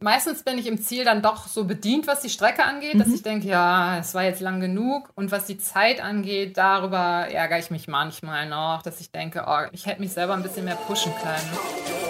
meistens 0.00 0.42
bin 0.42 0.58
ich 0.58 0.66
im 0.66 0.80
Ziel 0.80 1.04
dann 1.04 1.22
doch 1.22 1.46
so 1.46 1.64
bedient, 1.64 2.06
was 2.06 2.20
die 2.20 2.30
Strecke 2.30 2.64
angeht, 2.64 2.94
mhm. 2.94 2.98
dass 2.98 3.08
ich 3.08 3.22
denke, 3.22 3.48
ja, 3.48 3.98
es 3.98 4.14
war 4.14 4.24
jetzt 4.24 4.40
lang 4.40 4.60
genug. 4.60 5.10
Und 5.14 5.30
was 5.30 5.46
die 5.46 5.58
Zeit 5.58 6.02
angeht, 6.02 6.56
darüber 6.56 7.26
ärgere 7.30 7.58
ich 7.58 7.70
mich 7.70 7.88
manchmal 7.88 8.48
noch, 8.48 8.82
dass 8.82 9.00
ich 9.00 9.10
denke, 9.10 9.44
oh, 9.46 9.66
ich 9.72 9.86
hätte 9.86 10.00
mich 10.00 10.12
selber 10.12 10.34
ein 10.34 10.42
bisschen 10.42 10.64
mehr 10.64 10.76
pushen 10.76 11.12
können. 11.22 12.07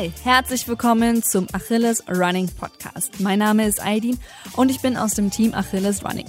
Hi, 0.00 0.10
herzlich 0.24 0.66
willkommen 0.66 1.22
zum 1.22 1.46
Achilles 1.52 2.02
Running 2.08 2.48
Podcast. 2.48 3.20
Mein 3.20 3.38
Name 3.38 3.66
ist 3.66 3.84
Aidin 3.84 4.18
und 4.56 4.70
ich 4.70 4.80
bin 4.80 4.96
aus 4.96 5.12
dem 5.12 5.30
Team 5.30 5.52
Achilles 5.52 6.02
Running. 6.02 6.24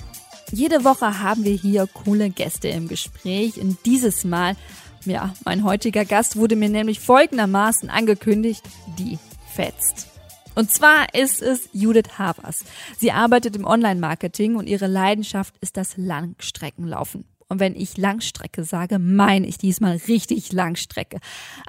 Jede 0.51 0.83
Woche 0.83 1.21
haben 1.21 1.45
wir 1.45 1.53
hier 1.53 1.87
coole 1.87 2.31
Gäste 2.31 2.67
im 2.67 2.89
Gespräch 2.89 3.61
und 3.61 3.77
dieses 3.85 4.25
Mal, 4.25 4.57
ja, 5.05 5.33
mein 5.45 5.63
heutiger 5.63 6.03
Gast 6.03 6.35
wurde 6.35 6.57
mir 6.57 6.67
nämlich 6.67 6.99
folgendermaßen 6.99 7.89
angekündigt, 7.89 8.61
die 8.99 9.17
fetzt. 9.53 10.09
Und 10.53 10.69
zwar 10.69 11.13
ist 11.13 11.41
es 11.41 11.69
Judith 11.71 12.17
Havers. 12.17 12.65
Sie 12.97 13.13
arbeitet 13.13 13.55
im 13.55 13.63
Online-Marketing 13.63 14.57
und 14.57 14.67
ihre 14.67 14.87
Leidenschaft 14.87 15.53
ist 15.61 15.77
das 15.77 15.95
Langstreckenlaufen. 15.95 17.23
Und 17.51 17.59
wenn 17.59 17.75
ich 17.75 17.97
Langstrecke 17.97 18.63
sage, 18.63 18.97
meine 18.97 19.45
ich 19.45 19.57
diesmal 19.57 19.97
richtig 20.07 20.53
Langstrecke. 20.53 21.19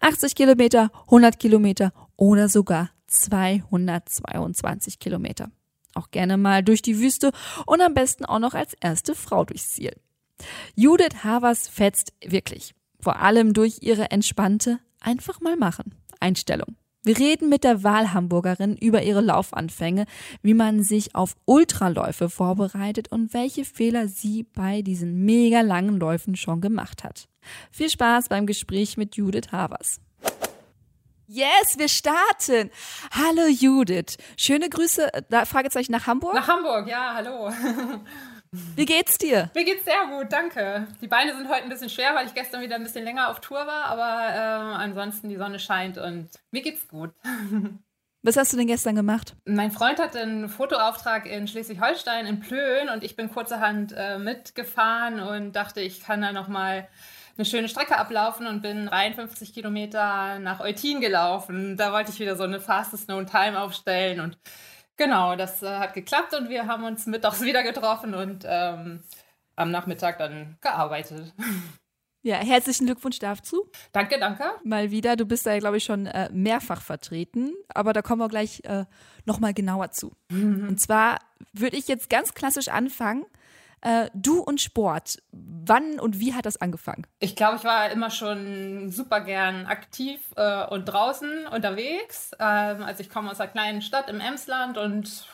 80 0.01 0.37
Kilometer, 0.37 0.93
100 1.07 1.41
Kilometer 1.41 1.93
oder 2.15 2.49
sogar 2.49 2.91
222 3.09 5.01
Kilometer. 5.01 5.51
Auch 5.95 6.13
gerne 6.13 6.37
mal 6.37 6.63
durch 6.63 6.83
die 6.83 7.01
Wüste 7.01 7.33
und 7.67 7.81
am 7.81 7.95
besten 7.95 8.25
auch 8.25 8.39
noch 8.39 8.55
als 8.55 8.75
erste 8.81 9.17
Frau 9.17 9.45
durchs 9.45 9.73
Ziel. 9.73 9.97
Judith 10.77 11.25
Havers 11.25 11.67
fetzt 11.67 12.13
wirklich. 12.25 12.77
Vor 13.01 13.17
allem 13.19 13.53
durch 13.53 13.79
ihre 13.81 14.13
entspannte 14.13 14.79
einfach 15.01 15.41
mal 15.41 15.57
machen 15.57 15.97
Einstellung. 16.21 16.77
Wir 17.05 17.19
reden 17.19 17.49
mit 17.49 17.65
der 17.65 17.83
Wahlhamburgerin 17.83 18.77
über 18.77 19.03
ihre 19.03 19.23
Laufanfänge, 19.23 20.07
wie 20.41 20.55
man 20.55 20.85
sich 20.85 21.17
auf 21.17 21.35
Ultraläufe 21.47 22.31
vorbereitet 22.31 23.11
und 23.11 23.35
welche 23.35 23.65
Fehler 23.65 24.07
sie 24.07 24.45
bei 24.45 24.83
diesen 24.83 25.25
mega 25.25 25.63
langen 25.63 25.99
Läufen 25.99 26.37
schon 26.37 26.61
gemacht 26.61 27.03
hat. 27.03 27.29
Viel 27.73 27.91
Spaß 27.91 28.29
beim 28.29 28.47
Gespräch 28.47 28.97
mit 28.97 29.17
Judith 29.17 29.51
Havers. 29.51 30.01
Yes, 31.27 31.77
wir 31.77 31.89
starten. 31.89 32.71
Hallo 33.11 33.49
Judith. 33.49 34.17
Schöne 34.37 34.69
Grüße, 34.69 35.11
da 35.29 35.45
Fragezeichen 35.45 35.91
nach 35.91 36.07
Hamburg? 36.07 36.35
Nach 36.35 36.47
Hamburg, 36.47 36.87
ja, 36.87 37.15
hallo. 37.17 37.51
Wie 38.77 38.85
geht's 38.85 39.17
dir? 39.17 39.51
Mir 39.55 39.65
geht's 39.65 39.87
sehr 39.87 40.07
gut, 40.11 40.31
danke. 40.31 40.87
Die 41.01 41.09
Beine 41.09 41.35
sind 41.35 41.49
heute 41.49 41.63
ein 41.63 41.71
bisschen 41.71 41.89
schwer, 41.89 42.15
weil 42.15 42.27
ich 42.27 42.35
gestern 42.35 42.61
wieder 42.61 42.75
ein 42.75 42.83
bisschen 42.83 43.05
länger 43.05 43.31
auf 43.31 43.41
Tour 43.41 43.67
war, 43.67 43.87
aber 43.87 44.35
äh, 44.35 44.83
ansonsten 44.83 45.31
die 45.31 45.37
Sonne 45.37 45.59
scheint 45.59 45.97
und 45.97 46.29
mir 46.51 46.61
geht's 46.61 46.87
gut. 46.87 47.11
Was 48.25 48.37
hast 48.37 48.53
du 48.53 48.57
denn 48.57 48.69
gestern 48.69 48.95
gemacht? 48.95 49.35
Mein 49.47 49.73
Freund 49.73 49.99
hat 49.99 50.15
einen 50.15 50.49
Fotoauftrag 50.49 51.27
in 51.27 51.49
Schleswig-Holstein 51.49 52.27
in 52.27 52.39
Plön 52.39 52.89
und 52.89 53.03
ich 53.03 53.17
bin 53.17 53.33
kurzerhand 53.33 53.95
äh, 53.97 54.19
mitgefahren 54.19 55.19
und 55.19 55.53
dachte, 55.57 55.81
ich 55.81 56.05
kann 56.05 56.21
da 56.21 56.33
nochmal 56.33 56.87
eine 57.37 57.45
schöne 57.47 57.69
Strecke 57.69 57.97
ablaufen 57.97 58.47
und 58.47 58.63
bin 58.63 58.87
53 58.87 59.53
Kilometer 59.53 60.39
nach 60.39 60.61
Eutin 60.61 61.01
gelaufen. 61.01 61.77
Da 61.77 61.93
wollte 61.93 62.13
ich 62.13 62.21
wieder 62.21 62.37
so 62.37 62.45
eine 62.45 62.61
Fastest 62.61 63.07
Known 63.07 63.27
Time 63.27 63.59
aufstellen 63.59 64.21
und 64.21 64.39
Genau, 64.97 65.37
das 65.37 65.63
äh, 65.63 65.79
hat 65.79 65.95
geklappt 65.95 66.35
und 66.35 66.49
wir 66.49 66.67
haben 66.67 66.85
uns 66.85 67.07
mittags 67.07 67.41
wieder 67.41 67.63
getroffen 67.63 68.15
und 68.15 68.45
ähm, 68.47 69.03
am 69.57 69.71
Nachmittag 69.71 70.19
dann 70.19 70.57
gearbeitet. 70.61 71.33
Ja, 72.25 72.37
herzlichen 72.37 72.87
Glückwunsch 72.87 73.19
dazu. 73.19 73.69
Danke, 73.91 74.21
danke. 74.21 74.45
Mal 74.63 74.93
wieder, 74.93 75.17
du 75.17 75.27
bist 75.27 75.45
da, 75.45 75.59
glaube 75.59 75.79
ich, 75.79 75.85
schon 75.85 76.07
äh, 76.07 76.31
mehrfach 76.33 76.81
vertreten, 76.81 77.53
aber 77.67 77.93
da 77.93 78.01
kommen 78.01 78.21
wir 78.21 78.29
gleich 78.29 78.63
äh, 78.63 78.85
nochmal 79.25 79.53
genauer 79.53 79.91
zu. 79.91 80.13
Mhm. 80.31 80.69
Und 80.69 80.81
zwar 80.81 81.19
würde 81.53 81.77
ich 81.77 81.89
jetzt 81.89 82.09
ganz 82.11 82.33
klassisch 82.33 82.69
anfangen 82.69 83.25
äh, 83.83 84.11
du 84.15 84.41
und 84.41 84.61
Sport, 84.61 85.19
wann 85.33 85.99
und 86.01 86.19
wie 86.19 86.35
hat 86.35 86.47
das 86.47 86.57
angefangen? 86.61 87.07
Ich 87.19 87.37
glaube, 87.37 87.57
ich 87.57 87.65
war 87.65 87.91
immer 87.91 88.11
schon 88.11 88.91
super 88.91 89.21
gern 89.21 89.67
aktiv 89.67 90.21
äh, 90.37 90.65
und 90.67 90.87
draußen 90.87 91.47
unterwegs. 91.49 92.31
Ähm, 92.39 92.83
also 92.83 93.01
ich 93.01 93.11
komme 93.11 93.31
aus 93.31 93.41
einer 93.41 93.51
kleinen 93.51 93.83
Stadt 93.83 94.09
im 94.09 94.21
Emsland 94.21 94.79
und 94.79 95.27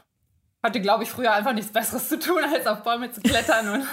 hatte, 0.62 0.80
glaube 0.80 1.04
ich, 1.04 1.10
früher 1.10 1.32
einfach 1.32 1.52
nichts 1.52 1.72
Besseres 1.72 2.08
zu 2.08 2.18
tun, 2.18 2.42
als 2.54 2.66
auf 2.66 2.82
Bäume 2.82 3.12
zu 3.12 3.20
klettern. 3.20 3.68
und 3.68 3.86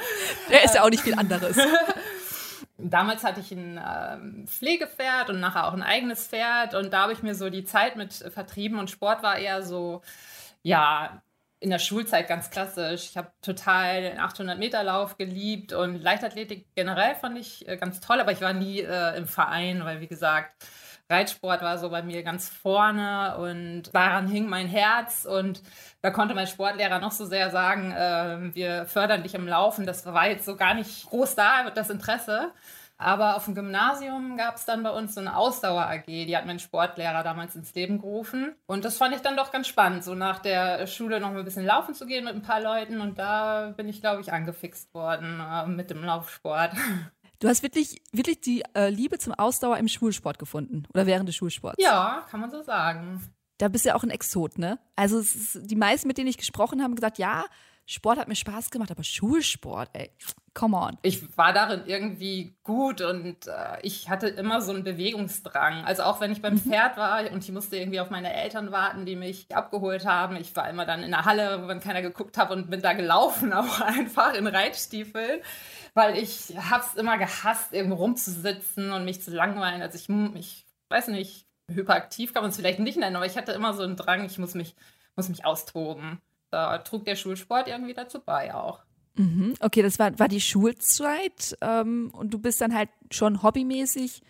Der 0.50 0.64
ist 0.64 0.74
ja 0.74 0.82
auch 0.82 0.90
nicht 0.90 1.02
viel 1.02 1.14
anderes. 1.14 1.58
Damals 2.78 3.24
hatte 3.24 3.40
ich 3.40 3.50
ein 3.50 3.78
ähm, 3.84 4.46
Pflegepferd 4.46 5.30
und 5.30 5.40
nachher 5.40 5.66
auch 5.66 5.72
ein 5.72 5.82
eigenes 5.82 6.28
Pferd 6.28 6.74
und 6.74 6.92
da 6.92 7.02
habe 7.02 7.12
ich 7.12 7.24
mir 7.24 7.34
so 7.34 7.50
die 7.50 7.64
Zeit 7.64 7.96
mit 7.96 8.14
vertrieben 8.14 8.78
und 8.78 8.88
Sport 8.88 9.22
war 9.24 9.36
eher 9.36 9.62
so, 9.62 10.00
ja, 10.62 11.20
in 11.60 11.70
der 11.70 11.78
Schulzeit 11.78 12.28
ganz 12.28 12.50
klassisch. 12.50 13.10
Ich 13.10 13.16
habe 13.16 13.32
total 13.42 14.02
den 14.02 14.18
800-Meter-Lauf 14.18 15.16
geliebt 15.18 15.72
und 15.72 16.00
Leichtathletik 16.00 16.66
generell 16.74 17.14
fand 17.16 17.38
ich 17.38 17.66
äh, 17.68 17.76
ganz 17.76 18.00
toll, 18.00 18.20
aber 18.20 18.32
ich 18.32 18.40
war 18.40 18.52
nie 18.52 18.80
äh, 18.80 19.16
im 19.16 19.26
Verein, 19.26 19.84
weil, 19.84 20.00
wie 20.00 20.06
gesagt, 20.06 20.52
Reitsport 21.10 21.62
war 21.62 21.78
so 21.78 21.88
bei 21.88 22.02
mir 22.02 22.22
ganz 22.22 22.48
vorne 22.48 23.38
und 23.38 23.94
daran 23.94 24.28
hing 24.28 24.46
mein 24.46 24.66
Herz 24.66 25.24
und 25.24 25.62
da 26.02 26.10
konnte 26.10 26.34
mein 26.34 26.46
Sportlehrer 26.46 26.98
noch 26.98 27.12
so 27.12 27.24
sehr 27.24 27.50
sagen, 27.50 27.92
äh, 27.92 28.54
wir 28.54 28.86
fördern 28.86 29.22
dich 29.22 29.34
im 29.34 29.48
Laufen. 29.48 29.86
Das 29.86 30.04
war 30.04 30.28
jetzt 30.28 30.44
so 30.44 30.54
gar 30.56 30.74
nicht 30.74 31.08
groß 31.08 31.34
da, 31.34 31.70
das 31.70 31.88
Interesse. 31.88 32.52
Aber 32.98 33.36
auf 33.36 33.44
dem 33.44 33.54
Gymnasium 33.54 34.36
gab 34.36 34.56
es 34.56 34.64
dann 34.64 34.82
bei 34.82 34.90
uns 34.90 35.14
so 35.14 35.20
eine 35.20 35.36
Ausdauer-AG, 35.36 36.06
die 36.06 36.36
hat 36.36 36.46
mein 36.46 36.58
Sportlehrer 36.58 37.22
damals 37.22 37.54
ins 37.54 37.72
Leben 37.74 38.00
gerufen. 38.00 38.56
Und 38.66 38.84
das 38.84 38.96
fand 38.96 39.14
ich 39.14 39.20
dann 39.20 39.36
doch 39.36 39.52
ganz 39.52 39.68
spannend, 39.68 40.02
so 40.02 40.14
nach 40.16 40.40
der 40.40 40.86
Schule 40.88 41.20
noch 41.20 41.30
mal 41.30 41.38
ein 41.38 41.44
bisschen 41.44 41.64
laufen 41.64 41.94
zu 41.94 42.06
gehen 42.06 42.24
mit 42.24 42.34
ein 42.34 42.42
paar 42.42 42.60
Leuten. 42.60 43.00
Und 43.00 43.18
da 43.18 43.72
bin 43.76 43.88
ich, 43.88 44.00
glaube 44.00 44.20
ich, 44.20 44.32
angefixt 44.32 44.92
worden 44.94 45.40
äh, 45.40 45.66
mit 45.66 45.90
dem 45.90 46.02
Laufsport. 46.02 46.72
Du 47.40 47.46
hast 47.46 47.62
wirklich, 47.62 48.02
wirklich 48.10 48.40
die 48.40 48.64
äh, 48.74 48.88
Liebe 48.88 49.18
zum 49.18 49.32
Ausdauer 49.32 49.76
im 49.78 49.86
Schulsport 49.86 50.40
gefunden 50.40 50.82
oder 50.92 51.06
während 51.06 51.28
des 51.28 51.36
Schulsports. 51.36 51.80
Ja, 51.80 52.26
kann 52.28 52.40
man 52.40 52.50
so 52.50 52.62
sagen. 52.62 53.22
Da 53.58 53.68
bist 53.68 53.84
du 53.84 53.90
ja 53.90 53.94
auch 53.94 54.02
ein 54.02 54.10
Exot, 54.10 54.58
ne? 54.58 54.80
Also 54.96 55.20
ist, 55.20 55.60
die 55.62 55.76
meisten, 55.76 56.08
mit 56.08 56.18
denen 56.18 56.26
ich 56.26 56.36
gesprochen 56.36 56.80
habe, 56.80 56.84
haben 56.84 56.94
gesagt, 56.96 57.18
ja, 57.18 57.44
Sport 57.90 58.18
hat 58.18 58.28
mir 58.28 58.36
Spaß 58.36 58.70
gemacht, 58.70 58.90
aber 58.90 59.02
Schulsport, 59.02 59.88
ey, 59.94 60.10
come 60.52 60.76
on. 60.76 60.98
Ich 61.00 61.38
war 61.38 61.54
darin 61.54 61.84
irgendwie 61.86 62.54
gut 62.62 63.00
und 63.00 63.46
äh, 63.46 63.78
ich 63.80 64.10
hatte 64.10 64.28
immer 64.28 64.60
so 64.60 64.72
einen 64.72 64.84
Bewegungsdrang. 64.84 65.86
Also 65.86 66.02
auch 66.02 66.20
wenn 66.20 66.30
ich 66.30 66.42
beim 66.42 66.54
mhm. 66.54 66.58
Pferd 66.58 66.98
war 66.98 67.30
und 67.30 67.42
ich 67.42 67.50
musste 67.50 67.78
irgendwie 67.78 68.00
auf 68.00 68.10
meine 68.10 68.30
Eltern 68.34 68.72
warten, 68.72 69.06
die 69.06 69.16
mich 69.16 69.46
abgeholt 69.56 70.04
haben. 70.04 70.36
Ich 70.36 70.54
war 70.54 70.68
immer 70.68 70.84
dann 70.84 71.02
in 71.02 71.12
der 71.12 71.24
Halle, 71.24 71.66
wenn 71.66 71.80
keiner 71.80 72.02
geguckt 72.02 72.36
hat 72.36 72.50
und 72.50 72.68
bin 72.68 72.82
da 72.82 72.92
gelaufen, 72.92 73.52
auch 73.54 73.80
einfach 73.80 74.34
in 74.34 74.46
Reitstiefeln, 74.46 75.40
weil 75.94 76.18
ich 76.18 76.54
hab's 76.70 76.94
immer 76.94 77.16
gehasst, 77.16 77.72
irgendwo 77.72 77.96
rumzusitzen 77.96 78.92
und 78.92 79.06
mich 79.06 79.22
zu 79.22 79.30
langweilen. 79.30 79.80
Also 79.80 79.96
ich, 79.96 80.10
ich 80.34 80.66
weiß 80.90 81.08
nicht, 81.08 81.46
hyperaktiv 81.70 82.34
kann 82.34 82.42
man 82.42 82.50
es 82.50 82.58
vielleicht 82.58 82.80
nicht 82.80 82.98
nennen, 82.98 83.16
aber 83.16 83.24
ich 83.24 83.38
hatte 83.38 83.52
immer 83.52 83.72
so 83.72 83.82
einen 83.82 83.96
Drang, 83.96 84.26
ich 84.26 84.36
muss 84.36 84.52
mich, 84.52 84.76
muss 85.16 85.30
mich 85.30 85.46
austoben 85.46 86.20
da 86.50 86.78
trug 86.78 87.04
der 87.04 87.16
Schulsport 87.16 87.68
irgendwie 87.68 87.94
dazu 87.94 88.20
bei 88.20 88.54
auch. 88.54 88.80
Mhm. 89.16 89.54
Okay, 89.60 89.82
das 89.82 89.98
war, 89.98 90.16
war 90.18 90.28
die 90.28 90.40
Schulzeit 90.40 91.56
ähm, 91.60 92.10
und 92.12 92.32
du 92.32 92.38
bist 92.38 92.60
dann 92.60 92.74
halt 92.74 92.88
schon 93.10 93.42
hobbymäßig 93.42 94.22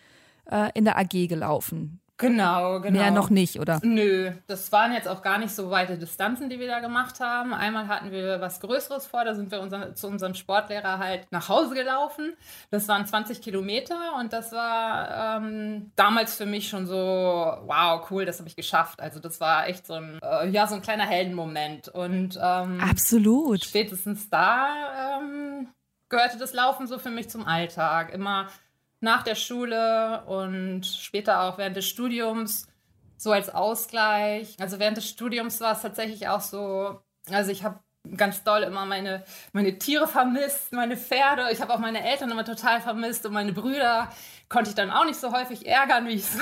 äh, 0.49 0.71
in 0.73 0.85
der 0.85 0.97
AG 0.97 1.27
gelaufen. 1.27 1.99
Genau, 2.19 2.81
genau. 2.81 2.99
Mehr 2.99 3.11
noch 3.11 3.29
nicht, 3.29 3.61
oder? 3.61 3.79
Nö, 3.81 4.31
das 4.45 4.73
waren 4.73 4.91
jetzt 4.91 5.07
auch 5.07 5.21
gar 5.21 5.37
nicht 5.37 5.55
so 5.55 5.71
weite 5.71 5.97
Distanzen, 5.97 6.49
die 6.49 6.59
wir 6.59 6.67
da 6.67 6.81
gemacht 6.81 7.21
haben. 7.21 7.53
Einmal 7.53 7.87
hatten 7.87 8.11
wir 8.11 8.41
was 8.41 8.59
Größeres 8.59 9.07
vor, 9.07 9.23
da 9.23 9.33
sind 9.33 9.51
wir 9.51 9.61
unser, 9.61 9.95
zu 9.95 10.07
unserem 10.07 10.33
Sportlehrer 10.33 10.99
halt 10.99 11.31
nach 11.31 11.47
Hause 11.47 11.75
gelaufen. 11.75 12.33
Das 12.71 12.89
waren 12.89 13.05
20 13.05 13.41
Kilometer 13.41 14.15
und 14.19 14.33
das 14.33 14.51
war 14.51 15.37
ähm, 15.37 15.93
damals 15.95 16.35
für 16.35 16.45
mich 16.45 16.67
schon 16.67 16.87
so, 16.87 16.93
wow, 16.95 18.05
cool, 18.11 18.25
das 18.25 18.39
habe 18.39 18.49
ich 18.49 18.57
geschafft. 18.57 18.99
Also 18.99 19.21
das 19.21 19.39
war 19.39 19.69
echt 19.69 19.87
so 19.87 19.93
ein, 19.93 20.19
äh, 20.21 20.49
ja, 20.49 20.67
so 20.67 20.75
ein 20.75 20.81
kleiner 20.81 21.05
Heldenmoment. 21.05 21.87
Und 21.87 22.37
ähm, 22.41 22.81
absolut. 22.81 23.63
Spätestens 23.63 24.29
da 24.29 25.19
ähm, 25.21 25.69
gehörte 26.09 26.37
das 26.37 26.51
Laufen 26.51 26.85
so 26.85 26.99
für 26.99 27.11
mich 27.11 27.29
zum 27.29 27.47
Alltag. 27.47 28.13
Immer 28.13 28.47
nach 29.01 29.23
der 29.23 29.35
Schule 29.35 30.23
und 30.25 30.85
später 30.85 31.43
auch 31.43 31.57
während 31.57 31.75
des 31.77 31.87
Studiums 31.87 32.67
so 33.17 33.31
als 33.31 33.49
Ausgleich. 33.49 34.55
Also 34.59 34.79
während 34.79 34.97
des 34.97 35.07
Studiums 35.09 35.61
war 35.61 35.73
es 35.73 35.81
tatsächlich 35.81 36.27
auch 36.27 36.41
so, 36.41 37.01
also 37.29 37.51
ich 37.51 37.63
habe 37.63 37.79
ganz 38.15 38.43
doll 38.43 38.63
immer 38.63 38.85
meine, 38.85 39.23
meine 39.51 39.77
Tiere 39.77 40.07
vermisst, 40.07 40.71
meine 40.73 40.97
Pferde. 40.97 41.49
Ich 41.51 41.61
habe 41.61 41.73
auch 41.73 41.79
meine 41.79 42.03
Eltern 42.03 42.31
immer 42.31 42.45
total 42.45 42.81
vermisst 42.81 43.25
und 43.25 43.33
meine 43.33 43.53
Brüder 43.53 44.09
konnte 44.47 44.69
ich 44.69 44.75
dann 44.75 44.89
auch 44.89 45.05
nicht 45.05 45.19
so 45.19 45.31
häufig 45.33 45.67
ärgern, 45.67 46.07
wie 46.07 46.13
ich 46.13 46.23
es 46.23 46.37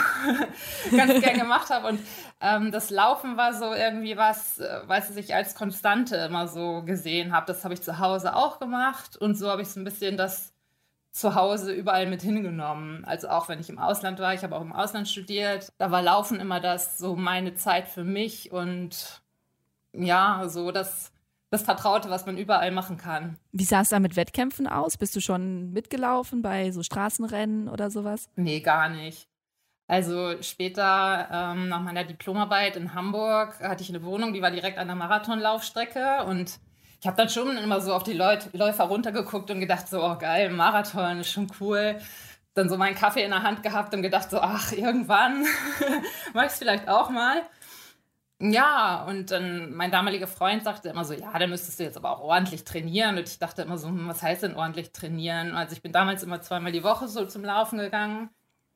ganz 0.96 1.20
gern 1.20 1.38
gemacht 1.40 1.70
habe. 1.70 1.88
Und 1.88 2.00
Ähm, 2.40 2.72
das 2.72 2.92
Laufen 2.92 3.36
war 3.38 3.54
so 3.54 3.74
irgendwie 3.74 4.16
was, 4.18 4.60
äh, 4.60 4.82
was 4.86 5.16
ich 5.16 5.34
als 5.34 5.56
Konstante 5.56 6.16
immer 6.18 6.48
so 6.48 6.84
gesehen 6.84 7.34
habe. 7.34 7.48
Das 7.48 7.64
habe 7.64 7.74
ich 7.74 7.82
zu 7.82 7.98
Hause 8.00 8.36
auch 8.36 8.60
gemacht 8.60 9.18
und 9.18 9.36
so 9.36 9.50
habe 9.50 9.64
ich 9.64 9.70
so 9.70 9.80
ein 9.80 9.84
bisschen 9.84 10.18
das 10.18 10.54
zu 11.18 11.34
Hause 11.34 11.74
überall 11.74 12.08
mit 12.08 12.22
hingenommen. 12.22 13.04
Also 13.06 13.30
auch 13.30 13.50
wenn 13.50 13.60
ich 13.60 13.70
im 13.70 13.80
Ausland 13.80 14.20
war, 14.20 14.34
ich 14.34 14.44
habe 14.44 14.56
auch 14.56 14.62
im 14.62 14.72
Ausland 14.72 15.08
studiert, 15.08 15.74
da 15.80 15.90
war 15.90 16.02
Laufen 16.04 16.40
immer 16.40 16.60
das 16.60 16.98
so 16.98 17.16
meine 17.16 17.56
Zeit 17.56 17.88
für 17.88 18.04
mich 18.04 18.52
und 18.52 19.22
ja, 19.94 20.44
so 20.48 20.72
das 20.72 21.12
das 21.50 21.64
Vertraute, 21.64 22.10
was 22.10 22.26
man 22.26 22.38
überall 22.38 22.72
machen 22.72 22.98
kann. 22.98 23.38
Wie 23.54 23.64
sah 23.64 23.80
es 23.80 23.90
da 23.90 24.00
mit 24.00 24.18
Wettkämpfen 24.18 24.68
aus? 24.68 24.98
Bist 24.98 25.16
du 25.16 25.22
schon 25.22 25.72
mitgelaufen 25.72 26.42
bei 26.42 26.72
so 26.72 26.84
Straßenrennen 26.84 27.70
oder 27.70 27.90
sowas? 27.90 28.30
Nee, 28.36 28.60
gar 28.60 28.90
nicht. 28.90 29.30
Also 29.88 30.42
später, 30.42 31.30
ähm, 31.32 31.70
nach 31.70 31.82
meiner 31.82 32.04
Diplomarbeit 32.04 32.76
in 32.76 32.94
Hamburg, 32.94 33.62
hatte 33.62 33.82
ich 33.82 33.90
eine 33.90 34.04
Wohnung, 34.04 34.34
die 34.34 34.42
war 34.42 34.52
direkt 34.52 34.78
an 34.78 34.88
der 34.88 34.98
Marathonlaufstrecke 34.98 36.26
und 36.26 36.60
ich 37.00 37.08
habe 37.08 37.18
dann 37.18 37.30
schon 37.30 37.58
immer 37.58 37.82
so 37.82 37.94
auf 37.94 38.04
die 38.04 38.14
Leut 38.14 38.50
Läufer 38.54 38.86
runtergeguckt 38.86 39.52
und 39.52 39.60
gedacht, 39.60 39.88
so, 39.88 40.04
oh 40.04 40.18
geil, 40.18 40.50
Marathon 40.50 41.20
ist 41.20 41.32
schon 41.32 41.48
cool. 41.60 42.00
Dann 42.54 42.70
so 42.70 42.78
meinen 42.78 42.96
Kaffee 42.96 43.24
in 43.24 43.30
der 43.32 43.44
Hand 43.44 43.62
gehabt 43.62 43.94
und 43.94 44.02
gedacht, 44.02 44.32
so, 44.32 44.40
ach, 44.40 44.72
irgendwann 44.72 45.46
mach 46.34 46.44
ich 46.44 46.52
es 46.52 46.58
vielleicht 46.58 46.90
auch 46.90 47.10
mal. 47.10 47.44
Ja, 48.40 49.04
und 49.06 49.32
dann 49.32 49.74
mein 49.74 49.92
damaliger 49.92 50.28
Freund 50.28 50.64
sagte 50.64 50.90
immer 50.90 51.06
so, 51.06 51.14
ja, 51.14 51.38
da 51.38 51.48
müsstest 51.48 51.80
du 51.80 51.84
jetzt 51.84 51.98
aber 51.98 52.12
auch 52.12 52.22
ordentlich 52.22 52.64
trainieren. 52.64 53.18
Und 53.18 53.28
ich 53.28 53.40
dachte 53.40 53.64
immer 53.64 53.78
so, 53.78 53.88
hm, 53.88 54.08
was 54.08 54.22
heißt 54.22 54.44
denn 54.44 54.56
ordentlich 54.56 54.92
trainieren? 54.92 55.56
Also 55.56 55.74
ich 55.74 55.82
bin 55.82 55.92
damals 55.92 56.24
immer 56.24 56.42
zweimal 56.42 56.72
die 56.72 56.84
Woche 56.84 57.08
so 57.08 57.26
zum 57.26 57.44
Laufen 57.44 57.80
gegangen 57.80 58.30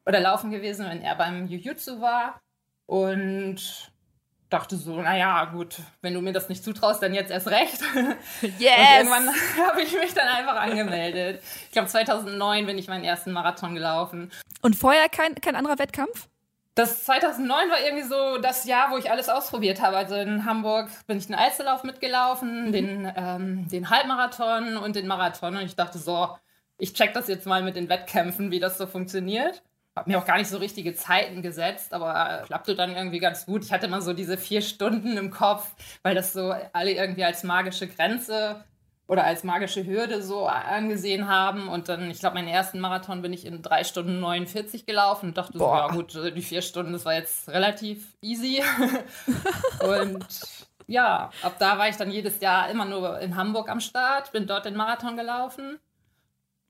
oder 0.06 0.19
laufen 0.19 0.51
gewesen, 0.51 0.88
wenn 0.88 1.01
er 1.01 1.15
beim 1.15 1.47
Jiu-Jitsu 1.47 2.01
war. 2.01 2.41
Und 2.88 3.90
dachte 4.51 4.75
so, 4.75 5.01
naja, 5.01 5.45
gut, 5.45 5.77
wenn 6.01 6.13
du 6.13 6.21
mir 6.21 6.33
das 6.33 6.50
nicht 6.50 6.63
zutraust, 6.63 7.01
dann 7.01 7.13
jetzt 7.13 7.31
erst 7.31 7.48
recht. 7.48 7.81
Yes! 8.42 8.71
Und 8.77 8.98
irgendwann 8.98 9.27
habe 9.68 9.81
ich 9.81 9.94
mich 9.94 10.13
dann 10.13 10.27
einfach 10.27 10.56
angemeldet. 10.56 11.42
Ich 11.65 11.71
glaube, 11.71 11.88
2009 11.88 12.65
bin 12.65 12.77
ich 12.77 12.88
meinen 12.88 13.03
ersten 13.03 13.31
Marathon 13.31 13.74
gelaufen. 13.74 14.31
Und 14.62 14.75
vorher 14.75 15.09
kein, 15.09 15.36
kein 15.36 15.56
anderer 15.56 15.80
Wettkampf? 15.80 16.27
Das 16.75 17.06
2009 17.06 17.69
war 17.69 17.81
irgendwie 17.83 18.07
so 18.07 18.38
das 18.38 18.65
Jahr, 18.65 18.92
wo 18.92 18.98
ich 18.98 19.09
alles 19.09 19.30
ausprobiert 19.30 19.81
habe. 19.81 19.98
Also 19.98 20.15
in 20.15 20.45
Hamburg 20.45 20.89
bin 21.07 21.18
ich 21.18 21.27
den 21.27 21.36
Einzellauf 21.36 21.83
mitgelaufen, 21.83 22.68
mhm. 22.68 22.71
den, 22.71 23.13
ähm, 23.15 23.68
den 23.69 23.89
Halbmarathon 23.89 24.77
und 24.77 24.95
den 24.95 25.07
Marathon. 25.07 25.56
Und 25.56 25.63
ich 25.63 25.75
dachte 25.75 25.98
so, 25.98 26.36
ich 26.77 26.94
check 26.94 27.13
das 27.13 27.27
jetzt 27.27 27.45
mal 27.45 27.63
mit 27.63 27.75
den 27.75 27.89
Wettkämpfen, 27.89 28.51
wie 28.51 28.59
das 28.59 28.77
so 28.77 28.88
funktioniert. 28.88 29.62
Hab 29.95 30.07
mir 30.07 30.17
auch 30.17 30.25
gar 30.25 30.38
nicht 30.38 30.47
so 30.47 30.57
richtige 30.57 30.93
Zeiten 30.93 31.41
gesetzt, 31.41 31.93
aber 31.93 32.43
klappte 32.45 32.75
dann 32.75 32.95
irgendwie 32.95 33.19
ganz 33.19 33.45
gut. 33.45 33.65
Ich 33.65 33.73
hatte 33.73 33.88
immer 33.88 34.01
so 34.01 34.13
diese 34.13 34.38
vier 34.38 34.61
Stunden 34.61 35.17
im 35.17 35.31
Kopf, 35.31 35.75
weil 36.01 36.15
das 36.15 36.31
so 36.31 36.53
alle 36.71 36.91
irgendwie 36.91 37.25
als 37.25 37.43
magische 37.43 37.88
Grenze 37.88 38.63
oder 39.07 39.25
als 39.25 39.43
magische 39.43 39.85
Hürde 39.85 40.21
so 40.21 40.47
angesehen 40.47 41.27
haben. 41.27 41.67
Und 41.67 41.89
dann, 41.89 42.09
ich 42.09 42.19
glaube, 42.19 42.35
meinen 42.35 42.47
ersten 42.47 42.79
Marathon 42.79 43.21
bin 43.21 43.33
ich 43.33 43.45
in 43.45 43.61
drei 43.61 43.83
Stunden 43.83 44.21
49 44.21 44.85
gelaufen 44.85 45.29
und 45.29 45.38
dachte 45.38 45.57
Boah. 45.57 45.89
so, 45.91 45.97
ja 46.15 46.27
gut, 46.27 46.35
die 46.38 46.41
vier 46.41 46.61
Stunden, 46.61 46.93
das 46.93 47.03
war 47.03 47.15
jetzt 47.15 47.49
relativ 47.49 48.15
easy. 48.21 48.63
und 49.81 50.25
ja, 50.88 51.31
ab 51.41 51.55
da 51.59 51.77
war 51.77 51.89
ich 51.89 51.97
dann 51.97 52.11
jedes 52.11 52.39
Jahr 52.39 52.69
immer 52.69 52.85
nur 52.85 53.19
in 53.19 53.35
Hamburg 53.35 53.69
am 53.69 53.81
Start, 53.81 54.31
bin 54.31 54.47
dort 54.47 54.63
den 54.63 54.77
Marathon 54.77 55.17
gelaufen 55.17 55.79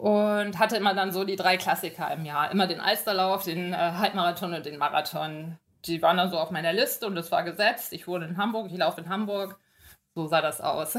und 0.01 0.57
hatte 0.57 0.77
immer 0.77 0.95
dann 0.95 1.11
so 1.11 1.23
die 1.25 1.35
drei 1.35 1.57
Klassiker 1.57 2.11
im 2.11 2.25
Jahr. 2.25 2.49
Immer 2.49 2.65
den 2.65 2.79
Alsterlauf, 2.79 3.43
den 3.43 3.71
äh, 3.71 3.75
Halbmarathon 3.75 4.51
und 4.51 4.65
den 4.65 4.79
Marathon. 4.79 5.59
Die 5.85 6.01
waren 6.01 6.17
dann 6.17 6.31
so 6.31 6.39
auf 6.39 6.49
meiner 6.49 6.73
Liste 6.73 7.05
und 7.05 7.13
das 7.13 7.31
war 7.31 7.43
gesetzt. 7.43 7.93
Ich 7.93 8.07
wohne 8.07 8.25
in 8.25 8.37
Hamburg, 8.37 8.71
ich 8.71 8.77
laufe 8.77 8.99
in 8.99 9.09
Hamburg. 9.09 9.59
So 10.15 10.25
sah 10.25 10.41
das 10.41 10.59
aus. 10.59 10.97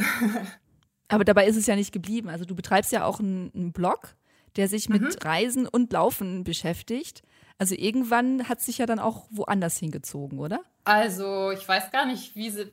Aber 1.09 1.25
dabei 1.25 1.49
ist 1.49 1.57
es 1.57 1.67
ja 1.67 1.75
nicht 1.75 1.91
geblieben. 1.91 2.29
Also 2.29 2.45
du 2.45 2.55
betreibst 2.55 2.93
ja 2.93 3.05
auch 3.05 3.19
einen, 3.19 3.51
einen 3.57 3.73
Blog, 3.73 4.15
der 4.55 4.69
sich 4.69 4.89
mit 4.89 5.03
mhm. 5.03 5.11
Reisen 5.21 5.67
und 5.67 5.93
Laufen 5.93 6.45
beschäftigt. 6.45 7.23
Also 7.59 7.75
irgendwann 7.75 8.49
hat 8.49 8.61
sich 8.61 8.79
ja 8.79 8.87
dann 8.87 9.01
auch 9.01 9.27
woanders 9.31 9.79
hingezogen, 9.79 10.39
oder? 10.39 10.61
Also 10.85 11.51
ich 11.51 11.67
weiß 11.67 11.91
gar 11.91 12.07
nicht, 12.07 12.37
wie 12.37 12.51
sie, 12.51 12.73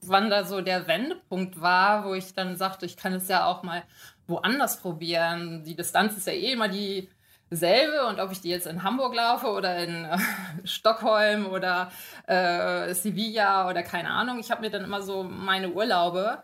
wann 0.00 0.28
da 0.28 0.44
so 0.44 0.60
der 0.60 0.88
Wendepunkt 0.88 1.60
war, 1.60 2.04
wo 2.04 2.14
ich 2.14 2.34
dann 2.34 2.56
sagte, 2.56 2.84
ich 2.84 2.96
kann 2.96 3.12
es 3.12 3.28
ja 3.28 3.46
auch 3.46 3.62
mal 3.62 3.84
woanders 4.32 4.80
probieren. 4.80 5.62
Die 5.64 5.76
Distanz 5.76 6.16
ist 6.16 6.26
ja 6.26 6.32
eh 6.32 6.52
immer 6.52 6.68
dieselbe 6.68 8.06
und 8.08 8.20
ob 8.20 8.32
ich 8.32 8.40
die 8.40 8.50
jetzt 8.50 8.66
in 8.66 8.82
Hamburg 8.82 9.14
laufe 9.14 9.48
oder 9.48 9.76
in 9.78 10.04
äh, 10.04 10.18
Stockholm 10.64 11.46
oder 11.46 11.92
äh, 12.26 12.92
Sevilla 12.94 13.68
oder 13.68 13.82
keine 13.82 14.10
Ahnung, 14.10 14.38
ich 14.38 14.50
habe 14.50 14.62
mir 14.62 14.70
dann 14.70 14.84
immer 14.84 15.02
so 15.02 15.22
meine 15.22 15.70
Urlaube 15.70 16.42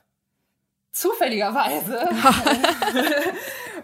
zufälligerweise 0.93 2.09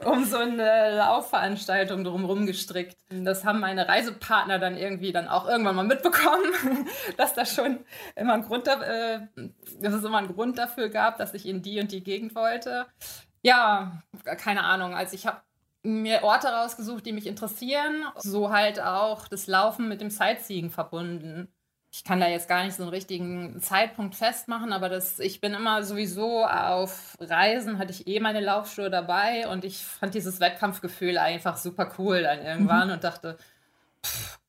um 0.05 0.25
so 0.25 0.39
eine 0.39 0.97
Laufveranstaltung 0.97 2.05
drumherum 2.05 2.47
gestrickt. 2.47 2.97
Das 3.11 3.45
haben 3.45 3.61
meine 3.61 3.89
Reisepartner 3.89 4.59
dann 4.59 4.77
irgendwie 4.77 5.13
dann 5.13 5.29
auch 5.29 5.49
irgendwann 5.49 5.77
mal 5.77 5.85
mitbekommen, 5.85 6.53
dass 7.17 7.35
das 7.35 7.55
schon 7.55 7.85
immer 8.17 8.35
ein 8.35 8.43
Grund, 8.43 8.67
äh, 8.67 9.21
dass 9.81 9.95
es 9.95 10.05
immer 10.05 10.19
einen 10.19 10.35
Grund 10.35 10.59
dafür 10.59 10.89
gab, 10.89 11.19
dass 11.19 11.35
ich 11.35 11.47
in 11.47 11.63
die 11.63 11.81
und 11.81 11.93
die 11.93 12.03
Gegend 12.03 12.35
wollte. 12.35 12.87
Ja, 13.45 14.03
keine 14.25 14.65
Ahnung. 14.65 14.95
Also 14.95 15.15
ich 15.15 15.27
habe 15.27 15.41
mir 15.83 16.23
Orte 16.23 16.49
rausgesucht, 16.49 17.07
die 17.07 17.13
mich 17.13 17.27
interessieren. 17.27 18.05
So 18.17 18.51
halt 18.51 18.81
auch 18.81 19.29
das 19.29 19.47
Laufen 19.47 19.89
mit 19.89 20.01
dem 20.01 20.11
Sightseeing 20.11 20.71
verbunden 20.71 21.49
ich 21.97 22.03
kann 22.03 22.19
da 22.19 22.27
jetzt 22.27 22.49
gar 22.49 22.65
nicht 22.65 22.75
so 22.75 22.83
einen 22.83 22.91
richtigen 22.91 23.61
Zeitpunkt 23.61 24.17
festmachen, 24.17 24.73
aber 24.73 24.89
das, 24.89 25.21
ich 25.21 25.41
bin 25.41 25.55
immer 25.55 25.85
sowieso 25.85 26.45
auf 26.45 27.17
Reisen, 27.21 27.79
hatte 27.79 27.93
ich 27.93 28.09
eh 28.09 28.19
meine 28.19 28.41
Laufschuhe 28.41 28.91
dabei 28.91 29.47
und 29.47 29.65
ich 29.65 29.85
fand 29.85 30.13
dieses 30.13 30.41
Wettkampfgefühl 30.41 31.19
einfach 31.19 31.57
super 31.57 31.93
cool 31.97 32.23
dann 32.23 32.41
irgendwann 32.45 32.89
mhm. 32.89 32.95
und 32.95 33.05
dachte, 33.05 33.39
pff, 34.05 34.41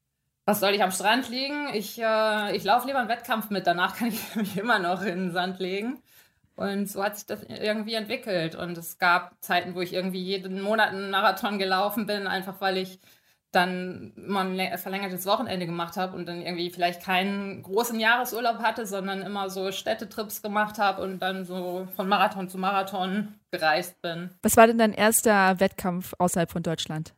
was 0.45 0.59
soll 0.59 0.73
ich 0.73 0.81
am 0.81 0.89
Strand 0.89 1.29
liegen? 1.29 1.69
Ich, 1.75 2.01
äh, 2.01 2.55
ich 2.55 2.63
laufe 2.63 2.87
lieber 2.87 2.97
einen 2.97 3.09
Wettkampf 3.09 3.51
mit, 3.51 3.67
danach 3.67 3.95
kann 3.95 4.07
ich 4.07 4.35
mich 4.35 4.57
immer 4.57 4.79
noch 4.79 5.03
in 5.03 5.25
den 5.25 5.31
Sand 5.31 5.59
legen. 5.59 6.01
Und 6.55 6.89
so 6.89 7.03
hat 7.03 7.17
sich 7.17 7.25
das 7.25 7.43
irgendwie 7.43 7.95
entwickelt. 7.95 8.55
Und 8.55 8.77
es 8.77 8.97
gab 8.97 9.35
Zeiten, 9.41 9.75
wo 9.75 9.81
ich 9.81 9.93
irgendwie 9.93 10.21
jeden 10.21 10.61
Monat 10.61 10.89
einen 10.89 11.11
Marathon 11.11 11.59
gelaufen 11.59 12.05
bin, 12.05 12.27
einfach 12.27 12.61
weil 12.61 12.77
ich 12.77 12.99
dann 13.55 14.13
immer 14.17 14.41
ein 14.41 14.77
verlängertes 14.77 15.25
Wochenende 15.25 15.65
gemacht 15.65 15.95
habe 15.95 16.15
und 16.15 16.25
dann 16.25 16.41
irgendwie 16.41 16.69
vielleicht 16.69 17.01
keinen 17.01 17.63
großen 17.63 17.99
Jahresurlaub 17.99 18.59
hatte, 18.59 18.85
sondern 18.85 19.21
immer 19.21 19.49
so 19.49 19.71
Städtetrips 19.71 20.41
gemacht 20.41 20.77
habe 20.77 21.01
und 21.01 21.19
dann 21.19 21.45
so 21.45 21.87
von 21.95 22.07
Marathon 22.07 22.49
zu 22.49 22.57
Marathon 22.57 23.33
gereist 23.51 24.01
bin. 24.01 24.29
Was 24.41 24.57
war 24.57 24.67
denn 24.67 24.77
dein 24.77 24.93
erster 24.93 25.59
Wettkampf 25.59 26.13
außerhalb 26.19 26.51
von 26.51 26.63
Deutschland? 26.63 27.13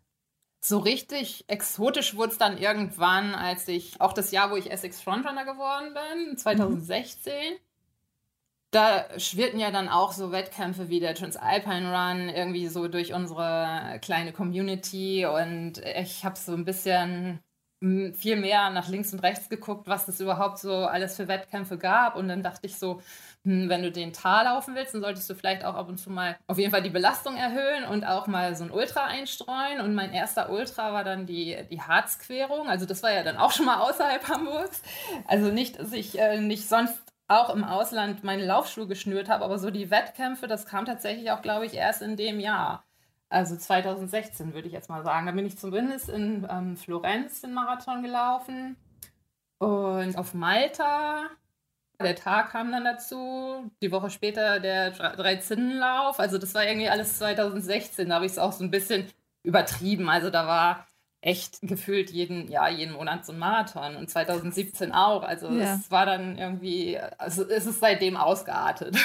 So 0.63 0.79
richtig 0.79 1.45
exotisch 1.47 2.15
wurde 2.15 2.33
es 2.33 2.37
dann 2.37 2.57
irgendwann, 2.57 3.33
als 3.33 3.67
ich 3.67 3.99
auch 4.01 4.13
das 4.13 4.31
Jahr, 4.31 4.51
wo 4.51 4.57
ich 4.57 4.71
Essex 4.71 5.01
Frontrunner 5.01 5.45
geworden 5.45 5.93
bin, 5.93 6.37
2016. 6.37 7.33
Mhm 7.33 7.66
da 8.71 9.05
schwirrten 9.19 9.59
ja 9.59 9.71
dann 9.71 9.89
auch 9.89 10.11
so 10.11 10.31
Wettkämpfe 10.31 10.89
wie 10.89 10.99
der 10.99 11.15
Transalpine 11.15 11.91
Run 11.91 12.29
irgendwie 12.29 12.67
so 12.67 12.87
durch 12.87 13.13
unsere 13.13 13.99
kleine 14.01 14.33
Community 14.33 15.25
und 15.25 15.79
ich 15.95 16.25
habe 16.25 16.37
so 16.37 16.53
ein 16.53 16.65
bisschen 16.65 17.39
viel 17.79 18.37
mehr 18.37 18.71
nach 18.71 18.87
links 18.87 19.13
und 19.13 19.19
rechts 19.19 19.49
geguckt, 19.49 19.87
was 19.87 20.07
es 20.07 20.19
überhaupt 20.19 20.57
so 20.57 20.73
alles 20.73 21.15
für 21.15 21.27
Wettkämpfe 21.27 21.77
gab 21.77 22.15
und 22.15 22.27
dann 22.27 22.41
dachte 22.41 22.65
ich 22.65 22.75
so, 22.79 23.01
hm, 23.43 23.69
wenn 23.69 23.83
du 23.83 23.91
den 23.91 24.13
Tal 24.13 24.45
laufen 24.45 24.73
willst, 24.73 24.95
dann 24.95 25.01
solltest 25.01 25.29
du 25.29 25.35
vielleicht 25.35 25.63
auch 25.63 25.75
ab 25.75 25.87
und 25.87 25.99
zu 25.99 26.09
mal 26.09 26.37
auf 26.47 26.57
jeden 26.57 26.71
Fall 26.71 26.81
die 26.81 26.89
Belastung 26.89 27.35
erhöhen 27.37 27.85
und 27.85 28.03
auch 28.03 28.25
mal 28.25 28.55
so 28.55 28.63
ein 28.63 28.71
Ultra 28.71 29.05
einstreuen. 29.05 29.79
Und 29.79 29.93
mein 29.93 30.11
erster 30.11 30.49
Ultra 30.49 30.91
war 30.91 31.03
dann 31.03 31.27
die, 31.27 31.55
die 31.69 31.81
Harzquerung. 31.81 32.67
Also 32.67 32.87
das 32.87 33.03
war 33.03 33.13
ja 33.13 33.23
dann 33.23 33.37
auch 33.37 33.51
schon 33.51 33.67
mal 33.67 33.79
außerhalb 33.81 34.27
Hamburgs. 34.27 34.81
Also 35.27 35.51
nicht, 35.51 35.79
dass 35.79 35.93
ich 35.93 36.17
äh, 36.19 36.41
nicht 36.41 36.67
sonst 36.67 36.97
auch 37.27 37.53
im 37.53 37.63
Ausland 37.63 38.23
meine 38.23 38.45
Laufschuhe 38.45 38.87
geschnürt 38.87 39.29
habe, 39.29 39.43
aber 39.43 39.59
so 39.59 39.69
die 39.69 39.91
Wettkämpfe, 39.91 40.47
das 40.47 40.65
kam 40.65 40.85
tatsächlich 40.85 41.31
auch, 41.31 41.41
glaube 41.41 41.65
ich, 41.65 41.73
erst 41.73 42.01
in 42.01 42.15
dem 42.15 42.39
Jahr. 42.39 42.83
Also 43.29 43.57
2016 43.57 44.53
würde 44.53 44.67
ich 44.67 44.73
jetzt 44.73 44.89
mal 44.89 45.03
sagen. 45.03 45.25
Da 45.25 45.33
bin 45.33 45.45
ich 45.45 45.57
zumindest 45.57 46.09
in 46.09 46.47
ähm, 46.49 46.77
Florenz 46.77 47.41
den 47.41 47.53
Marathon 47.53 48.01
gelaufen 48.01 48.77
und 49.57 50.17
auf 50.17 50.33
Malta. 50.33 51.23
Der 51.99 52.15
Tag 52.15 52.51
kam 52.51 52.71
dann 52.71 52.85
dazu, 52.85 53.71
die 53.81 53.91
Woche 53.91 54.09
später 54.09 54.59
der 54.59 54.91
Dreizinnenlauf. 54.91 56.19
Also 56.19 56.37
das 56.37 56.53
war 56.53 56.65
irgendwie 56.65 56.89
alles 56.89 57.17
2016. 57.17 58.07
Da 58.07 58.15
habe 58.15 58.25
ich 58.25 58.33
es 58.33 58.39
auch 58.39 58.53
so 58.53 58.63
ein 58.63 58.71
bisschen 58.71 59.07
übertrieben. 59.43 60.07
Also 60.07 60.29
da 60.29 60.47
war 60.47 60.87
echt 61.21 61.59
gefühlt 61.61 62.11
jeden, 62.11 62.47
ja, 62.47 62.69
jeden 62.69 62.93
Monat 62.93 63.25
so 63.25 63.33
ein 63.33 63.39
Marathon 63.39 63.95
und 63.95 64.09
2017 64.09 64.91
auch. 64.91 65.23
Also 65.23 65.49
ja. 65.49 65.75
es 65.75 65.89
war 65.89 66.05
dann 66.05 66.37
irgendwie, 66.37 66.99
also 67.17 67.43
es 67.47 67.65
ist 67.65 67.79
seitdem 67.79 68.15
ausgeartet. 68.17 68.95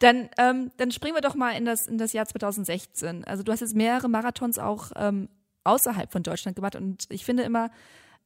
dann, 0.00 0.28
ähm, 0.38 0.72
dann 0.76 0.90
springen 0.90 1.14
wir 1.14 1.20
doch 1.20 1.36
mal 1.36 1.52
in 1.52 1.64
das, 1.64 1.86
in 1.86 1.98
das 1.98 2.12
Jahr 2.12 2.26
2016. 2.26 3.24
Also 3.24 3.42
du 3.42 3.52
hast 3.52 3.60
jetzt 3.60 3.76
mehrere 3.76 4.08
Marathons 4.08 4.58
auch 4.58 4.90
ähm, 4.96 5.28
außerhalb 5.64 6.10
von 6.10 6.22
Deutschland 6.22 6.56
gemacht. 6.56 6.76
Und 6.76 7.04
ich 7.10 7.24
finde 7.24 7.44
immer, 7.44 7.70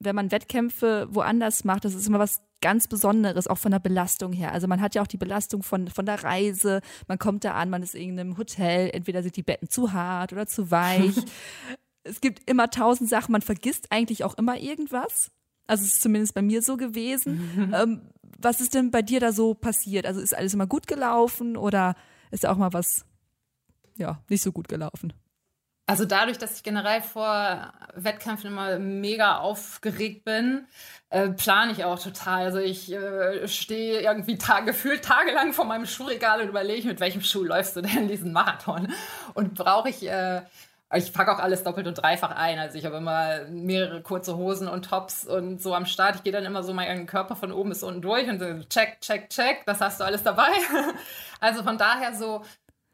wenn 0.00 0.16
man 0.16 0.32
Wettkämpfe 0.32 1.08
woanders 1.10 1.64
macht, 1.64 1.84
das 1.84 1.94
ist 1.94 2.08
immer 2.08 2.18
was 2.18 2.42
ganz 2.62 2.88
Besonderes, 2.88 3.46
auch 3.46 3.58
von 3.58 3.70
der 3.70 3.78
Belastung 3.78 4.32
her. 4.32 4.52
Also 4.52 4.66
man 4.66 4.80
hat 4.80 4.94
ja 4.94 5.02
auch 5.02 5.06
die 5.06 5.16
Belastung 5.16 5.62
von, 5.62 5.88
von 5.88 6.06
der 6.06 6.24
Reise, 6.24 6.80
man 7.06 7.18
kommt 7.18 7.44
da 7.44 7.52
an, 7.52 7.70
man 7.70 7.82
ist 7.82 7.94
in 7.94 8.02
irgendeinem 8.02 8.36
Hotel, 8.36 8.90
entweder 8.92 9.22
sind 9.22 9.36
die 9.36 9.42
Betten 9.42 9.68
zu 9.68 9.92
hart 9.92 10.32
oder 10.32 10.46
zu 10.46 10.70
weich. 10.70 11.14
es 12.02 12.20
gibt 12.20 12.48
immer 12.48 12.70
tausend 12.70 13.08
Sachen, 13.08 13.32
man 13.32 13.42
vergisst 13.42 13.92
eigentlich 13.92 14.24
auch 14.24 14.36
immer 14.36 14.58
irgendwas. 14.58 15.30
Also 15.66 15.84
es 15.84 15.94
ist 15.94 16.02
zumindest 16.02 16.34
bei 16.34 16.42
mir 16.42 16.62
so 16.62 16.76
gewesen. 16.76 17.72
ähm, 17.74 18.02
was 18.38 18.60
ist 18.60 18.74
denn 18.74 18.90
bei 18.90 19.02
dir 19.02 19.20
da 19.20 19.32
so 19.32 19.54
passiert? 19.54 20.06
Also 20.06 20.20
ist 20.20 20.36
alles 20.36 20.54
immer 20.54 20.66
gut 20.66 20.86
gelaufen 20.86 21.56
oder 21.56 21.94
ist 22.30 22.44
da 22.44 22.52
auch 22.52 22.56
mal 22.56 22.72
was, 22.72 23.04
ja, 23.96 24.22
nicht 24.28 24.42
so 24.42 24.50
gut 24.50 24.68
gelaufen? 24.68 25.12
Also 25.86 26.04
dadurch, 26.04 26.38
dass 26.38 26.56
ich 26.56 26.62
generell 26.62 27.02
vor 27.02 27.72
Wettkämpfen 27.94 28.50
immer 28.50 28.78
mega 28.78 29.38
aufgeregt 29.38 30.24
bin, 30.24 30.66
äh, 31.08 31.30
plane 31.30 31.72
ich 31.72 31.84
auch 31.84 31.98
total. 31.98 32.44
Also 32.44 32.58
ich 32.58 32.92
äh, 32.92 33.48
stehe 33.48 34.00
irgendwie 34.00 34.38
ta 34.38 34.60
gefühlt 34.60 35.04
tagelang 35.04 35.52
vor 35.52 35.64
meinem 35.64 35.86
Schuhregal 35.86 36.42
und 36.42 36.48
überlege, 36.48 36.86
mit 36.86 37.00
welchem 37.00 37.22
Schuh 37.22 37.42
läufst 37.42 37.74
du 37.74 37.80
denn 37.80 38.06
diesen 38.06 38.32
Marathon? 38.32 38.92
Und 39.34 39.54
brauche 39.54 39.88
ich 39.88 40.06
äh, 40.08 40.42
ich 40.92 41.12
packe 41.12 41.32
auch 41.32 41.38
alles 41.38 41.62
doppelt 41.62 41.86
und 41.86 41.94
dreifach 41.94 42.32
ein. 42.32 42.58
Also 42.58 42.76
ich 42.76 42.84
habe 42.84 42.96
immer 42.96 43.44
mehrere 43.48 44.02
kurze 44.02 44.36
Hosen 44.36 44.66
und 44.66 44.86
Tops 44.86 45.24
und 45.24 45.62
so 45.62 45.72
am 45.74 45.86
Start. 45.86 46.16
Ich 46.16 46.22
gehe 46.24 46.32
dann 46.32 46.44
immer 46.44 46.64
so 46.64 46.74
meinen 46.74 47.06
Körper 47.06 47.36
von 47.36 47.52
oben 47.52 47.68
bis 47.68 47.84
unten 47.84 48.02
durch 48.02 48.28
und 48.28 48.40
so 48.40 48.46
check, 48.68 49.00
check, 49.00 49.30
check. 49.30 49.64
Das 49.66 49.80
hast 49.80 50.00
du 50.00 50.04
alles 50.04 50.22
dabei. 50.22 50.50
Also 51.42 51.62
von 51.62 51.78
daher 51.78 52.14
so 52.14 52.42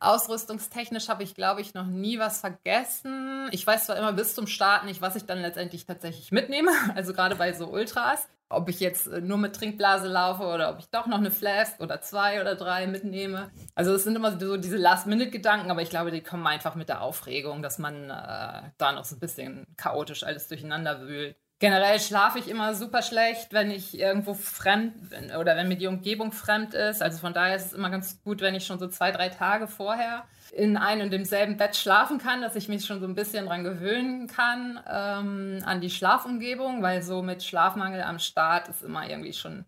ausrüstungstechnisch 0.00 1.08
habe 1.08 1.22
ich, 1.22 1.34
glaube 1.34 1.60
ich, 1.60 1.74
noch 1.74 1.86
nie 1.86 2.18
was 2.18 2.40
vergessen. 2.40 3.48
Ich 3.52 3.66
weiß 3.66 3.86
zwar 3.86 3.96
immer 3.96 4.12
bis 4.12 4.34
zum 4.34 4.46
Start 4.46 4.84
nicht, 4.84 5.00
was 5.00 5.16
ich 5.16 5.24
dann 5.24 5.40
letztendlich 5.40 5.86
tatsächlich 5.86 6.32
mitnehme. 6.32 6.70
Also 6.94 7.12
gerade 7.12 7.36
bei 7.36 7.52
so 7.52 7.66
Ultras 7.66 8.26
ob 8.48 8.68
ich 8.68 8.80
jetzt 8.80 9.08
äh, 9.08 9.20
nur 9.20 9.38
mit 9.38 9.56
Trinkblase 9.56 10.08
laufe 10.08 10.44
oder 10.44 10.70
ob 10.70 10.78
ich 10.78 10.88
doch 10.88 11.06
noch 11.06 11.18
eine 11.18 11.30
Flask 11.30 11.80
oder 11.80 12.00
zwei 12.00 12.40
oder 12.40 12.54
drei 12.54 12.86
mitnehme. 12.86 13.50
Also 13.74 13.92
es 13.94 14.04
sind 14.04 14.16
immer 14.16 14.38
so 14.38 14.56
diese 14.56 14.76
Last-Minute-Gedanken, 14.76 15.70
aber 15.70 15.82
ich 15.82 15.90
glaube, 15.90 16.10
die 16.10 16.22
kommen 16.22 16.46
einfach 16.46 16.74
mit 16.74 16.88
der 16.88 17.02
Aufregung, 17.02 17.62
dass 17.62 17.78
man 17.78 18.10
äh, 18.10 18.70
da 18.78 18.92
noch 18.92 19.04
so 19.04 19.16
ein 19.16 19.20
bisschen 19.20 19.66
chaotisch 19.76 20.22
alles 20.22 20.48
durcheinander 20.48 21.00
wühlt. 21.00 21.36
Generell 21.58 21.98
schlafe 22.00 22.38
ich 22.38 22.48
immer 22.48 22.74
super 22.74 23.00
schlecht, 23.00 23.54
wenn 23.54 23.70
ich 23.70 23.98
irgendwo 23.98 24.34
fremd 24.34 25.08
bin 25.08 25.34
oder 25.34 25.56
wenn 25.56 25.68
mir 25.68 25.78
die 25.78 25.86
Umgebung 25.86 26.30
fremd 26.30 26.74
ist. 26.74 27.02
Also 27.02 27.18
von 27.18 27.32
daher 27.32 27.56
ist 27.56 27.66
es 27.66 27.72
immer 27.72 27.88
ganz 27.88 28.22
gut, 28.22 28.42
wenn 28.42 28.54
ich 28.54 28.66
schon 28.66 28.78
so 28.78 28.88
zwei, 28.88 29.10
drei 29.10 29.30
Tage 29.30 29.66
vorher 29.66 30.24
in 30.52 30.76
einem 30.76 31.02
und 31.02 31.12
demselben 31.12 31.56
Bett 31.56 31.74
schlafen 31.74 32.18
kann, 32.18 32.42
dass 32.42 32.56
ich 32.56 32.68
mich 32.68 32.84
schon 32.84 33.00
so 33.00 33.06
ein 33.06 33.14
bisschen 33.14 33.46
dran 33.46 33.64
gewöhnen 33.64 34.26
kann 34.26 34.80
ähm, 34.86 35.62
an 35.64 35.80
die 35.80 35.90
Schlafumgebung, 35.90 36.82
weil 36.82 37.02
so 37.02 37.22
mit 37.22 37.42
Schlafmangel 37.42 38.02
am 38.02 38.18
Start 38.18 38.68
ist 38.68 38.82
immer 38.82 39.08
irgendwie 39.08 39.32
schon 39.32 39.64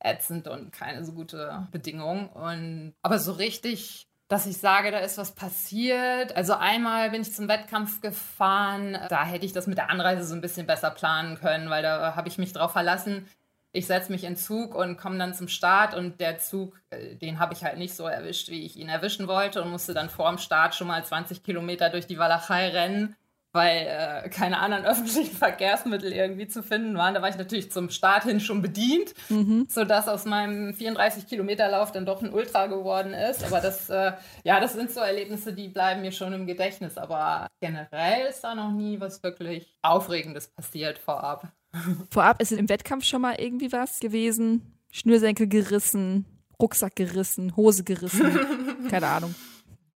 ätzend 0.00 0.48
und 0.48 0.72
keine 0.72 1.04
so 1.04 1.12
gute 1.12 1.68
Bedingung. 1.70 2.28
Und 2.30 2.94
aber 3.02 3.20
so 3.20 3.32
richtig, 3.32 4.08
dass 4.30 4.46
ich 4.46 4.58
sage, 4.58 4.92
da 4.92 4.98
ist 4.98 5.18
was 5.18 5.34
passiert. 5.34 6.36
Also 6.36 6.54
einmal 6.54 7.10
bin 7.10 7.22
ich 7.22 7.34
zum 7.34 7.48
Wettkampf 7.48 8.00
gefahren, 8.00 8.96
da 9.08 9.24
hätte 9.24 9.44
ich 9.44 9.52
das 9.52 9.66
mit 9.66 9.76
der 9.76 9.90
Anreise 9.90 10.24
so 10.24 10.34
ein 10.36 10.40
bisschen 10.40 10.68
besser 10.68 10.90
planen 10.90 11.36
können, 11.36 11.68
weil 11.68 11.82
da 11.82 12.14
habe 12.14 12.28
ich 12.28 12.38
mich 12.38 12.52
drauf 12.52 12.70
verlassen, 12.70 13.26
ich 13.72 13.88
setze 13.88 14.12
mich 14.12 14.22
in 14.22 14.36
Zug 14.36 14.76
und 14.76 14.96
komme 14.96 15.18
dann 15.18 15.34
zum 15.34 15.48
Start 15.48 15.94
und 15.94 16.20
der 16.20 16.38
Zug, 16.38 16.80
äh, 16.90 17.16
den 17.16 17.40
habe 17.40 17.54
ich 17.54 17.64
halt 17.64 17.78
nicht 17.78 17.94
so 17.94 18.06
erwischt, 18.06 18.50
wie 18.50 18.64
ich 18.64 18.76
ihn 18.76 18.88
erwischen 18.88 19.26
wollte 19.26 19.62
und 19.62 19.70
musste 19.70 19.94
dann 19.94 20.10
vor 20.10 20.28
dem 20.28 20.38
Start 20.38 20.76
schon 20.76 20.86
mal 20.86 21.04
20 21.04 21.42
Kilometer 21.42 21.90
durch 21.90 22.06
die 22.06 22.18
Walachei 22.18 22.68
rennen, 22.68 23.16
weil 23.52 23.86
äh, 23.86 24.28
keine 24.28 24.58
anderen 24.58 24.84
öffentlichen 24.86 25.36
Verkehrsmittel 25.36 26.12
irgendwie 26.12 26.48
zu 26.48 26.62
finden 26.62 26.96
waren. 26.96 27.14
Da 27.14 27.22
war 27.22 27.28
ich 27.28 27.38
natürlich 27.38 27.70
zum 27.72 27.90
Start 27.90 28.24
hin 28.24 28.40
schon 28.40 28.62
bedient, 28.62 29.14
mhm. 29.28 29.66
sodass 29.68 30.08
aus 30.08 30.24
meinem 30.24 30.74
34 30.74 31.26
Kilometer 31.26 31.68
Lauf 31.68 31.92
dann 31.92 32.06
doch 32.06 32.22
ein 32.22 32.32
Ultra 32.32 32.66
geworden 32.66 33.12
ist. 33.12 33.44
Aber 33.44 33.60
das, 33.60 33.90
äh, 33.90 34.12
ja, 34.44 34.60
das 34.60 34.74
sind 34.74 34.90
so 34.90 35.00
Erlebnisse, 35.00 35.52
die 35.52 35.68
bleiben 35.68 36.02
mir 36.02 36.12
schon 36.12 36.32
im 36.32 36.46
Gedächtnis. 36.46 36.96
Aber 36.96 37.48
generell 37.60 38.28
ist 38.28 38.42
da 38.42 38.54
noch 38.54 38.72
nie 38.72 39.00
was 39.00 39.22
wirklich 39.22 39.76
Aufregendes 39.82 40.48
passiert 40.48 40.98
vorab. 40.98 41.48
Vorab 42.10 42.40
ist 42.42 42.52
im 42.52 42.68
Wettkampf 42.68 43.04
schon 43.04 43.22
mal 43.22 43.36
irgendwie 43.38 43.72
was 43.72 44.00
gewesen. 44.00 44.76
Schnürsenkel 44.90 45.46
gerissen, 45.46 46.26
Rucksack 46.60 46.96
gerissen, 46.96 47.56
Hose 47.56 47.84
gerissen. 47.84 48.88
Keine 48.90 49.06
Ahnung. 49.06 49.34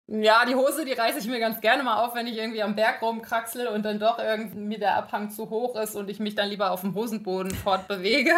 Ja, 0.07 0.43
die 0.45 0.55
Hose, 0.55 0.83
die 0.83 0.91
reiße 0.91 1.19
ich 1.19 1.27
mir 1.27 1.39
ganz 1.39 1.61
gerne 1.61 1.81
mal 1.81 2.03
auf, 2.03 2.13
wenn 2.13 2.27
ich 2.27 2.37
irgendwie 2.37 2.61
am 2.61 2.75
Berg 2.75 3.01
rumkraxel 3.01 3.67
und 3.67 3.83
dann 3.83 3.99
doch 3.99 4.19
irgendwie 4.19 4.77
der 4.77 4.97
Abhang 4.97 5.29
zu 5.29 5.49
hoch 5.49 5.77
ist 5.77 5.95
und 5.95 6.09
ich 6.09 6.19
mich 6.19 6.35
dann 6.35 6.49
lieber 6.49 6.71
auf 6.71 6.81
dem 6.81 6.93
Hosenboden 6.93 7.51
fortbewege. 7.55 8.33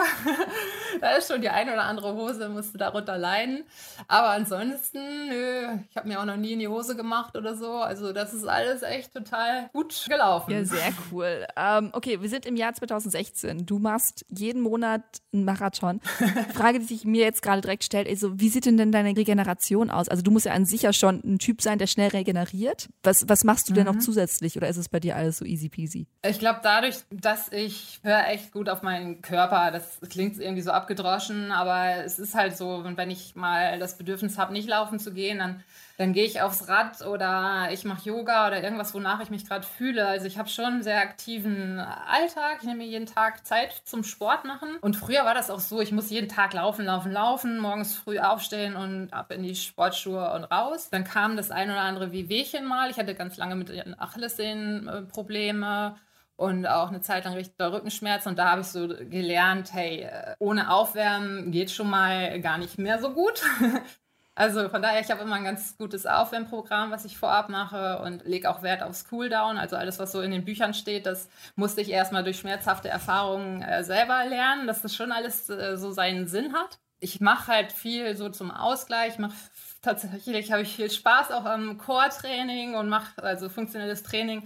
da 1.01 1.15
ist 1.15 1.27
schon 1.27 1.41
die 1.41 1.49
eine 1.49 1.73
oder 1.73 1.85
andere 1.85 2.13
Hose, 2.13 2.49
musste 2.49 2.77
darunter 2.77 3.17
leiden. 3.17 3.63
Aber 4.07 4.29
ansonsten, 4.29 5.27
nö, 5.27 5.79
ich 5.89 5.97
habe 5.97 6.07
mir 6.07 6.19
auch 6.19 6.25
noch 6.25 6.37
nie 6.37 6.53
in 6.53 6.59
die 6.59 6.67
Hose 6.67 6.95
gemacht 6.95 7.35
oder 7.35 7.55
so. 7.55 7.71
Also 7.77 8.13
das 8.13 8.35
ist 8.35 8.45
alles 8.45 8.83
echt 8.83 9.11
total 9.11 9.69
gut 9.73 10.05
gelaufen. 10.07 10.51
Ja, 10.51 10.63
sehr 10.63 10.93
cool. 11.11 11.47
Ähm, 11.57 11.89
okay, 11.93 12.21
wir 12.21 12.29
sind 12.29 12.45
im 12.45 12.57
Jahr 12.57 12.75
2016. 12.75 13.65
Du 13.65 13.79
machst 13.79 14.23
jeden 14.29 14.61
Monat 14.61 15.01
einen 15.33 15.45
Marathon. 15.45 15.99
Frage, 16.53 16.77
die 16.77 16.85
sich 16.85 17.05
mir 17.05 17.23
jetzt 17.23 17.41
gerade 17.41 17.61
direkt 17.61 17.83
stellt, 17.83 18.07
ist 18.07 18.19
so, 18.19 18.39
wie 18.39 18.49
sieht 18.49 18.67
denn, 18.67 18.77
denn 18.77 18.91
deine 18.91 19.17
Regeneration 19.17 19.89
aus? 19.89 20.09
Also 20.09 20.21
du 20.21 20.29
musst 20.29 20.45
ja 20.45 20.53
an 20.53 20.65
sich 20.65 20.83
ja 20.83 20.93
schon 20.93 21.21
ein 21.25 21.39
Typ 21.39 21.54
sein, 21.61 21.77
der 21.77 21.87
schnell 21.87 22.09
regeneriert. 22.09 22.89
Was, 23.03 23.27
was 23.27 23.43
machst 23.43 23.69
du 23.69 23.73
denn 23.73 23.85
noch 23.85 23.95
mhm. 23.95 24.01
zusätzlich 24.01 24.57
oder 24.57 24.67
ist 24.67 24.77
es 24.77 24.89
bei 24.89 24.99
dir 24.99 25.15
alles 25.15 25.37
so 25.37 25.45
easy 25.45 25.69
peasy? 25.69 26.07
Ich 26.25 26.39
glaube, 26.39 26.59
dadurch, 26.63 26.97
dass 27.11 27.51
ich 27.51 27.99
höre 28.03 28.27
echt 28.27 28.51
gut 28.51 28.69
auf 28.69 28.81
meinen 28.81 29.21
Körper, 29.21 29.71
das 29.71 29.99
klingt 30.09 30.39
irgendwie 30.39 30.61
so 30.61 30.71
abgedroschen, 30.71 31.51
aber 31.51 32.03
es 32.03 32.19
ist 32.19 32.35
halt 32.35 32.57
so, 32.57 32.83
wenn 32.83 33.11
ich 33.11 33.35
mal 33.35 33.79
das 33.79 33.97
Bedürfnis 33.97 34.37
habe, 34.37 34.53
nicht 34.53 34.67
laufen 34.67 34.99
zu 34.99 35.13
gehen, 35.13 35.39
dann 35.39 35.63
dann 35.97 36.11
gehe 36.11 36.25
ich 36.25 36.41
aufs 36.41 36.67
Rad 36.67 37.01
oder 37.05 37.69
ich 37.71 37.85
mache 37.85 38.09
Yoga 38.09 38.47
oder 38.47 38.61
irgendwas, 38.61 38.93
wonach 38.93 39.21
ich 39.21 39.29
mich 39.29 39.47
gerade 39.47 39.65
fühle. 39.65 40.05
Also 40.05 40.27
ich 40.27 40.37
habe 40.37 40.49
schon 40.49 40.65
einen 40.65 40.83
sehr 40.83 40.99
aktiven 40.99 41.79
Alltag. 41.79 42.57
Ich 42.59 42.67
nehme 42.67 42.79
mir 42.79 42.87
jeden 42.87 43.05
Tag 43.05 43.45
Zeit 43.45 43.71
zum 43.85 44.03
Sport 44.03 44.43
machen. 44.43 44.77
Und 44.81 44.95
früher 44.95 45.23
war 45.23 45.33
das 45.33 45.49
auch 45.49 45.59
so, 45.59 45.79
ich 45.79 45.93
muss 45.93 46.09
jeden 46.09 46.27
Tag 46.27 46.53
laufen, 46.53 46.85
laufen, 46.85 47.11
laufen, 47.11 47.59
morgens 47.59 47.95
früh 47.95 48.19
aufstehen 48.19 48.75
und 48.75 49.13
ab 49.13 49.31
in 49.31 49.43
die 49.43 49.55
Sportschuhe 49.55 50.33
und 50.33 50.43
raus. 50.45 50.89
Dann 50.89 51.05
kam 51.05 51.37
das 51.37 51.51
ein 51.51 51.69
oder 51.69 51.81
andere 51.81 52.11
Wehwehchen 52.11 52.65
mal. 52.65 52.89
Ich 52.89 52.97
hatte 52.97 53.15
ganz 53.15 53.37
lange 53.37 53.55
mit 53.55 53.71
Achillessehnen 53.97 55.07
Probleme 55.07 55.95
und 56.35 56.67
auch 56.67 56.89
eine 56.89 56.99
Zeit 56.99 57.23
lang 57.23 57.35
richtig 57.35 57.55
Rückenschmerzen. 57.59 58.31
Und 58.31 58.39
da 58.39 58.51
habe 58.51 58.61
ich 58.61 58.67
so 58.67 58.87
gelernt, 58.87 59.71
hey, 59.71 60.09
ohne 60.39 60.71
Aufwärmen 60.71 61.51
geht 61.51 61.71
schon 61.71 61.89
mal 61.89 62.41
gar 62.41 62.57
nicht 62.57 62.77
mehr 62.77 62.99
so 62.99 63.11
gut. 63.11 63.41
Also 64.35 64.67
von 64.67 64.81
daher, 64.81 64.99
ich 64.99 65.09
habe 65.09 65.21
immer 65.21 65.35
ein 65.35 65.45
ganz 65.45 65.77
gutes 65.77 66.05
Aufwärmprogramm, 66.05 66.91
was 66.91 67.05
ich 67.05 67.17
vorab 67.17 67.47
mache 67.47 67.99
und 67.99 68.25
lege 68.25 68.49
auch 68.49 68.61
Wert 68.63 68.83
aufs 68.83 69.07
Cooldown. 69.07 69.57
Also 69.57 69.77
alles, 69.77 69.97
was 69.97 70.11
so 70.11 70.19
in 70.19 70.31
den 70.31 70.43
Büchern 70.43 70.73
steht, 70.73 71.05
das 71.05 71.29
musste 71.55 71.79
ich 71.79 71.89
erstmal 71.89 72.25
durch 72.25 72.39
schmerzhafte 72.39 72.89
Erfahrungen 72.89 73.61
äh, 73.61 73.85
selber 73.85 74.25
lernen, 74.25 74.67
dass 74.67 74.81
das 74.81 74.93
schon 74.93 75.13
alles 75.13 75.49
äh, 75.49 75.77
so 75.77 75.91
seinen 75.91 76.27
Sinn 76.27 76.53
hat. 76.53 76.79
Ich 76.99 77.21
mache 77.21 77.47
halt 77.47 77.71
viel 77.71 78.17
so 78.17 78.29
zum 78.29 78.51
Ausgleich, 78.51 79.13
ich 79.13 79.19
mache 79.19 79.35
tatsächlich 79.81 80.51
habe 80.51 80.63
ich 80.63 80.75
viel 80.75 80.89
Spaß 80.89 81.31
auch 81.31 81.45
am 81.45 81.77
Core-Training 81.77 82.75
und 82.75 82.89
mache 82.89 83.23
also 83.23 83.49
funktionelles 83.49 84.03
Training 84.03 84.43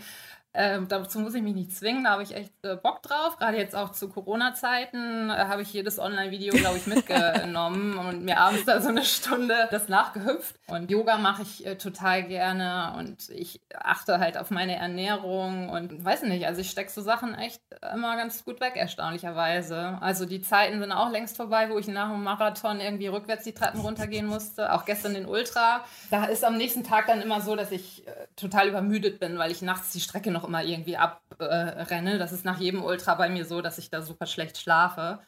ähm, 0.53 0.87
dazu 0.87 1.19
muss 1.19 1.35
ich 1.35 1.43
mich 1.43 1.53
nicht 1.53 1.75
zwingen, 1.75 2.03
da 2.03 2.11
habe 2.11 2.23
ich 2.23 2.35
echt 2.35 2.53
äh, 2.63 2.75
Bock 2.75 3.03
drauf. 3.03 3.37
Gerade 3.37 3.57
jetzt 3.57 3.75
auch 3.75 3.91
zu 3.91 4.09
Corona-Zeiten 4.09 5.29
äh, 5.29 5.33
habe 5.33 5.61
ich 5.61 5.71
jedes 5.71 5.99
Online-Video, 5.99 6.55
glaube 6.55 6.77
ich, 6.77 6.87
mitgenommen 6.87 7.97
und 8.07 8.25
mir 8.25 8.39
abends 8.39 8.65
da 8.65 8.81
so 8.81 8.89
eine 8.89 9.05
Stunde 9.05 9.67
das 9.69 9.89
nachgehüpft. 9.89 10.55
Und 10.67 10.89
Yoga 10.89 11.17
mache 11.17 11.43
ich 11.43 11.65
äh, 11.65 11.75
total 11.75 12.23
gerne 12.23 12.95
und 12.97 13.29
ich 13.29 13.61
achte 13.75 14.19
halt 14.19 14.37
auf 14.37 14.49
meine 14.49 14.75
Ernährung 14.75 15.69
und 15.69 16.03
weiß 16.03 16.23
nicht, 16.23 16.47
also 16.47 16.61
ich 16.61 16.71
stecke 16.71 16.91
so 16.91 17.01
Sachen 17.01 17.35
echt 17.35 17.61
immer 17.93 18.15
ganz 18.17 18.43
gut 18.43 18.59
weg, 18.59 18.73
erstaunlicherweise. 18.75 19.97
Also 20.01 20.25
die 20.25 20.41
Zeiten 20.41 20.79
sind 20.79 20.91
auch 20.91 21.11
längst 21.11 21.37
vorbei, 21.37 21.69
wo 21.69 21.77
ich 21.77 21.87
nach 21.87 22.09
einem 22.09 22.23
Marathon 22.23 22.81
irgendwie 22.81 23.07
rückwärts 23.07 23.43
die 23.43 23.53
Treppen 23.53 23.81
runtergehen 23.81 24.25
musste. 24.25 24.73
Auch 24.73 24.85
gestern 24.85 25.13
den 25.13 25.25
Ultra. 25.25 25.83
Da 26.09 26.25
ist 26.25 26.43
am 26.43 26.57
nächsten 26.57 26.83
Tag 26.83 27.07
dann 27.07 27.21
immer 27.21 27.41
so, 27.41 27.55
dass 27.55 27.71
ich 27.71 28.07
äh, 28.07 28.11
total 28.35 28.67
übermüdet 28.67 29.19
bin, 29.19 29.37
weil 29.37 29.51
ich 29.51 29.61
nachts 29.61 29.91
die 29.91 30.01
Strecke 30.01 30.31
noch 30.31 30.38
noch 30.39 30.48
immer 30.48 30.63
irgendwie 30.63 30.98
abrenne. 30.98 32.17
das 32.17 32.31
ist 32.31 32.46
nach 32.46 32.60
jedem 32.60 32.84
Ultra 32.84 33.15
bei 33.15 33.29
mir 33.29 33.46
so, 33.46 33.62
dass 33.62 33.77
ich 33.77 33.89
da 33.89 34.01
super 34.01 34.25
schlecht 34.25 34.58
schlafe. 34.58 35.19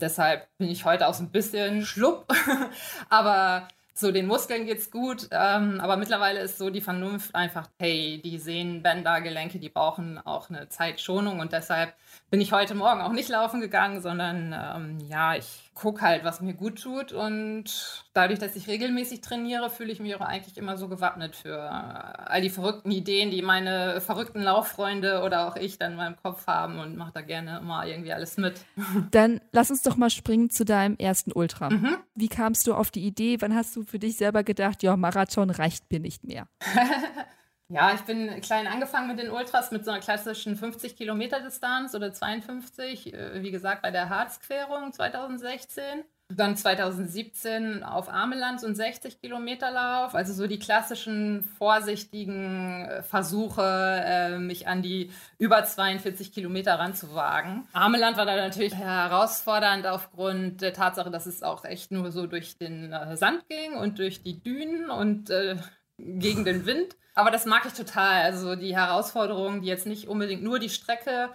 Deshalb 0.00 0.48
bin 0.58 0.68
ich 0.70 0.84
heute 0.84 1.08
auch 1.08 1.14
so 1.14 1.24
ein 1.24 1.30
bisschen 1.30 1.84
schlupp. 1.84 2.26
Aber 3.10 3.68
so 3.98 4.12
den 4.12 4.26
Muskeln 4.26 4.64
geht's 4.66 4.90
gut, 4.90 5.28
ähm, 5.32 5.80
aber 5.80 5.96
mittlerweile 5.96 6.40
ist 6.40 6.56
so 6.56 6.70
die 6.70 6.80
Vernunft 6.80 7.34
einfach, 7.34 7.68
hey, 7.78 8.20
die 8.24 8.38
Sehnenbänder, 8.38 9.20
Gelenke, 9.20 9.58
die 9.58 9.68
brauchen 9.68 10.18
auch 10.24 10.50
eine 10.50 10.68
Zeitschonung 10.68 11.40
und 11.40 11.52
deshalb 11.52 11.94
bin 12.30 12.40
ich 12.40 12.52
heute 12.52 12.74
Morgen 12.74 13.00
auch 13.00 13.12
nicht 13.12 13.28
laufen 13.28 13.60
gegangen, 13.60 14.00
sondern 14.00 14.54
ähm, 14.54 14.98
ja, 15.08 15.34
ich 15.34 15.68
gucke 15.78 16.02
halt, 16.02 16.24
was 16.24 16.40
mir 16.40 16.54
gut 16.54 16.82
tut. 16.82 17.12
Und 17.12 18.04
dadurch, 18.12 18.38
dass 18.38 18.56
ich 18.56 18.66
regelmäßig 18.66 19.20
trainiere, 19.20 19.70
fühle 19.70 19.92
ich 19.92 20.00
mich 20.00 20.14
auch 20.16 20.20
eigentlich 20.20 20.58
immer 20.58 20.76
so 20.76 20.88
gewappnet 20.88 21.36
für 21.36 21.56
äh, 21.56 22.22
all 22.30 22.42
die 22.42 22.50
verrückten 22.50 22.90
Ideen, 22.90 23.30
die 23.30 23.42
meine 23.42 24.00
verrückten 24.00 24.42
Lauffreunde 24.42 25.22
oder 25.22 25.48
auch 25.48 25.56
ich 25.56 25.78
dann 25.78 25.92
in 25.92 25.96
meinem 25.96 26.16
Kopf 26.16 26.46
haben 26.46 26.78
und 26.78 26.96
mache 26.96 27.12
da 27.14 27.20
gerne 27.22 27.58
immer 27.58 27.86
irgendwie 27.86 28.12
alles 28.12 28.36
mit. 28.36 28.54
Dann 29.10 29.40
lass 29.52 29.70
uns 29.70 29.82
doch 29.82 29.96
mal 29.96 30.10
springen 30.10 30.50
zu 30.50 30.64
deinem 30.64 30.96
ersten 30.96 31.32
Ultra. 31.32 31.70
Mhm. 31.70 31.96
Wie 32.14 32.28
kamst 32.28 32.66
du 32.66 32.74
auf 32.74 32.90
die 32.90 33.06
Idee? 33.06 33.40
Wann 33.40 33.54
hast 33.54 33.74
du 33.76 33.84
für 33.88 33.98
dich 33.98 34.16
selber 34.16 34.44
gedacht, 34.44 34.82
ja, 34.82 34.96
Marathon 34.96 35.50
reicht 35.50 35.90
mir 35.90 36.00
nicht 36.00 36.24
mehr? 36.24 36.48
Ja, 37.70 37.92
ich 37.92 38.00
bin 38.00 38.40
klein 38.40 38.66
angefangen 38.66 39.08
mit 39.08 39.18
den 39.18 39.28
Ultras 39.28 39.70
mit 39.72 39.84
so 39.84 39.90
einer 39.90 40.00
klassischen 40.00 40.56
50 40.56 40.96
Kilometer 40.96 41.40
Distanz 41.40 41.94
oder 41.94 42.14
52, 42.14 43.12
äh, 43.12 43.42
wie 43.42 43.50
gesagt, 43.50 43.82
bei 43.82 43.90
der 43.90 44.08
Harzquerung 44.08 44.90
2016. 44.90 46.02
Dann 46.30 46.58
2017 46.58 47.82
auf 47.82 48.10
Ameland 48.10 48.60
so 48.60 48.66
ein 48.66 48.74
60 48.74 49.20
Kilometer 49.20 49.70
Lauf, 49.70 50.14
also 50.14 50.34
so 50.34 50.46
die 50.46 50.58
klassischen 50.58 51.42
vorsichtigen 51.56 52.84
äh, 52.84 53.02
Versuche, 53.02 53.62
äh, 53.62 54.38
mich 54.38 54.68
an 54.68 54.82
die 54.82 55.10
über 55.38 55.64
42 55.64 56.30
Kilometer 56.32 56.78
ranzuwagen. 56.78 57.66
Ameland 57.72 58.18
war 58.18 58.26
da 58.26 58.36
natürlich 58.36 58.74
herausfordernd 58.74 59.86
aufgrund 59.86 60.60
der 60.60 60.74
Tatsache, 60.74 61.10
dass 61.10 61.24
es 61.24 61.42
auch 61.42 61.64
echt 61.64 61.92
nur 61.92 62.12
so 62.12 62.26
durch 62.26 62.58
den 62.58 62.94
Sand 63.14 63.48
ging 63.48 63.72
und 63.74 63.98
durch 63.98 64.22
die 64.22 64.42
Dünen 64.42 64.90
und 64.90 65.30
äh, 65.30 65.56
gegen 65.96 66.44
den 66.44 66.66
Wind. 66.66 66.96
Aber 67.14 67.30
das 67.30 67.46
mag 67.46 67.64
ich 67.66 67.72
total. 67.72 68.22
Also 68.22 68.54
die 68.54 68.76
Herausforderung, 68.76 69.62
die 69.62 69.68
jetzt 69.68 69.86
nicht 69.86 70.08
unbedingt 70.08 70.42
nur 70.42 70.58
die 70.58 70.68
Strecke 70.68 71.30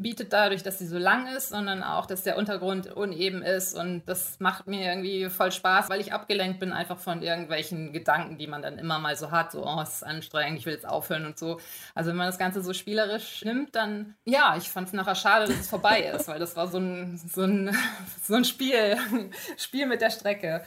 bietet 0.00 0.32
dadurch, 0.32 0.62
dass 0.62 0.78
sie 0.78 0.86
so 0.86 0.96
lang 0.96 1.26
ist, 1.26 1.48
sondern 1.48 1.82
auch, 1.82 2.06
dass 2.06 2.22
der 2.22 2.38
Untergrund 2.38 2.94
uneben 2.94 3.42
ist. 3.42 3.74
Und 3.74 4.04
das 4.06 4.38
macht 4.38 4.66
mir 4.68 4.84
irgendwie 4.84 5.28
voll 5.28 5.50
Spaß, 5.50 5.90
weil 5.90 6.00
ich 6.00 6.12
abgelenkt 6.12 6.60
bin 6.60 6.72
einfach 6.72 6.98
von 6.98 7.22
irgendwelchen 7.22 7.92
Gedanken, 7.92 8.38
die 8.38 8.46
man 8.46 8.62
dann 8.62 8.78
immer 8.78 8.98
mal 9.00 9.16
so 9.16 9.30
hat. 9.30 9.52
So, 9.52 9.66
oh, 9.66 9.80
es 9.82 9.96
ist 9.96 10.02
anstrengend, 10.04 10.60
ich 10.60 10.66
will 10.66 10.74
jetzt 10.74 10.88
aufhören 10.88 11.26
und 11.26 11.38
so. 11.38 11.58
Also 11.94 12.10
wenn 12.10 12.16
man 12.16 12.26
das 12.26 12.38
Ganze 12.38 12.62
so 12.62 12.72
spielerisch 12.72 13.44
nimmt, 13.44 13.74
dann, 13.74 14.14
ja, 14.24 14.56
ich 14.56 14.70
fand 14.70 14.86
es 14.86 14.94
nachher 14.94 15.16
schade, 15.16 15.46
dass 15.46 15.58
es 15.58 15.68
vorbei 15.68 16.02
ist, 16.02 16.28
weil 16.28 16.38
das 16.38 16.54
war 16.54 16.68
so 16.68 16.78
ein, 16.78 17.18
so 17.18 17.42
ein, 17.42 17.76
so 18.22 18.34
ein 18.34 18.44
Spiel, 18.44 18.96
Spiel 19.56 19.86
mit 19.86 20.00
der 20.00 20.10
Strecke. 20.10 20.62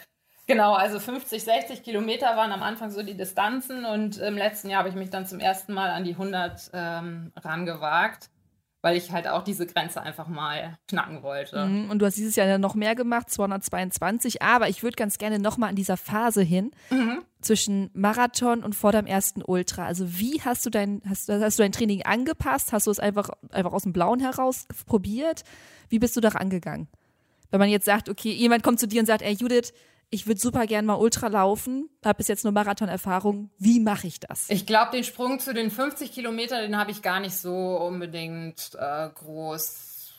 Genau, 0.47 0.73
also 0.73 0.99
50, 0.99 1.41
60 1.41 1.83
Kilometer 1.83 2.35
waren 2.35 2.51
am 2.51 2.63
Anfang 2.63 2.91
so 2.91 3.01
die 3.03 3.15
Distanzen 3.15 3.85
und 3.85 4.17
im 4.17 4.35
letzten 4.35 4.69
Jahr 4.69 4.79
habe 4.79 4.89
ich 4.89 4.95
mich 4.95 5.09
dann 5.09 5.25
zum 5.25 5.39
ersten 5.39 5.71
Mal 5.71 5.91
an 5.91 6.03
die 6.03 6.11
100 6.11 6.71
ähm, 6.73 7.31
rangewagt, 7.37 8.29
weil 8.81 8.97
ich 8.97 9.11
halt 9.11 9.27
auch 9.27 9.43
diese 9.43 9.65
Grenze 9.67 10.01
einfach 10.01 10.27
mal 10.27 10.77
knacken 10.87 11.21
wollte. 11.21 11.65
Mhm, 11.65 11.89
und 11.89 11.99
du 11.99 12.05
hast 12.05 12.17
dieses 12.17 12.35
Jahr 12.35 12.47
ja 12.47 12.57
noch 12.57 12.75
mehr 12.75 12.95
gemacht, 12.95 13.29
222, 13.29 14.41
aber 14.41 14.69
ich 14.69 14.83
würde 14.83 14.95
ganz 14.95 15.17
gerne 15.17 15.39
nochmal 15.39 15.69
an 15.69 15.75
dieser 15.75 15.97
Phase 15.97 16.41
hin 16.41 16.71
mhm. 16.89 17.23
zwischen 17.41 17.91
Marathon 17.93 18.63
und 18.63 18.73
vor 18.73 18.91
deinem 18.91 19.07
ersten 19.07 19.43
Ultra. 19.43 19.85
Also 19.85 20.19
wie 20.19 20.41
hast 20.41 20.65
du 20.65 20.69
dein, 20.69 21.01
hast, 21.07 21.29
hast 21.29 21.59
du 21.59 21.63
dein 21.63 21.71
Training 21.71 22.03
angepasst? 22.03 22.73
Hast 22.73 22.87
du 22.87 22.91
es 22.91 22.99
einfach, 22.99 23.29
einfach 23.51 23.73
aus 23.73 23.83
dem 23.83 23.93
Blauen 23.93 24.19
heraus 24.19 24.65
probiert? 24.87 25.43
Wie 25.89 25.99
bist 25.99 26.15
du 26.15 26.21
da 26.21 26.29
angegangen? 26.29 26.87
Wenn 27.51 27.59
man 27.59 27.69
jetzt 27.69 27.85
sagt, 27.85 28.09
okay, 28.09 28.31
jemand 28.31 28.63
kommt 28.63 28.79
zu 28.79 28.87
dir 28.87 29.01
und 29.01 29.05
sagt, 29.05 29.21
ey 29.21 29.33
Judith, 29.33 29.73
ich 30.11 30.27
würde 30.27 30.39
super 30.39 30.67
gern 30.67 30.85
mal 30.85 30.95
Ultra 30.95 31.27
laufen, 31.27 31.89
habe 32.05 32.17
bis 32.17 32.27
jetzt 32.27 32.43
nur 32.43 32.53
Marathon-Erfahrung. 32.53 33.49
Wie 33.57 33.79
mache 33.79 34.07
ich 34.07 34.19
das? 34.19 34.49
Ich 34.49 34.65
glaube, 34.65 34.91
den 34.91 35.03
Sprung 35.03 35.39
zu 35.39 35.53
den 35.53 35.71
50 35.71 36.11
Kilometern, 36.11 36.61
den 36.61 36.77
habe 36.77 36.91
ich 36.91 37.01
gar 37.01 37.19
nicht 37.21 37.35
so 37.35 37.77
unbedingt 37.77 38.75
äh, 38.77 39.09
groß 39.09 40.13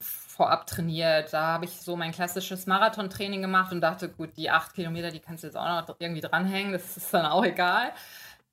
vorab 0.00 0.66
trainiert. 0.66 1.32
Da 1.32 1.46
habe 1.46 1.64
ich 1.64 1.70
so 1.70 1.96
mein 1.96 2.12
klassisches 2.12 2.66
Marathon-Training 2.66 3.40
gemacht 3.40 3.72
und 3.72 3.80
dachte, 3.80 4.08
gut, 4.08 4.36
die 4.36 4.50
acht 4.50 4.74
Kilometer, 4.74 5.10
die 5.10 5.20
kannst 5.20 5.44
du 5.44 5.46
jetzt 5.46 5.56
auch 5.56 5.88
noch 5.88 5.96
irgendwie 5.98 6.20
dranhängen, 6.20 6.72
das 6.72 6.96
ist 6.96 7.14
dann 7.14 7.26
auch 7.26 7.44
egal. 7.44 7.92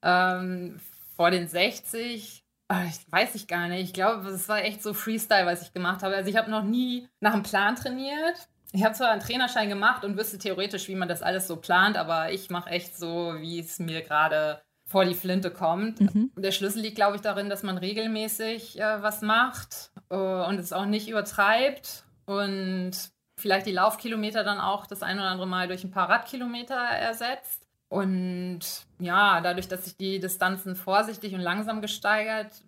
Ähm, 0.01 0.79
vor 1.17 1.31
den 1.31 1.48
60 1.48 2.43
ah, 2.67 2.86
ich 2.86 3.12
weiß 3.12 3.36
ich 3.36 3.48
gar 3.48 3.67
nicht. 3.67 3.83
Ich 3.83 3.93
glaube, 3.93 4.27
es 4.29 4.48
war 4.50 4.63
echt 4.63 4.81
so 4.81 4.93
Freestyle, 4.93 5.45
was 5.45 5.62
ich 5.62 5.74
gemacht 5.74 6.03
habe. 6.03 6.15
Also 6.15 6.29
ich 6.29 6.38
habe 6.38 6.50
noch 6.50 6.63
nie 6.63 7.07
nach 7.19 7.33
einem 7.33 7.43
Plan 7.43 7.75
trainiert. 7.75 8.50
Ich 8.74 8.84
habe 8.84 8.96
zwar 8.96 9.12
einen 9.12 9.22
Trainerschein 9.22 9.70
gemacht 9.70 10.03
und 10.03 10.18
wüsste 10.18 10.39
theoretisch, 10.39 10.88
wie 10.88 10.96
man 10.96 11.08
das 11.08 11.22
alles 11.22 11.48
so 11.48 11.58
plant, 11.58 11.96
aber 11.96 12.31
ich 12.31 12.50
mache 12.50 12.72
echt 12.72 12.98
so, 12.98 13.36
wie 13.40 13.59
es 13.59 13.77
mir 13.77 14.01
gerade 14.01 14.62
vor 14.88 15.05
die 15.05 15.14
Flinte 15.14 15.51
kommt. 15.51 16.01
Mhm. 16.01 16.31
Der 16.36 16.51
Schlüssel 16.51 16.81
liegt, 16.81 16.96
glaube 16.96 17.16
ich, 17.16 17.22
darin, 17.22 17.50
dass 17.50 17.64
man 17.64 17.77
regelmäßig 17.77 18.79
äh, 18.79 19.01
was 19.01 19.22
macht 19.22 19.92
äh, 20.09 20.16
und 20.16 20.59
es 20.59 20.74
auch 20.74 20.86
nicht 20.86 21.07
übertreibt 21.07 22.03
und 22.25 22.92
vielleicht 23.40 23.68
die 23.68 23.72
Laufkilometer 23.72 24.44
dann 24.44 24.59
auch 24.59 24.88
das 24.88 25.03
ein 25.03 25.20
oder 25.20 25.29
andere 25.29 25.48
Mal 25.48 25.68
durch 25.68 25.83
ein 25.83 25.92
paar 25.92 26.09
Radkilometer 26.09 26.75
ersetzt. 26.75 27.68
Und 27.90 28.62
ja, 28.98 29.40
dadurch, 29.42 29.68
dass 29.68 29.86
ich 29.86 29.98
die 29.98 30.20
Distanzen 30.20 30.75
vorsichtig 30.75 31.36
und 31.36 31.42
langsam 31.42 31.79
gesteigert 31.79 32.64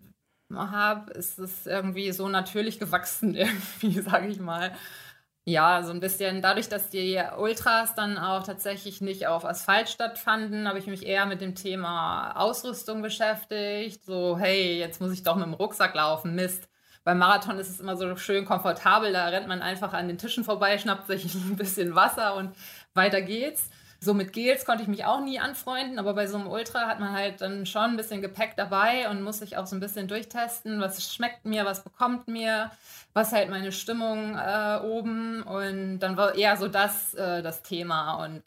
habe, 0.54 1.12
ist 1.14 1.40
es 1.40 1.66
irgendwie 1.66 2.12
so 2.12 2.30
natürlich 2.30 2.78
gewachsen, 2.78 3.34
irgendwie, 3.36 4.02
sage 4.02 4.28
ich 4.28 4.40
mal. 4.40 4.72
Ja, 5.48 5.84
so 5.84 5.92
ein 5.92 6.00
bisschen 6.00 6.42
dadurch, 6.42 6.70
dass 6.70 6.90
die 6.90 7.22
Ultras 7.38 7.94
dann 7.94 8.18
auch 8.18 8.42
tatsächlich 8.42 9.00
nicht 9.00 9.28
auf 9.28 9.46
Asphalt 9.46 9.90
stattfanden, 9.90 10.68
habe 10.68 10.80
ich 10.80 10.88
mich 10.88 11.06
eher 11.06 11.28
mit 11.28 11.40
dem 11.40 11.54
Thema 11.54 12.32
Ausrüstung 12.36 13.04
beschäftigt. 13.04 14.04
So, 14.04 14.40
hey, 14.40 14.80
jetzt 14.80 15.00
muss 15.00 15.12
ich 15.12 15.22
doch 15.22 15.36
mit 15.36 15.46
dem 15.46 15.54
Rucksack 15.54 15.94
laufen, 15.94 16.34
Mist. 16.34 16.68
Beim 17.04 17.20
Marathon 17.20 17.60
ist 17.60 17.70
es 17.70 17.80
immer 17.80 17.96
so 17.96 18.16
schön 18.16 18.46
komfortabel, 18.46 19.14
da 19.14 19.28
rennt 19.28 19.48
man 19.48 19.62
einfach 19.62 19.94
an 19.94 20.08
den 20.08 20.18
Tischen 20.18 20.44
vorbei, 20.44 20.80
schnappt 20.80 21.06
sich 21.06 21.24
ein 21.36 21.56
bisschen 21.56 21.94
Wasser 21.94 22.36
und 22.36 22.56
weiter 22.96 23.22
geht's. 23.22 23.70
So 24.06 24.14
mit 24.14 24.34
Gels 24.34 24.66
konnte 24.66 24.84
ich 24.84 24.88
mich 24.88 25.04
auch 25.04 25.20
nie 25.20 25.40
anfreunden, 25.40 25.98
aber 25.98 26.14
bei 26.14 26.28
so 26.28 26.38
einem 26.38 26.46
Ultra 26.46 26.88
hat 26.88 27.00
man 27.00 27.12
halt 27.12 27.42
dann 27.42 27.66
schon 27.66 27.82
ein 27.82 27.98
bisschen 27.98 28.22
Gepäck 28.22 28.56
dabei 28.56 29.10
und 29.10 29.24
muss 29.24 29.40
sich 29.40 29.58
auch 29.58 29.66
so 29.66 29.76
ein 29.76 29.80
bisschen 29.80 30.08
durchtesten, 30.08 30.80
was 30.80 31.12
schmeckt 31.12 31.44
mir, 31.46 31.66
was 31.66 31.84
bekommt 31.84 32.28
mir, 32.28 32.70
was 33.14 33.32
halt 33.32 33.50
meine 33.50 33.72
Stimmung 33.72 34.38
äh, 34.38 34.80
oben 34.84 35.42
und 35.42 36.00
dann 36.00 36.18
war 36.18 36.36
eher 36.36 36.56
so 36.56 36.68
das 36.68 37.16
äh, 37.16 37.42
das 37.42 37.64
Thema 37.64 38.24
und 38.24 38.44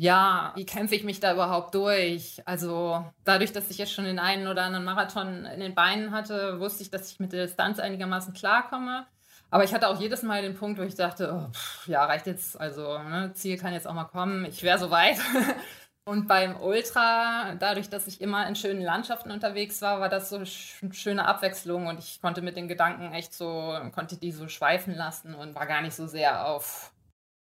ja, 0.00 0.52
wie 0.56 0.66
kämpfe 0.66 0.94
ich 0.94 1.04
mich 1.04 1.20
da 1.20 1.32
überhaupt 1.34 1.74
durch? 1.74 2.42
Also 2.46 3.04
dadurch, 3.24 3.52
dass 3.52 3.70
ich 3.70 3.78
jetzt 3.78 3.92
schon 3.92 4.04
den 4.04 4.18
einen 4.20 4.46
oder 4.48 4.62
anderen 4.64 4.84
Marathon 4.84 5.44
in 5.44 5.60
den 5.60 5.74
Beinen 5.74 6.12
hatte, 6.12 6.60
wusste 6.60 6.82
ich, 6.82 6.90
dass 6.90 7.10
ich 7.12 7.20
mit 7.20 7.32
der 7.32 7.46
Distanz 7.46 7.78
einigermaßen 7.80 8.32
klarkomme. 8.34 9.06
Aber 9.50 9.64
ich 9.64 9.72
hatte 9.72 9.88
auch 9.88 10.00
jedes 10.00 10.22
Mal 10.22 10.42
den 10.42 10.54
Punkt, 10.54 10.78
wo 10.78 10.82
ich 10.82 10.94
dachte, 10.94 11.32
oh, 11.32 11.52
pff, 11.52 11.88
ja, 11.88 12.04
reicht 12.04 12.26
jetzt, 12.26 12.60
also 12.60 12.98
ne, 12.98 13.32
Ziel 13.34 13.56
kann 13.56 13.72
jetzt 13.72 13.86
auch 13.86 13.94
mal 13.94 14.04
kommen, 14.04 14.44
ich 14.44 14.62
wäre 14.62 14.78
soweit. 14.78 15.18
Und 16.08 16.26
beim 16.26 16.58
Ultra, 16.58 17.54
dadurch, 17.58 17.90
dass 17.90 18.06
ich 18.06 18.22
immer 18.22 18.48
in 18.48 18.56
schönen 18.56 18.80
Landschaften 18.80 19.30
unterwegs 19.30 19.82
war, 19.82 20.00
war 20.00 20.08
das 20.08 20.30
so 20.30 20.36
eine 20.36 20.46
schöne 20.46 21.26
Abwechslung 21.26 21.86
und 21.86 21.98
ich 21.98 22.22
konnte 22.22 22.40
mit 22.40 22.56
den 22.56 22.66
Gedanken 22.66 23.12
echt 23.12 23.34
so, 23.34 23.78
konnte 23.94 24.16
die 24.16 24.32
so 24.32 24.48
schweifen 24.48 24.94
lassen 24.94 25.34
und 25.34 25.54
war 25.54 25.66
gar 25.66 25.82
nicht 25.82 25.94
so 25.94 26.06
sehr 26.06 26.46
auf, 26.48 26.94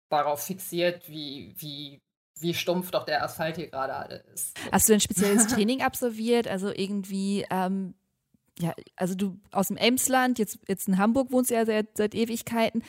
darauf 0.09 0.43
fixiert, 0.43 1.07
wie, 1.07 1.55
wie, 1.59 2.01
wie 2.41 2.53
stumpf 2.53 2.91
doch 2.91 3.05
der 3.05 3.23
Asphalt 3.23 3.55
hier 3.55 3.69
gerade 3.69 4.15
ist. 4.33 4.59
Hast 4.69 4.89
du 4.89 4.93
ein 4.95 4.99
spezielles 4.99 5.47
Training 5.55 5.81
absolviert? 5.81 6.49
Also 6.49 6.73
irgendwie, 6.75 7.45
ähm, 7.49 7.93
ja, 8.61 8.73
also 8.95 9.15
du 9.15 9.37
aus 9.51 9.67
dem 9.67 9.77
Emsland, 9.77 10.39
jetzt, 10.39 10.59
jetzt 10.67 10.87
in 10.87 10.97
Hamburg 10.97 11.31
wohnst 11.31 11.51
du 11.51 11.55
ja 11.55 11.65
seit, 11.65 11.97
seit 11.97 12.15
Ewigkeiten 12.15 12.83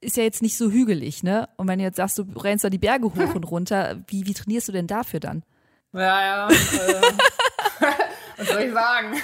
ist 0.00 0.16
ja 0.16 0.22
jetzt 0.22 0.42
nicht 0.42 0.56
so 0.56 0.70
hügelig, 0.70 1.22
ne? 1.22 1.48
Und 1.56 1.68
wenn 1.68 1.78
du 1.78 1.84
jetzt 1.84 1.96
sagst, 1.96 2.18
du 2.18 2.22
rennst 2.36 2.64
da 2.64 2.70
die 2.70 2.78
Berge 2.78 3.06
hoch 3.06 3.16
und 3.34 3.44
runter, 3.44 4.00
wie, 4.06 4.26
wie 4.26 4.34
trainierst 4.34 4.68
du 4.68 4.72
denn 4.72 4.86
dafür 4.86 5.20
dann? 5.20 5.44
Ja, 5.92 6.48
ja. 6.48 6.48
Äh, 7.80 7.92
was 8.36 8.48
soll 8.48 8.62
ich 8.62 8.72
sagen? 8.72 9.16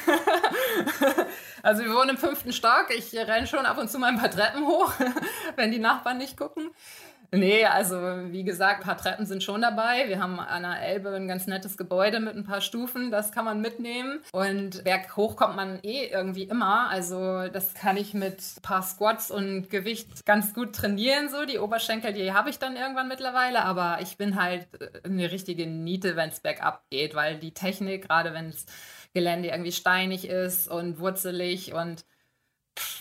also 1.63 1.85
wir 1.85 1.93
wohnen 1.93 2.11
im 2.11 2.17
fünften 2.17 2.53
Stock. 2.53 2.87
Ich 2.97 3.13
renne 3.15 3.49
schon 3.49 3.67
ab 3.67 3.79
und 3.79 3.91
zu 3.91 3.99
mal 3.99 4.09
ein 4.09 4.19
paar 4.19 4.31
Treppen 4.31 4.65
hoch, 4.65 4.93
wenn 5.57 5.73
die 5.73 5.81
Nachbarn 5.81 6.19
nicht 6.19 6.37
gucken. 6.37 6.71
Nee, 7.37 7.65
also 7.65 7.97
wie 8.31 8.45
gesagt, 8.45 8.81
ein 8.81 8.87
paar 8.87 8.97
Treppen 8.97 9.27
sind 9.27 9.43
schon 9.43 9.61
dabei. 9.61 10.09
Wir 10.09 10.21
haben 10.21 10.39
an 10.41 10.63
der 10.63 10.81
Elbe 10.81 11.11
ein 11.15 11.29
ganz 11.29 11.47
nettes 11.47 11.77
Gebäude 11.77 12.21
mit 12.21 12.37
ein 12.37 12.45
paar 12.45 12.61
Stufen, 12.61 13.11
das 13.11 13.33
kann 13.33 13.45
man 13.45 13.61
mitnehmen. 13.61 14.21
Und 14.33 14.85
berghoch 14.85 15.37
kommt 15.37 15.57
man 15.57 15.81
eh 15.83 16.07
irgendwie 16.07 16.45
immer. 16.45 16.89
Also 16.91 17.49
das 17.49 17.75
kann 17.75 17.97
ich 17.97 18.15
mit 18.15 18.41
ein 18.41 18.63
paar 18.63 18.83
Squats 18.83 19.31
und 19.31 19.71
Gewicht 19.71 20.25
ganz 20.25 20.55
gut 20.55 20.75
trainieren. 20.75 21.29
So 21.29 21.45
die 21.45 21.59
Oberschenkel, 21.59 22.13
die 22.13 22.33
habe 22.33 22.51
ich 22.51 22.59
dann 22.59 22.77
irgendwann 22.77 23.09
mittlerweile. 23.09 23.65
Aber 23.65 23.99
ich 24.01 24.17
bin 24.17 24.41
halt 24.41 24.67
eine 25.05 25.31
richtige 25.31 25.67
Niete, 25.67 26.17
wenn 26.17 26.31
es 26.31 26.41
bergab 26.41 26.85
geht, 26.91 27.15
weil 27.15 27.39
die 27.39 27.53
Technik, 27.53 28.09
gerade 28.09 28.33
wenn 28.33 28.51
das 28.51 28.67
Gelände 29.15 29.49
irgendwie 29.49 29.73
steinig 29.73 30.29
ist 30.29 30.69
und 30.69 30.99
wurzelig 30.99 31.73
und 31.73 32.05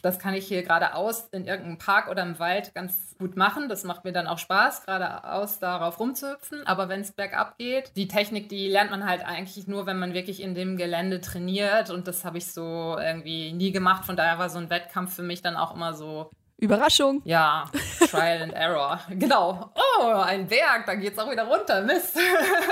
das 0.02 0.20
kann 0.20 0.34
ich 0.34 0.48
hier 0.48 0.64
geradeaus 0.64 1.30
in 1.32 1.46
irgendeinem 1.46 1.78
Park 1.78 2.10
oder 2.10 2.24
im 2.24 2.38
Wald 2.38 2.76
ganz 2.76 3.16
gut 3.18 3.38
machen. 3.38 3.70
Das 3.70 3.84
macht 3.84 4.04
mir 4.04 4.12
dann 4.12 4.28
auch 4.28 4.38
Spaß, 4.38 4.86
geradeaus 4.86 5.60
darauf 5.60 6.00
rumzuhüpfen. 6.00 6.68
Aber 6.68 6.90
wenn 6.90 7.02
es 7.02 7.14
bergab 7.14 7.58
geht, 7.58 7.96
die 7.96 8.08
Technik, 8.08 8.50
die 8.50 8.68
lernt 8.68 8.92
man 8.92 9.08
halt 9.08 9.26
eigentlich 9.26 9.68
nur, 9.68 9.86
wenn 9.86 10.00
man 10.00 10.14
wirklich 10.14 10.42
in 10.42 10.56
dem 10.56 10.78
Gelände 10.78 11.22
trainiert. 11.22 11.90
Und 11.90 12.08
das 12.08 12.26
habe 12.26 12.38
ich 12.38 12.52
so 12.52 12.98
irgendwie 13.00 13.54
nie 13.54 13.72
gemacht. 13.72 14.06
Von 14.06 14.18
daher 14.18 14.38
war 14.40 14.50
so 14.50 14.60
ein 14.60 14.70
Wettkampf 14.70 15.16
für 15.16 15.24
mich 15.24 15.42
dann 15.42 15.56
auch 15.56 15.74
immer 15.74 15.94
so 15.94 16.30
Überraschung. 16.58 17.22
Ja, 17.26 17.66
Trial 18.10 18.44
and 18.44 18.54
Error. 18.54 19.00
Genau. 19.10 19.72
Oh, 19.76 20.06
ein 20.06 20.48
Berg, 20.48 20.86
da 20.86 20.96
geht 20.96 21.14
es 21.14 21.20
auch 21.20 21.30
wieder 21.30 21.44
runter. 21.44 21.82
Mist. 21.82 22.18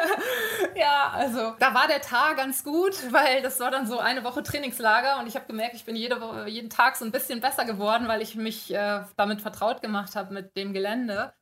ja, 0.75 1.11
also 1.13 1.55
da 1.59 1.73
war 1.73 1.87
der 1.87 2.01
Tag 2.01 2.37
ganz 2.37 2.63
gut, 2.63 2.95
weil 3.11 3.41
das 3.41 3.59
war 3.59 3.71
dann 3.71 3.87
so 3.87 3.99
eine 3.99 4.23
Woche 4.23 4.43
Trainingslager 4.43 5.19
und 5.19 5.27
ich 5.27 5.35
habe 5.35 5.45
gemerkt, 5.45 5.75
ich 5.75 5.85
bin 5.85 5.95
jede, 5.95 6.45
jeden 6.47 6.69
Tag 6.69 6.95
so 6.95 7.05
ein 7.05 7.11
bisschen 7.11 7.41
besser 7.41 7.65
geworden, 7.65 8.07
weil 8.07 8.21
ich 8.21 8.35
mich 8.35 8.73
äh, 8.73 9.01
damit 9.17 9.41
vertraut 9.41 9.81
gemacht 9.81 10.15
habe 10.15 10.33
mit 10.33 10.55
dem 10.55 10.73
Gelände. 10.73 11.33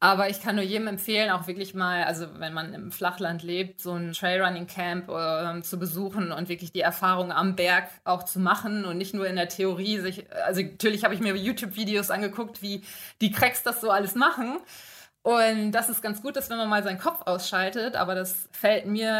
Aber 0.00 0.30
ich 0.30 0.40
kann 0.40 0.54
nur 0.54 0.64
jedem 0.64 0.86
empfehlen, 0.86 1.30
auch 1.30 1.48
wirklich 1.48 1.74
mal, 1.74 2.04
also 2.04 2.26
wenn 2.38 2.54
man 2.54 2.72
im 2.72 2.92
Flachland 2.92 3.42
lebt, 3.42 3.80
so 3.80 3.94
ein 3.94 4.12
Trailrunning 4.12 4.68
Camp 4.68 5.08
äh, 5.08 5.60
zu 5.62 5.76
besuchen 5.76 6.30
und 6.30 6.48
wirklich 6.48 6.70
die 6.70 6.82
Erfahrung 6.82 7.32
am 7.32 7.56
Berg 7.56 7.88
auch 8.04 8.22
zu 8.22 8.38
machen 8.38 8.84
und 8.84 8.96
nicht 8.96 9.12
nur 9.12 9.26
in 9.26 9.34
der 9.34 9.48
Theorie 9.48 9.98
sich, 9.98 10.32
also 10.44 10.62
natürlich 10.62 11.02
habe 11.02 11.14
ich 11.14 11.20
mir 11.20 11.34
YouTube-Videos 11.34 12.10
angeguckt, 12.10 12.62
wie 12.62 12.84
die 13.20 13.32
Cracks 13.32 13.64
das 13.64 13.80
so 13.80 13.90
alles 13.90 14.14
machen. 14.14 14.58
Und 15.22 15.72
das 15.72 15.88
ist 15.88 16.00
ganz 16.00 16.22
gut, 16.22 16.36
dass 16.36 16.48
wenn 16.48 16.58
man 16.58 16.68
mal 16.68 16.84
seinen 16.84 17.00
Kopf 17.00 17.22
ausschaltet, 17.26 17.96
aber 17.96 18.14
das 18.14 18.48
fällt 18.52 18.86
mir 18.86 19.10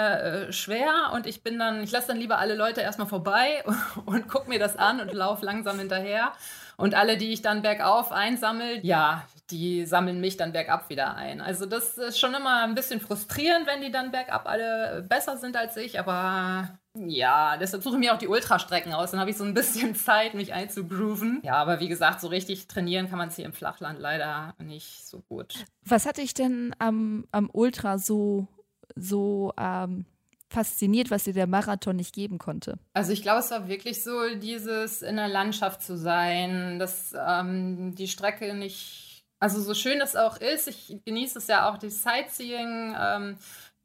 äh, 0.49 0.53
schwer 0.53 1.11
und 1.12 1.27
ich 1.27 1.43
bin 1.43 1.59
dann, 1.59 1.83
ich 1.83 1.91
lasse 1.91 2.07
dann 2.07 2.19
lieber 2.19 2.38
alle 2.38 2.55
Leute 2.55 2.83
erstmal 2.83 3.09
vorbei 3.09 3.64
und, 3.67 4.07
und 4.07 4.29
gucke 4.29 4.49
mir 4.49 4.61
das 4.61 4.77
an 4.77 5.01
und 5.01 5.12
laufe 5.12 5.45
langsam 5.45 5.79
hinterher. 5.79 6.33
Und 6.77 6.95
alle, 6.95 7.17
die 7.17 7.33
ich 7.33 7.43
dann 7.43 7.62
bergauf 7.62 8.12
einsammle, 8.12 8.79
ja, 8.83 9.25
die 9.50 9.87
sammeln 9.87 10.20
mich 10.20 10.37
dann 10.37 10.52
bergab 10.52 10.90
wieder 10.90 11.16
ein. 11.16 11.40
Also 11.40 11.66
das 11.66 11.96
ist 11.98 12.18
schon 12.18 12.34
immer 12.34 12.64
ein 12.64 12.74
bisschen 12.74 13.00
frustrierend, 13.00 13.66
wenn 13.66 13.80
die 13.80 13.90
dann 13.90 14.11
bergab 14.11 14.46
alle 14.46 15.04
besser 15.08 15.37
sind 15.37 15.56
als 15.56 15.76
ich, 15.76 15.98
aber 15.98 16.78
ja, 16.94 17.56
deshalb 17.56 17.82
suche 17.82 17.94
ich 17.94 18.00
mir 18.00 18.14
auch 18.14 18.18
die 18.18 18.28
Ultrastrecken 18.28 18.92
aus. 18.92 19.12
Dann 19.12 19.20
habe 19.20 19.30
ich 19.30 19.37
so 19.37 19.44
ein 19.44 19.54
bisschen 19.54 19.94
Zeit, 19.94 20.34
mich 20.34 20.52
einzugrooven. 20.52 21.40
Ja, 21.44 21.54
aber 21.54 21.80
wie 21.80 21.88
gesagt, 21.88 22.20
so 22.20 22.28
richtig 22.28 22.68
trainieren 22.68 23.08
kann 23.08 23.18
man 23.18 23.28
es 23.28 23.37
hier 23.37 23.46
im 23.46 23.52
Flachland 23.52 24.00
leider 24.00 24.54
nicht 24.58 25.06
so 25.06 25.22
gut. 25.28 25.64
Was 25.84 26.06
hat 26.06 26.18
dich 26.18 26.34
denn 26.34 26.74
am, 26.78 27.26
am 27.30 27.48
Ultra 27.52 27.98
so, 27.98 28.48
so 28.96 29.52
ähm, 29.58 30.06
fasziniert, 30.48 31.11
was 31.11 31.24
dir 31.24 31.34
der 31.34 31.46
Marathon 31.46 31.96
nicht 31.96 32.14
geben 32.14 32.38
konnte? 32.38 32.78
Also 32.94 33.12
ich 33.12 33.22
glaube, 33.22 33.40
es 33.40 33.50
war 33.50 33.68
wirklich 33.68 34.02
so 34.02 34.34
dieses 34.37 35.02
in 35.02 35.16
der 35.16 35.28
Landschaft 35.28 35.82
zu 35.82 35.96
sein, 35.96 36.78
dass 36.78 37.14
ähm, 37.14 37.94
die 37.94 38.08
Strecke 38.08 38.54
nicht, 38.54 39.08
also 39.38 39.61
so 39.61 39.74
schön 39.74 40.01
es 40.01 40.16
auch 40.16 40.37
ist, 40.38 40.68
ich 40.68 41.01
genieße 41.05 41.38
es 41.38 41.46
ja 41.46 41.68
auch, 41.68 41.79
die 41.79 41.90
Sightseeing 41.90 42.96
ähm, 42.98 43.38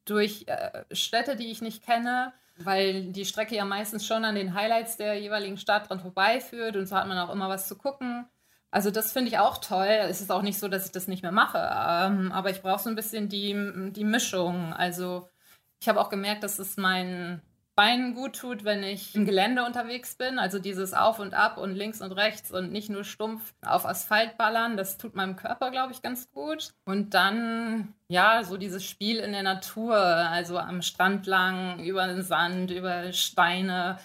durch 0.06 0.46
äh, 0.48 0.84
Städte, 0.92 1.36
die 1.36 1.52
ich 1.52 1.62
nicht 1.62 1.84
kenne, 1.84 2.34
weil 2.58 3.12
die 3.12 3.26
Strecke 3.26 3.56
ja 3.56 3.66
meistens 3.66 4.06
schon 4.06 4.26
an 4.26 4.36
den 4.36 4.54
Highlights 4.54 4.98
der 4.98 5.20
jeweiligen 5.20 5.58
Stadt 5.58 5.90
dran 5.90 6.00
vorbeiführt 6.00 6.76
und 6.76 6.88
so 6.88 6.96
hat 6.96 7.08
man 7.08 7.18
auch 7.18 7.32
immer 7.32 7.50
was 7.50 7.68
zu 7.68 7.78
gucken. 7.78 8.28
Also 8.72 8.90
das 8.90 9.12
finde 9.12 9.30
ich 9.30 9.38
auch 9.38 9.60
toll. 9.60 9.86
Es 9.86 10.20
ist 10.22 10.32
auch 10.32 10.42
nicht 10.42 10.58
so, 10.60 10.68
dass 10.68 10.86
ich 10.86 10.92
das 10.92 11.08
nicht 11.08 11.22
mehr 11.22 11.32
mache, 11.32 11.60
ähm, 11.60 12.32
aber 12.32 12.50
ich 12.50 12.62
brauche 12.62 12.82
so 12.82 12.90
ein 12.90 12.96
bisschen 12.96 13.30
die, 13.30 13.56
die 13.92 14.04
Mischung. 14.04 14.74
Also 14.74 15.30
ich 15.80 15.88
habe 15.88 16.02
auch 16.02 16.10
gemerkt, 16.10 16.44
dass 16.44 16.60
es 16.60 16.78
meinen 16.78 17.42
Beinen 17.76 18.14
gut 18.14 18.36
tut, 18.36 18.64
wenn 18.66 18.84
ich 18.84 19.16
im 19.16 19.26
Gelände 19.26 19.66
unterwegs 19.66 20.16
bin. 20.16 20.38
Also 20.38 20.60
dieses 20.60 20.94
Auf 20.94 21.20
und 21.20 21.34
Ab 21.34 21.58
und 21.58 21.74
links 21.74 22.02
und 22.02 22.12
rechts 22.12 22.52
und 22.52 22.72
nicht 22.72 22.90
nur 22.90 23.04
stumpf 23.04 23.54
auf 23.66 23.86
Asphalt 23.86 24.38
ballern. 24.38 24.78
Das 24.78 24.98
tut 24.98 25.16
meinem 25.16 25.36
Körper, 25.36 25.72
glaube 25.72 25.92
ich, 25.92 26.04
ganz 26.04 26.32
gut. 26.32 26.74
Und 26.86 27.16
dann, 27.16 27.96
ja, 28.10 28.44
so 28.44 28.58
dieses 28.58 28.86
Spiel 28.86 29.18
in 29.18 29.32
der 29.32 29.44
Natur, 29.44 29.96
also 29.96 30.60
am 30.60 30.84
Strand 30.84 31.26
lang, 31.26 31.80
über 31.80 32.06
den 32.08 32.22
Sand, 32.22 32.70
über 32.70 33.12
Steine. 33.12 33.98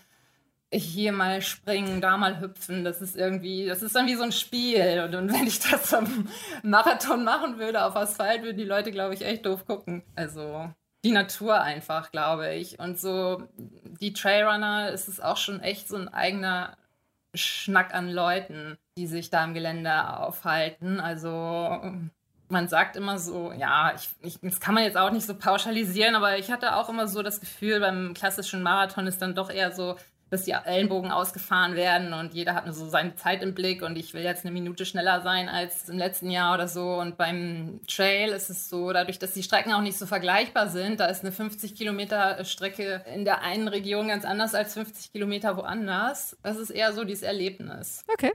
Hier 0.71 1.13
mal 1.13 1.41
springen, 1.41 2.03
da 2.03 2.19
mal 2.19 2.41
hüpfen, 2.41 2.85
das 2.85 3.01
ist 3.01 3.17
irgendwie, 3.17 3.65
das 3.65 3.81
ist 3.83 3.97
dann 3.97 4.07
wie 4.07 4.17
so 4.17 4.23
ein 4.23 4.33
Spiel. 4.33 5.03
Und, 5.07 5.15
und 5.15 5.33
wenn 5.33 5.47
ich 5.47 5.61
das 5.61 5.95
am 5.95 6.29
Marathon 6.63 7.25
machen 7.25 7.59
würde 7.59 7.85
auf 7.85 7.97
Asphalt, 7.97 8.43
würden 8.43 8.59
die 8.59 8.65
Leute, 8.65 8.93
glaube 8.93 9.15
ich, 9.15 9.23
echt 9.23 9.47
doof 9.47 9.65
gucken. 9.65 10.03
Also 10.15 10.71
die 11.05 11.13
Natur 11.13 11.61
einfach, 11.61 12.11
glaube 12.11 12.55
ich. 12.55 12.79
Und 12.79 12.99
so 12.99 13.43
die 13.57 14.13
Trailrunner 14.13 14.91
ist 14.91 15.09
es 15.09 15.21
auch 15.21 15.37
schon 15.37 15.61
echt 15.61 15.89
so 15.89 15.97
ein 15.97 16.09
eigener 16.09 16.77
Schnack 17.35 17.95
an 17.95 18.11
Leuten, 18.11 18.79
die 18.97 19.07
sich 19.07 19.31
da 19.31 19.45
im 19.45 19.55
Gelände 19.55 20.19
aufhalten. 20.19 21.01
Also 21.01 21.81
man 22.49 22.69
sagt 22.69 22.97
immer 22.97 23.19
so, 23.19 23.53
ja, 23.53 23.93
ich, 23.95 24.09
ich, 24.23 24.41
das 24.41 24.61
kann 24.61 24.75
man 24.75 24.85
jetzt 24.85 24.97
auch 24.97 25.11
nicht 25.11 25.27
so 25.27 25.35
pauschalisieren, 25.35 26.15
aber 26.15 26.39
ich 26.39 26.51
hatte 26.51 26.77
auch 26.77 26.89
immer 26.89 27.07
so 27.07 27.23
das 27.23 27.41
Gefühl, 27.41 27.81
beim 27.81 28.15
klassischen 28.15 28.63
Marathon 28.63 29.07
ist 29.07 29.21
dann 29.21 29.35
doch 29.35 29.51
eher 29.51 29.73
so 29.73 29.97
dass 30.31 30.45
die 30.45 30.53
Ellenbogen 30.53 31.11
ausgefahren 31.11 31.75
werden 31.75 32.13
und 32.13 32.35
jeder 32.35 32.55
hat 32.55 32.73
so 32.73 32.89
seine 32.89 33.15
Zeit 33.17 33.43
im 33.43 33.55
Blick 33.55 33.83
und 33.83 33.97
ich 33.97 34.15
will 34.15 34.23
jetzt 34.23 34.45
eine 34.45 34.53
Minute 34.53 34.85
schneller 34.85 35.23
sein 35.23 35.49
als 35.49 35.89
im 35.89 35.99
letzten 35.99 36.31
Jahr 36.31 36.55
oder 36.55 36.69
so. 36.69 36.95
Und 36.95 37.17
beim 37.17 37.81
Trail 37.87 38.31
ist 38.31 38.51
es 38.51 38.69
so, 38.69 38.93
dadurch, 38.93 39.19
dass 39.19 39.35
die 39.35 39.43
Strecken 39.43 39.73
auch 39.73 39.81
nicht 39.81 39.99
so 39.99 40.07
vergleichbar 40.07 40.69
sind, 40.69 41.01
da 41.01 41.07
ist 41.07 41.23
eine 41.23 41.33
50 41.33 41.75
Kilometer 41.75 42.45
Strecke 42.45 43.05
in 43.15 43.25
der 43.25 43.43
einen 43.43 43.69
Region 43.69 44.09
ganz 44.09 44.25
anders 44.25 44.55
als 44.55 44.75
50 44.75 45.13
Kilometer 45.13 45.57
woanders. 45.57 46.37
Das 46.43 46.57
ist 46.57 46.71
eher 46.71 46.93
so 46.93 47.05
dieses 47.05 47.23
Erlebnis. 47.23 48.05
Okay 48.13 48.33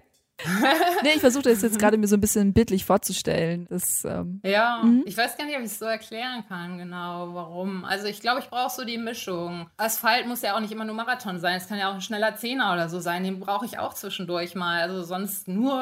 nee, 1.03 1.11
ich 1.15 1.19
versuche 1.19 1.43
das 1.43 1.61
jetzt 1.61 1.79
gerade 1.79 1.97
mir 1.97 2.07
so 2.07 2.15
ein 2.15 2.21
bisschen 2.21 2.53
bildlich 2.53 2.85
vorzustellen. 2.85 3.67
Das, 3.69 4.03
ähm, 4.03 4.41
ja, 4.43 4.81
mhm. 4.83 5.03
ich 5.05 5.15
weiß 5.15 5.37
gar 5.37 5.45
nicht, 5.45 5.55
ob 5.55 5.61
ich 5.61 5.67
es 5.67 5.79
so 5.79 5.85
erklären 5.85 6.43
kann, 6.47 6.77
genau, 6.77 7.33
warum. 7.33 7.85
Also 7.85 8.07
ich 8.07 8.19
glaube, 8.19 8.39
ich 8.39 8.49
brauche 8.49 8.73
so 8.73 8.83
die 8.83 8.97
Mischung. 8.97 9.69
Asphalt 9.77 10.27
muss 10.27 10.41
ja 10.41 10.55
auch 10.55 10.59
nicht 10.59 10.71
immer 10.71 10.85
nur 10.85 10.95
Marathon 10.95 11.39
sein. 11.39 11.55
Es 11.57 11.67
kann 11.67 11.77
ja 11.77 11.89
auch 11.89 11.95
ein 11.95 12.01
schneller 12.01 12.35
Zehner 12.35 12.73
oder 12.73 12.89
so 12.89 12.99
sein. 12.99 13.23
Den 13.23 13.39
brauche 13.39 13.65
ich 13.65 13.79
auch 13.79 13.93
zwischendurch 13.93 14.55
mal. 14.55 14.81
Also 14.81 15.03
sonst 15.03 15.47
nur 15.47 15.75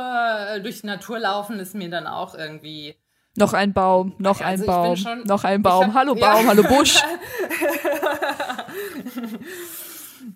durch 0.61 0.81
die 0.81 0.87
Natur 0.87 1.19
laufen 1.19 1.59
ist 1.59 1.73
mir 1.73 1.89
dann 1.89 2.07
auch 2.07 2.35
irgendwie. 2.35 2.95
Noch 3.37 3.53
ein 3.53 3.71
Baum, 3.71 4.13
noch 4.17 4.41
also 4.41 4.63
ein 4.63 4.67
Baum, 4.67 4.95
schon, 4.97 5.23
noch 5.23 5.45
ein 5.45 5.61
Baum. 5.61 5.87
Hab, 5.87 5.93
hallo 5.93 6.15
Baum, 6.15 6.43
ja. 6.43 6.47
hallo 6.47 6.63
Busch. 6.63 7.01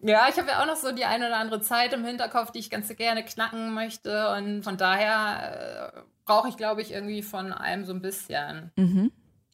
Ja, 0.07 0.27
ich 0.29 0.37
habe 0.37 0.49
ja 0.49 0.61
auch 0.61 0.67
noch 0.67 0.75
so 0.75 0.91
die 0.91 1.05
eine 1.05 1.27
oder 1.27 1.37
andere 1.37 1.61
Zeit 1.61 1.91
im 1.93 2.05
Hinterkopf, 2.05 2.51
die 2.51 2.59
ich 2.59 2.69
ganz 2.69 2.95
gerne 2.95 3.25
knacken 3.25 3.73
möchte. 3.73 4.29
Und 4.37 4.63
von 4.63 4.77
daher 4.77 5.93
äh, 5.95 5.99
brauche 6.25 6.47
ich, 6.47 6.57
glaube 6.57 6.83
ich, 6.83 6.91
irgendwie 6.91 7.23
von 7.23 7.51
allem 7.51 7.85
so 7.85 7.93
ein 7.93 8.01
bisschen. 8.01 8.71
Mhm. 8.75 9.11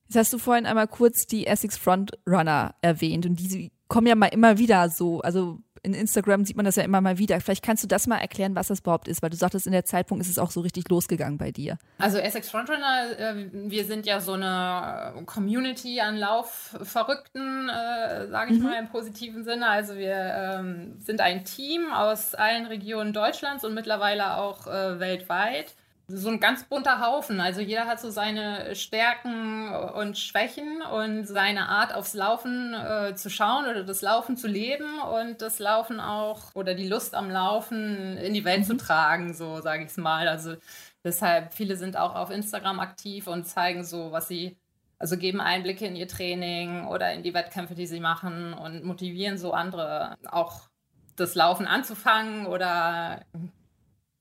Jetzt 0.07 0.17
hast 0.17 0.33
du 0.33 0.37
vorhin 0.37 0.65
einmal 0.65 0.89
kurz 0.89 1.25
die 1.25 1.47
Essex 1.47 1.77
Frontrunner 1.77 2.75
erwähnt 2.81 3.25
und 3.25 3.39
die 3.39 3.71
kommen 3.87 4.07
ja 4.07 4.15
mal 4.15 4.27
immer 4.27 4.57
wieder 4.57 4.89
so. 4.89 5.21
Also 5.21 5.59
in 5.84 5.94
Instagram 5.94 6.46
sieht 6.46 6.56
man 6.56 6.65
das 6.65 6.76
ja 6.76 6.84
immer 6.84 7.02
mal 7.02 7.17
wieder. 7.17 7.39
Vielleicht 7.41 7.63
kannst 7.63 7.84
du 7.84 7.88
das 7.88 8.06
mal 8.08 8.17
erklären, 8.17 8.56
was 8.56 8.67
das 8.67 8.82
überhaupt 8.82 9.08
ist, 9.08 9.22
weil 9.22 9.30
du 9.30 9.38
sagtest, 9.38 9.65
in 9.65 9.72
der 9.72 9.86
Zeitpunkt 9.86 10.24
ist 10.24 10.30
es 10.30 10.38
auch 10.38 10.52
so 10.52 10.62
richtig 10.62 10.88
losgegangen 10.89 11.38
bei 11.38 11.52
dir. 11.52 11.78
Also 11.98 12.17
Essex 12.17 12.50
Frontrunner, 12.50 13.17
äh, 13.17 13.50
wir 13.52 13.86
sind 13.86 14.06
ja 14.06 14.20
so 14.20 14.34
eine 14.34 15.24
Community 15.26 16.00
an 16.00 16.17
Laufverrückten, 16.17 17.70
äh, 17.70 18.28
sage 18.28 18.54
ich 18.54 18.60
mhm. 18.60 18.65
mal 18.65 18.80
im 18.80 18.89
positiven 18.89 19.44
Sinne. 19.44 19.67
Also 19.67 19.96
wir 19.96 20.15
ähm, 20.15 20.96
sind 21.00 21.20
ein 21.22 21.46
Team 21.46 21.91
aus 21.91 22.36
allen 22.36 22.67
Regionen 22.67 23.13
Deutschlands 23.13 23.63
und 23.63 23.74
mittlerweile 23.74 24.38
auch 24.38 24.67
äh, 24.67 25.00
weltweit 25.00 25.74
so 26.17 26.30
ein 26.30 26.39
ganz 26.39 26.63
bunter 26.65 27.06
Haufen. 27.06 27.39
Also 27.39 27.62
jeder 27.62 27.86
hat 27.86 28.00
so 28.00 28.10
seine 28.10 28.76
Stärken 28.76 29.74
und 29.74 30.17
Schwächen 30.17 30.82
und 30.82 31.26
seine 31.26 31.69
Art 31.69 31.93
aufs 31.93 32.13
Laufen 32.13 32.74
äh, 32.74 33.15
zu 33.15 33.30
schauen 33.30 33.65
oder 33.65 33.84
das 33.84 34.02
Laufen 34.02 34.38
zu 34.38 34.47
leben 34.47 35.00
und 35.00 35.41
das 35.41 35.60
Laufen 35.60 36.00
auch 36.00 36.54
oder 36.54 36.76
die 36.76 36.88
Lust 36.88 37.15
am 37.15 37.30
Laufen 37.30 38.17
in 38.17 38.34
die 38.34 38.45
Welt 38.45 38.62
mhm. 38.62 38.65
zu 38.65 38.78
tragen, 38.78 39.34
so 39.34 39.62
sage 39.62 39.84
ich 39.84 39.89
es 39.89 39.97
mal. 39.97 40.28
Also 40.28 40.56
deshalb, 41.04 41.54
viele 41.54 41.76
sind 41.76 41.97
auch 41.97 42.15
auf 42.15 42.30
Instagram 42.30 42.80
aktiv 42.80 43.28
und 43.28 43.45
zeigen 43.45 43.84
so, 43.84 44.12
was 44.12 44.28
sie, 44.28 44.58
also 45.00 45.17
geben 45.17 45.41
Einblicke 45.41 45.86
in 45.86 45.95
ihr 45.95 46.08
Training 46.08 46.88
oder 46.88 47.13
in 47.13 47.24
die 47.24 47.34
Wettkämpfe, 47.34 47.76
die 47.76 47.88
sie 47.88 48.00
machen 48.00 48.54
und 48.54 48.84
motivieren 48.84 49.38
so 49.38 49.54
andere 49.54 50.17
auch 50.30 50.69
das 51.15 51.36
Laufen 51.36 51.67
anzufangen 51.67 52.45
oder 52.45 53.26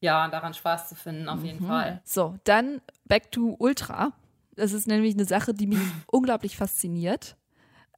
ja, 0.00 0.28
daran 0.28 0.54
Spaß 0.54 0.88
zu 0.88 0.94
finden, 0.94 1.28
auf 1.28 1.44
jeden 1.44 1.62
mhm. 1.62 1.68
Fall. 1.68 2.00
So, 2.04 2.36
dann 2.44 2.80
back 3.04 3.30
to 3.30 3.56
Ultra. 3.58 4.12
Das 4.56 4.72
ist 4.72 4.86
nämlich 4.86 5.14
eine 5.14 5.24
Sache, 5.24 5.54
die 5.54 5.66
mich 5.66 5.78
unglaublich 6.06 6.56
fasziniert. 6.56 7.36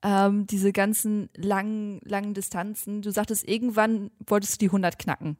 Ähm, 0.02 0.46
diese 0.48 0.72
ganzen 0.72 1.30
langen, 1.36 2.00
langen 2.04 2.34
Distanzen. 2.34 3.02
Du 3.02 3.10
sagtest, 3.10 3.48
irgendwann 3.48 4.10
wolltest 4.26 4.54
du 4.54 4.58
die 4.58 4.68
100 4.68 4.98
knacken. 4.98 5.38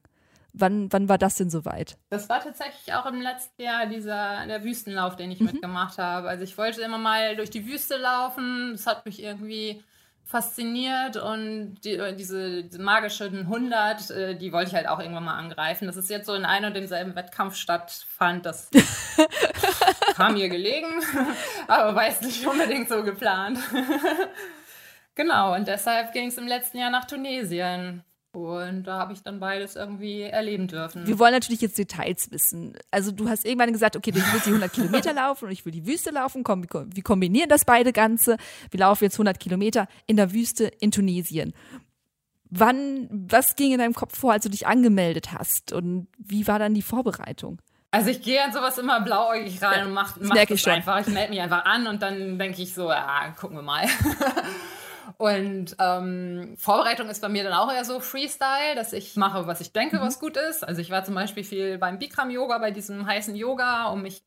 Wann, 0.54 0.92
wann 0.92 1.08
war 1.08 1.18
das 1.18 1.36
denn 1.36 1.50
soweit? 1.50 1.96
Das 2.10 2.28
war 2.28 2.40
tatsächlich 2.40 2.94
auch 2.94 3.06
im 3.06 3.20
letzten 3.22 3.62
Jahr 3.62 3.86
dieser 3.86 4.46
der 4.46 4.62
Wüstenlauf, 4.62 5.16
den 5.16 5.30
ich 5.30 5.40
mhm. 5.40 5.46
mitgemacht 5.46 5.98
habe. 5.98 6.28
Also 6.28 6.44
ich 6.44 6.58
wollte 6.58 6.82
immer 6.82 6.98
mal 6.98 7.36
durch 7.36 7.50
die 7.50 7.66
Wüste 7.66 7.96
laufen. 7.96 8.72
Das 8.72 8.86
hat 8.86 9.06
mich 9.06 9.22
irgendwie 9.22 9.82
fasziniert 10.24 11.16
und 11.16 11.76
die, 11.84 11.92
äh, 11.92 12.14
diese, 12.14 12.64
diese, 12.64 12.80
magischen 12.80 13.40
100, 13.40 14.10
äh, 14.10 14.34
die 14.36 14.52
wollte 14.52 14.70
ich 14.70 14.74
halt 14.74 14.88
auch 14.88 14.98
irgendwann 14.98 15.24
mal 15.24 15.36
angreifen. 15.36 15.86
Das 15.86 15.96
ist 15.96 16.08
jetzt 16.08 16.26
so 16.26 16.34
in 16.34 16.44
einem 16.44 16.68
und 16.68 16.74
demselben 16.74 17.14
Wettkampf 17.14 17.56
stattfand, 17.56 18.46
das 18.46 18.70
kam 20.16 20.34
mir 20.34 20.48
gelegen, 20.48 21.02
aber 21.68 21.94
war 21.94 22.06
jetzt 22.06 22.22
nicht 22.22 22.46
unbedingt 22.46 22.88
so 22.88 23.02
geplant. 23.02 23.58
genau, 25.14 25.54
und 25.54 25.68
deshalb 25.68 26.12
ging 26.12 26.28
es 26.28 26.38
im 26.38 26.46
letzten 26.46 26.78
Jahr 26.78 26.90
nach 26.90 27.04
Tunesien. 27.04 28.04
Und 28.32 28.84
da 28.84 28.98
habe 28.98 29.12
ich 29.12 29.22
dann 29.22 29.40
beides 29.40 29.76
irgendwie 29.76 30.22
erleben 30.22 30.66
dürfen. 30.66 31.06
Wir 31.06 31.18
wollen 31.18 31.34
natürlich 31.34 31.60
jetzt 31.60 31.76
Details 31.76 32.30
wissen. 32.30 32.72
Also 32.90 33.12
du 33.12 33.28
hast 33.28 33.44
irgendwann 33.44 33.72
gesagt, 33.72 33.94
okay, 33.94 34.10
ich 34.10 34.32
will 34.32 34.40
die 34.40 34.48
100 34.48 34.72
Kilometer 34.72 35.12
laufen 35.14 35.46
und 35.46 35.50
ich 35.52 35.66
will 35.66 35.72
die 35.72 35.86
Wüste 35.86 36.10
laufen. 36.10 36.42
Komm, 36.42 36.64
wir 36.64 37.02
kombinieren 37.02 37.50
das 37.50 37.66
beide 37.66 37.92
Ganze. 37.92 38.38
Wir 38.70 38.80
laufen 38.80 39.04
jetzt 39.04 39.16
100 39.16 39.38
Kilometer 39.38 39.86
in 40.06 40.16
der 40.16 40.32
Wüste 40.32 40.64
in 40.80 40.90
Tunesien. 40.90 41.52
Wann, 42.48 43.08
was 43.10 43.54
ging 43.54 43.72
in 43.72 43.78
deinem 43.78 43.94
Kopf 43.94 44.18
vor, 44.18 44.32
als 44.32 44.44
du 44.44 44.50
dich 44.50 44.66
angemeldet 44.66 45.32
hast? 45.32 45.72
Und 45.72 46.08
wie 46.16 46.46
war 46.46 46.58
dann 46.58 46.72
die 46.72 46.82
Vorbereitung? 46.82 47.60
Also 47.90 48.08
ich 48.08 48.22
gehe 48.22 48.42
an 48.42 48.54
sowas 48.54 48.78
immer 48.78 49.02
blauäugig 49.02 49.62
rein 49.62 49.80
ja, 49.80 49.84
und 49.84 49.92
mache 49.92 50.18
mach 50.22 50.34
das, 50.34 50.48
das 50.48 50.66
einfach. 50.68 51.00
Ich 51.00 51.08
melde 51.08 51.30
mich 51.30 51.40
einfach 51.42 51.66
an 51.66 51.86
und 51.86 52.00
dann 52.00 52.38
denke 52.38 52.62
ich 52.62 52.72
so, 52.72 52.88
ja, 52.88 53.34
gucken 53.38 53.58
wir 53.58 53.62
mal. 53.62 53.86
Und 55.18 55.76
ähm, 55.78 56.54
Vorbereitung 56.58 57.08
ist 57.08 57.22
bei 57.22 57.28
mir 57.28 57.44
dann 57.44 57.52
auch 57.52 57.72
eher 57.72 57.84
so 57.84 58.00
Freestyle, 58.00 58.74
dass 58.74 58.92
ich 58.92 59.16
mache, 59.16 59.46
was 59.46 59.60
ich 59.60 59.72
denke, 59.72 59.96
mhm. 59.96 60.02
was 60.02 60.18
gut 60.18 60.36
ist. 60.36 60.64
Also 60.64 60.80
ich 60.80 60.90
war 60.90 61.04
zum 61.04 61.14
Beispiel 61.14 61.44
viel 61.44 61.78
beim 61.78 61.98
Bikram-Yoga, 61.98 62.58
bei 62.58 62.70
diesem 62.70 63.06
heißen 63.06 63.34
Yoga, 63.34 63.88
um 63.88 64.02
mich 64.02 64.24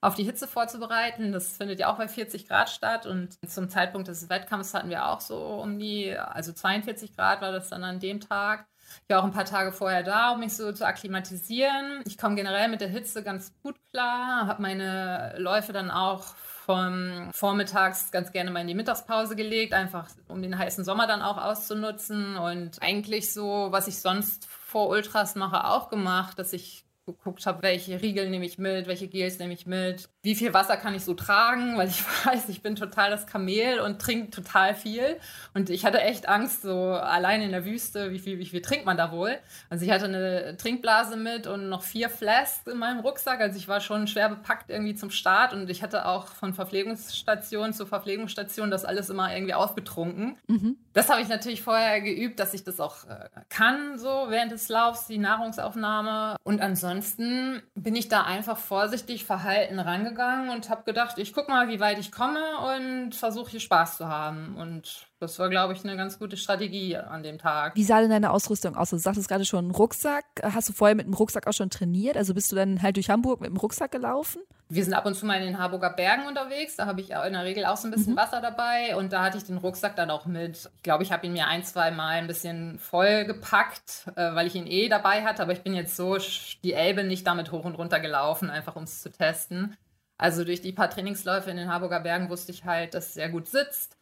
auf 0.00 0.14
die 0.14 0.24
Hitze 0.24 0.46
vorzubereiten. 0.46 1.32
Das 1.32 1.56
findet 1.56 1.80
ja 1.80 1.88
auch 1.88 1.98
bei 1.98 2.08
40 2.08 2.46
Grad 2.46 2.70
statt. 2.70 3.06
Und 3.06 3.36
zum 3.48 3.68
Zeitpunkt 3.68 4.08
des 4.08 4.28
Wettkampfs 4.28 4.74
hatten 4.74 4.90
wir 4.90 5.06
auch 5.06 5.20
so 5.20 5.38
um 5.38 5.78
die, 5.78 6.16
also 6.16 6.52
42 6.52 7.16
Grad 7.16 7.40
war 7.40 7.52
das 7.52 7.70
dann 7.70 7.84
an 7.84 8.00
dem 8.00 8.20
Tag. 8.20 8.66
Ich 9.02 9.14
war 9.14 9.20
auch 9.20 9.24
ein 9.24 9.32
paar 9.32 9.44
Tage 9.44 9.72
vorher 9.72 10.02
da, 10.02 10.32
um 10.32 10.40
mich 10.40 10.56
so 10.56 10.72
zu 10.72 10.86
akklimatisieren. 10.86 12.02
Ich 12.06 12.16
komme 12.16 12.36
generell 12.36 12.68
mit 12.68 12.80
der 12.80 12.88
Hitze 12.88 13.22
ganz 13.22 13.52
gut 13.62 13.76
klar, 13.90 14.46
habe 14.46 14.62
meine 14.62 15.34
Läufe 15.36 15.72
dann 15.72 15.90
auch 15.90 16.34
vom 16.68 17.30
Vormittags 17.32 18.10
ganz 18.10 18.30
gerne 18.30 18.50
mal 18.50 18.60
in 18.60 18.66
die 18.66 18.74
Mittagspause 18.74 19.36
gelegt, 19.36 19.72
einfach 19.72 20.06
um 20.28 20.42
den 20.42 20.58
heißen 20.58 20.84
Sommer 20.84 21.06
dann 21.06 21.22
auch 21.22 21.38
auszunutzen. 21.38 22.36
Und 22.36 22.82
eigentlich 22.82 23.32
so, 23.32 23.68
was 23.70 23.88
ich 23.88 24.00
sonst 24.00 24.46
vor 24.46 24.90
Ultras 24.90 25.34
mache, 25.34 25.64
auch 25.64 25.88
gemacht, 25.88 26.38
dass 26.38 26.52
ich 26.52 26.84
geguckt 27.06 27.46
habe, 27.46 27.62
welche 27.62 28.02
Riegel 28.02 28.28
nehme 28.28 28.44
ich 28.44 28.58
mit, 28.58 28.86
welche 28.86 29.08
Gels 29.08 29.38
nehme 29.38 29.54
ich 29.54 29.64
mit, 29.64 30.10
wie 30.28 30.34
viel 30.34 30.52
Wasser 30.52 30.76
kann 30.76 30.94
ich 30.94 31.04
so 31.04 31.14
tragen, 31.14 31.78
weil 31.78 31.88
ich 31.88 32.02
weiß, 32.26 32.50
ich 32.50 32.60
bin 32.60 32.76
total 32.76 33.10
das 33.10 33.26
Kamel 33.26 33.80
und 33.80 33.98
trinke 33.98 34.30
total 34.30 34.74
viel. 34.74 35.16
Und 35.54 35.70
ich 35.70 35.86
hatte 35.86 36.02
echt 36.02 36.28
Angst, 36.28 36.60
so 36.60 36.90
allein 36.90 37.40
in 37.40 37.50
der 37.50 37.64
Wüste, 37.64 38.10
wie 38.10 38.18
viel, 38.18 38.38
wie 38.38 38.44
viel 38.44 38.60
trinkt 38.60 38.84
man 38.84 38.98
da 38.98 39.10
wohl? 39.10 39.38
Also 39.70 39.86
ich 39.86 39.90
hatte 39.90 40.04
eine 40.04 40.58
Trinkblase 40.58 41.16
mit 41.16 41.46
und 41.46 41.70
noch 41.70 41.82
vier 41.82 42.10
Flasks 42.10 42.66
in 42.66 42.76
meinem 42.76 43.00
Rucksack. 43.00 43.40
Also 43.40 43.56
ich 43.56 43.68
war 43.68 43.80
schon 43.80 44.06
schwer 44.06 44.28
bepackt 44.28 44.68
irgendwie 44.68 44.94
zum 44.94 45.08
Start 45.08 45.54
und 45.54 45.70
ich 45.70 45.82
hatte 45.82 46.04
auch 46.04 46.26
von 46.26 46.52
Verpflegungsstation 46.52 47.72
zu 47.72 47.86
Verpflegungsstation 47.86 48.70
das 48.70 48.84
alles 48.84 49.08
immer 49.08 49.34
irgendwie 49.34 49.54
aufgetrunken. 49.54 50.36
Mhm. 50.46 50.76
Das 50.92 51.08
habe 51.08 51.22
ich 51.22 51.28
natürlich 51.28 51.62
vorher 51.62 52.02
geübt, 52.02 52.38
dass 52.38 52.52
ich 52.52 52.64
das 52.64 52.80
auch 52.80 53.08
äh, 53.08 53.30
kann, 53.48 53.96
so 53.96 54.26
während 54.28 54.52
des 54.52 54.68
Laufs, 54.68 55.06
die 55.06 55.16
Nahrungsaufnahme. 55.16 56.36
Und 56.42 56.60
ansonsten 56.60 57.62
bin 57.74 57.96
ich 57.96 58.08
da 58.08 58.24
einfach 58.24 58.58
vorsichtig 58.58 59.24
verhalten 59.24 59.78
rangegangen 59.78 60.17
und 60.18 60.68
habe 60.70 60.82
gedacht, 60.84 61.18
ich 61.18 61.32
gucke 61.32 61.50
mal, 61.50 61.68
wie 61.68 61.80
weit 61.80 61.98
ich 61.98 62.12
komme 62.12 62.40
und 62.74 63.14
versuche 63.14 63.50
hier 63.50 63.60
Spaß 63.60 63.98
zu 63.98 64.08
haben. 64.08 64.56
Und 64.56 65.06
das 65.20 65.38
war, 65.38 65.48
glaube 65.48 65.72
ich, 65.72 65.84
eine 65.84 65.96
ganz 65.96 66.18
gute 66.18 66.36
Strategie 66.36 66.96
an 66.96 67.22
dem 67.22 67.38
Tag. 67.38 67.74
Wie 67.74 67.84
sah 67.84 68.00
denn 68.00 68.10
deine 68.10 68.30
Ausrüstung 68.30 68.76
aus? 68.76 68.90
Du 68.90 68.98
sagtest 68.98 69.28
gerade 69.28 69.44
schon 69.44 69.70
Rucksack. 69.70 70.24
Hast 70.42 70.68
du 70.68 70.72
vorher 70.72 70.94
mit 70.94 71.06
dem 71.06 71.14
Rucksack 71.14 71.46
auch 71.46 71.52
schon 71.52 71.70
trainiert? 71.70 72.16
Also 72.16 72.34
bist 72.34 72.52
du 72.52 72.56
dann 72.56 72.82
halt 72.82 72.96
durch 72.96 73.10
Hamburg 73.10 73.40
mit 73.40 73.50
dem 73.50 73.56
Rucksack 73.56 73.90
gelaufen? 73.90 74.42
Wir 74.70 74.84
sind 74.84 74.92
ab 74.92 75.06
und 75.06 75.14
zu 75.14 75.24
mal 75.24 75.40
in 75.40 75.46
den 75.46 75.58
Harburger 75.58 75.90
Bergen 75.90 76.26
unterwegs. 76.26 76.76
Da 76.76 76.86
habe 76.86 77.00
ich 77.00 77.10
in 77.10 77.32
der 77.32 77.44
Regel 77.44 77.64
auch 77.64 77.78
so 77.78 77.88
ein 77.88 77.90
bisschen 77.90 78.12
mhm. 78.12 78.18
Wasser 78.18 78.40
dabei. 78.40 78.96
Und 78.96 79.12
da 79.12 79.22
hatte 79.22 79.38
ich 79.38 79.44
den 79.44 79.56
Rucksack 79.56 79.96
dann 79.96 80.10
auch 80.10 80.26
mit. 80.26 80.70
Ich 80.76 80.82
glaube, 80.82 81.02
ich 81.02 81.10
habe 81.10 81.26
ihn 81.26 81.32
mir 81.32 81.46
ein, 81.46 81.64
zwei 81.64 81.90
Mal 81.90 82.18
ein 82.18 82.26
bisschen 82.26 82.78
voll 82.78 83.24
gepackt, 83.24 84.04
äh, 84.14 84.34
weil 84.34 84.46
ich 84.46 84.54
ihn 84.54 84.66
eh 84.66 84.88
dabei 84.88 85.24
hatte. 85.24 85.42
Aber 85.42 85.52
ich 85.52 85.62
bin 85.62 85.74
jetzt 85.74 85.96
so 85.96 86.18
die 86.62 86.74
Elbe 86.74 87.02
nicht 87.02 87.26
damit 87.26 87.50
hoch 87.50 87.64
und 87.64 87.76
runter 87.76 87.98
gelaufen, 87.98 88.50
einfach 88.50 88.76
um 88.76 88.82
es 88.84 89.00
zu 89.00 89.10
testen. 89.10 89.76
Also 90.18 90.44
durch 90.44 90.60
die 90.60 90.72
paar 90.72 90.90
Trainingsläufe 90.90 91.50
in 91.50 91.56
den 91.56 91.72
Harburger 91.72 92.00
Bergen 92.00 92.28
wusste 92.28 92.52
ich 92.52 92.64
halt, 92.64 92.94
dass 92.94 93.14
sehr 93.14 93.30
gut 93.30 93.48
sitzt 93.48 93.98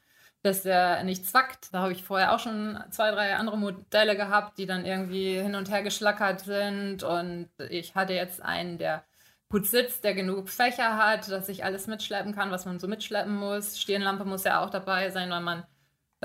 dass 0.46 0.62
der 0.62 1.02
nicht 1.04 1.26
zwackt. 1.26 1.74
Da 1.74 1.80
habe 1.80 1.92
ich 1.92 2.04
vorher 2.04 2.32
auch 2.34 2.38
schon 2.38 2.78
zwei, 2.90 3.10
drei 3.10 3.36
andere 3.36 3.58
Modelle 3.58 4.16
gehabt, 4.16 4.58
die 4.58 4.66
dann 4.66 4.86
irgendwie 4.86 5.34
hin 5.40 5.54
und 5.54 5.70
her 5.70 5.82
geschlackert 5.82 6.40
sind. 6.40 7.02
Und 7.02 7.50
ich 7.68 7.94
hatte 7.94 8.14
jetzt 8.14 8.40
einen, 8.40 8.78
der 8.78 9.04
gut 9.50 9.66
sitzt, 9.66 10.04
der 10.04 10.14
genug 10.14 10.48
Fächer 10.48 10.96
hat, 10.96 11.30
dass 11.30 11.48
ich 11.48 11.64
alles 11.64 11.86
mitschleppen 11.86 12.34
kann, 12.34 12.50
was 12.50 12.64
man 12.64 12.78
so 12.78 12.88
mitschleppen 12.88 13.34
muss. 13.36 13.78
Stirnlampe 13.80 14.24
muss 14.24 14.44
ja 14.44 14.64
auch 14.64 14.70
dabei 14.70 15.10
sein, 15.10 15.30
weil 15.30 15.40
man 15.40 15.64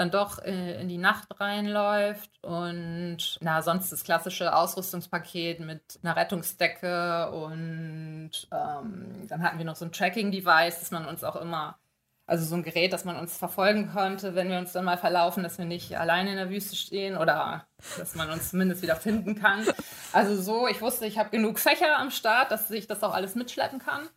dann 0.02 0.12
doch 0.12 0.40
äh, 0.40 0.82
in 0.82 0.90
die 0.90 0.98
Nacht 0.98 1.40
reinläuft 1.40 2.32
und 2.44 3.38
na, 3.40 3.62
sonst 3.62 3.92
das 3.92 4.04
klassische 4.04 4.56
Ausrüstungspaket 4.56 5.60
mit 5.60 6.00
einer 6.02 6.16
Rettungsdecke 6.16 7.30
und 7.32 8.32
ähm, 8.52 9.28
dann 9.28 9.44
hatten 9.44 9.60
wir 9.60 9.66
noch 9.66 9.76
so 9.76 9.86
ein 9.86 9.92
Tracking-Device, 9.92 10.80
dass 10.80 10.92
man 10.92 11.06
uns 11.06 11.24
auch 11.24 11.36
immer 11.36 11.78
also 12.26 12.46
so 12.46 12.56
ein 12.56 12.64
Gerät, 12.64 12.94
dass 12.94 13.04
man 13.04 13.18
uns 13.18 13.38
verfolgen 13.38 13.92
konnte, 13.92 14.36
wenn 14.36 14.50
wir 14.50 14.58
uns 14.58 14.72
dann 14.72 14.86
mal 14.86 14.98
verlaufen, 14.98 15.44
dass 15.44 15.58
wir 15.58 15.66
nicht 15.66 15.98
alleine 15.98 16.32
in 16.32 16.38
der 16.38 16.50
Wüste 16.50 16.78
stehen 16.78 17.18
oder 17.18 17.66
dass 17.98 18.16
man 18.16 18.30
uns 18.30 18.52
zumindest 18.52 18.82
wieder 18.82 18.96
finden 18.96 19.36
kann. 19.36 19.66
Also 20.14 20.42
so, 20.42 20.68
ich 20.68 20.82
wusste, 20.82 21.06
ich 21.06 21.20
habe 21.20 21.30
genug 21.30 21.60
Fächer 21.60 21.98
am 21.98 22.10
Start, 22.10 22.52
dass 22.52 22.72
ich 22.72 22.88
das 22.88 23.04
auch 23.04 23.14
alles 23.14 23.36
mitschleppen 23.36 23.80
kann. 23.80 24.08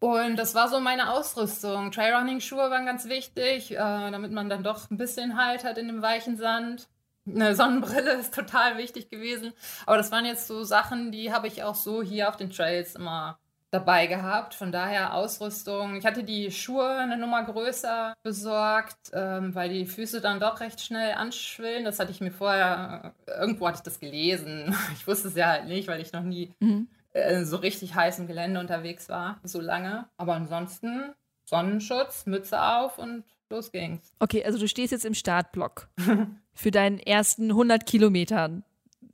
Und 0.00 0.36
das 0.36 0.54
war 0.54 0.68
so 0.68 0.80
meine 0.80 1.12
Ausrüstung. 1.12 1.90
Trailrunning-Schuhe 1.90 2.70
waren 2.70 2.86
ganz 2.86 3.08
wichtig, 3.08 3.72
äh, 3.72 3.76
damit 3.76 4.32
man 4.32 4.48
dann 4.48 4.62
doch 4.62 4.90
ein 4.90 4.98
bisschen 4.98 5.42
Halt 5.42 5.64
hat 5.64 5.78
in 5.78 5.86
dem 5.86 6.02
weichen 6.02 6.36
Sand. 6.36 6.88
Eine 7.26 7.54
Sonnenbrille 7.56 8.12
ist 8.20 8.34
total 8.34 8.76
wichtig 8.76 9.08
gewesen. 9.08 9.52
Aber 9.86 9.96
das 9.96 10.12
waren 10.12 10.26
jetzt 10.26 10.46
so 10.46 10.62
Sachen, 10.64 11.10
die 11.10 11.32
habe 11.32 11.46
ich 11.46 11.62
auch 11.62 11.74
so 11.74 12.02
hier 12.02 12.28
auf 12.28 12.36
den 12.36 12.50
Trails 12.50 12.94
immer 12.96 13.38
dabei 13.74 14.06
gehabt. 14.06 14.54
Von 14.54 14.72
daher 14.72 15.14
Ausrüstung. 15.14 15.96
Ich 15.96 16.06
hatte 16.06 16.22
die 16.22 16.50
Schuhe 16.50 16.88
eine 16.96 17.16
Nummer 17.16 17.42
größer 17.44 18.14
besorgt, 18.22 19.10
ähm, 19.12 19.54
weil 19.54 19.68
die 19.68 19.84
Füße 19.84 20.20
dann 20.20 20.38
doch 20.38 20.60
recht 20.60 20.80
schnell 20.80 21.14
anschwillen. 21.14 21.84
Das 21.84 21.98
hatte 21.98 22.12
ich 22.12 22.20
mir 22.20 22.30
vorher, 22.30 23.12
irgendwo 23.26 23.66
hatte 23.66 23.78
ich 23.78 23.82
das 23.82 24.00
gelesen. 24.00 24.74
Ich 24.94 25.06
wusste 25.06 25.28
es 25.28 25.34
ja 25.34 25.48
halt 25.48 25.66
nicht, 25.66 25.88
weil 25.88 26.00
ich 26.00 26.12
noch 26.12 26.22
nie 26.22 26.54
mhm. 26.60 26.88
Äh, 27.14 27.44
so 27.44 27.56
richtig 27.56 27.94
heißem 27.94 28.26
Gelände 28.26 28.60
unterwegs 28.60 29.08
war, 29.08 29.40
so 29.42 29.60
lange. 29.60 30.06
Aber 30.16 30.34
ansonsten 30.34 31.14
Sonnenschutz, 31.44 32.26
Mütze 32.26 32.60
auf 32.60 32.98
und 32.98 33.24
los 33.50 33.72
ging's. 33.72 34.12
Okay, 34.18 34.44
also 34.44 34.58
du 34.58 34.68
stehst 34.68 34.92
jetzt 34.92 35.04
im 35.04 35.14
Startblock 35.14 35.88
für 36.54 36.70
deinen 36.70 36.98
ersten 36.98 37.50
100 37.50 37.86
Kilometern 37.86 38.64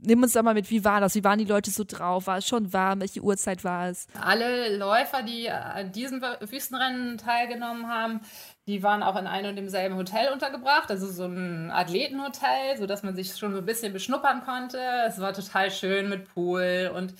nimm 0.03 0.23
uns 0.23 0.33
da 0.33 0.43
mal 0.43 0.55
mit, 0.55 0.71
wie 0.71 0.85
war 0.85 1.01
das? 1.01 1.15
Wie 1.15 1.25
waren 1.25 1.39
die 1.39 1.45
Leute 1.45 1.71
so 1.71 1.85
drauf? 1.87 2.27
War 2.27 2.39
es 2.39 2.47
schon 2.47 2.73
warm? 2.73 3.01
Welche 3.01 3.21
Uhrzeit 3.21 3.65
war 3.65 3.89
es? 3.89 4.07
Alle 4.21 4.77
Läufer, 4.77 5.23
die 5.23 5.51
an 5.51 5.93
diesem 5.93 6.23
Wüstenrennen 6.23 7.19
teilgenommen 7.19 7.89
haben, 7.89 8.21
die 8.67 8.83
waren 8.83 9.03
auch 9.03 9.17
in 9.17 9.27
einem 9.27 9.51
und 9.51 9.57
demselben 9.57 9.97
Hotel 9.97 10.33
untergebracht, 10.33 10.91
also 10.91 11.11
so 11.11 11.25
ein 11.25 11.71
Athletenhotel, 11.71 12.77
sodass 12.79 13.03
man 13.03 13.15
sich 13.15 13.37
schon 13.37 13.53
so 13.53 13.59
ein 13.59 13.67
bisschen 13.67 13.93
beschnuppern 13.93 14.43
konnte. 14.45 14.79
Es 15.07 15.21
war 15.21 15.33
total 15.33 15.71
schön 15.71 16.09
mit 16.09 16.33
Pool 16.33 16.91
und 16.95 17.15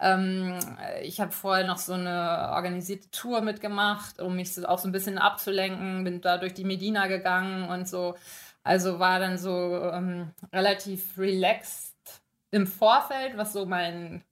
ähm, 0.00 0.58
ich 1.02 1.20
habe 1.20 1.32
vorher 1.32 1.66
noch 1.66 1.78
so 1.78 1.92
eine 1.94 2.50
organisierte 2.52 3.10
Tour 3.10 3.40
mitgemacht, 3.40 4.20
um 4.20 4.36
mich 4.36 4.66
auch 4.66 4.78
so 4.78 4.88
ein 4.88 4.92
bisschen 4.92 5.18
abzulenken, 5.18 6.04
bin 6.04 6.20
da 6.20 6.38
durch 6.38 6.54
die 6.54 6.64
Medina 6.64 7.06
gegangen 7.06 7.68
und 7.68 7.88
so. 7.88 8.14
Also 8.62 8.98
war 8.98 9.18
dann 9.20 9.38
so 9.38 9.50
ähm, 9.92 10.30
relativ 10.52 11.18
relaxed 11.18 11.94
im 12.50 12.66
Vorfeld, 12.66 13.36
was 13.36 13.52
so 13.52 13.66
mein 13.66 14.24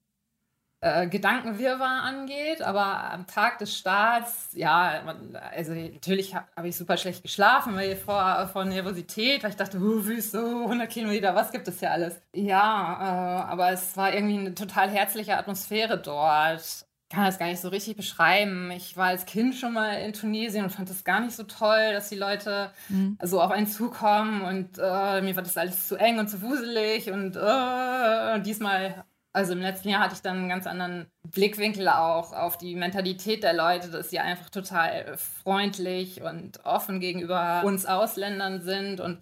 äh, 0.83 1.07
Gedankenwirrwarr 1.07 2.03
angeht, 2.03 2.61
aber 2.61 3.12
am 3.12 3.27
Tag 3.29 3.59
des 3.59 3.77
Starts, 3.77 4.49
ja, 4.53 5.01
man, 5.07 5.37
also 5.37 5.73
natürlich 5.73 6.35
habe 6.35 6.47
hab 6.57 6.64
ich 6.64 6.77
super 6.77 6.97
schlecht 6.97 7.23
geschlafen, 7.23 7.77
weil 7.77 7.95
vor, 7.95 8.49
vor 8.53 8.64
Nervosität, 8.64 9.45
weil 9.45 9.51
ich 9.51 9.57
dachte, 9.57 9.79
uh, 9.79 10.05
Wüste, 10.05 10.40
100 10.40 10.90
Kilometer, 10.90 11.37
was 11.37 11.53
gibt 11.53 11.68
es 11.68 11.81
ja 11.81 11.90
alles? 11.90 12.21
Ja, 12.35 12.59
äh, 12.59 13.51
aber 13.53 13.71
es 13.71 13.97
war 13.97 14.12
irgendwie 14.12 14.38
eine 14.38 14.55
total 14.57 14.90
herzliche 14.90 15.38
Atmosphäre 15.38 15.99
dort 15.99 16.85
kann 17.12 17.27
das 17.27 17.38
gar 17.38 17.47
nicht 17.47 17.61
so 17.61 17.68
richtig 17.68 17.95
beschreiben. 17.95 18.71
Ich 18.71 18.97
war 18.97 19.09
als 19.09 19.27
Kind 19.27 19.55
schon 19.55 19.75
mal 19.75 19.97
in 19.97 20.14
Tunesien 20.14 20.64
und 20.64 20.71
fand 20.71 20.88
das 20.88 21.05
gar 21.05 21.21
nicht 21.21 21.37
so 21.37 21.42
toll, 21.42 21.92
dass 21.92 22.09
die 22.09 22.16
Leute 22.16 22.71
mhm. 22.88 23.18
so 23.23 23.42
auf 23.42 23.51
einen 23.51 23.66
zukommen 23.66 24.40
und 24.40 24.79
äh, 24.79 25.21
mir 25.21 25.37
war 25.37 25.42
das 25.42 25.59
alles 25.59 25.88
zu 25.88 25.97
eng 25.97 26.18
und 26.18 26.29
zu 26.29 26.40
wuselig 26.40 27.11
und 27.11 27.37
äh, 27.37 28.40
diesmal 28.40 29.05
Also 29.35 29.55
im 29.55 29.61
letzten 29.61 29.88
Jahr 29.88 30.01
hatte 30.01 30.14
ich 30.14 30.23
dann 30.23 30.37
einen 30.38 30.49
ganz 30.49 30.66
anderen 30.66 31.07
Blickwinkel 31.23 31.88
auch 31.88 32.33
auf 32.33 32.59
die 32.59 32.75
Mentalität 32.75 33.42
der 33.42 33.55
Leute, 33.55 33.88
dass 33.88 34.11
sie 34.11 34.18
einfach 34.18 34.51
total 34.51 35.16
freundlich 35.16 36.21
und 36.21 36.64
offen 36.64 37.01
gegenüber 37.01 37.62
uns 37.64 37.87
Ausländern 37.87 38.61
sind 38.61 39.01
und 39.01 39.18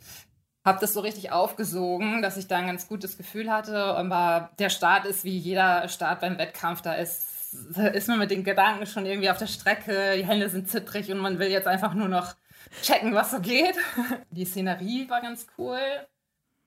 habe 0.65 0.81
das 0.81 0.93
so 0.93 1.01
richtig 1.01 1.33
aufgesogen, 1.33 2.23
dass 2.23 2.37
ich 2.37 2.49
da 2.49 2.59
ein 2.59 2.67
ganz 2.67 2.89
gutes 2.89 3.17
Gefühl 3.17 3.51
hatte. 3.51 3.77
Aber 3.77 4.51
der 4.59 4.69
Start 4.69 5.07
ist 5.07 5.25
wie 5.25 5.39
jeder 5.39 5.89
Start 5.89 6.21
beim 6.21 6.39
Wettkampf, 6.39 6.83
da 6.83 6.95
ist 6.95 7.29
da 7.75 7.89
ist 7.89 8.09
man 8.09 8.19
mit 8.19 8.31
den 8.31 8.45
Gedanken 8.45 8.87
schon 8.87 9.07
irgendwie 9.07 9.31
auf 9.31 9.39
der 9.39 9.49
Strecke, 9.49 10.17
die 10.17 10.25
Hände 10.25 10.49
sind 10.49 10.69
zittrig 10.69 11.11
und 11.11 11.19
man 11.19 11.39
will 11.39 11.49
jetzt 11.49 11.67
einfach 11.67 11.95
nur 11.95 12.09
noch 12.09 12.35
checken, 12.83 13.15
was 13.15 13.33
so 13.33 13.41
geht. 13.41 13.75
Die 14.31 14.45
Szenerie 14.45 15.09
war 15.09 15.21
ganz 15.21 15.47
cool. 15.59 15.81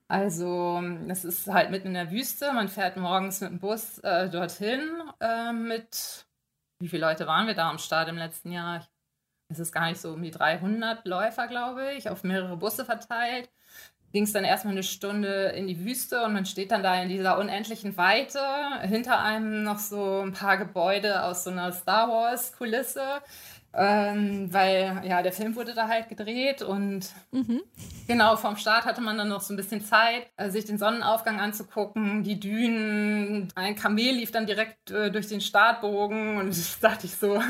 Also, 0.07 0.81
das 1.07 1.25
ist 1.25 1.47
halt 1.47 1.71
mitten 1.71 1.87
in 1.87 1.93
der 1.93 2.11
Wüste. 2.11 2.51
Man 2.53 2.67
fährt 2.67 2.97
morgens 2.97 3.41
mit 3.41 3.51
dem 3.51 3.59
Bus 3.59 3.99
äh, 3.99 4.29
dorthin 4.29 4.81
äh, 5.19 5.53
mit, 5.53 6.25
wie 6.79 6.87
viele 6.87 7.07
Leute 7.07 7.25
waren 7.25 7.47
wir 7.47 7.55
da 7.55 7.69
am 7.69 7.79
Start 7.79 8.09
im 8.09 8.17
letzten 8.17 8.51
Jahr? 8.51 8.87
Es 9.49 9.59
ist 9.59 9.71
gar 9.71 9.87
nicht 9.87 10.01
so 10.01 10.13
um 10.13 10.21
die 10.23 10.31
300 10.31 11.05
Läufer, 11.05 11.47
glaube 11.47 11.93
ich, 11.93 12.09
auf 12.09 12.23
mehrere 12.23 12.57
Busse 12.57 12.85
verteilt. 12.85 13.49
Ging 14.11 14.25
es 14.25 14.31
dann 14.31 14.43
erstmal 14.43 14.73
eine 14.73 14.83
Stunde 14.83 15.45
in 15.55 15.67
die 15.67 15.83
Wüste 15.83 16.23
und 16.23 16.33
man 16.33 16.45
steht 16.45 16.71
dann 16.71 16.83
da 16.83 17.01
in 17.01 17.09
dieser 17.09 17.39
unendlichen 17.39 17.97
Weite. 17.97 18.39
Hinter 18.81 19.19
einem 19.19 19.63
noch 19.63 19.79
so 19.79 20.21
ein 20.21 20.33
paar 20.33 20.57
Gebäude 20.57 21.23
aus 21.23 21.43
so 21.43 21.49
einer 21.49 21.71
Star 21.71 22.09
Wars-Kulisse. 22.09 23.21
Ähm, 23.75 24.53
weil 24.53 25.01
ja, 25.03 25.23
der 25.23 25.31
Film 25.31 25.55
wurde 25.55 25.73
da 25.73 25.87
halt 25.87 26.07
gedreht 26.07 26.61
und 26.61 27.07
mhm. 27.31 27.61
genau 28.07 28.35
vorm 28.35 28.55
Start 28.55 28.85
hatte 28.85 29.01
man 29.01 29.17
dann 29.17 29.29
noch 29.29 29.41
so 29.41 29.51
ein 29.51 29.57
bisschen 29.57 29.83
Zeit, 29.83 30.27
äh, 30.37 30.51
sich 30.51 30.65
den 30.65 30.77
Sonnenaufgang 30.77 31.39
anzugucken, 31.39 32.23
die 32.23 32.39
Dünen. 32.39 33.47
Ein 33.55 33.75
Kamel 33.75 34.11
lief 34.11 34.31
dann 34.31 34.45
direkt 34.45 34.91
äh, 34.91 35.09
durch 35.09 35.27
den 35.27 35.41
Startbogen 35.41 36.37
und 36.37 36.49
das 36.49 36.79
dachte 36.79 37.07
ich 37.07 37.15
so, 37.15 37.41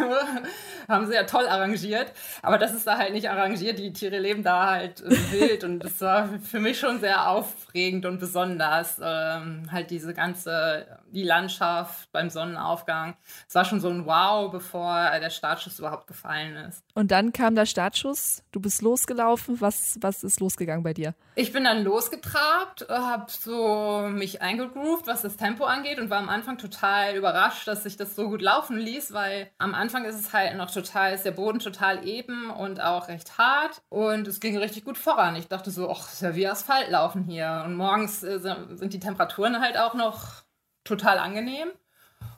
haben 0.88 1.08
sie 1.08 1.14
ja 1.14 1.24
toll 1.24 1.46
arrangiert. 1.46 2.14
Aber 2.42 2.58
das 2.58 2.74
ist 2.74 2.88
da 2.88 2.98
halt 2.98 3.12
nicht 3.12 3.30
arrangiert, 3.30 3.78
die 3.78 3.92
Tiere 3.92 4.20
leben 4.20 4.44
da 4.44 4.72
halt 4.72 5.02
äh, 5.02 5.10
wild 5.32 5.66
und 5.66 5.80
das 5.80 6.00
war 6.00 6.30
für 6.40 6.62
mich 6.62 6.80
schon 6.80 7.02
sehr 7.02 7.30
aufregend 7.30 8.06
und 8.06 8.20
besonders. 8.20 8.98
Ähm, 9.04 9.68
halt 9.70 9.92
diese 9.92 10.14
ganze, 10.14 10.86
die 11.12 11.24
Landschaft 11.24 12.10
beim 12.14 12.30
Sonnenaufgang. 12.30 13.16
Es 13.48 13.56
war 13.56 13.66
schon 13.66 13.82
so 13.82 13.90
ein 13.90 14.06
Wow, 14.06 14.52
bevor 14.52 15.20
der 15.20 15.30
Startschuss 15.30 15.80
überhaupt 15.80 16.13
gefallen 16.14 16.56
ist. 16.56 16.84
Und 16.94 17.12
dann 17.12 17.34
kam 17.34 17.56
der 17.56 17.66
Startschuss, 17.66 18.44
du 18.52 18.60
bist 18.60 18.82
losgelaufen. 18.82 19.60
Was, 19.60 19.98
was 20.00 20.24
ist 20.24 20.40
losgegangen 20.40 20.84
bei 20.84 20.94
dir? 20.94 21.16
Ich 21.36 21.52
bin 21.52 21.64
dann 21.64 21.84
losgetrabt, 21.84 22.88
habe 22.88 23.26
so 23.28 24.08
mich 24.10 24.42
eingegroovt, 24.42 25.08
was 25.08 25.24
das 25.24 25.36
Tempo 25.36 25.66
angeht 25.66 26.00
und 26.00 26.10
war 26.10 26.20
am 26.20 26.30
Anfang 26.30 26.58
total 26.58 27.16
überrascht, 27.16 27.68
dass 27.68 27.84
sich 27.84 27.98
das 27.98 28.16
so 28.16 28.30
gut 28.30 28.42
laufen 28.42 28.78
ließ, 28.78 29.14
weil 29.14 29.50
am 29.58 29.74
Anfang 29.74 30.06
ist 30.06 30.20
es 30.20 30.32
halt 30.32 30.56
noch 30.56 30.72
total, 30.72 31.14
ist 31.14 31.26
der 31.26 31.32
Boden 31.32 31.60
total 31.60 32.08
eben 32.08 32.52
und 32.52 32.80
auch 32.80 33.08
recht 33.08 33.38
hart 33.38 33.82
und 33.90 34.28
es 34.28 34.40
ging 34.40 34.58
richtig 34.58 34.86
gut 34.86 34.98
voran. 34.98 35.36
Ich 35.36 35.48
dachte 35.48 35.72
so, 35.72 35.90
ach, 35.90 36.12
ist 36.12 36.22
ja 36.22 36.36
wie 36.36 36.48
Asphalt 36.48 36.90
laufen 36.90 37.24
hier 37.24 37.64
und 37.66 37.76
morgens 37.76 38.24
äh, 38.24 38.40
sind 38.40 38.94
die 38.94 39.00
Temperaturen 39.00 39.60
halt 39.60 39.78
auch 39.78 39.96
noch 39.96 40.44
total 40.84 41.18
angenehm. 41.18 41.70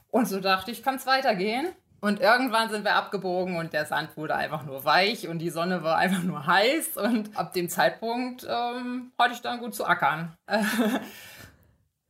Und 0.08 0.26
so 0.26 0.40
dachte 0.40 0.70
ich, 0.70 0.82
kann 0.82 0.94
es 0.94 1.06
weitergehen. 1.06 1.68
Und 2.00 2.20
irgendwann 2.20 2.70
sind 2.70 2.84
wir 2.84 2.94
abgebogen 2.94 3.56
und 3.56 3.72
der 3.72 3.86
Sand 3.86 4.16
wurde 4.16 4.34
einfach 4.34 4.64
nur 4.64 4.84
weich 4.84 5.28
und 5.28 5.38
die 5.38 5.50
Sonne 5.50 5.82
war 5.82 5.96
einfach 5.96 6.22
nur 6.22 6.46
heiß. 6.46 6.96
Und 6.98 7.36
ab 7.36 7.52
dem 7.52 7.68
Zeitpunkt 7.68 8.46
ähm, 8.48 9.12
hatte 9.18 9.34
ich 9.34 9.42
dann 9.42 9.60
gut 9.60 9.74
zu 9.74 9.86
ackern. 9.86 10.36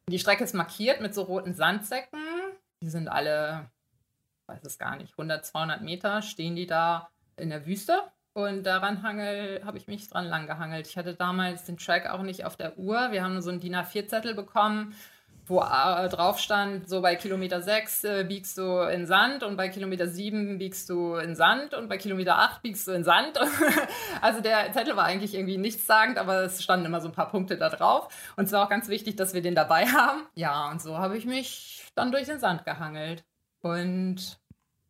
die 0.09 0.19
Strecke 0.19 0.45
ist 0.45 0.55
markiert 0.55 1.01
mit 1.01 1.15
so 1.15 1.23
roten 1.23 1.55
Sandsäcken. 1.55 2.19
Die 2.83 2.89
sind 2.89 3.09
alle, 3.09 3.71
weiß 4.49 4.65
es 4.65 4.79
gar 4.79 4.97
nicht, 4.97 5.13
100, 5.13 5.47
200 5.47 5.83
Meter 5.83 6.21
stehen 6.23 6.57
die 6.57 6.67
da 6.67 7.09
in 7.37 7.51
der 7.51 7.65
Wüste. 7.67 8.03
Und 8.35 8.65
daran 8.65 9.03
habe 9.03 9.79
ich 9.79 9.87
mich 9.87 10.11
dran 10.11 10.27
lang 10.27 10.47
gehangelt. 10.47 10.87
Ich 10.87 10.99
hatte 10.99 11.15
damals 11.15 11.65
den 11.65 11.79
Track 11.79 12.11
auch 12.11 12.21
nicht 12.21 12.45
auf 12.45 12.57
der 12.57 12.77
Uhr. 12.77 13.11
Wir 13.11 13.25
haben 13.25 13.41
so 13.41 13.49
einen 13.49 13.61
DIN 13.61 13.75
A4-Zettel 13.75 14.35
bekommen 14.35 14.95
wo 15.49 15.61
äh, 15.61 16.09
drauf 16.09 16.39
stand, 16.39 16.89
so 16.89 17.01
bei 17.01 17.15
Kilometer 17.15 17.63
6 17.63 18.05
äh, 18.05 18.25
biegst 18.25 18.59
du 18.59 18.81
in 18.81 19.07
Sand 19.07 19.43
und 19.45 19.57
bei 19.57 19.69
Kilometer 19.69 20.09
7 20.09 20.59
biegst 20.59 20.89
du 20.91 21.15
in 21.17 21.37
Sand 21.37 21.75
und 21.75 21.89
bei 21.89 21.99
Kilometer 21.99 22.39
8 22.39 22.63
biegst 22.63 22.87
du 22.89 22.93
in 22.93 23.05
Sand. 23.05 23.39
also 24.21 24.41
der 24.41 24.73
Zettel 24.73 24.97
war 24.97 25.05
eigentlich 25.05 25.35
irgendwie 25.35 25.57
nichtssagend, 25.57 26.19
aber 26.19 26.43
es 26.43 26.63
standen 26.63 26.87
immer 26.87 27.01
so 27.01 27.09
ein 27.09 27.15
paar 27.15 27.31
Punkte 27.31 27.57
da 27.57 27.69
drauf. 27.69 28.09
Und 28.37 28.45
es 28.45 28.53
war 28.53 28.65
auch 28.65 28.71
ganz 28.71 28.89
wichtig, 28.89 29.17
dass 29.17 29.35
wir 29.35 29.43
den 29.43 29.55
dabei 29.55 29.87
haben. 29.87 30.23
Ja, 30.35 30.69
und 30.71 30.83
so 30.83 30.99
habe 30.99 31.17
ich 31.17 31.25
mich 31.25 31.87
dann 31.95 32.11
durch 32.11 32.27
den 32.27 32.41
Sand 32.41 32.65
gehangelt 32.65 33.25
und 33.63 34.39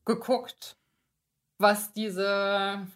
geguckt, 0.05 0.77
was 1.59 1.93
diese 1.93 2.87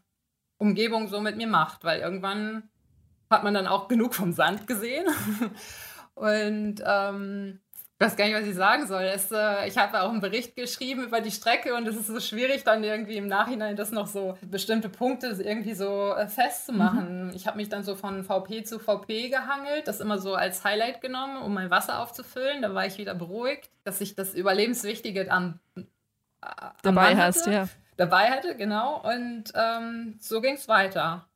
Umgebung 0.58 1.08
so 1.08 1.20
mit 1.20 1.36
mir 1.36 1.46
macht, 1.46 1.84
weil 1.84 2.00
irgendwann 2.00 2.70
hat 3.30 3.44
man 3.44 3.54
dann 3.54 3.66
auch 3.66 3.88
genug 3.88 4.14
vom 4.14 4.32
Sand 4.32 4.66
gesehen. 4.66 5.06
Und 6.20 6.82
ähm, 6.84 7.60
ich 7.98 8.06
weiß 8.06 8.16
gar 8.16 8.26
nicht, 8.26 8.34
was 8.34 8.46
ich 8.46 8.54
sagen 8.54 8.86
soll. 8.86 9.02
Es, 9.02 9.30
äh, 9.32 9.66
ich 9.66 9.78
habe 9.78 10.02
auch 10.02 10.10
einen 10.10 10.20
Bericht 10.20 10.54
geschrieben 10.54 11.04
über 11.04 11.20
die 11.20 11.30
Strecke 11.30 11.74
und 11.74 11.86
es 11.88 11.96
ist 11.96 12.06
so 12.06 12.20
schwierig, 12.20 12.64
dann 12.64 12.84
irgendwie 12.84 13.16
im 13.16 13.26
Nachhinein 13.26 13.76
das 13.76 13.90
noch 13.90 14.06
so 14.06 14.36
bestimmte 14.42 14.88
Punkte 14.88 15.28
irgendwie 15.38 15.74
so 15.74 16.14
äh, 16.14 16.26
festzumachen. 16.28 17.28
Mhm. 17.28 17.32
Ich 17.34 17.46
habe 17.46 17.56
mich 17.56 17.68
dann 17.68 17.82
so 17.82 17.94
von 17.94 18.24
VP 18.24 18.64
zu 18.64 18.78
VP 18.78 19.30
gehangelt, 19.30 19.88
das 19.88 20.00
immer 20.00 20.18
so 20.18 20.34
als 20.34 20.62
Highlight 20.62 21.00
genommen, 21.00 21.42
um 21.42 21.54
mein 21.54 21.70
Wasser 21.70 22.00
aufzufüllen. 22.00 22.62
Da 22.62 22.74
war 22.74 22.86
ich 22.86 22.98
wieder 22.98 23.14
beruhigt, 23.14 23.70
dass 23.84 24.00
ich 24.00 24.14
das 24.14 24.34
Überlebenswichtige 24.34 25.30
am, 25.30 25.58
äh, 25.76 25.82
dabei 26.82 27.16
hast, 27.16 27.46
ja. 27.46 27.66
Dabei 27.96 28.30
hatte, 28.30 28.56
genau. 28.56 29.02
Und 29.02 29.52
ähm, 29.54 30.16
so 30.20 30.40
ging 30.40 30.54
es 30.54 30.68
weiter. 30.68 31.26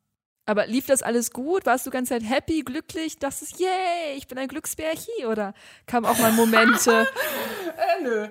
Aber 0.45 0.67
lief 0.67 0.85
das 0.85 1.01
alles 1.01 1.31
gut? 1.31 1.65
Warst 1.65 1.87
du 1.87 1.89
ganz 1.89 2.09
Zeit 2.09 2.23
happy, 2.23 2.61
glücklich? 2.61 3.17
Dachtest, 3.17 3.59
yay, 3.59 4.15
ich 4.15 4.27
bin 4.27 4.37
ein 4.37 4.47
Glücksbärchi? 4.47 5.25
Oder 5.25 5.53
kam 5.87 6.05
auch 6.05 6.17
mal 6.19 6.31
Momente? 6.31 7.07
äh, 7.99 8.03
nö. 8.03 8.27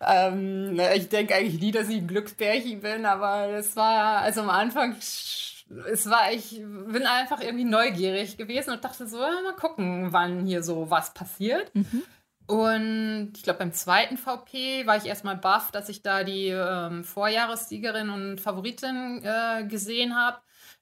Ähm, 0.00 0.78
ich 0.94 1.08
denke 1.08 1.34
eigentlich 1.34 1.60
nie, 1.60 1.72
dass 1.72 1.88
ich 1.88 1.96
ein 1.96 2.06
Glücksbärchen 2.06 2.80
bin, 2.80 3.06
aber 3.06 3.48
es 3.48 3.74
war, 3.76 4.18
also 4.18 4.42
am 4.42 4.50
Anfang, 4.50 4.94
es 4.98 6.08
war, 6.08 6.32
ich 6.32 6.60
bin 6.60 7.06
einfach 7.06 7.40
irgendwie 7.40 7.64
neugierig 7.64 8.36
gewesen 8.36 8.72
und 8.72 8.84
dachte 8.84 9.06
so, 9.06 9.18
ja, 9.18 9.40
mal 9.42 9.54
gucken, 9.54 10.12
wann 10.12 10.44
hier 10.44 10.62
so 10.62 10.90
was 10.90 11.14
passiert. 11.14 11.74
Mhm. 11.74 12.02
Und 12.46 13.32
ich 13.34 13.42
glaube, 13.42 13.58
beim 13.58 13.72
zweiten 13.72 14.18
VP 14.18 14.86
war 14.86 14.98
ich 14.98 15.06
erstmal 15.06 15.36
baff, 15.36 15.72
dass 15.72 15.88
ich 15.88 16.02
da 16.02 16.22
die 16.22 16.48
ähm, 16.48 17.02
Vorjahressiegerin 17.02 18.10
und 18.10 18.40
Favoritin 18.40 19.20
äh, 19.24 19.64
gesehen 19.64 20.14
habe 20.14 20.38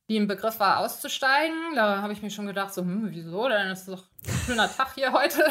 die 0.09 0.17
im 0.17 0.27
Begriff 0.27 0.61
war, 0.61 0.79
auszusteigen. 0.81 1.75
Da 1.75 2.03
habe 2.03 2.13
ich 2.13 2.21
mir 2.21 2.31
schon 2.31 2.47
gedacht, 2.47 2.75
so, 2.75 2.83
hm, 2.83 3.09
wieso? 3.11 3.49
Dann 3.49 3.71
ist 3.71 3.89
es 3.89 3.95
doch 3.95 4.05
ein 4.27 4.39
schöner 4.47 4.71
Tag 4.71 4.95
hier 4.95 5.13
heute. 5.13 5.43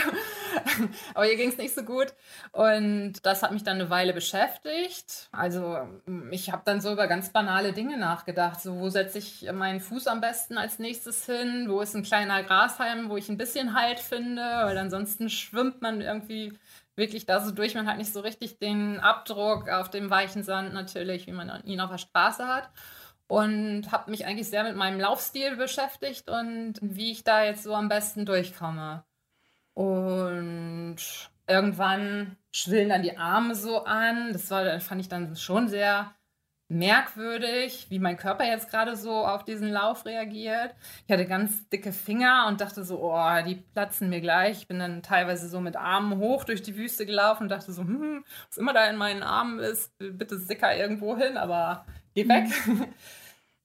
Aber 1.15 1.25
hier 1.25 1.37
ging 1.37 1.49
es 1.49 1.57
nicht 1.57 1.73
so 1.73 1.81
gut. 1.81 2.13
Und 2.51 3.13
das 3.23 3.41
hat 3.41 3.51
mich 3.51 3.63
dann 3.63 3.79
eine 3.79 3.89
Weile 3.89 4.13
beschäftigt. 4.13 5.29
Also 5.31 5.87
ich 6.29 6.51
habe 6.51 6.61
dann 6.65 6.81
so 6.81 6.91
über 6.91 7.07
ganz 7.07 7.29
banale 7.29 7.73
Dinge 7.73 7.97
nachgedacht. 7.97 8.61
So, 8.61 8.79
wo 8.79 8.89
setze 8.89 9.17
ich 9.17 9.51
meinen 9.51 9.79
Fuß 9.79 10.05
am 10.05 10.21
besten 10.21 10.59
als 10.59 10.77
nächstes 10.77 11.25
hin? 11.25 11.65
Wo 11.67 11.81
ist 11.81 11.95
ein 11.95 12.03
kleiner 12.03 12.43
Grashalm, 12.43 13.09
wo 13.09 13.17
ich 13.17 13.29
ein 13.29 13.37
bisschen 13.37 13.73
Halt 13.73 13.99
finde? 13.99 14.43
Weil 14.43 14.77
ansonsten 14.77 15.31
schwimmt 15.31 15.81
man 15.81 15.99
irgendwie 15.99 16.53
wirklich 16.95 17.25
da 17.25 17.41
so 17.41 17.49
durch. 17.49 17.73
Man 17.73 17.87
hat 17.87 17.97
nicht 17.97 18.13
so 18.13 18.19
richtig 18.19 18.59
den 18.59 18.99
Abdruck 18.99 19.67
auf 19.67 19.89
dem 19.89 20.11
weichen 20.11 20.43
Sand 20.43 20.75
natürlich, 20.75 21.25
wie 21.25 21.31
man 21.31 21.63
ihn 21.65 21.81
auf 21.81 21.89
der 21.89 21.97
Straße 21.97 22.47
hat 22.47 22.69
und 23.27 23.91
habe 23.91 24.11
mich 24.11 24.25
eigentlich 24.25 24.49
sehr 24.49 24.63
mit 24.63 24.75
meinem 24.75 24.99
Laufstil 24.99 25.55
beschäftigt 25.55 26.29
und 26.29 26.75
wie 26.81 27.11
ich 27.11 27.23
da 27.23 27.43
jetzt 27.43 27.63
so 27.63 27.73
am 27.73 27.89
besten 27.89 28.25
durchkomme. 28.25 29.03
Und 29.73 30.97
irgendwann 31.47 32.37
schwillen 32.51 32.89
dann 32.89 33.03
die 33.03 33.17
Arme 33.17 33.55
so 33.55 33.83
an. 33.85 34.33
Das 34.33 34.49
war, 34.51 34.79
fand 34.79 35.01
ich 35.01 35.09
dann 35.09 35.35
schon 35.35 35.67
sehr 35.67 36.13
merkwürdig, 36.69 37.87
wie 37.89 37.99
mein 37.99 38.17
Körper 38.17 38.45
jetzt 38.45 38.69
gerade 38.69 38.95
so 38.95 39.25
auf 39.25 39.43
diesen 39.43 39.69
Lauf 39.69 40.05
reagiert. 40.05 40.73
Ich 41.05 41.13
hatte 41.13 41.25
ganz 41.25 41.69
dicke 41.69 41.91
Finger 41.91 42.45
und 42.47 42.61
dachte 42.61 42.83
so, 42.83 42.99
oh, 43.03 43.41
die 43.45 43.55
platzen 43.55 44.09
mir 44.09 44.21
gleich. 44.21 44.59
Ich 44.59 44.67
bin 44.67 44.79
dann 44.79 45.03
teilweise 45.03 45.49
so 45.49 45.59
mit 45.59 45.75
Armen 45.75 46.17
hoch 46.17 46.43
durch 46.45 46.61
die 46.63 46.75
Wüste 46.75 47.05
gelaufen 47.05 47.43
und 47.43 47.49
dachte 47.49 47.71
so, 47.71 47.83
hm, 47.83 48.23
was 48.47 48.57
immer 48.57 48.73
da 48.73 48.85
in 48.87 48.97
meinen 48.97 49.23
Armen 49.23 49.59
ist, 49.59 49.93
bitte 49.97 50.37
sicker 50.37 50.75
irgendwo 50.75 51.15
hin, 51.17 51.37
aber 51.37 51.85
geh 52.13 52.27
weg. 52.27 52.45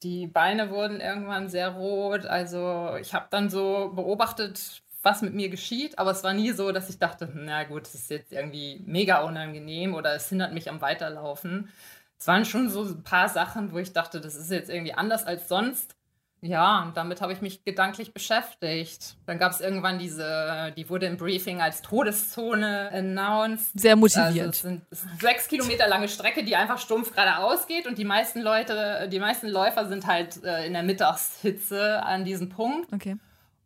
Die 0.02 0.26
Beine 0.28 0.70
wurden 0.70 1.00
irgendwann 1.00 1.48
sehr 1.48 1.70
rot. 1.70 2.24
Also 2.24 2.96
ich 3.00 3.14
habe 3.14 3.26
dann 3.30 3.50
so 3.50 3.92
beobachtet, 3.94 4.82
was 5.02 5.22
mit 5.22 5.34
mir 5.34 5.48
geschieht, 5.48 5.98
aber 5.98 6.10
es 6.12 6.22
war 6.24 6.34
nie 6.34 6.52
so, 6.52 6.70
dass 6.72 6.90
ich 6.90 6.98
dachte, 6.98 7.28
na 7.34 7.64
gut, 7.64 7.82
das 7.82 7.94
ist 7.94 8.10
jetzt 8.10 8.32
irgendwie 8.32 8.82
mega 8.86 9.22
unangenehm 9.22 9.94
oder 9.94 10.14
es 10.14 10.28
hindert 10.28 10.52
mich 10.52 10.68
am 10.68 10.80
Weiterlaufen. 10.80 11.70
Es 12.18 12.26
waren 12.26 12.44
schon 12.44 12.68
so 12.68 12.82
ein 12.82 13.02
paar 13.04 13.28
Sachen, 13.28 13.72
wo 13.72 13.78
ich 13.78 13.92
dachte, 13.92 14.20
das 14.20 14.34
ist 14.34 14.50
jetzt 14.50 14.70
irgendwie 14.70 14.94
anders 14.94 15.24
als 15.24 15.48
sonst. 15.48 15.94
Ja, 16.40 16.82
und 16.82 16.96
damit 16.96 17.20
habe 17.20 17.32
ich 17.32 17.40
mich 17.40 17.64
gedanklich 17.64 18.12
beschäftigt. 18.12 19.16
Dann 19.26 19.38
gab 19.38 19.52
es 19.52 19.60
irgendwann 19.60 19.98
diese, 19.98 20.72
die 20.76 20.88
wurde 20.88 21.06
im 21.06 21.16
Briefing 21.16 21.60
als 21.60 21.82
Todeszone 21.82 22.90
announced. 22.92 23.78
Sehr 23.78 23.96
motiviert. 23.96 24.46
Also 24.46 24.50
es 24.50 24.60
sind 24.60 24.82
sechs 25.20 25.48
Kilometer 25.48 25.88
lange 25.88 26.08
Strecke, 26.08 26.44
die 26.44 26.54
einfach 26.54 26.78
stumpf 26.78 27.12
geradeaus 27.12 27.66
geht 27.66 27.86
und 27.86 27.98
die 27.98 28.04
meisten 28.04 28.40
Leute, 28.40 29.08
die 29.10 29.18
meisten 29.18 29.48
Läufer 29.48 29.88
sind 29.88 30.06
halt 30.06 30.44
äh, 30.44 30.66
in 30.66 30.74
der 30.74 30.84
Mittagshitze 30.84 32.02
an 32.04 32.24
diesem 32.24 32.48
Punkt. 32.48 32.92
Okay. 32.92 33.16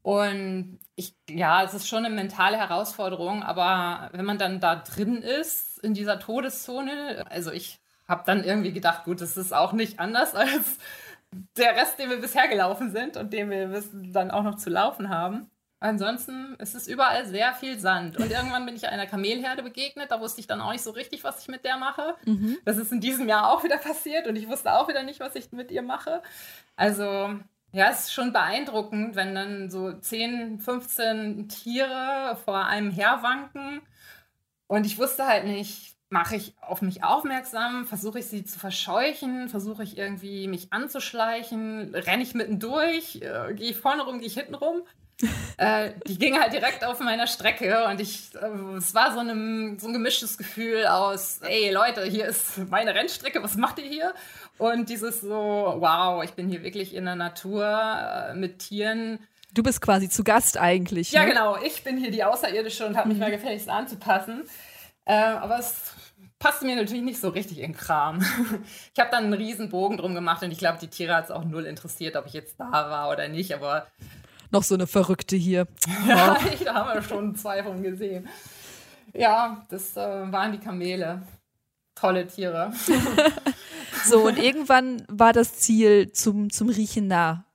Und 0.03 0.81
ich, 0.97 1.15
ja, 1.29 1.63
es 1.63 1.75
ist 1.75 1.89
schon 1.89 2.05
eine 2.05 2.15
mentale 2.15 2.57
Herausforderung, 2.57 3.43
aber 3.43 4.11
wenn 4.13 4.25
man 4.25 4.39
dann 4.39 4.61
da 4.61 4.77
drin 4.77 5.23
ist, 5.23 5.79
in 5.79 5.95
dieser 5.95 6.19
Todeszone, 6.19 7.25
also 7.31 7.53
ich 7.53 7.81
habe 8.09 8.23
dann 8.27 8.45
irgendwie 8.45 8.73
gedacht, 8.73 9.05
gut, 9.05 9.21
das 9.21 9.37
ist 9.37 9.55
auch 9.55 9.73
nicht 9.73 10.01
anders 10.01 10.35
als 10.35 10.79
der 11.57 11.77
Rest, 11.77 11.99
den 11.99 12.11
wir 12.11 12.21
bisher 12.21 12.49
gelaufen 12.49 12.91
sind 12.91 13.17
und 13.17 13.33
den 13.33 13.51
wir 13.51 13.83
dann 14.13 14.31
auch 14.31 14.43
noch 14.43 14.57
zu 14.57 14.71
laufen 14.71 15.09
haben. 15.09 15.51
Ansonsten 15.83 16.55
ist 16.61 16.77
es 16.77 16.87
überall 16.87 17.27
sehr 17.27 17.55
viel 17.55 17.77
Sand. 17.77 18.17
Und 18.17 18.31
irgendwann 18.31 18.65
bin 18.67 18.77
ich 18.77 18.87
einer 18.87 19.07
Kamelherde 19.07 19.65
begegnet. 19.65 20.13
Da 20.13 20.21
wusste 20.21 20.41
ich 20.41 20.47
dann 20.47 20.61
auch 20.61 20.71
nicht 20.71 20.85
so 20.85 20.93
richtig, 20.93 21.25
was 21.25 21.43
ich 21.43 21.49
mit 21.49 21.65
der 21.65 21.77
mache. 21.77 22.15
Mhm. 22.25 22.59
Das 22.65 22.77
ist 22.77 22.93
in 22.93 23.01
diesem 23.01 23.29
Jahr 23.29 23.51
auch 23.51 23.65
wieder 23.65 23.79
passiert 23.79 24.29
und 24.29 24.37
ich 24.37 24.49
wusste 24.49 24.75
auch 24.75 24.87
wieder 24.87 25.03
nicht, 25.03 25.19
was 25.19 25.35
ich 25.35 25.51
mit 25.51 25.73
ihr 25.73 25.83
mache. 25.83 26.23
Also, 26.77 27.03
ja, 27.73 27.91
es 27.91 28.05
ist 28.05 28.13
schon 28.13 28.33
beeindruckend, 28.33 29.17
wenn 29.17 29.35
dann 29.35 29.71
so 29.71 29.93
10, 29.93 30.61
15 30.61 31.49
Tiere 31.49 32.39
vor 32.45 32.65
einem 32.65 32.93
herwanken. 32.93 33.83
Und 34.69 34.87
ich 34.87 34.99
wusste 34.99 35.27
halt 35.27 35.47
nicht, 35.47 35.92
mache 36.13 36.37
ich 36.37 36.53
auf 36.61 36.83
mich 36.83 37.03
aufmerksam, 37.03 37.87
versuche 37.87 38.19
ich 38.19 38.27
sie 38.27 38.45
zu 38.45 38.59
verscheuchen, 38.59 39.49
versuche 39.49 39.83
ich 39.83 39.97
irgendwie 39.97 40.47
mich 40.47 40.73
anzuschleichen, 40.73 41.95
renne 41.95 42.23
ich 42.23 42.35
mittendurch, 42.35 43.17
äh, 43.23 43.55
gehe 43.55 43.71
ich 43.71 43.77
vorne 43.79 44.03
rum, 44.05 44.19
gehe 44.19 44.29
ich 44.29 44.35
hinten 44.35 44.55
rum. 44.55 44.83
äh, 45.57 45.93
die 46.07 46.19
ging 46.19 46.39
halt 46.39 46.53
direkt 46.53 46.85
auf 46.85 47.01
meiner 47.01 47.27
Strecke 47.27 47.87
und 47.87 48.01
ich, 48.01 48.31
äh, 48.35 48.77
es 48.77 48.95
war 48.95 49.13
so, 49.13 49.21
einem, 49.21 49.79
so 49.79 49.87
ein 49.89 49.95
gemischtes 49.95 50.37
Gefühl 50.37 50.87
aus, 50.87 51.39
ey 51.43 51.71
Leute, 51.73 52.05
hier 52.05 52.27
ist 52.27 52.59
meine 52.71 52.95
Rennstrecke, 52.95 53.43
was 53.43 53.57
macht 53.57 53.79
ihr 53.79 53.89
hier? 53.89 54.15
Und 54.59 54.91
dieses 54.91 55.23
so, 55.23 55.77
wow, 55.79 56.23
ich 56.23 56.33
bin 56.33 56.49
hier 56.49 56.63
wirklich 56.63 56.95
in 56.95 57.07
der 57.07 57.17
Natur 57.17 57.65
äh, 57.65 58.35
mit 58.35 58.59
Tieren. 58.59 59.19
Du 59.55 59.63
bist 59.63 59.81
quasi 59.81 60.09
zu 60.09 60.25
Gast 60.25 60.59
eigentlich. 60.59 61.13
Ja, 61.13 61.23
ne? 61.23 61.29
genau, 61.29 61.57
ich 61.57 61.85
bin 61.85 61.97
hier 61.97 62.11
die 62.11 62.25
Außerirdische 62.25 62.87
und 62.87 62.97
habe 62.97 63.09
mich 63.09 63.17
mhm. 63.17 63.25
mal 63.25 63.31
gefälligst 63.31 63.69
anzupassen. 63.69 64.43
Äh, 65.05 65.15
aber 65.15 65.59
es 65.59 65.95
passte 66.43 66.67
mir 66.67 66.75
natürlich 66.75 67.05
nicht 67.05 67.21
so 67.21 67.29
richtig 67.29 67.59
in 67.59 67.75
Kram. 67.75 68.21
Ich 68.95 69.01
habe 69.01 69.11
dann 69.11 69.25
einen 69.25 69.33
riesen 69.33 69.71
Bogen 69.71 69.97
drum 69.97 70.15
gemacht 70.15 70.43
und 70.43 70.51
ich 70.51 70.59
glaube, 70.59 70.79
die 70.79 70.89
Tiere 70.89 71.15
hat 71.15 71.27
es 71.27 71.31
auch 71.31 71.45
null 71.45 71.65
interessiert, 71.65 72.17
ob 72.17 72.27
ich 72.27 72.33
jetzt 72.33 72.59
da 72.59 72.71
war 72.71 73.11
oder 73.11 73.29
nicht, 73.29 73.55
aber. 73.55 73.87
Noch 74.51 74.63
so 74.63 74.75
eine 74.75 74.87
Verrückte 74.87 75.37
hier. 75.37 75.67
ja, 76.07 76.37
da 76.65 76.75
haben 76.75 76.95
wir 76.95 77.03
schon 77.03 77.35
zwei 77.37 77.63
von 77.63 77.83
gesehen. 77.83 78.29
Ja, 79.15 79.65
das 79.71 79.97
äh, 79.97 80.33
waren 80.33 80.53
die 80.53 80.59
Kamele. 80.59 81.23
Tolle 81.95 82.27
Tiere. 82.27 82.73
so, 84.05 84.27
und 84.27 84.39
irgendwann 84.39 85.05
war 85.09 85.33
das 85.33 85.55
Ziel 85.55 86.13
zum, 86.13 86.51
zum 86.51 86.69
Riechen 86.69 87.07
nah. 87.07 87.47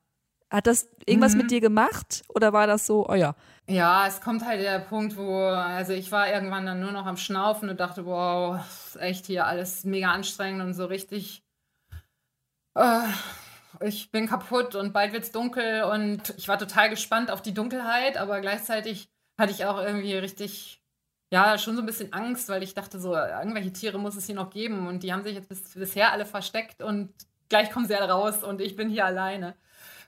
Hat 0.49 0.65
das 0.65 0.89
irgendwas 1.05 1.33
mhm. 1.33 1.39
mit 1.39 1.51
dir 1.51 1.59
gemacht 1.59 2.23
oder 2.29 2.53
war 2.53 2.67
das 2.67 2.85
so, 2.85 3.07
oh 3.07 3.15
ja? 3.15 3.35
Ja, 3.70 4.07
es 4.07 4.22
kommt 4.22 4.45
halt 4.45 4.61
der 4.61 4.80
Punkt, 4.80 5.18
wo, 5.18 5.39
also 5.45 5.91
ich 5.93 6.11
war 6.11 6.30
irgendwann 6.30 6.65
dann 6.65 6.80
nur 6.80 6.91
noch 6.91 7.05
am 7.05 7.18
Schnaufen 7.18 7.70
und 7.70 7.80
dachte, 7.80 8.05
wow, 8.05 8.59
ist 8.65 8.95
echt 8.97 9.26
hier 9.26 9.45
alles 9.45 9.84
mega 9.84 10.11
anstrengend 10.11 10.61
und 10.63 10.74
so 10.74 10.86
richtig. 10.86 11.43
Äh, 12.76 13.01
ich 13.82 14.11
bin 14.11 14.28
kaputt 14.28 14.76
und 14.76 14.93
bald 14.93 15.13
wird's 15.13 15.32
dunkel 15.32 15.84
und 15.84 16.34
ich 16.38 16.47
war 16.47 16.57
total 16.57 16.89
gespannt 16.89 17.32
auf 17.32 17.41
die 17.41 17.53
Dunkelheit, 17.53 18.18
aber 18.18 18.41
gleichzeitig 18.41 19.09
hatte 19.38 19.51
ich 19.51 19.65
auch 19.65 19.78
irgendwie 19.80 20.15
richtig, 20.15 20.82
ja, 21.32 21.57
schon 21.57 21.76
so 21.76 21.82
ein 21.82 21.86
bisschen 21.86 22.13
Angst, 22.13 22.49
weil 22.49 22.63
ich 22.63 22.74
dachte, 22.74 22.99
so, 22.99 23.15
irgendwelche 23.15 23.74
Tiere 23.74 23.99
muss 23.99 24.15
es 24.15 24.26
hier 24.26 24.36
noch 24.36 24.49
geben 24.49 24.88
und 24.88 25.03
die 25.03 25.13
haben 25.13 25.24
sich 25.24 25.36
jetzt 25.36 25.49
bis, 25.49 25.74
bisher 25.74 26.11
alle 26.11 26.26
versteckt 26.26 26.82
und 26.82 27.13
gleich 27.49 27.72
kommen 27.72 27.88
sie 27.88 27.95
alle 27.95 28.11
raus 28.11 28.43
und 28.43 28.61
ich 28.61 28.76
bin 28.76 28.89
hier 28.89 29.05
alleine. 29.05 29.55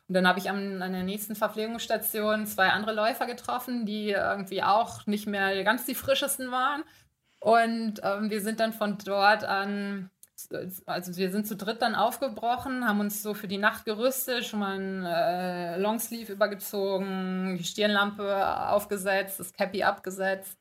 Und 0.09 0.15
dann 0.15 0.27
habe 0.27 0.39
ich 0.39 0.49
an, 0.49 0.81
an 0.81 0.91
der 0.91 1.03
nächsten 1.03 1.35
Verpflegungsstation 1.35 2.47
zwei 2.47 2.69
andere 2.69 2.93
Läufer 2.93 3.27
getroffen, 3.27 3.85
die 3.85 4.09
irgendwie 4.09 4.63
auch 4.63 5.05
nicht 5.05 5.27
mehr 5.27 5.63
ganz 5.63 5.85
die 5.85 5.93
frischesten 5.93 6.51
waren. 6.51 6.83
Und 7.39 8.01
ähm, 8.03 8.31
wir 8.31 8.41
sind 8.41 8.59
dann 8.59 8.73
von 8.73 8.97
dort 8.97 9.43
an, 9.43 10.09
also 10.87 11.15
wir 11.15 11.31
sind 11.31 11.47
zu 11.47 11.55
dritt 11.55 11.83
dann 11.83 11.93
aufgebrochen, 11.93 12.87
haben 12.87 12.99
uns 12.99 13.21
so 13.21 13.35
für 13.35 13.47
die 13.47 13.59
Nacht 13.59 13.85
gerüstet, 13.85 14.45
schon 14.45 14.59
mal 14.59 14.79
ein 14.79 15.05
äh, 15.05 15.77
Longsleeve 15.77 16.33
übergezogen, 16.33 17.57
die 17.57 17.63
Stirnlampe 17.63 18.69
aufgesetzt, 18.69 19.39
das 19.39 19.53
Cappy 19.53 19.83
abgesetzt 19.83 20.58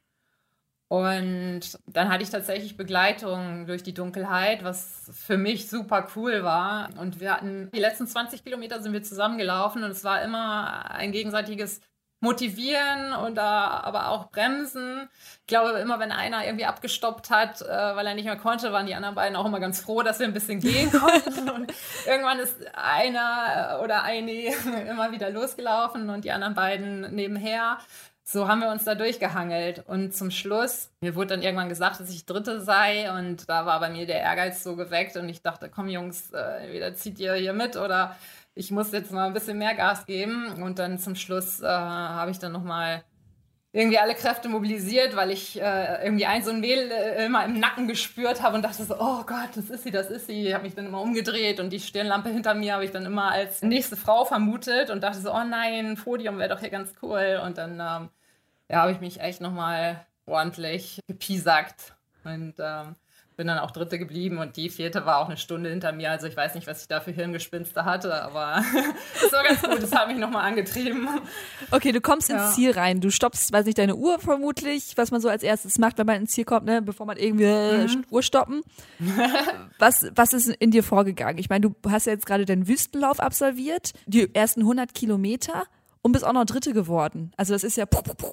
und 0.89 1.61
dann 1.87 2.09
hatte 2.09 2.23
ich 2.23 2.31
tatsächlich 2.31 2.79
Begleitung 2.79 3.67
durch 3.67 3.83
die 3.83 3.93
Dunkelheit, 3.93 4.65
was 4.65 5.11
für 5.13 5.37
mich 5.37 5.69
super 5.69 6.09
cool 6.17 6.43
war. 6.45 6.89
Und 6.99 7.21
wir 7.21 7.33
hatten 7.33 7.71
die 7.75 7.79
letzten 7.79 8.07
20 8.07 8.43
Kilometer 8.43 8.83
sind 8.83 8.95
wir 8.95 9.03
zusammengelaufen 9.03 9.85
und 9.85 9.91
es 9.91 10.03
war 10.03 10.23
immer 10.23 10.91
ein 10.91 11.13
gegenseitiges 11.13 11.83
Motivieren 12.21 13.13
und 13.13 13.39
aber 13.39 14.09
auch 14.09 14.31
Bremsen. 14.31 15.09
Ich 15.43 15.47
glaube, 15.47 15.79
immer 15.79 16.01
wenn 16.01 16.11
einer 16.11 16.45
irgendwie 16.45 16.65
abgestoppt 16.65 17.31
hat, 17.31 17.63
äh, 17.63 17.67
weil 17.69 18.07
er 18.09 18.15
nicht 18.15 18.25
mehr 18.25 18.37
konnte, 18.37 18.73
waren 18.73 18.87
die 18.87 18.95
anderen 18.97 19.15
beiden 19.15 19.37
auch 19.37 19.47
immer 19.47 19.61
ganz 19.61 19.81
froh, 19.81 20.03
dass 20.03 20.19
wir 20.19 20.27
ein 20.27 20.33
bisschen 20.33 20.59
gehen 20.59 20.91
konnten. 20.93 21.49
und 21.49 21.73
irgendwann 22.07 22.41
ist 22.41 22.57
einer 22.75 23.81
oder 23.85 24.03
eine 24.03 24.33
immer 24.91 25.13
wieder 25.13 25.31
losgelaufen 25.31 26.11
und 26.11 26.25
die 26.25 26.33
anderen 26.33 26.55
beiden 26.55 27.15
nebenher 27.15 27.79
so 28.31 28.47
haben 28.47 28.61
wir 28.61 28.71
uns 28.71 28.85
da 28.85 28.95
durchgehangelt. 28.95 29.85
Und 29.87 30.15
zum 30.15 30.31
Schluss, 30.31 30.91
mir 31.01 31.15
wurde 31.15 31.29
dann 31.29 31.43
irgendwann 31.43 31.71
gesagt, 31.71 31.99
dass 31.99 32.11
ich 32.11 32.27
Dritte 32.27 32.61
sei. 32.61 33.11
Und 33.11 33.49
da 33.49 33.65
war 33.65 33.81
bei 33.81 33.89
mir 33.89 34.07
der 34.07 34.21
Ehrgeiz 34.21 34.63
so 34.63 34.77
geweckt. 34.77 35.17
Und 35.17 35.31
ich 35.31 35.41
dachte, 35.41 35.71
komm 35.75 35.89
Jungs, 35.89 36.31
äh, 36.33 36.65
entweder 36.65 36.95
zieht 36.95 37.19
ihr 37.21 37.35
hier 37.35 37.55
mit 37.55 37.77
oder 37.77 38.17
ich 38.55 38.71
muss 38.71 38.93
jetzt 38.93 39.13
mal 39.13 39.29
ein 39.29 39.33
bisschen 39.33 39.57
mehr 39.57 39.75
Gas 39.75 40.05
geben. 40.05 40.63
Und 40.63 40.79
dann 40.79 40.99
zum 40.99 41.15
Schluss 41.15 41.63
äh, 41.63 41.67
habe 41.67 42.31
ich 42.31 42.39
dann 42.39 42.53
nochmal 42.53 43.03
irgendwie 43.73 43.99
alle 43.99 44.15
Kräfte 44.15 44.51
mobilisiert, 44.51 45.17
weil 45.17 45.31
ich 45.31 45.59
äh, 45.59 46.05
irgendwie 46.05 46.27
ein 46.27 46.43
so 46.43 46.51
ein 46.51 46.61
Mehl 46.61 46.91
äh, 46.91 47.25
immer 47.25 47.47
im 47.47 47.59
Nacken 47.59 47.89
gespürt 47.89 48.43
habe 48.43 48.57
und 48.57 48.63
dachte 48.63 48.85
so, 48.85 48.95
oh 48.99 49.23
Gott, 49.25 49.51
das 49.55 49.71
ist 49.71 49.85
sie, 49.85 49.91
das 49.91 50.11
ist 50.11 50.27
sie. 50.27 50.49
Ich 50.49 50.55
habe 50.55 50.65
mich 50.65 50.75
dann 50.75 50.87
immer 50.87 51.01
umgedreht 51.01 51.61
und 51.61 51.71
die 51.71 51.81
Stirnlampe 51.81 52.29
hinter 52.29 52.53
mir 52.53 52.75
habe 52.75 52.85
ich 52.85 52.91
dann 52.91 53.07
immer 53.07 53.31
als 53.31 53.63
nächste 53.63 53.97
Frau 53.97 54.27
vermutet 54.27 54.91
und 54.91 55.03
dachte 55.03 55.19
so, 55.19 55.33
oh 55.33 55.45
nein, 55.45 55.97
Podium 55.97 56.39
wäre 56.39 56.51
doch 56.51 56.61
hier 56.61 56.71
ganz 56.71 56.93
cool. 57.03 57.41
Und 57.45 57.57
dann 57.57 57.81
ähm, 57.81 58.09
ja, 58.69 58.83
habe 58.83 58.93
ich 58.93 59.01
mich 59.01 59.21
echt 59.21 59.41
nochmal 59.41 60.05
ordentlich 60.27 61.01
gepiesackt 61.07 61.95
und 62.25 62.55
ähm, 62.59 62.97
bin 63.39 63.47
dann 63.47 63.59
auch 63.61 63.71
Dritte 63.71 64.01
geblieben 64.01 64.39
und 64.39 64.57
die 64.57 64.69
vierte 64.69 65.07
war 65.07 65.19
auch 65.19 65.27
eine 65.27 65.37
Stunde 65.37 65.71
hinter 65.71 65.93
mir. 65.93 66.11
Also 66.11 66.27
ich 66.27 66.37
weiß 66.37 66.57
nicht, 66.57 66.67
was 66.67 66.83
ich 66.83 66.89
da 66.89 67.01
für 67.01 67.13
Hirngespinste 67.13 67.85
hatte, 67.85 68.21
aber 68.21 68.65
das 69.23 69.33
war 69.33 69.45
ganz 69.45 69.63
gut. 69.63 69.81
Das 69.81 69.93
hat 69.93 70.09
mich 70.09 70.19
nochmal 70.19 70.45
angetrieben. 70.45 71.09
Okay, 71.71 71.93
du 71.93 72.01
kommst 72.01 72.29
ja. 72.29 72.47
ins 72.47 72.57
Ziel 72.57 72.73
rein. 72.73 73.01
Du 73.01 73.13
stoppst, 73.13 73.53
weiß 73.53 73.65
nicht, 73.65 73.79
deine 73.79 73.95
Uhr 73.95 74.19
vermutlich, 74.19 74.95
was 74.97 75.13
man 75.13 75.21
so 75.21 75.29
als 75.29 75.45
erstes 75.45 75.79
macht, 75.79 75.99
wenn 75.99 76.07
man 76.07 76.17
ins 76.23 76.33
Ziel 76.33 76.45
kommt, 76.45 76.67
ne, 76.67 76.83
bevor 76.83 77.07
man 77.07 77.17
irgendwie 77.17 77.47
mhm. 77.47 78.05
Uhr 78.11 78.25
stoppen. 78.25 78.63
was, 79.79 80.11
was 80.17 80.33
ist 80.33 80.49
in 80.49 80.73
dir 80.73 80.83
vorgegangen? 80.83 81.39
Ich 81.39 81.49
meine, 81.49 81.69
du 81.69 81.77
hast 81.89 82.07
ja 82.07 82.13
jetzt 82.15 82.27
gerade 82.27 82.45
den 82.45 82.67
Wüstenlauf 82.67 83.21
absolviert, 83.21 83.93
die 84.07 84.35
ersten 84.35 84.63
100 84.63 84.95
Kilometer 84.95 85.63
und 86.09 86.13
bist 86.13 86.25
auch 86.25 86.33
noch 86.33 86.47
Dritte 86.47 86.73
geworden. 86.73 87.33
Also 87.37 87.53
das 87.53 87.63
ist 87.63 87.77
ja 87.77 87.85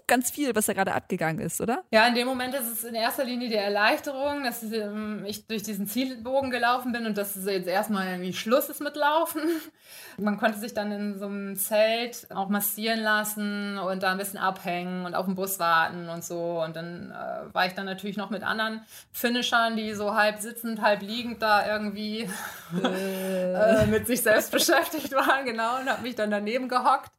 ganz 0.08 0.32
viel, 0.32 0.56
was 0.56 0.66
da 0.68 0.74
gerade 0.74 0.94
abgegangen 0.94 1.42
ist, 1.42 1.60
oder? 1.60 1.84
Ja, 1.92 2.08
in 2.08 2.16
dem 2.16 2.26
Moment 2.26 2.56
ist 2.56 2.72
es 2.72 2.84
in 2.86 2.96
erster 2.96 3.26
Linie 3.26 3.50
die 3.50 3.56
Erleichterung, 3.56 4.44
dass 4.46 4.64
ich 4.64 5.48
durch 5.48 5.64
diesen 5.64 5.86
Zielbogen 5.86 6.52
gelaufen 6.52 6.94
bin 6.94 7.06
und 7.06 7.18
dass 7.18 7.36
es 7.36 7.46
jetzt 7.46 7.68
erstmal 7.68 8.08
irgendwie 8.08 8.32
Schluss 8.32 8.70
ist 8.70 8.80
mit 8.80 8.96
Laufen. 8.96 9.42
Man 10.18 10.38
konnte 10.38 10.58
sich 10.58 10.74
dann 10.74 10.90
in 10.94 11.20
so 11.20 11.26
einem 11.26 11.58
Zelt 11.58 12.28
auch 12.34 12.48
massieren 12.48 13.02
lassen 13.02 13.78
und 13.78 14.04
da 14.04 14.14
ein 14.14 14.18
bisschen 14.18 14.40
abhängen 14.40 15.06
und 15.06 15.14
auf 15.14 15.26
den 15.26 15.36
Bus 15.36 15.60
warten 15.60 16.08
und 16.08 16.24
so. 16.24 16.64
Und 16.64 16.78
dann 16.78 17.12
äh, 17.12 17.54
war 17.54 17.66
ich 17.66 17.74
dann 17.74 17.86
natürlich 17.86 18.16
noch 18.16 18.30
mit 18.30 18.44
anderen 18.44 18.86
Finishern, 19.12 19.76
die 19.76 19.94
so 19.94 20.16
halb 20.16 20.40
sitzend, 20.40 20.82
halb 20.82 21.02
liegend 21.02 21.42
da 21.42 21.68
irgendwie 21.68 22.30
äh, 22.84 23.86
mit 23.88 24.08
sich 24.08 24.22
selbst 24.22 24.52
beschäftigt 24.54 25.12
waren, 25.12 25.44
genau, 25.44 25.82
und 25.82 25.90
habe 25.90 26.04
mich 26.04 26.16
dann 26.16 26.32
daneben 26.32 26.70
gehockt. 26.70 27.12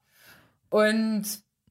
Und 0.71 1.25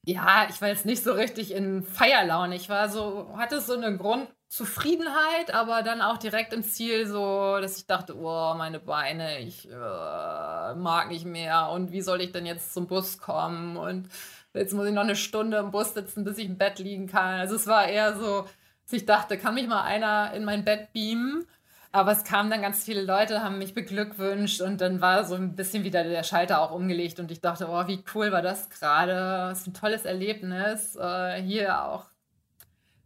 ja, 0.06 0.48
ich 0.50 0.62
war 0.62 0.70
jetzt 0.70 0.86
nicht 0.86 1.04
so 1.04 1.14
richtig 1.14 1.52
in 1.52 1.84
Feierlaune. 1.84 2.56
Ich 2.56 2.70
war 2.70 2.90
so, 2.90 3.36
hatte 3.38 3.60
so 3.60 3.74
eine 3.74 3.98
Grundzufriedenheit, 3.98 5.54
aber 5.54 5.82
dann 5.82 6.02
auch 6.02 6.18
direkt 6.18 6.54
im 6.54 6.64
Ziel 6.64 7.08
so, 7.08 7.58
dass 7.60 7.78
ich 7.78 7.88
dachte, 7.88 8.16
oh, 8.18 8.54
meine 8.56 8.80
Beine, 8.80 9.40
ich 9.40 9.68
äh, 9.70 10.76
mag 10.76 11.08
nicht 11.10 11.26
mehr. 11.26 11.70
Und 11.72 11.92
wie 11.92 12.02
soll 12.02 12.22
ich 12.22 12.32
denn 12.32 12.46
jetzt 12.46 12.74
zum 12.74 12.88
Bus 12.88 13.18
kommen? 13.18 13.78
Und 13.78 14.10
jetzt 14.54 14.74
muss 14.74 14.88
ich 14.88 14.94
noch 14.94 15.04
eine 15.04 15.16
Stunde 15.16 15.58
im 15.58 15.72
Bus 15.72 15.94
sitzen, 15.96 16.24
bis 16.24 16.38
ich 16.38 16.46
im 16.46 16.58
Bett 16.58 16.78
liegen 16.80 17.08
kann. 17.08 17.40
Also 17.40 17.56
es 17.56 17.66
war 17.66 17.88
eher 17.88 18.16
so, 18.16 18.44
dass 18.84 18.94
ich 18.94 19.06
dachte, 19.08 19.38
kann 19.38 19.56
mich 19.56 19.68
mal 19.68 19.82
einer 19.82 20.34
in 20.34 20.46
mein 20.46 20.64
Bett 20.64 20.94
beamen? 20.94 21.48
Aber 21.96 22.12
es 22.12 22.26
kamen 22.26 22.50
dann 22.50 22.62
ganz 22.62 22.84
viele 22.84 23.04
Leute, 23.04 23.42
haben 23.42 23.58
mich 23.58 23.74
beglückwünscht 23.74 24.60
und 24.60 24.82
dann 24.82 25.00
war 25.00 25.24
so 25.24 25.36
ein 25.36 25.56
bisschen 25.56 25.86
wieder 25.86 26.04
der 26.04 26.24
Schalter 26.24 26.60
auch 26.60 26.72
umgelegt 26.72 27.22
und 27.22 27.32
ich 27.32 27.40
dachte, 27.40 27.70
oh, 27.70 27.88
wie 27.88 28.04
cool 28.14 28.34
war 28.34 28.42
das 28.42 28.70
gerade. 28.70 29.14
Das 29.14 29.62
ist 29.62 29.68
ein 29.68 29.74
tolles 29.74 30.04
Erlebnis. 30.04 30.98
Äh, 30.98 31.42
hier 31.42 31.86
auch 31.86 32.08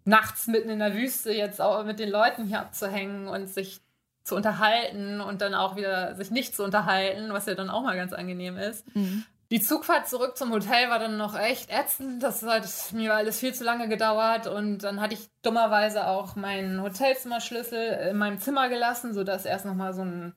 nachts 0.05 0.47
mitten 0.47 0.69
in 0.69 0.79
der 0.79 0.95
Wüste 0.95 1.31
jetzt 1.31 1.61
auch 1.61 1.85
mit 1.85 1.99
den 1.99 2.09
Leuten 2.09 2.45
hier 2.45 2.61
abzuhängen 2.61 3.27
und 3.27 3.47
sich 3.47 3.79
zu 4.23 4.35
unterhalten 4.35 5.21
und 5.21 5.41
dann 5.41 5.53
auch 5.53 5.75
wieder 5.75 6.15
sich 6.15 6.31
nicht 6.31 6.55
zu 6.55 6.63
unterhalten, 6.63 7.31
was 7.31 7.45
ja 7.45 7.53
dann 7.53 7.69
auch 7.69 7.83
mal 7.83 7.95
ganz 7.95 8.11
angenehm 8.11 8.57
ist. 8.57 8.95
Mhm. 8.95 9.23
Die 9.51 9.61
Zugfahrt 9.61 10.07
zurück 10.07 10.37
zum 10.37 10.51
Hotel 10.51 10.91
war 10.91 10.99
dann 10.99 11.17
noch 11.17 11.35
echt 11.37 11.71
ätzend. 11.71 12.21
Das 12.21 12.43
hat 12.43 12.67
mir 12.93 13.15
alles 13.15 13.39
viel 13.39 13.53
zu 13.53 13.63
lange 13.63 13.89
gedauert. 13.89 14.45
Und 14.45 14.79
dann 14.79 15.01
hatte 15.01 15.15
ich 15.15 15.27
dummerweise 15.41 16.05
auch 16.07 16.35
meinen 16.35 16.81
Hotelzimmerschlüssel 16.83 18.09
in 18.11 18.17
meinem 18.17 18.39
Zimmer 18.39 18.69
gelassen, 18.69 19.13
sodass 19.15 19.45
erst 19.45 19.65
nochmal 19.65 19.93
so 19.95 20.03
ein 20.03 20.35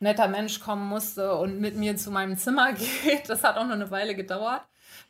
netter 0.00 0.28
Mensch 0.28 0.60
kommen 0.60 0.86
musste 0.86 1.34
und 1.36 1.60
mit 1.60 1.76
mir 1.76 1.96
zu 1.96 2.10
meinem 2.10 2.36
Zimmer 2.36 2.72
geht. 3.04 3.30
Das 3.30 3.42
hat 3.42 3.56
auch 3.56 3.64
noch 3.64 3.72
eine 3.72 3.90
Weile 3.90 4.14
gedauert. 4.14 4.62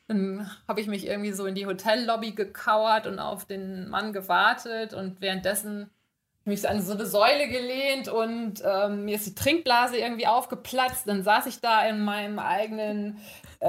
Dann 0.06 0.48
habe 0.68 0.80
ich 0.80 0.86
mich 0.86 1.06
irgendwie 1.08 1.32
so 1.32 1.44
in 1.46 1.56
die 1.56 1.66
Hotellobby 1.66 2.32
gekauert 2.32 3.08
und 3.08 3.18
auf 3.18 3.44
den 3.44 3.88
Mann 3.88 4.12
gewartet. 4.12 4.94
Und 4.94 5.20
währenddessen 5.20 5.90
mich 6.44 6.68
an 6.68 6.82
so 6.82 6.92
eine 6.92 7.06
Säule 7.06 7.48
gelehnt 7.48 8.08
und 8.08 8.62
ähm, 8.64 9.04
mir 9.04 9.16
ist 9.16 9.26
die 9.26 9.34
Trinkblase 9.34 9.96
irgendwie 9.96 10.26
aufgeplatzt. 10.26 11.06
Dann 11.06 11.22
saß 11.22 11.46
ich 11.46 11.60
da 11.60 11.86
in 11.86 12.04
meinem 12.04 12.38
eigenen 12.38 13.18
äh, 13.60 13.68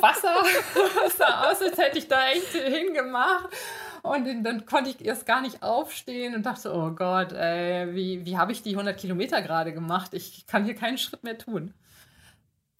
Wasser. 0.00 0.34
Es 1.06 1.16
sah 1.16 1.50
aus, 1.50 1.62
als 1.62 1.78
hätte 1.78 1.98
ich 1.98 2.08
da 2.08 2.28
echt 2.30 2.52
hingemacht. 2.52 3.48
Und 4.02 4.42
dann 4.42 4.66
konnte 4.66 4.90
ich 4.90 5.04
erst 5.04 5.26
gar 5.26 5.40
nicht 5.40 5.62
aufstehen 5.62 6.34
und 6.34 6.44
dachte, 6.44 6.72
oh 6.74 6.90
Gott, 6.90 7.32
ey, 7.32 7.94
wie, 7.94 8.24
wie 8.24 8.36
habe 8.36 8.52
ich 8.52 8.62
die 8.62 8.70
100 8.70 8.98
Kilometer 8.98 9.42
gerade 9.42 9.72
gemacht? 9.72 10.14
Ich 10.14 10.46
kann 10.46 10.64
hier 10.64 10.74
keinen 10.74 10.98
Schritt 10.98 11.24
mehr 11.24 11.38
tun. 11.38 11.74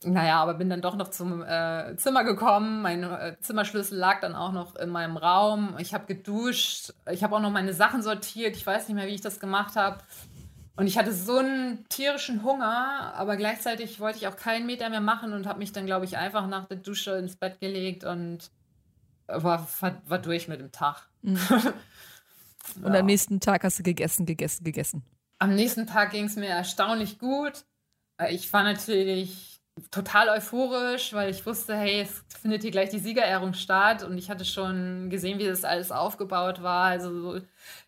Naja, 0.05 0.41
aber 0.41 0.55
bin 0.55 0.71
dann 0.71 0.81
doch 0.81 0.95
noch 0.95 1.09
zum 1.09 1.43
äh, 1.43 1.97
Zimmer 1.97 2.23
gekommen. 2.23 2.83
Mein 2.83 3.03
äh, 3.03 3.37
Zimmerschlüssel 3.41 3.99
lag 3.99 4.21
dann 4.21 4.37
auch 4.37 4.53
noch 4.53 4.77
in 4.77 4.91
meinem 4.91 5.17
Raum. 5.17 5.75
Ich 5.79 5.93
habe 5.93 6.07
geduscht. 6.07 6.93
Ich 7.11 7.25
habe 7.25 7.35
auch 7.35 7.41
noch 7.41 7.51
meine 7.51 7.75
Sachen 7.75 8.03
sortiert. 8.03 8.57
Ich 8.57 8.65
weiß 8.65 8.87
nicht 8.87 8.95
mehr, 8.95 9.09
wie 9.09 9.15
ich 9.15 9.21
das 9.23 9.41
gemacht 9.41 9.75
habe. 9.75 9.99
Und 10.77 10.87
ich 10.87 10.97
hatte 10.97 11.13
so 11.13 11.39
einen 11.39 11.85
tierischen 11.89 12.45
Hunger, 12.45 13.13
aber 13.17 13.37
gleichzeitig 13.37 13.99
wollte 13.99 14.19
ich 14.19 14.29
auch 14.29 14.37
keinen 14.37 14.67
Meter 14.67 14.89
mehr 14.89 15.01
machen 15.01 15.33
und 15.33 15.49
habe 15.49 15.59
mich 15.59 15.73
dann, 15.73 15.87
glaube 15.87 16.05
ich, 16.05 16.17
einfach 16.17 16.47
nach 16.47 16.67
der 16.67 16.77
Dusche 16.77 17.17
ins 17.17 17.35
Bett 17.35 17.59
gelegt 17.59 18.05
und 18.05 18.53
war, 19.27 19.67
war 19.81 20.19
durch 20.19 20.47
mit 20.47 20.61
dem 20.61 20.71
Tag. 20.71 21.09
Mhm. 21.23 21.41
und 22.85 22.95
ja. 22.95 23.01
am 23.01 23.07
nächsten 23.07 23.41
Tag 23.41 23.65
hast 23.65 23.81
du 23.81 23.83
gegessen, 23.83 24.25
gegessen, 24.25 24.63
gegessen. 24.63 25.03
Am 25.41 25.57
nächsten 25.57 25.89
Tag 25.89 26.13
ging 26.13 26.27
es 26.27 26.37
mir 26.37 26.49
erstaunlich 26.49 27.19
gut. 27.19 27.65
Ich 28.31 28.53
war 28.53 28.63
natürlich 28.63 29.58
total 29.91 30.29
euphorisch, 30.29 31.13
weil 31.13 31.31
ich 31.31 31.45
wusste, 31.47 31.77
hey, 31.77 32.03
es 32.03 32.25
findet 32.41 32.63
hier 32.63 32.71
gleich 32.71 32.91
die 32.91 32.99
Siegerehrung 32.99 33.55
statt 33.55 34.03
und 34.03 34.19
ich 34.19 34.31
hatte 34.31 34.45
schon 34.45 35.11
gesehen, 35.11 35.39
wie 35.39 35.47
das 35.47 35.65
alles 35.65 35.91
aufgebaut 35.91 36.63
war. 36.63 36.87
Also 36.87 37.21
so 37.21 37.41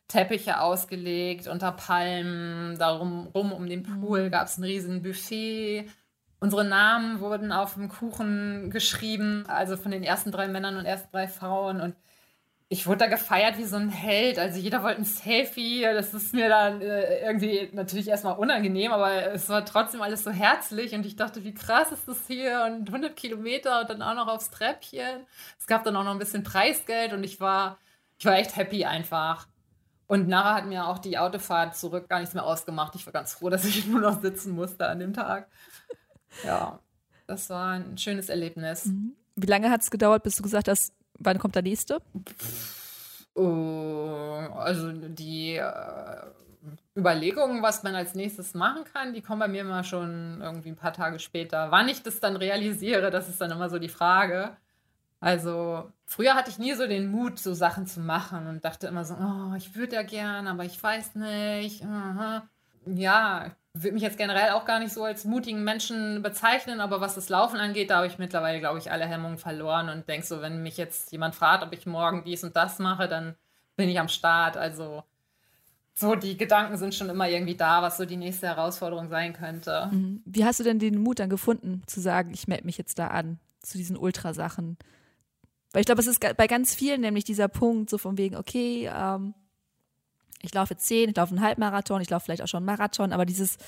Teppiche 0.09 0.61
ausgelegt 0.61 1.47
unter 1.47 1.72
Palmen, 1.72 2.78
darum 2.78 3.28
rum 3.28 3.53
um 3.53 3.66
den 3.68 3.82
Pool 3.84 4.24
mhm. 4.24 4.30
gab 4.30 4.47
es 4.47 4.59
ein 4.59 4.64
riesen 4.64 5.03
Buffet. 5.03 5.88
Unsere 6.41 6.64
Namen 6.64 7.20
wurden 7.20 7.53
auf 7.53 7.74
dem 7.74 7.88
Kuchen 7.88 8.70
geschrieben, 8.70 9.45
also 9.47 9.76
von 9.76 9.91
den 9.91 10.03
ersten 10.03 10.32
drei 10.32 10.49
Männern 10.49 10.76
und 10.76 10.86
ersten 10.86 11.12
drei 11.12 11.28
Frauen 11.28 11.80
und 11.80 11.95
ich 12.73 12.87
wurde 12.87 12.99
da 12.99 13.07
gefeiert 13.09 13.59
wie 13.59 13.64
so 13.64 13.75
ein 13.75 13.89
Held. 13.89 14.39
Also 14.39 14.61
jeder 14.61 14.85
wollte 14.85 15.01
ein 15.01 15.05
Selfie. 15.05 15.83
Das 15.83 16.14
ist 16.14 16.33
mir 16.33 16.49
dann 16.49 16.81
äh, 16.81 17.21
irgendwie 17.27 17.68
natürlich 17.73 18.07
erstmal 18.07 18.39
unangenehm, 18.39 18.93
aber 18.93 19.33
es 19.33 19.49
war 19.49 19.66
trotzdem 19.66 20.01
alles 20.03 20.23
so 20.23 20.31
herzlich 20.31 20.95
und 20.95 21.05
ich 21.05 21.16
dachte, 21.16 21.43
wie 21.43 21.53
krass 21.53 21.91
ist 21.91 22.07
das 22.07 22.29
hier 22.29 22.64
und 22.71 22.87
100 22.87 23.16
Kilometer 23.16 23.81
und 23.81 23.91
dann 23.91 24.03
auch 24.03 24.14
noch 24.14 24.29
aufs 24.29 24.51
Treppchen. 24.51 25.27
Es 25.59 25.66
gab 25.66 25.83
dann 25.83 25.97
auch 25.97 26.05
noch 26.05 26.12
ein 26.12 26.21
bisschen 26.21 26.45
Preisgeld 26.45 27.12
und 27.12 27.25
ich 27.25 27.41
war, 27.41 27.77
ich 28.18 28.25
war 28.25 28.37
echt 28.37 28.55
happy 28.55 28.85
einfach. 28.85 29.49
Und 30.07 30.29
nachher 30.29 30.55
hat 30.55 30.66
mir 30.66 30.87
auch 30.87 30.99
die 30.99 31.18
Autofahrt 31.18 31.77
zurück 31.77 32.09
gar 32.09 32.21
nichts 32.21 32.35
mehr 32.35 32.45
ausgemacht. 32.45 32.95
Ich 32.95 33.05
war 33.05 33.12
ganz 33.12 33.35
froh, 33.35 33.51
dass 33.51 33.64
ich 33.64 33.85
nur 33.89 34.01
noch 34.01 34.23
sitzen 34.23 34.53
musste 34.53 34.87
an 34.87 35.01
dem 35.01 35.12
Tag. 35.12 35.49
Ja, 36.45 36.79
das 37.27 37.51
war 37.51 37.73
ein 37.73 37.99
schönes 37.99 38.29
Erlebnis. 38.29 38.85
Mhm. 38.85 39.16
Wie 39.35 39.49
lange 39.49 39.71
hat 39.71 39.81
es 39.81 39.91
gedauert, 39.91 40.23
bis 40.23 40.37
du 40.37 40.45
gesagt 40.45 40.68
hast, 40.68 40.93
Wann 41.21 41.39
kommt 41.39 41.55
der 41.55 41.62
nächste? 41.62 42.01
Oh, 43.35 44.39
also 44.55 44.91
die 44.93 45.57
äh, 45.57 46.23
Überlegungen, 46.97 47.62
was 47.62 47.83
man 47.83 47.95
als 47.95 48.14
nächstes 48.14 48.55
machen 48.55 48.85
kann, 48.85 49.12
die 49.14 49.23
kommen 49.23 49.41
bei 49.41 49.49
mir 49.49 49.61
immer 49.61 49.85
schon 49.85 50.41
irgendwie 50.41 50.71
ein 50.71 50.77
paar 50.77 50.93
Tage 50.93 51.18
später. 51.18 51.71
Wann 51.71 51.89
ich 51.89 52.03
das 52.03 52.21
dann 52.21 52.37
realisiere, 52.37 53.11
das 53.11 53.29
ist 53.29 53.41
dann 53.41 53.51
immer 53.51 53.68
so 53.68 53.79
die 53.79 53.89
Frage. 53.89 54.57
Also 55.21 55.91
früher 56.07 56.35
hatte 56.35 56.51
ich 56.51 56.59
nie 56.59 56.73
so 56.73 56.87
den 56.87 57.11
Mut, 57.11 57.39
so 57.39 57.53
Sachen 57.53 57.87
zu 57.87 58.01
machen 58.01 58.47
und 58.47 58.64
dachte 58.64 58.87
immer 58.87 59.05
so, 59.05 59.14
oh, 59.14 59.55
ich 59.57 59.77
würde 59.77 59.97
ja 59.97 60.03
gern, 60.03 60.47
aber 60.47 60.64
ich 60.64 60.83
weiß 60.83 61.14
nicht. 61.16 61.85
Aha. 61.85 62.49
Ja, 62.87 63.55
würde 63.73 63.93
mich 63.93 64.03
jetzt 64.03 64.18
generell 64.18 64.51
auch 64.51 64.64
gar 64.64 64.81
nicht 64.81 64.93
so 64.93 65.05
als 65.05 65.25
mutigen 65.25 65.62
Menschen 65.62 66.23
bezeichnen, 66.23 66.81
aber 66.81 67.01
was 67.01 67.14
das 67.14 67.29
Laufen 67.29 67.59
angeht, 67.59 67.91
da 67.91 67.99
habe 67.99 68.07
ich 68.09 68.18
mittlerweile, 68.18 68.59
glaube 68.59 68.79
ich, 68.79 68.91
alle 68.91 69.07
Hemmungen 69.07 69.39
verloren 69.39 69.89
und 69.89 70.09
denke 70.09 70.27
so, 70.27 70.43
wenn 70.43 70.62
mich 70.62 70.77
jetzt 70.77 71.12
jemand 71.12 71.35
fragt, 71.35 71.62
ob 71.62 71.73
ich 71.73 71.87
morgen 71.87 72.25
dies 72.25 72.43
und 72.43 72.57
das 72.57 72.79
mache, 72.79 73.09
dann 73.09 73.37
bin 73.77 73.89
ich 73.89 74.01
am 74.01 74.09
Start. 74.09 74.57
Also 74.57 75.05
so 75.95 76.14
die 76.16 76.37
Gedanken 76.37 76.79
sind 76.79 76.95
schon 76.95 77.11
immer 77.11 77.29
irgendwie 77.29 77.57
da, 77.57 77.83
was 77.83 77.97
so 77.97 78.07
die 78.07 78.16
nächste 78.16 78.49
Herausforderung 78.49 79.09
sein 79.09 79.35
könnte. 79.35 79.89
Mhm. 79.93 80.23
Wie 80.25 80.45
hast 80.45 80.59
du 80.59 80.64
denn 80.64 80.79
den 80.79 81.01
Mut 81.01 81.21
dann 81.21 81.31
gefunden, 81.31 81.83
zu 81.87 82.01
sagen, 82.01 82.33
ich 82.33 82.49
melde 82.49 82.64
mich 82.64 82.79
jetzt 82.79 82.99
da 82.99 83.09
an, 83.09 83.39
zu 83.61 83.79
diesen 83.79 83.97
Ultrasachen? 83.97 84.79
Weil 85.73 85.81
ich 85.81 85.87
glaube, 85.87 86.01
es 86.01 86.09
ist 86.09 86.21
bei 86.37 86.47
ganz 86.49 86.75
vielen 86.75 87.03
nämlich 87.03 87.25
dieser 87.25 87.47
Punkt, 87.47 87.91
so 87.91 87.99
von 87.99 88.18
wegen, 88.18 88.35
okay, 88.35 88.91
ähm, 88.93 89.35
ich 90.43 90.55
laufe 90.55 90.76
zehn, 90.76 91.11
ich 91.11 91.16
laufe 91.16 91.34
einen 91.34 91.45
Halbmarathon, 91.45 92.01
ich 92.01 92.11
laufe 92.11 92.24
vielleicht 92.24 92.43
auch 92.43 92.49
schon 92.49 92.59
einen 92.59 92.66
Marathon, 92.66 93.12
aber 93.12 93.26
dieses, 93.26 93.59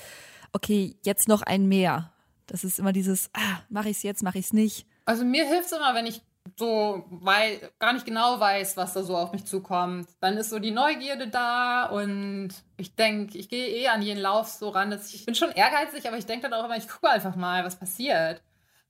okay, 0.51 0.95
jetzt 1.03 1.27
noch 1.27 1.41
ein 1.41 1.67
mehr. 1.67 2.11
Das 2.47 2.63
ist 2.63 2.79
immer 2.79 2.93
dieses, 2.93 3.29
ah, 3.33 3.59
mache 3.69 3.89
ich 3.89 3.97
es 3.97 4.03
jetzt, 4.03 4.23
mache 4.23 4.39
ich 4.39 4.45
es 4.45 4.53
nicht. 4.53 4.85
Also 5.05 5.25
mir 5.25 5.45
hilft 5.45 5.65
es 5.65 5.71
immer, 5.71 5.93
wenn 5.95 6.05
ich 6.05 6.21
so 6.57 7.05
weil, 7.09 7.71
gar 7.79 7.93
nicht 7.93 8.05
genau 8.05 8.39
weiß, 8.39 8.75
was 8.77 8.93
da 8.93 9.03
so 9.03 9.15
auf 9.15 9.31
mich 9.31 9.45
zukommt. 9.45 10.07
Dann 10.19 10.37
ist 10.37 10.49
so 10.49 10.59
die 10.59 10.71
Neugierde 10.71 11.27
da 11.27 11.85
und 11.85 12.49
ich 12.77 12.95
denke, 12.95 13.37
ich 13.37 13.49
gehe 13.49 13.67
eh 13.67 13.87
an 13.87 14.01
jeden 14.01 14.19
Lauf 14.19 14.49
so 14.49 14.69
ran, 14.69 14.91
dass 14.91 15.07
ich, 15.07 15.15
ich 15.15 15.25
bin 15.25 15.35
schon 15.35 15.51
ehrgeizig, 15.51 16.07
aber 16.07 16.17
ich 16.17 16.25
denke 16.25 16.49
dann 16.49 16.59
auch 16.59 16.65
immer, 16.65 16.77
ich 16.77 16.87
gucke 16.87 17.09
einfach 17.09 17.35
mal, 17.35 17.63
was 17.63 17.79
passiert. 17.79 18.41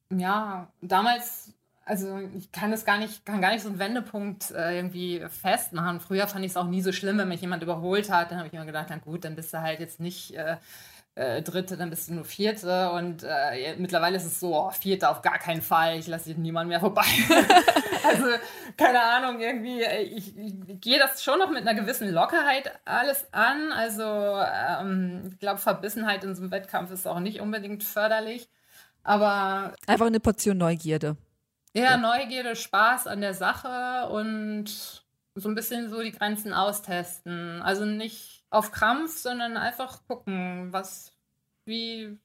Ja, 0.09 0.71
damals 0.81 1.53
also 1.85 2.19
ich 2.37 2.51
kann 2.51 2.71
das 2.71 2.85
gar 2.85 2.97
nicht, 2.97 3.25
kann 3.25 3.41
gar 3.41 3.51
nicht 3.51 3.63
so 3.63 3.69
einen 3.69 3.79
Wendepunkt 3.79 4.51
äh, 4.51 4.77
irgendwie 4.77 5.23
festmachen. 5.29 5.99
Früher 5.99 6.27
fand 6.27 6.45
ich 6.45 6.51
es 6.51 6.57
auch 6.57 6.67
nie 6.67 6.81
so 6.81 6.91
schlimm, 6.91 7.17
wenn 7.17 7.27
mich 7.27 7.41
jemand 7.41 7.63
überholt 7.63 8.09
hat. 8.09 8.31
Dann 8.31 8.37
habe 8.37 8.47
ich 8.47 8.53
immer 8.53 8.65
gedacht, 8.65 8.87
na 8.89 8.97
gut, 8.97 9.25
dann 9.25 9.35
bist 9.35 9.53
du 9.53 9.61
halt 9.61 9.79
jetzt 9.79 9.99
nicht 9.99 10.33
äh, 10.35 10.57
äh, 11.15 11.41
Dritte, 11.41 11.77
dann 11.77 11.89
bist 11.89 12.09
du 12.09 12.13
nur 12.13 12.25
Vierte. 12.25 12.91
Und 12.91 13.23
äh, 13.23 13.75
mittlerweile 13.77 14.17
ist 14.17 14.25
es 14.25 14.39
so, 14.39 14.55
oh, 14.55 14.71
Vierte 14.71 15.09
auf 15.09 15.21
gar 15.21 15.37
keinen 15.37 15.61
Fall, 15.61 15.99
ich 15.99 16.07
lasse 16.07 16.31
niemand 16.31 16.69
mehr 16.69 16.79
vorbei. 16.79 17.05
also 18.07 18.25
keine 18.77 19.01
Ahnung, 19.01 19.41
irgendwie, 19.41 19.81
äh, 19.81 20.03
ich, 20.03 20.37
ich 20.37 20.55
gehe 20.79 20.99
das 20.99 21.23
schon 21.23 21.39
noch 21.39 21.49
mit 21.49 21.67
einer 21.67 21.79
gewissen 21.79 22.09
Lockerheit 22.11 22.71
alles 22.85 23.27
an. 23.33 23.71
Also 23.73 24.03
ähm, 24.03 25.23
ich 25.31 25.39
glaube, 25.39 25.59
Verbissenheit 25.59 26.23
in 26.23 26.33
so 26.33 26.43
einem 26.43 26.51
Wettkampf 26.51 26.91
ist 26.91 27.07
auch 27.07 27.19
nicht 27.19 27.41
unbedingt 27.41 27.83
förderlich. 27.83 28.47
Aber. 29.03 29.73
Einfach 29.85 30.07
eine 30.07 30.21
Portion 30.21 30.57
Neugierde. 30.57 31.17
Ja, 31.73 31.97
Neugierde, 31.97 32.55
Spaß 32.55 33.07
an 33.07 33.21
der 33.21 33.33
Sache 33.33 34.09
und 34.09 34.65
so 35.35 35.49
ein 35.49 35.55
bisschen 35.55 35.89
so 35.89 36.01
die 36.01 36.11
Grenzen 36.11 36.53
austesten. 36.53 37.61
Also 37.61 37.85
nicht 37.85 38.45
auf 38.49 38.71
Krampf, 38.71 39.17
sondern 39.17 39.57
einfach 39.57 40.05
gucken, 40.07 40.71
was, 40.71 41.11
wie, 41.65 42.17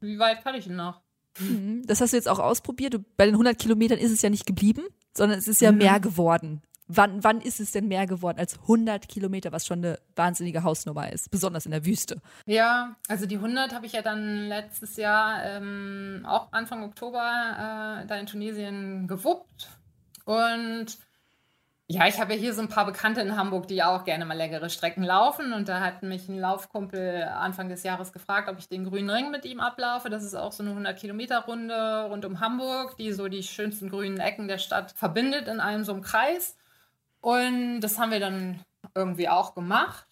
wie 0.00 0.18
weit 0.18 0.44
kann 0.44 0.54
ich 0.54 0.66
denn 0.66 0.76
noch? 0.76 1.02
Mhm. 1.40 1.82
Das 1.86 2.00
hast 2.00 2.12
du 2.12 2.16
jetzt 2.16 2.28
auch 2.28 2.38
ausprobiert. 2.38 2.94
Du, 2.94 3.04
bei 3.16 3.26
den 3.26 3.34
100 3.34 3.58
Kilometern 3.58 3.98
ist 3.98 4.12
es 4.12 4.22
ja 4.22 4.30
nicht 4.30 4.46
geblieben, 4.46 4.84
sondern 5.16 5.38
es 5.38 5.48
ist 5.48 5.60
ja 5.60 5.72
mhm. 5.72 5.78
mehr 5.78 5.98
geworden. 5.98 6.62
Wann, 6.86 7.24
wann 7.24 7.40
ist 7.40 7.60
es 7.60 7.72
denn 7.72 7.88
mehr 7.88 8.06
geworden 8.06 8.38
als 8.38 8.60
100 8.60 9.08
Kilometer, 9.08 9.52
was 9.52 9.66
schon 9.66 9.78
eine 9.78 9.98
wahnsinnige 10.16 10.64
Hausnummer 10.64 11.10
ist, 11.10 11.30
besonders 11.30 11.64
in 11.64 11.72
der 11.72 11.86
Wüste? 11.86 12.20
Ja, 12.44 12.96
also 13.08 13.24
die 13.24 13.36
100 13.36 13.74
habe 13.74 13.86
ich 13.86 13.92
ja 13.92 14.02
dann 14.02 14.48
letztes 14.48 14.96
Jahr 14.96 15.42
ähm, 15.44 16.26
auch 16.28 16.52
Anfang 16.52 16.84
Oktober 16.84 18.02
äh, 18.02 18.06
da 18.06 18.16
in 18.16 18.26
Tunesien 18.26 19.08
gewuppt. 19.08 19.68
Und 20.26 20.98
ja, 21.86 22.06
ich 22.06 22.18
habe 22.18 22.32
ja 22.32 22.38
hier 22.38 22.54
so 22.54 22.62
ein 22.62 22.68
paar 22.68 22.86
Bekannte 22.86 23.20
in 23.20 23.36
Hamburg, 23.36 23.68
die 23.68 23.82
auch 23.82 24.04
gerne 24.04 24.24
mal 24.24 24.36
längere 24.36 24.68
Strecken 24.70 25.02
laufen. 25.02 25.52
Und 25.52 25.68
da 25.68 25.80
hat 25.80 26.02
mich 26.02 26.28
ein 26.28 26.38
Laufkumpel 26.38 27.24
Anfang 27.24 27.68
des 27.68 27.82
Jahres 27.82 28.12
gefragt, 28.12 28.48
ob 28.48 28.58
ich 28.58 28.68
den 28.68 28.84
grünen 28.84 29.10
Ring 29.10 29.30
mit 29.30 29.44
ihm 29.44 29.60
ablaufe. 29.60 30.08
Das 30.08 30.24
ist 30.24 30.34
auch 30.34 30.52
so 30.52 30.62
eine 30.62 30.72
100-Kilometer-Runde 30.72 32.08
rund 32.10 32.24
um 32.24 32.40
Hamburg, 32.40 32.96
die 32.96 33.12
so 33.12 33.28
die 33.28 33.42
schönsten 33.42 33.90
grünen 33.90 34.18
Ecken 34.18 34.48
der 34.48 34.58
Stadt 34.58 34.92
verbindet 34.92 35.46
in 35.46 35.60
einem 35.60 35.84
so 35.84 35.92
einem 35.92 36.02
Kreis. 36.02 36.56
Und 37.24 37.80
das 37.80 37.98
haben 37.98 38.10
wir 38.10 38.20
dann 38.20 38.60
irgendwie 38.94 39.30
auch 39.30 39.54
gemacht. 39.54 40.06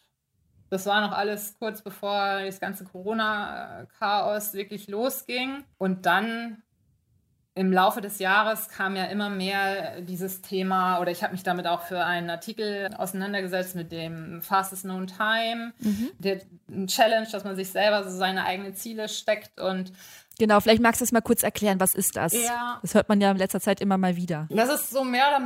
Das 0.70 0.86
war 0.86 1.02
noch 1.02 1.12
alles 1.12 1.58
kurz 1.58 1.82
bevor 1.82 2.40
das 2.42 2.58
ganze 2.58 2.84
Corona-Chaos 2.84 4.54
wirklich 4.54 4.88
losging. 4.88 5.62
Und 5.76 6.06
dann 6.06 6.62
im 7.54 7.70
Laufe 7.70 8.00
des 8.00 8.18
Jahres 8.18 8.70
kam 8.70 8.96
ja 8.96 9.04
immer 9.04 9.28
mehr 9.28 10.00
dieses 10.00 10.40
Thema, 10.40 11.00
oder 11.00 11.10
ich 11.10 11.22
habe 11.22 11.34
mich 11.34 11.42
damit 11.42 11.66
auch 11.66 11.82
für 11.82 12.02
einen 12.02 12.30
Artikel 12.30 12.88
auseinandergesetzt 12.96 13.74
mit 13.74 13.92
dem 13.92 14.40
Fastest 14.40 14.84
Known 14.84 15.06
Time, 15.06 15.74
mhm. 15.80 16.12
der 16.18 16.40
Challenge, 16.86 17.28
dass 17.30 17.44
man 17.44 17.56
sich 17.56 17.70
selber 17.70 18.04
so 18.04 18.16
seine 18.16 18.46
eigenen 18.46 18.74
Ziele 18.74 19.10
steckt 19.10 19.60
und 19.60 19.92
Genau, 20.38 20.60
vielleicht 20.60 20.82
magst 20.82 21.00
du 21.00 21.04
es 21.04 21.12
mal 21.12 21.20
kurz 21.20 21.42
erklären, 21.42 21.80
was 21.80 21.94
ist 21.94 22.16
das? 22.16 22.32
Ja. 22.32 22.78
Das 22.82 22.94
hört 22.94 23.08
man 23.08 23.20
ja 23.20 23.30
in 23.30 23.36
letzter 23.36 23.60
Zeit 23.60 23.80
immer 23.80 23.98
mal 23.98 24.16
wieder. 24.16 24.46
Das 24.50 24.68
ist 24.68 24.90
so 24.90 25.04
mehr, 25.04 25.28
oder 25.28 25.40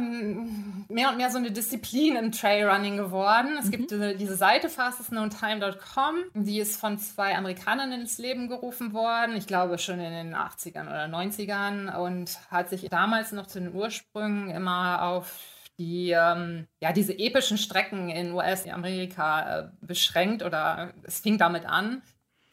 mehr 0.89 1.11
und 1.11 1.17
mehr 1.17 1.31
so 1.31 1.39
eine 1.39 1.51
Disziplin 1.51 2.17
im 2.17 2.33
Trailrunning 2.33 2.97
geworden. 2.97 3.59
Es 3.59 3.67
mhm. 3.67 3.71
gibt 3.73 3.91
diese, 3.91 4.15
diese 4.15 4.37
Seite 4.37 4.69
fastestknowntime.com, 4.69 6.15
die 6.35 6.61
ist 6.61 6.79
von 6.79 6.99
zwei 6.99 7.37
Amerikanern 7.37 7.93
ins 7.93 8.19
Leben 8.19 8.49
gerufen 8.49 8.93
worden, 8.93 9.37
ich 9.37 9.47
glaube 9.47 9.79
schon 9.79 10.01
in 10.01 10.13
den 10.13 10.35
80ern 10.35 10.87
oder 10.87 11.07
90ern 11.07 11.97
und 11.97 12.39
hat 12.51 12.71
sich 12.71 12.89
damals 12.89 13.33
noch 13.33 13.47
zu 13.47 13.61
den 13.61 13.75
Ursprüngen 13.75 14.51
immer 14.51 15.03
auf 15.03 15.41
die 15.79 16.11
ähm, 16.11 16.67
ja 16.81 16.93
diese 16.93 17.19
epischen 17.19 17.59
Strecken 17.59 18.09
in 18.09 18.33
US-Amerika 18.33 19.59
äh, 19.59 19.69
beschränkt 19.81 20.43
oder 20.43 20.95
es 21.03 21.21
fing 21.21 21.39
damit 21.39 21.67
an 21.67 22.03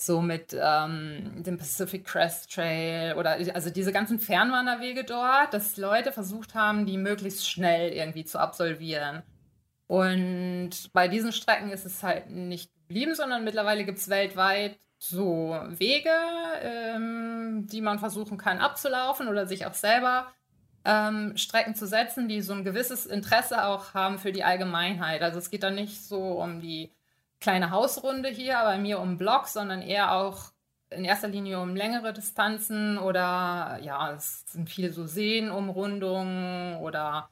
so 0.06 0.22
mit 0.22 0.56
ähm, 0.60 1.43
dem 1.43 1.58
Pacific 1.58 2.06
Crest 2.06 2.54
Trail 2.54 3.16
oder 3.16 3.38
also 3.54 3.70
diese 3.70 3.91
ganzen 3.91 4.20
Fernwanderwege 4.20 5.04
dort, 5.04 5.54
dass 5.54 5.78
Leute 5.78 6.12
versucht 6.12 6.56
haben, 6.56 6.86
die 6.86 6.97
möglichst 6.97 7.49
schnell 7.49 7.91
irgendwie 7.91 8.26
zu 8.26 8.39
absolvieren. 8.39 9.24
Und 9.88 10.91
bei 10.93 11.08
diesen 11.08 11.32
Strecken 11.32 11.72
ist 11.72 11.86
es 11.86 12.04
halt 12.04 12.30
nicht 12.30 12.72
geblieben, 12.88 13.16
sondern 13.16 13.43
mittlerweile 13.43 13.86
gibt 13.86 13.99
es 13.99 14.10
weltweit 14.10 14.78
so 14.97 15.60
Wege, 15.68 16.10
ähm, 16.62 17.68
die 17.68 17.82
man 17.82 17.99
versuchen 17.99 18.38
kann 18.38 18.60
abzulaufen 18.60 19.28
oder 19.28 19.45
sich 19.45 19.66
auch 19.66 19.74
selber 19.74 20.32
ähm, 20.86 21.36
Strecken 21.38 21.76
zu 21.76 21.88
setzen, 21.88 22.28
die 22.28 22.41
so 22.41 22.54
ein 22.54 22.64
gewisses 22.64 23.06
Interesse 23.06 23.66
auch 23.66 23.93
haben 23.93 24.18
für 24.18 24.32
die 24.32 24.43
Allgemeinheit. 24.43 25.22
Also 25.22 25.39
es 25.39 25.49
geht 25.49 25.64
da 25.64 25.72
nicht 25.72 26.04
so 26.04 26.41
um 26.41 26.62
die 26.62 26.91
kleine 27.44 27.72
Hausrunde 27.72 28.30
hier 28.30 28.60
bei 28.64 28.78
mir 28.78 29.00
um 29.00 29.18
Block, 29.18 29.48
sondern 29.48 29.82
eher 29.82 30.14
auch 30.14 30.54
in 30.89 31.04
erster 31.04 31.28
Linie 31.28 31.60
um 31.60 31.76
längere 31.76 32.14
Distanzen 32.14 32.98
oder 32.98 33.80
ja, 33.82 34.14
es 34.14 34.46
sind 34.48 34.70
viele 34.70 34.94
so 34.94 35.06
Seenumrundungen 35.06 36.78
oder 36.78 37.30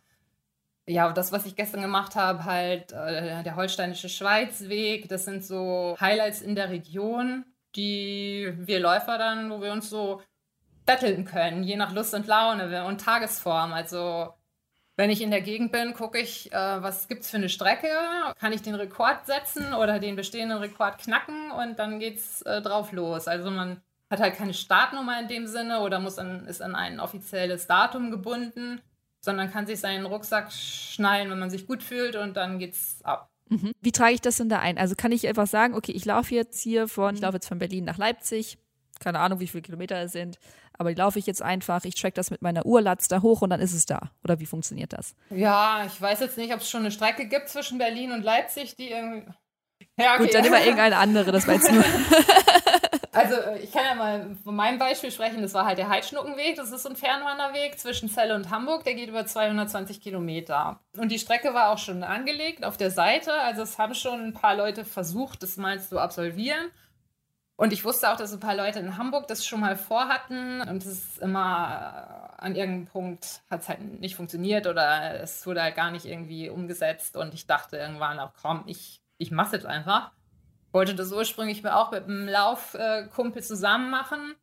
ja, 0.85 1.11
das, 1.13 1.31
was 1.31 1.45
ich 1.45 1.55
gestern 1.55 1.81
gemacht 1.81 2.15
habe, 2.15 2.43
halt 2.43 2.91
äh, 2.91 3.41
der 3.43 3.55
holsteinische 3.55 4.09
Schweizweg, 4.09 5.07
das 5.07 5.23
sind 5.25 5.45
so 5.45 5.95
Highlights 6.01 6.41
in 6.41 6.55
der 6.55 6.69
Region, 6.69 7.45
die 7.75 8.51
wir 8.57 8.81
Läufer 8.81 9.17
dann, 9.17 9.49
wo 9.49 9.61
wir 9.61 9.71
uns 9.71 9.89
so 9.89 10.21
betteln 10.85 11.23
können, 11.23 11.63
je 11.63 11.77
nach 11.77 11.93
Lust 11.93 12.13
und 12.13 12.27
Laune 12.27 12.83
und 12.85 12.99
Tagesform. 12.99 13.71
Also 13.71 14.33
wenn 15.01 15.09
ich 15.09 15.21
in 15.21 15.31
der 15.31 15.41
Gegend 15.41 15.71
bin, 15.71 15.95
gucke 15.95 16.19
ich, 16.19 16.51
äh, 16.51 16.55
was 16.55 17.07
gibt 17.07 17.23
es 17.23 17.31
für 17.31 17.37
eine 17.37 17.49
Strecke? 17.49 17.87
Kann 18.39 18.53
ich 18.53 18.61
den 18.61 18.75
Rekord 18.75 19.25
setzen 19.25 19.73
oder 19.73 19.97
den 19.97 20.15
bestehenden 20.15 20.59
Rekord 20.59 20.99
knacken? 20.99 21.49
Und 21.49 21.79
dann 21.79 21.97
geht 21.97 22.17
es 22.17 22.43
äh, 22.43 22.61
drauf 22.61 22.91
los. 22.91 23.27
Also 23.27 23.49
man 23.49 23.81
hat 24.11 24.19
halt 24.19 24.35
keine 24.35 24.53
Startnummer 24.53 25.19
in 25.19 25.27
dem 25.27 25.47
Sinne 25.47 25.79
oder 25.79 25.99
muss 25.99 26.19
an, 26.19 26.45
ist 26.45 26.61
an 26.61 26.75
ein 26.75 26.99
offizielles 26.99 27.65
Datum 27.65 28.11
gebunden, 28.11 28.79
sondern 29.21 29.51
kann 29.51 29.65
sich 29.65 29.79
seinen 29.79 30.05
Rucksack 30.05 30.51
schnallen, 30.51 31.31
wenn 31.31 31.39
man 31.39 31.49
sich 31.49 31.65
gut 31.65 31.81
fühlt 31.81 32.15
und 32.15 32.37
dann 32.37 32.59
geht's 32.59 32.99
ab. 33.03 33.31
Mhm. 33.49 33.71
Wie 33.81 33.91
trage 33.91 34.13
ich 34.13 34.21
das 34.21 34.37
denn 34.37 34.49
da 34.49 34.59
ein? 34.59 34.77
Also 34.77 34.93
kann 34.95 35.11
ich 35.11 35.27
einfach 35.27 35.47
sagen, 35.47 35.73
okay, 35.73 35.93
ich 35.93 36.05
laufe 36.05 36.35
jetzt 36.35 36.61
hier 36.61 36.87
von, 36.87 37.15
ich 37.15 37.21
laufe 37.21 37.37
jetzt 37.37 37.47
von 37.47 37.57
Berlin 37.57 37.85
nach 37.85 37.97
Leipzig, 37.97 38.59
keine 39.01 39.19
Ahnung, 39.19 39.39
wie 39.39 39.47
viele 39.47 39.61
Kilometer 39.61 39.97
es 40.01 40.13
sind, 40.13 40.39
aber 40.77 40.89
die 40.89 40.95
laufe 40.95 41.19
ich 41.19 41.25
jetzt 41.27 41.41
einfach, 41.41 41.83
ich 41.83 41.95
track 41.95 42.15
das 42.15 42.31
mit 42.31 42.41
meiner 42.41 42.65
Uhr, 42.65 42.81
lad's 42.81 43.07
da 43.07 43.21
hoch 43.21 43.41
und 43.41 43.49
dann 43.49 43.59
ist 43.59 43.73
es 43.73 43.85
da. 43.85 44.11
Oder 44.23 44.39
wie 44.39 44.45
funktioniert 44.45 44.93
das? 44.93 45.15
Ja, 45.29 45.83
ich 45.85 46.01
weiß 46.01 46.21
jetzt 46.21 46.37
nicht, 46.37 46.53
ob 46.53 46.61
es 46.61 46.69
schon 46.69 46.81
eine 46.81 46.91
Strecke 46.91 47.27
gibt 47.27 47.49
zwischen 47.49 47.77
Berlin 47.77 48.11
und 48.11 48.23
Leipzig, 48.23 48.75
die 48.75 48.89
irgendwie. 48.89 49.31
Ja, 49.97 50.13
okay. 50.13 50.23
Gut, 50.23 50.33
dann 50.33 50.45
immer 50.45 50.59
irgendeine 50.59 50.97
andere, 50.97 51.31
das 51.31 51.45
jetzt 51.45 51.71
nur. 51.71 51.83
also 53.11 53.35
ich 53.61 53.71
kann 53.71 53.83
ja 53.83 53.95
mal 53.95 54.37
von 54.43 54.55
meinem 54.55 54.79
Beispiel 54.79 55.11
sprechen, 55.11 55.41
das 55.41 55.53
war 55.53 55.65
halt 55.65 55.77
der 55.77 55.89
Heidschnuckenweg, 55.89 56.55
das 56.55 56.71
ist 56.71 56.83
so 56.83 56.89
ein 56.89 56.95
Fernwanderweg 56.95 57.77
zwischen 57.77 58.09
Celle 58.09 58.35
und 58.35 58.49
Hamburg, 58.49 58.83
der 58.83 58.93
geht 58.93 59.09
über 59.09 59.25
220 59.25 59.99
Kilometer. 60.01 60.79
Und 60.97 61.11
die 61.11 61.19
Strecke 61.19 61.53
war 61.53 61.71
auch 61.71 61.77
schon 61.77 62.03
angelegt 62.03 62.63
auf 62.63 62.77
der 62.77 62.91
Seite, 62.91 63.33
also 63.33 63.63
es 63.63 63.77
haben 63.77 63.95
schon 63.95 64.21
ein 64.27 64.33
paar 64.33 64.55
Leute 64.55 64.85
versucht, 64.85 65.43
das 65.43 65.57
mal 65.57 65.79
zu 65.81 65.99
absolvieren. 65.99 66.71
Und 67.61 67.73
ich 67.73 67.85
wusste 67.85 68.09
auch, 68.09 68.15
dass 68.15 68.33
ein 68.33 68.39
paar 68.39 68.55
Leute 68.55 68.79
in 68.79 68.97
Hamburg 68.97 69.27
das 69.27 69.45
schon 69.45 69.59
mal 69.59 69.75
vorhatten 69.75 70.61
und 70.61 70.77
es 70.77 70.87
ist 70.87 71.17
immer 71.19 72.31
äh, 72.39 72.41
an 72.41 72.55
irgendeinem 72.55 72.87
Punkt 72.87 73.41
hat 73.51 73.61
es 73.61 73.69
halt 73.69 73.99
nicht 73.99 74.15
funktioniert 74.15 74.65
oder 74.65 75.21
es 75.21 75.45
wurde 75.45 75.61
halt 75.61 75.75
gar 75.75 75.91
nicht 75.91 76.07
irgendwie 76.07 76.49
umgesetzt 76.49 77.15
und 77.15 77.35
ich 77.35 77.45
dachte 77.45 77.77
irgendwann 77.77 78.19
auch, 78.19 78.31
komm, 78.41 78.63
ich, 78.65 78.99
ich 79.19 79.29
mache 79.29 79.57
jetzt 79.57 79.67
einfach. 79.67 80.09
Wollte 80.71 80.95
das 80.95 81.11
ursprünglich 81.11 81.63
auch 81.67 81.91
mit 81.91 82.05
einem 82.05 82.27
Laufkumpel 82.27 83.43
zusammen 83.43 83.91
machen. 83.91 84.33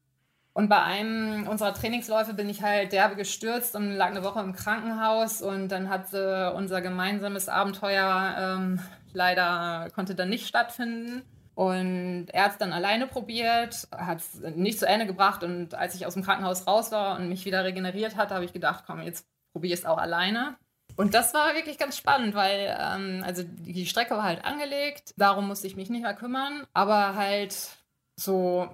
Und 0.53 0.69
bei 0.69 0.81
einem 0.81 1.49
unserer 1.49 1.75
Trainingsläufe 1.75 2.35
bin 2.35 2.49
ich 2.49 2.63
halt 2.63 2.93
derbe 2.93 3.17
gestürzt 3.17 3.75
und 3.75 3.97
lag 3.97 4.11
eine 4.11 4.23
Woche 4.23 4.39
im 4.39 4.53
Krankenhaus 4.53 5.43
und 5.43 5.71
dann 5.71 5.89
hat 5.89 6.15
äh, 6.15 6.53
unser 6.55 6.81
gemeinsames 6.83 7.49
Abenteuer 7.49 8.37
ähm, 8.39 8.81
leider 9.13 9.89
konnte 9.93 10.15
dann 10.15 10.29
nicht 10.29 10.47
stattfinden. 10.47 11.25
Und 11.59 12.27
er 12.29 12.45
hat 12.45 12.53
es 12.53 12.59
dann 12.59 12.73
alleine 12.73 13.09
probiert, 13.09 13.89
hat 13.91 14.19
es 14.19 14.41
nicht 14.55 14.79
zu 14.79 14.87
Ende 14.87 15.07
gebracht. 15.07 15.43
Und 15.43 15.75
als 15.75 15.97
ich 15.97 16.07
aus 16.07 16.15
dem 16.15 16.23
Krankenhaus 16.23 16.69
raus 16.69 16.93
war 16.93 17.19
und 17.19 17.29
mich 17.29 17.47
wieder 17.47 17.65
regeneriert 17.65 18.15
hatte, 18.15 18.37
habe 18.37 18.45
ich 18.45 18.53
gedacht, 18.53 18.85
komm, 18.87 19.03
jetzt 19.03 19.27
probiere 19.53 19.75
ich 19.75 19.81
es 19.81 19.85
auch 19.85 19.99
alleine. 19.99 20.57
Und 20.95 21.15
das 21.15 21.35
war 21.35 21.57
wirklich 21.57 21.77
ganz 21.77 21.97
spannend, 21.97 22.37
weil 22.37 22.79
ähm, 22.79 23.25
also 23.27 23.43
die 23.45 23.87
Strecke 23.87 24.15
war 24.15 24.23
halt 24.23 24.45
angelegt, 24.45 25.15
darum 25.17 25.49
musste 25.49 25.67
ich 25.67 25.75
mich 25.75 25.91
nicht 25.91 26.03
mehr 26.03 26.15
kümmern. 26.15 26.65
Aber 26.75 27.17
halt 27.17 27.57
so 28.15 28.69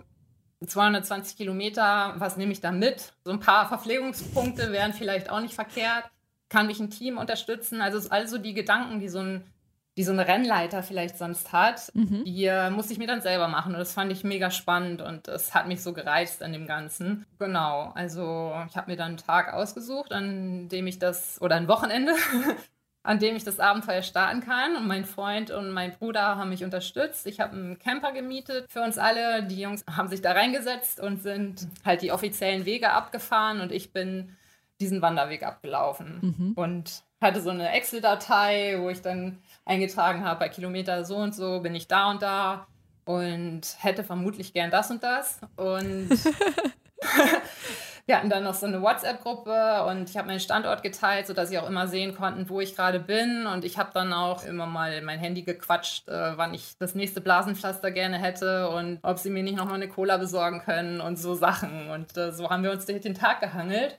220 0.66 1.38
Kilometer, 1.38 2.12
was 2.18 2.36
nehme 2.36 2.52
ich 2.52 2.60
da 2.60 2.70
mit? 2.70 3.14
So 3.24 3.32
ein 3.32 3.40
paar 3.40 3.66
Verpflegungspunkte 3.66 4.72
wären 4.72 4.92
vielleicht 4.92 5.30
auch 5.30 5.40
nicht 5.40 5.54
verkehrt. 5.54 6.04
Kann 6.50 6.66
mich 6.66 6.80
ein 6.80 6.90
Team 6.90 7.16
unterstützen? 7.16 7.80
Also 7.80 8.10
also 8.10 8.36
die 8.36 8.52
Gedanken, 8.52 9.00
die 9.00 9.08
so 9.08 9.20
ein 9.20 9.53
die 9.96 10.02
so 10.02 10.12
eine 10.12 10.26
Rennleiter 10.26 10.82
vielleicht 10.82 11.18
sonst 11.18 11.52
hat, 11.52 11.92
mhm. 11.94 12.24
die 12.24 12.46
äh, 12.46 12.70
musste 12.70 12.92
ich 12.92 12.98
mir 12.98 13.06
dann 13.06 13.20
selber 13.20 13.46
machen. 13.46 13.74
Und 13.74 13.78
das 13.78 13.92
fand 13.92 14.10
ich 14.10 14.24
mega 14.24 14.50
spannend 14.50 15.02
und 15.02 15.28
es 15.28 15.54
hat 15.54 15.68
mich 15.68 15.82
so 15.82 15.92
gereizt 15.92 16.42
an 16.42 16.52
dem 16.52 16.66
Ganzen. 16.66 17.26
Genau, 17.38 17.92
also 17.94 18.52
ich 18.68 18.76
habe 18.76 18.90
mir 18.90 18.96
dann 18.96 19.08
einen 19.08 19.16
Tag 19.18 19.52
ausgesucht, 19.52 20.12
an 20.12 20.68
dem 20.68 20.86
ich 20.86 20.98
das, 20.98 21.40
oder 21.40 21.54
ein 21.54 21.68
Wochenende, 21.68 22.12
an 23.04 23.20
dem 23.20 23.36
ich 23.36 23.44
das 23.44 23.60
Abenteuer 23.60 24.02
starten 24.02 24.40
kann. 24.40 24.74
Und 24.74 24.88
mein 24.88 25.04
Freund 25.04 25.52
und 25.52 25.70
mein 25.70 25.92
Bruder 25.92 26.36
haben 26.36 26.48
mich 26.48 26.64
unterstützt. 26.64 27.28
Ich 27.28 27.38
habe 27.38 27.52
einen 27.52 27.78
Camper 27.78 28.10
gemietet 28.10 28.66
für 28.68 28.82
uns 28.82 28.98
alle. 28.98 29.44
Die 29.44 29.60
Jungs 29.60 29.84
haben 29.88 30.08
sich 30.08 30.22
da 30.22 30.32
reingesetzt 30.32 30.98
und 30.98 31.22
sind 31.22 31.68
halt 31.84 32.02
die 32.02 32.10
offiziellen 32.10 32.64
Wege 32.64 32.90
abgefahren 32.90 33.60
und 33.60 33.70
ich 33.70 33.92
bin 33.92 34.36
diesen 34.80 35.02
Wanderweg 35.02 35.44
abgelaufen. 35.44 36.18
Mhm. 36.20 36.52
Und 36.56 37.04
hatte 37.20 37.40
so 37.40 37.50
eine 37.50 37.70
Excel-Datei, 37.72 38.76
wo 38.80 38.90
ich 38.90 39.00
dann 39.02 39.38
eingetragen 39.64 40.24
habe, 40.24 40.40
bei 40.40 40.48
Kilometer 40.48 41.04
so 41.04 41.16
und 41.16 41.34
so 41.34 41.60
bin 41.60 41.74
ich 41.74 41.88
da 41.88 42.10
und 42.10 42.22
da 42.22 42.66
und 43.04 43.62
hätte 43.78 44.04
vermutlich 44.04 44.52
gern 44.52 44.70
das 44.70 44.90
und 44.90 45.02
das. 45.02 45.40
Und 45.56 46.08
wir 48.06 48.16
hatten 48.16 48.30
dann 48.30 48.44
noch 48.44 48.54
so 48.54 48.66
eine 48.66 48.82
WhatsApp-Gruppe 48.82 49.84
und 49.84 50.10
ich 50.10 50.16
habe 50.16 50.28
meinen 50.28 50.40
Standort 50.40 50.82
geteilt, 50.82 51.26
sodass 51.26 51.48
sie 51.48 51.58
auch 51.58 51.68
immer 51.68 51.86
sehen 51.86 52.14
konnten, 52.14 52.48
wo 52.48 52.60
ich 52.60 52.76
gerade 52.76 53.00
bin. 53.00 53.46
Und 53.46 53.64
ich 53.64 53.78
habe 53.78 53.90
dann 53.94 54.12
auch 54.12 54.44
immer 54.44 54.66
mal 54.66 55.00
mein 55.02 55.18
Handy 55.18 55.42
gequatscht, 55.42 56.08
äh, 56.08 56.36
wann 56.36 56.54
ich 56.54 56.76
das 56.78 56.94
nächste 56.94 57.20
Blasenpflaster 57.20 57.90
gerne 57.90 58.18
hätte 58.18 58.68
und 58.70 58.98
ob 59.02 59.18
sie 59.18 59.30
mir 59.30 59.42
nicht 59.42 59.56
nochmal 59.56 59.76
eine 59.76 59.88
Cola 59.88 60.16
besorgen 60.16 60.60
können 60.60 61.00
und 61.00 61.16
so 61.16 61.34
Sachen. 61.34 61.90
Und 61.90 62.16
äh, 62.16 62.32
so 62.32 62.50
haben 62.50 62.62
wir 62.62 62.72
uns 62.72 62.86
den 62.86 63.14
Tag 63.14 63.40
gehangelt. 63.40 63.98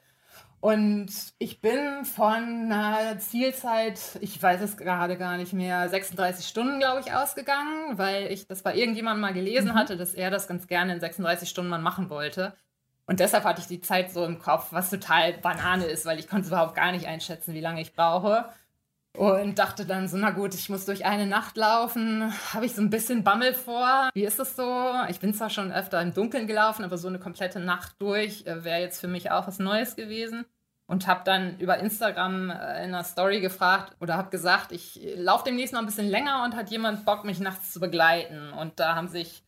Und 0.66 1.12
ich 1.38 1.62
bin 1.62 2.06
von 2.06 2.72
einer 2.72 3.20
Zielzeit, 3.20 4.00
ich 4.22 4.42
weiß 4.42 4.62
es 4.62 4.78
gerade 4.78 5.16
gar 5.16 5.38
nicht 5.38 5.54
mehr, 5.54 5.88
36 5.88 6.48
Stunden, 6.48 6.80
glaube 6.80 7.02
ich, 7.02 7.14
ausgegangen, 7.14 8.00
weil 8.00 8.32
ich 8.32 8.48
das 8.48 8.64
bei 8.64 8.76
irgendjemandem 8.76 9.22
mal 9.22 9.34
gelesen 9.34 9.74
mhm. 9.74 9.76
hatte, 9.76 9.96
dass 9.96 10.16
er 10.16 10.32
das 10.32 10.48
ganz 10.48 10.66
gerne 10.66 10.94
in 10.94 11.00
36 11.00 11.48
Stunden 11.48 11.70
mal 11.70 11.78
machen 11.78 12.10
wollte. 12.10 12.56
Und 13.06 13.20
deshalb 13.20 13.44
hatte 13.44 13.62
ich 13.62 13.68
die 13.68 13.82
Zeit 13.82 14.12
so 14.12 14.26
im 14.26 14.40
Kopf, 14.40 14.70
was 14.72 14.90
total 14.90 15.34
Banane 15.34 15.86
ist, 15.86 16.08
weil 16.08 16.18
ich 16.18 16.28
konnte 16.28 16.48
überhaupt 16.48 16.74
gar 16.74 16.92
nicht 16.92 17.06
einschätzen, 17.06 17.54
wie 17.54 17.62
lange 17.62 17.82
ich 17.82 17.94
brauche. 17.94 18.46
Und 19.16 19.60
dachte 19.60 19.86
dann 19.86 20.08
so, 20.08 20.18
na 20.18 20.32
gut, 20.32 20.56
ich 20.56 20.70
muss 20.70 20.86
durch 20.86 21.06
eine 21.06 21.28
Nacht 21.28 21.58
laufen. 21.58 22.34
Habe 22.56 22.66
ich 22.66 22.74
so 22.74 22.82
ein 22.82 22.90
bisschen 22.90 23.24
Bammel 23.24 23.54
vor. 23.54 24.10
Wie 24.16 24.26
ist 24.26 24.40
das 24.40 24.56
so? 24.56 24.94
Ich 25.10 25.20
bin 25.20 25.36
zwar 25.36 25.52
schon 25.52 25.72
öfter 25.72 26.02
im 26.02 26.16
Dunkeln 26.16 26.48
gelaufen, 26.48 26.84
aber 26.84 26.98
so 26.98 27.08
eine 27.08 27.20
komplette 27.20 27.60
Nacht 27.60 27.96
durch 28.00 28.48
äh, 28.48 28.64
wäre 28.64 28.82
jetzt 28.82 29.00
für 29.00 29.08
mich 29.08 29.30
auch 29.30 29.46
was 29.46 29.60
Neues 29.60 29.96
gewesen. 29.96 30.44
Und 30.88 31.08
habe 31.08 31.22
dann 31.26 31.58
über 31.60 31.80
Instagram 31.80 32.52
in 32.52 32.56
einer 32.56 33.04
Story 33.04 33.42
gefragt 33.42 33.96
oder 34.00 34.18
habe 34.18 34.30
gesagt, 34.30 34.72
ich 34.72 35.00
laufe 35.16 35.46
demnächst 35.46 35.74
noch 35.74 35.80
ein 35.80 35.86
bisschen 35.86 36.08
länger 36.08 36.44
und 36.44 36.56
hat 36.56 36.70
jemand 36.70 37.06
Bock, 37.06 37.26
mich 37.26 37.40
nachts 37.40 37.74
zu 37.74 37.80
begleiten. 37.80 38.52
Und 38.54 38.80
da 38.80 38.96
haben 38.96 39.08
sich 39.08 39.44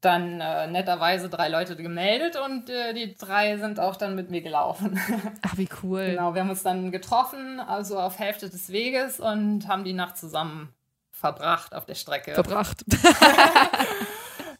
dann 0.00 0.40
äh, 0.40 0.66
netterweise 0.66 1.28
drei 1.28 1.48
Leute 1.48 1.76
gemeldet 1.76 2.36
und 2.36 2.68
äh, 2.68 2.92
die 2.92 3.14
drei 3.14 3.56
sind 3.58 3.78
auch 3.78 3.94
dann 3.94 4.16
mit 4.16 4.30
mir 4.30 4.42
gelaufen. 4.42 4.98
Ach, 5.42 5.56
wie 5.56 5.68
cool. 5.82 6.06
Genau, 6.06 6.34
wir 6.34 6.40
haben 6.40 6.50
uns 6.50 6.64
dann 6.64 6.90
getroffen, 6.90 7.60
also 7.60 8.00
auf 8.00 8.18
Hälfte 8.18 8.50
des 8.50 8.70
Weges 8.72 9.20
und 9.20 9.68
haben 9.68 9.84
die 9.84 9.92
Nacht 9.92 10.18
zusammen 10.18 10.74
verbracht 11.12 11.72
auf 11.72 11.86
der 11.86 11.94
Strecke. 11.94 12.34
Verbracht. 12.34 12.84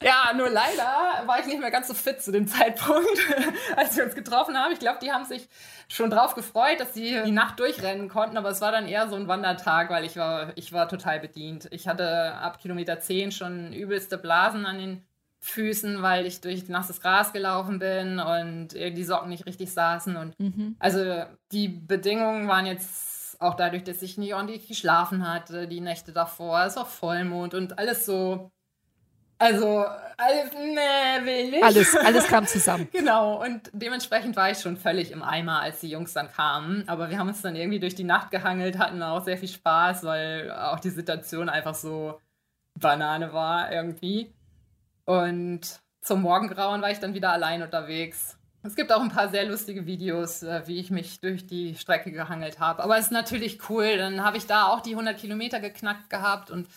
Ja, 0.02 0.32
nur 0.36 0.50
leider 0.50 1.26
war 1.26 1.40
ich 1.40 1.46
nicht 1.46 1.60
mehr 1.60 1.70
ganz 1.70 1.88
so 1.88 1.94
fit 1.94 2.22
zu 2.22 2.32
dem 2.32 2.46
Zeitpunkt, 2.48 3.18
als 3.76 3.96
wir 3.96 4.04
uns 4.04 4.14
getroffen 4.14 4.56
haben. 4.56 4.72
Ich 4.72 4.78
glaube, 4.78 4.98
die 5.02 5.12
haben 5.12 5.24
sich 5.24 5.48
schon 5.88 6.10
drauf 6.10 6.34
gefreut, 6.34 6.80
dass 6.80 6.94
sie 6.94 7.20
die 7.24 7.32
Nacht 7.32 7.58
durchrennen 7.58 8.08
konnten, 8.08 8.36
aber 8.36 8.50
es 8.50 8.60
war 8.60 8.72
dann 8.72 8.86
eher 8.86 9.08
so 9.08 9.16
ein 9.16 9.28
Wandertag, 9.28 9.90
weil 9.90 10.04
ich 10.04 10.16
war, 10.16 10.52
ich 10.56 10.72
war 10.72 10.88
total 10.88 11.20
bedient. 11.20 11.68
Ich 11.70 11.88
hatte 11.88 12.34
ab 12.34 12.60
Kilometer 12.60 13.00
10 13.00 13.32
schon 13.32 13.72
übelste 13.72 14.18
Blasen 14.18 14.66
an 14.66 14.78
den 14.78 15.06
Füßen, 15.40 16.02
weil 16.02 16.24
ich 16.24 16.40
durch 16.40 16.68
nasses 16.68 17.00
Gras 17.00 17.32
gelaufen 17.32 17.80
bin 17.80 18.20
und 18.20 18.68
die 18.74 19.04
Socken 19.04 19.28
nicht 19.28 19.44
richtig 19.46 19.72
saßen. 19.72 20.16
Und 20.16 20.38
mhm. 20.38 20.76
also 20.78 21.24
die 21.50 21.68
Bedingungen 21.68 22.46
waren 22.46 22.64
jetzt 22.64 23.40
auch 23.42 23.54
dadurch, 23.54 23.82
dass 23.82 24.02
ich 24.02 24.16
nicht 24.18 24.34
ordentlich 24.34 24.68
geschlafen 24.68 25.28
hatte, 25.28 25.66
die 25.66 25.80
Nächte 25.80 26.12
davor. 26.12 26.64
Es 26.64 26.76
war 26.76 26.86
Vollmond 26.86 27.54
und 27.54 27.78
alles 27.78 28.06
so 28.06 28.52
also, 29.42 29.84
alles, 30.16 30.52
nee, 30.52 31.26
will 31.26 31.54
ich. 31.54 31.64
Alles, 31.64 31.96
alles 32.04 32.26
kam 32.26 32.46
zusammen. 32.46 32.88
genau, 32.92 33.42
und 33.42 33.70
dementsprechend 33.72 34.36
war 34.36 34.50
ich 34.50 34.58
schon 34.58 34.76
völlig 34.76 35.10
im 35.10 35.22
Eimer, 35.22 35.60
als 35.60 35.80
die 35.80 35.88
Jungs 35.88 36.12
dann 36.12 36.30
kamen. 36.30 36.84
Aber 36.86 37.10
wir 37.10 37.18
haben 37.18 37.28
uns 37.28 37.42
dann 37.42 37.56
irgendwie 37.56 37.80
durch 37.80 37.94
die 37.94 38.04
Nacht 38.04 38.30
gehangelt, 38.30 38.78
hatten 38.78 39.02
auch 39.02 39.24
sehr 39.24 39.38
viel 39.38 39.48
Spaß, 39.48 40.04
weil 40.04 40.52
auch 40.52 40.80
die 40.80 40.90
Situation 40.90 41.48
einfach 41.48 41.74
so 41.74 42.20
Banane 42.78 43.32
war 43.32 43.72
irgendwie. 43.72 44.32
Und 45.04 45.80
zum 46.02 46.22
Morgengrauen 46.22 46.82
war 46.82 46.90
ich 46.90 47.00
dann 47.00 47.14
wieder 47.14 47.32
allein 47.32 47.62
unterwegs. 47.62 48.38
Es 48.64 48.76
gibt 48.76 48.92
auch 48.92 49.00
ein 49.00 49.08
paar 49.08 49.28
sehr 49.28 49.44
lustige 49.44 49.86
Videos, 49.86 50.44
äh, 50.44 50.62
wie 50.66 50.78
ich 50.78 50.90
mich 50.90 51.20
durch 51.20 51.46
die 51.46 51.74
Strecke 51.74 52.12
gehangelt 52.12 52.60
habe. 52.60 52.82
Aber 52.84 52.96
es 52.96 53.06
ist 53.06 53.12
natürlich 53.12 53.68
cool. 53.68 53.96
Dann 53.96 54.24
habe 54.24 54.36
ich 54.36 54.46
da 54.46 54.66
auch 54.68 54.80
die 54.80 54.92
100 54.92 55.18
Kilometer 55.18 55.58
geknackt 55.58 56.10
gehabt 56.10 56.50
und 56.52 56.68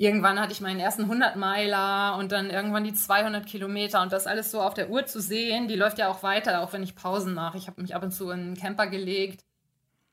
irgendwann 0.00 0.40
hatte 0.40 0.52
ich 0.52 0.62
meinen 0.62 0.80
ersten 0.80 1.02
100 1.02 1.36
Meiler 1.36 2.16
und 2.18 2.32
dann 2.32 2.48
irgendwann 2.48 2.84
die 2.84 2.94
200 2.94 3.44
Kilometer 3.44 4.00
und 4.00 4.12
das 4.12 4.26
alles 4.26 4.50
so 4.50 4.62
auf 4.62 4.72
der 4.72 4.88
Uhr 4.88 5.04
zu 5.04 5.20
sehen, 5.20 5.68
die 5.68 5.76
läuft 5.76 5.98
ja 5.98 6.08
auch 6.08 6.22
weiter, 6.22 6.62
auch 6.62 6.72
wenn 6.72 6.82
ich 6.82 6.96
Pausen 6.96 7.34
mache. 7.34 7.58
Ich 7.58 7.66
habe 7.66 7.82
mich 7.82 7.94
ab 7.94 8.02
und 8.02 8.10
zu 8.10 8.30
in 8.30 8.40
einen 8.40 8.56
Camper 8.56 8.86
gelegt, 8.86 9.44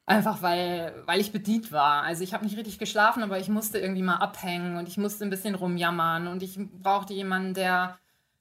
einfach 0.05 0.41
weil, 0.41 0.93
weil 1.05 1.21
ich 1.21 1.31
bedient 1.31 1.71
war. 1.71 2.03
Also 2.03 2.21
ich 2.21 2.33
habe 2.33 2.43
nicht 2.43 2.57
richtig 2.57 2.79
geschlafen, 2.79 3.23
aber 3.23 3.39
ich 3.39 3.47
musste 3.47 3.79
irgendwie 3.79 4.01
mal 4.01 4.17
abhängen 4.17 4.75
und 4.75 4.89
ich 4.89 4.97
musste 4.97 5.23
ein 5.23 5.29
bisschen 5.29 5.55
rumjammern 5.55 6.27
und 6.27 6.43
ich 6.43 6.59
brauchte 6.59 7.13
jemanden, 7.13 7.53
der 7.53 7.97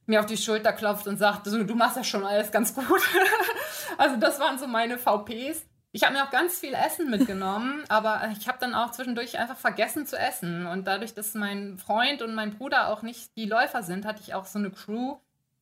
mir 0.07 0.19
auf 0.19 0.27
die 0.27 0.37
Schulter 0.37 0.73
klopft 0.73 1.07
und 1.07 1.17
sagt, 1.17 1.47
du, 1.47 1.65
du 1.65 1.75
machst 1.77 1.97
ja 1.97 2.03
schon 2.03 2.25
alles 2.25 2.51
ganz 2.51 2.75
gut. 2.75 2.89
also 3.99 4.17
das 4.17 4.41
waren 4.41 4.59
so 4.59 4.67
meine 4.67 4.99
VPs. 4.99 5.65
Ich 5.97 6.05
habe 6.05 6.13
mir 6.13 6.25
auch 6.25 6.31
ganz 6.31 6.59
viel 6.59 6.75
Essen 6.75 7.09
mitgenommen, 7.09 7.83
aber 7.89 8.29
ich 8.39 8.47
habe 8.49 8.59
dann 8.61 8.75
auch 8.75 8.91
zwischendurch 8.91 9.39
einfach 9.39 9.57
vergessen 9.57 10.07
zu 10.07 10.19
essen. 10.19 10.67
Und 10.67 10.87
dadurch, 10.87 11.15
dass 11.15 11.33
mein 11.33 11.79
Freund 11.79 12.21
und 12.21 12.35
mein 12.35 12.59
Bruder 12.59 12.89
auch 12.89 13.01
nicht 13.01 13.35
die 13.35 13.47
Läufer 13.47 13.83
sind, 13.83 14.05
hatte 14.05 14.21
ich 14.23 14.35
auch 14.35 14.45
so 14.45 14.59
eine 14.59 14.71
Crew, 14.71 15.17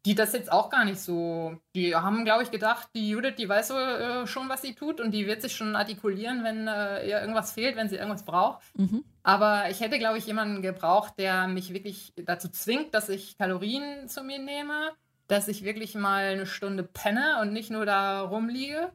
die 0.05 0.17
das 0.17 0.33
jetzt 0.33 0.51
auch 0.51 0.71
gar 0.71 0.85
nicht 0.85 0.99
so. 0.99 1.57
Die 1.77 1.95
haben, 1.95 2.25
glaube 2.25 2.43
ich, 2.43 2.51
gedacht, 2.51 2.89
die 2.97 3.11
Judith, 3.11 3.37
die 3.39 3.49
weiß 3.49 3.69
so 3.69 3.79
äh, 3.79 4.27
schon, 4.27 4.49
was 4.49 4.63
sie 4.63 4.75
tut 4.75 5.01
und 5.01 5.13
die 5.13 5.29
wird 5.29 5.41
sich 5.41 5.55
schon 5.55 5.77
artikulieren, 5.77 6.43
wenn 6.43 6.67
äh, 6.67 7.09
ihr 7.09 7.21
irgendwas 7.21 7.53
fehlt, 7.53 7.77
wenn 7.77 7.89
sie 7.89 7.97
irgendwas 7.97 8.25
braucht. 8.25 8.61
Mhm. 8.75 9.05
Aber 9.23 9.71
ich 9.71 9.79
hätte, 9.79 10.01
glaube 10.01 10.19
ich, 10.19 10.27
jemanden 10.27 10.63
gebraucht, 10.63 11.15
der 11.17 11.47
mich 11.47 11.73
wirklich 11.73 12.13
dazu 12.17 12.49
zwingt, 12.49 12.93
dass 12.93 13.09
ich 13.09 13.39
Kalorien 13.39 14.09
zu 14.09 14.25
mir 14.25 14.41
nehme, 14.41 14.91
dass 15.29 15.47
ich 15.47 15.63
wirklich 15.63 15.95
mal 15.95 16.25
eine 16.25 16.47
Stunde 16.47 16.83
penne 16.83 17.39
und 17.41 17.53
nicht 17.53 17.71
nur 17.71 17.87
da 17.87 18.23
rumliege. 18.23 18.91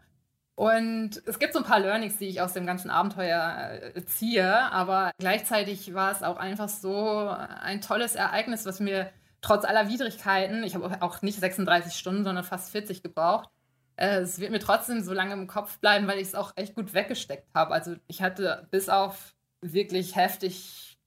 Und 0.60 1.22
es 1.26 1.40
gibt 1.40 1.54
so 1.54 1.60
ein 1.60 1.66
paar 1.66 1.80
Learnings, 1.80 2.18
die 2.18 2.28
ich 2.28 2.42
aus 2.42 2.52
dem 2.52 2.66
ganzen 2.66 2.90
Abenteuer 2.90 3.80
äh, 3.96 4.04
ziehe, 4.04 4.46
aber 4.74 5.14
gleichzeitig 5.18 5.94
war 5.94 6.12
es 6.12 6.22
auch 6.22 6.36
einfach 6.36 6.68
so 6.68 7.30
ein 7.30 7.80
tolles 7.80 8.16
Ereignis, 8.16 8.66
was 8.66 8.82
mir 8.82 9.10
trotz 9.40 9.64
aller 9.64 9.88
Widrigkeiten, 9.88 10.66
ich 10.66 10.76
habe 10.76 11.02
auch 11.02 11.22
nicht 11.22 11.40
36 11.40 11.94
Stunden, 11.98 12.26
sondern 12.26 12.44
fast 12.44 12.72
40 12.72 13.02
gebraucht, 13.02 13.48
äh, 13.96 14.18
es 14.18 14.40
wird 14.42 14.52
mir 14.52 14.60
trotzdem 14.60 15.00
so 15.02 15.14
lange 15.14 15.32
im 15.32 15.48
Kopf 15.48 15.78
bleiben, 15.80 16.08
weil 16.08 16.18
ich 16.18 16.28
es 16.28 16.36
auch 16.36 16.52
echt 16.58 16.76
gut 16.76 16.94
weggesteckt 16.94 17.48
habe. 17.56 17.74
Also 17.74 17.96
ich 18.08 18.22
hatte 18.22 18.68
bis 18.70 18.90
auf 18.90 19.34
wirklich 19.62 20.18
heftig 20.18 20.98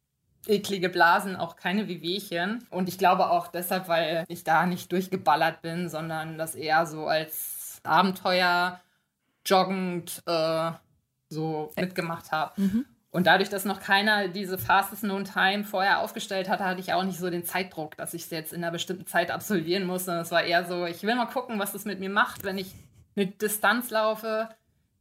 eklige 0.46 0.88
Blasen 0.88 1.36
auch 1.36 1.56
keine 1.56 1.88
Wehwehchen. 1.88 2.66
Und 2.70 2.88
ich 2.88 2.96
glaube 2.96 3.28
auch 3.28 3.48
deshalb, 3.48 3.86
weil 3.88 4.24
ich 4.28 4.44
da 4.44 4.64
nicht 4.64 4.90
durchgeballert 4.92 5.60
bin, 5.60 5.90
sondern 5.90 6.38
das 6.38 6.54
eher 6.54 6.86
so 6.86 7.06
als 7.06 7.82
Abenteuer 7.84 8.80
joggend 9.44 10.22
äh, 10.26 10.72
so 11.28 11.72
mitgemacht 11.76 12.32
habe. 12.32 12.60
Mhm. 12.60 12.86
Und 13.10 13.26
dadurch, 13.26 13.50
dass 13.50 13.66
noch 13.66 13.80
keiner 13.80 14.28
diese 14.28 14.56
Fastest 14.56 15.02
Known 15.02 15.24
Time 15.24 15.64
vorher 15.64 16.00
aufgestellt 16.00 16.48
hatte, 16.48 16.64
hatte 16.64 16.80
ich 16.80 16.94
auch 16.94 17.04
nicht 17.04 17.18
so 17.18 17.28
den 17.28 17.44
Zeitdruck, 17.44 17.94
dass 17.98 18.14
ich 18.14 18.22
es 18.22 18.30
jetzt 18.30 18.54
in 18.54 18.64
einer 18.64 18.72
bestimmten 18.72 19.06
Zeit 19.06 19.30
absolvieren 19.30 19.84
muss. 19.84 20.06
Sondern 20.06 20.22
es 20.22 20.30
war 20.30 20.42
eher 20.42 20.64
so, 20.64 20.86
ich 20.86 21.02
will 21.02 21.14
mal 21.14 21.26
gucken, 21.26 21.58
was 21.58 21.72
das 21.72 21.84
mit 21.84 22.00
mir 22.00 22.08
macht, 22.08 22.42
wenn 22.42 22.56
ich 22.56 22.72
eine 23.14 23.26
Distanz 23.26 23.90
laufe, 23.90 24.48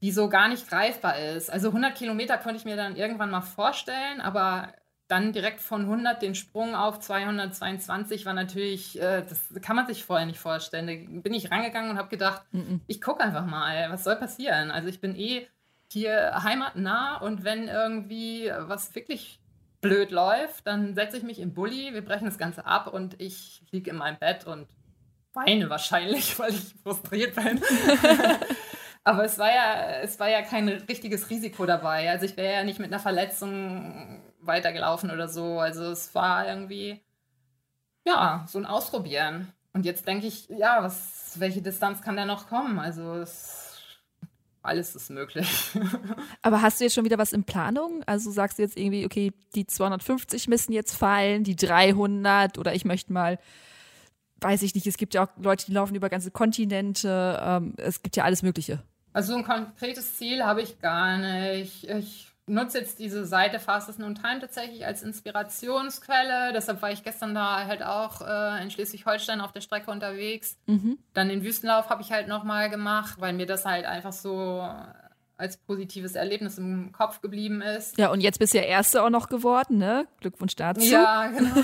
die 0.02 0.12
so 0.12 0.28
gar 0.28 0.50
nicht 0.50 0.68
greifbar 0.68 1.18
ist. 1.20 1.50
Also 1.50 1.70
100 1.70 1.96
Kilometer 1.96 2.38
konnte 2.38 2.58
ich 2.58 2.66
mir 2.66 2.76
dann 2.76 2.98
irgendwann 2.98 3.32
mal 3.32 3.42
vorstellen, 3.42 4.20
aber 4.20 4.74
dann 5.12 5.34
direkt 5.34 5.60
von 5.60 5.82
100 5.82 6.22
den 6.22 6.36
Sprung 6.36 6.74
auf 6.74 7.02
222 7.02 8.26
war 8.26 8.34
natürlich, 8.34 9.00
äh, 9.02 9.24
das 9.28 9.42
kann 9.62 9.76
man 9.76 9.86
sich 9.86 10.06
vorher 10.06 10.26
nicht 10.26 10.40
vorstellen. 10.40 10.88
Da 10.88 11.22
bin 11.22 11.34
ich 11.34 11.52
rangegangen 11.52 11.92
und 11.92 11.98
habe 11.98 12.08
gedacht, 12.08 12.44
mm 12.52 12.60
-mm. 12.60 12.80
ich 12.88 13.02
gucke 13.02 13.22
einfach 13.22 13.46
mal, 13.46 13.92
was 13.92 14.06
soll 14.06 14.16
passieren. 14.16 14.72
Also 14.72 14.88
ich 14.88 15.02
bin 15.02 15.16
eh 15.18 15.48
hier 15.92 16.42
heimatnah 16.42 17.18
und 17.18 17.44
wenn 17.44 17.68
irgendwie 17.68 18.50
was 18.60 18.96
wirklich 18.96 19.42
blöd 19.82 20.12
läuft, 20.12 20.66
dann 20.66 20.96
setze 20.96 21.18
ich 21.18 21.24
mich 21.24 21.40
im 21.40 21.54
Bulli, 21.54 21.94
wir 21.94 22.06
brechen 22.06 22.26
das 22.26 22.38
Ganze 22.38 22.66
ab 22.66 22.88
und 22.88 23.20
ich 23.20 23.64
liege 23.72 23.92
in 23.92 23.98
meinem 23.98 24.18
Bett 24.18 24.48
und 24.48 24.68
weine 25.34 25.70
wahrscheinlich, 25.70 26.40
weil 26.40 26.52
ich 26.52 26.74
frustriert 26.84 27.36
bin. 27.36 27.62
Aber 29.04 29.26
es 29.26 29.38
war 29.40 29.50
ja, 29.50 30.00
es 30.04 30.20
war 30.20 30.30
ja 30.30 30.44
kein 30.44 30.70
richtiges 30.70 31.30
Risiko 31.30 31.66
dabei. 31.66 32.10
Also 32.12 32.26
ich 32.26 32.38
wäre 32.38 32.54
ja 32.54 32.64
nicht 32.64 32.80
mit 32.80 32.94
einer 32.94 33.00
Verletzung 33.00 34.21
weitergelaufen 34.42 35.12
oder 35.12 35.28
so. 35.28 35.60
Also 35.60 35.86
es 35.86 36.14
war 36.16 36.48
irgendwie, 36.48 37.00
ja, 38.06 38.46
so 38.48 38.58
ein 38.60 38.66
Ausprobieren. 38.66 39.52
Und 39.74 39.86
jetzt 39.86 40.08
denke 40.08 40.28
ich, 40.28 40.50
ja, 40.50 40.84
was, 40.84 41.40
welche 41.40 41.62
Distanz 41.62 42.02
kann 42.02 42.18
da 42.18 42.26
noch 42.26 42.48
kommen? 42.48 42.80
Also 42.80 43.16
es, 43.16 43.72
alles 44.62 44.96
ist 44.96 45.10
möglich. 45.10 45.48
Aber 46.42 46.62
hast 46.62 46.80
du 46.80 46.84
jetzt 46.84 46.94
schon 46.94 47.06
wieder 47.06 47.18
was 47.18 47.34
in 47.34 47.44
Planung? 47.44 48.04
Also 48.06 48.32
sagst 48.32 48.58
du 48.58 48.64
jetzt 48.64 48.78
irgendwie, 48.78 49.06
okay, 49.06 49.32
die 49.56 49.66
250 49.66 50.48
müssen 50.48 50.74
jetzt 50.74 50.96
fallen, 50.96 51.44
die 51.44 51.56
300 51.56 52.58
oder 52.58 52.76
ich 52.76 52.84
möchte 52.84 53.14
mal, 53.14 53.40
weiß 54.42 54.64
ich 54.64 54.76
nicht, 54.76 54.88
es 54.88 54.98
gibt 54.98 55.14
ja 55.14 55.24
auch 55.24 55.30
Leute, 55.38 55.66
die 55.68 55.74
laufen 55.74 55.96
über 55.96 56.10
ganze 56.10 56.32
Kontinente, 56.32 57.40
ähm, 57.42 57.74
es 57.78 58.02
gibt 58.02 58.18
ja 58.18 58.24
alles 58.26 58.44
Mögliche. 58.44 58.84
Also 59.14 59.36
ein 59.36 59.44
konkretes 59.44 60.18
Ziel 60.18 60.44
habe 60.44 60.62
ich 60.62 60.80
gar 60.80 61.18
nicht. 61.18 61.86
Ich 61.86 62.31
nutze 62.48 62.80
jetzt 62.80 63.00
diese 63.00 63.26
Seite 63.26 63.60
Fastest 63.60 64.00
Known 64.00 64.16
Time 64.16 64.40
tatsächlich 64.40 64.86
als 64.86 65.04
Inspirationsquelle. 65.04 66.54
Deshalb 66.54 66.82
war 66.82 66.92
ich 66.92 67.04
gestern 67.04 67.34
da 67.34 67.66
halt 67.66 67.84
auch 67.84 68.22
äh, 68.22 68.62
in 68.62 68.72
Schleswig-Holstein 68.72 69.42
auf 69.42 69.52
der 69.52 69.62
Strecke 69.62 69.92
unterwegs. 69.92 70.58
Mhm. 70.66 70.98
Dann 71.14 71.30
den 71.30 71.44
Wüstenlauf 71.44 71.90
habe 71.90 72.02
ich 72.02 72.12
halt 72.12 72.28
nochmal 72.28 72.70
gemacht, 72.70 73.20
weil 73.20 73.34
mir 73.34 73.46
das 73.46 73.66
halt 73.66 73.86
einfach 73.86 74.14
so 74.14 74.68
als 75.42 75.58
positives 75.58 76.14
Erlebnis 76.14 76.58
im 76.60 76.92
Kopf 76.92 77.20
geblieben 77.22 77.62
ist. 77.62 77.98
Ja, 77.98 78.12
und 78.12 78.22
jetzt 78.22 78.38
bist 78.38 78.54
du 78.54 78.60
ja 78.60 78.64
Erste 78.64 79.04
auch 79.04 79.10
noch 79.10 79.28
geworden, 79.28 79.80
ne? 79.80 80.08
Glückwunsch 80.20 80.56
dazu. 80.56 80.86
Ja, 80.86 81.28
genau. 81.36 81.56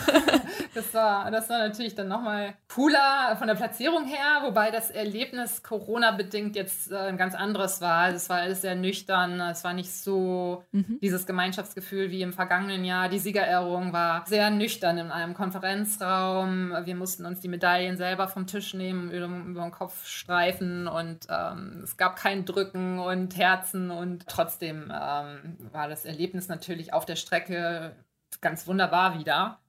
Das 0.73 0.93
war, 0.93 1.29
das 1.31 1.49
war 1.49 1.59
natürlich 1.59 1.95
dann 1.95 2.07
nochmal 2.07 2.55
cooler 2.73 3.35
von 3.37 3.47
der 3.47 3.55
Platzierung 3.55 4.05
her, 4.05 4.41
wobei 4.43 4.71
das 4.71 4.89
Erlebnis 4.89 5.63
Corona-bedingt 5.63 6.55
jetzt 6.55 6.91
äh, 6.91 6.97
ein 6.97 7.17
ganz 7.17 7.35
anderes 7.35 7.81
war. 7.81 8.09
Es 8.09 8.29
war 8.29 8.37
alles 8.37 8.61
sehr 8.61 8.75
nüchtern, 8.75 9.39
es 9.39 9.63
war 9.63 9.73
nicht 9.73 9.91
so 9.91 10.63
mhm. 10.71 10.99
dieses 11.01 11.25
Gemeinschaftsgefühl 11.25 12.09
wie 12.09 12.21
im 12.21 12.33
vergangenen 12.33 12.83
Jahr. 12.83 13.09
Die 13.09 13.19
Siegerehrung 13.19 13.93
war 13.93 14.23
sehr 14.27 14.49
nüchtern 14.49 14.97
in 14.97 15.11
einem 15.11 15.33
Konferenzraum. 15.33 16.73
Wir 16.83 16.95
mussten 16.95 17.25
uns 17.25 17.39
die 17.39 17.47
Medaillen 17.47 17.97
selber 17.97 18.27
vom 18.27 18.47
Tisch 18.47 18.73
nehmen, 18.73 19.11
über, 19.11 19.27
über 19.27 19.61
den 19.61 19.71
Kopf 19.71 20.05
streifen 20.05 20.87
und 20.87 21.27
ähm, 21.29 21.81
es 21.83 21.97
gab 21.97 22.15
kein 22.15 22.45
Drücken 22.45 22.99
und 22.99 23.37
Herz 23.37 23.66
Herzen 23.67 23.91
und 23.91 24.27
trotzdem 24.27 24.91
ähm, 24.93 25.57
war 25.71 25.87
das 25.87 26.05
Erlebnis 26.05 26.47
natürlich 26.47 26.93
auf 26.93 27.05
der 27.05 27.15
Strecke 27.15 27.95
ganz 28.41 28.67
wunderbar 28.67 29.19
wieder. 29.19 29.59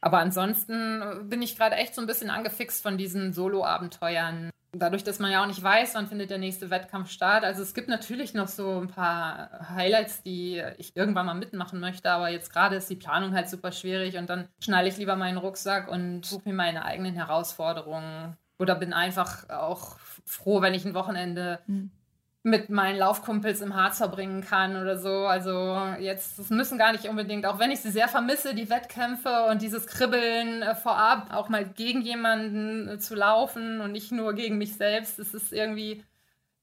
Aber 0.00 0.18
ansonsten 0.18 1.28
bin 1.28 1.40
ich 1.40 1.56
gerade 1.56 1.76
echt 1.76 1.94
so 1.94 2.00
ein 2.00 2.06
bisschen 2.06 2.30
angefixt 2.30 2.82
von 2.82 2.98
diesen 2.98 3.32
Solo-Abenteuern. 3.32 4.50
dadurch, 4.76 5.04
dass 5.04 5.20
man 5.20 5.30
ja 5.30 5.40
auch 5.40 5.46
nicht 5.46 5.62
weiß, 5.62 5.94
wann 5.94 6.08
findet 6.08 6.30
der 6.30 6.38
nächste 6.38 6.68
Wettkampf 6.68 7.08
statt. 7.08 7.44
Also 7.44 7.62
es 7.62 7.74
gibt 7.74 7.88
natürlich 7.88 8.34
noch 8.34 8.48
so 8.48 8.80
ein 8.80 8.88
paar 8.88 9.68
Highlights, 9.70 10.22
die 10.22 10.62
ich 10.78 10.96
irgendwann 10.96 11.26
mal 11.26 11.34
mitmachen 11.34 11.80
möchte, 11.80 12.10
aber 12.10 12.28
jetzt 12.28 12.52
gerade 12.52 12.76
ist 12.76 12.90
die 12.90 12.96
Planung 12.96 13.34
halt 13.34 13.48
super 13.48 13.70
schwierig 13.72 14.18
und 14.18 14.28
dann 14.28 14.48
schnalle 14.60 14.88
ich 14.88 14.96
lieber 14.96 15.16
meinen 15.16 15.38
Rucksack 15.38 15.88
und 15.88 16.26
suche 16.26 16.48
mir 16.48 16.54
meine 16.54 16.84
eigenen 16.84 17.14
Herausforderungen 17.14 18.36
oder 18.58 18.74
bin 18.74 18.92
einfach 18.92 19.48
auch 19.48 19.96
froh, 20.26 20.60
wenn 20.60 20.74
ich 20.74 20.84
ein 20.84 20.94
Wochenende 20.94 21.60
mhm 21.66 21.92
mit 22.46 22.68
meinen 22.68 22.98
Laufkumpels 22.98 23.62
im 23.62 23.74
Harz 23.74 23.96
verbringen 23.96 24.42
kann 24.42 24.76
oder 24.76 24.98
so. 24.98 25.26
Also 25.26 25.78
jetzt, 25.98 26.38
es 26.38 26.50
müssen 26.50 26.76
gar 26.76 26.92
nicht 26.92 27.08
unbedingt, 27.08 27.46
auch 27.46 27.58
wenn 27.58 27.70
ich 27.70 27.80
sie 27.80 27.90
sehr 27.90 28.06
vermisse, 28.06 28.54
die 28.54 28.68
Wettkämpfe 28.68 29.46
und 29.50 29.62
dieses 29.62 29.86
Kribbeln 29.86 30.60
äh, 30.60 30.74
vorab, 30.74 31.32
auch 31.32 31.48
mal 31.48 31.64
gegen 31.64 32.02
jemanden 32.02 32.86
äh, 32.86 32.98
zu 32.98 33.14
laufen 33.14 33.80
und 33.80 33.92
nicht 33.92 34.12
nur 34.12 34.34
gegen 34.34 34.58
mich 34.58 34.76
selbst. 34.76 35.18
Es 35.18 35.32
ist 35.32 35.54
irgendwie 35.54 36.04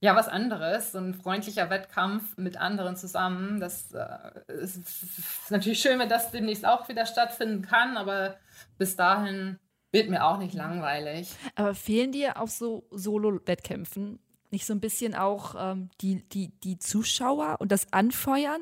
ja 0.02 0.16
was 0.16 0.28
anderes, 0.28 0.92
so 0.92 1.00
ein 1.00 1.16
freundlicher 1.16 1.72
Wettkampf 1.72 2.38
mit 2.38 2.58
anderen 2.58 2.96
zusammen. 2.96 3.60
Das 3.60 3.92
äh, 3.92 4.54
ist, 4.54 4.78
ist 4.78 5.50
natürlich 5.50 5.82
schön, 5.82 5.98
wenn 5.98 6.10
das 6.10 6.30
demnächst 6.30 6.64
auch 6.64 6.90
wieder 6.90 7.08
stattfinden 7.08 7.64
kann, 7.64 7.98
aber 7.98 8.36
bis 8.78 8.96
dahin 8.96 9.58
wird 9.92 10.12
mir 10.12 10.26
auch 10.26 10.38
nicht 10.38 10.54
langweilig. 10.54 11.34
Aber 11.56 11.74
fehlen 11.74 12.12
dir 12.12 12.40
auf 12.40 12.52
so 12.52 12.86
Solo-Wettkämpfen 12.92 14.20
nicht 14.52 14.66
so 14.66 14.74
ein 14.74 14.80
bisschen 14.80 15.16
auch 15.16 15.56
ähm, 15.58 15.90
die, 16.02 16.24
die, 16.30 16.50
die 16.64 16.78
Zuschauer 16.78 17.58
und 17.60 17.72
das 17.72 17.92
Anfeuern? 17.94 18.62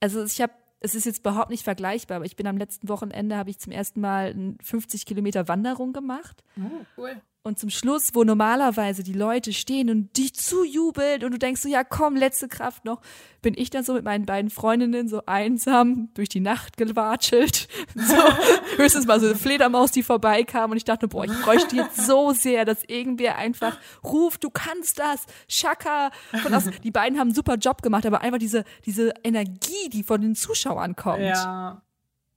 Also 0.00 0.24
ich 0.24 0.40
habe, 0.40 0.52
es 0.80 0.94
ist 0.94 1.04
jetzt 1.04 1.20
überhaupt 1.20 1.50
nicht 1.50 1.64
vergleichbar, 1.64 2.16
aber 2.16 2.26
ich 2.26 2.36
bin 2.36 2.46
am 2.46 2.56
letzten 2.56 2.88
Wochenende, 2.88 3.36
habe 3.36 3.50
ich 3.50 3.58
zum 3.58 3.72
ersten 3.72 4.00
Mal 4.00 4.56
50 4.62 5.06
Kilometer 5.06 5.48
Wanderung 5.48 5.92
gemacht. 5.92 6.42
Oh, 6.58 6.84
cool. 6.96 7.20
Und 7.42 7.58
zum 7.58 7.70
Schluss, 7.70 8.10
wo 8.12 8.22
normalerweise 8.22 9.02
die 9.02 9.14
Leute 9.14 9.54
stehen 9.54 9.88
und 9.88 10.14
dich 10.18 10.34
zujubeln 10.34 11.24
und 11.24 11.32
du 11.32 11.38
denkst 11.38 11.62
so, 11.62 11.70
ja 11.70 11.84
komm, 11.84 12.14
letzte 12.14 12.48
Kraft 12.48 12.84
noch, 12.84 13.00
bin 13.40 13.54
ich 13.56 13.70
dann 13.70 13.82
so 13.82 13.94
mit 13.94 14.04
meinen 14.04 14.26
beiden 14.26 14.50
Freundinnen 14.50 15.08
so 15.08 15.22
einsam 15.24 16.10
durch 16.12 16.28
die 16.28 16.40
Nacht 16.40 16.76
gewatschelt. 16.76 17.68
So, 17.94 18.14
höchstens 18.76 19.06
mal 19.06 19.20
so 19.20 19.26
eine 19.26 19.34
Fledermaus, 19.34 19.90
die 19.90 20.02
vorbeikam 20.02 20.70
und 20.70 20.76
ich 20.76 20.84
dachte, 20.84 21.08
boah, 21.08 21.24
ich 21.24 21.40
bräuchte 21.42 21.76
jetzt 21.76 22.06
so 22.06 22.32
sehr, 22.32 22.64
dass 22.64 22.84
irgendwer 22.84 23.36
einfach 23.36 23.76
ruft, 24.04 24.44
du 24.44 24.50
kannst 24.50 24.98
das, 24.98 25.26
Schaka. 25.48 26.10
Die 26.84 26.90
beiden 26.90 27.18
haben 27.18 27.28
einen 27.28 27.34
super 27.34 27.56
Job 27.56 27.82
gemacht, 27.82 28.06
aber 28.06 28.20
einfach 28.20 28.38
diese, 28.38 28.64
diese 28.86 29.12
Energie, 29.24 29.88
die 29.90 30.02
von 30.02 30.20
den 30.20 30.34
Zuschauern 30.34 30.94
kommt. 30.94 31.22
Ja. 31.22 31.82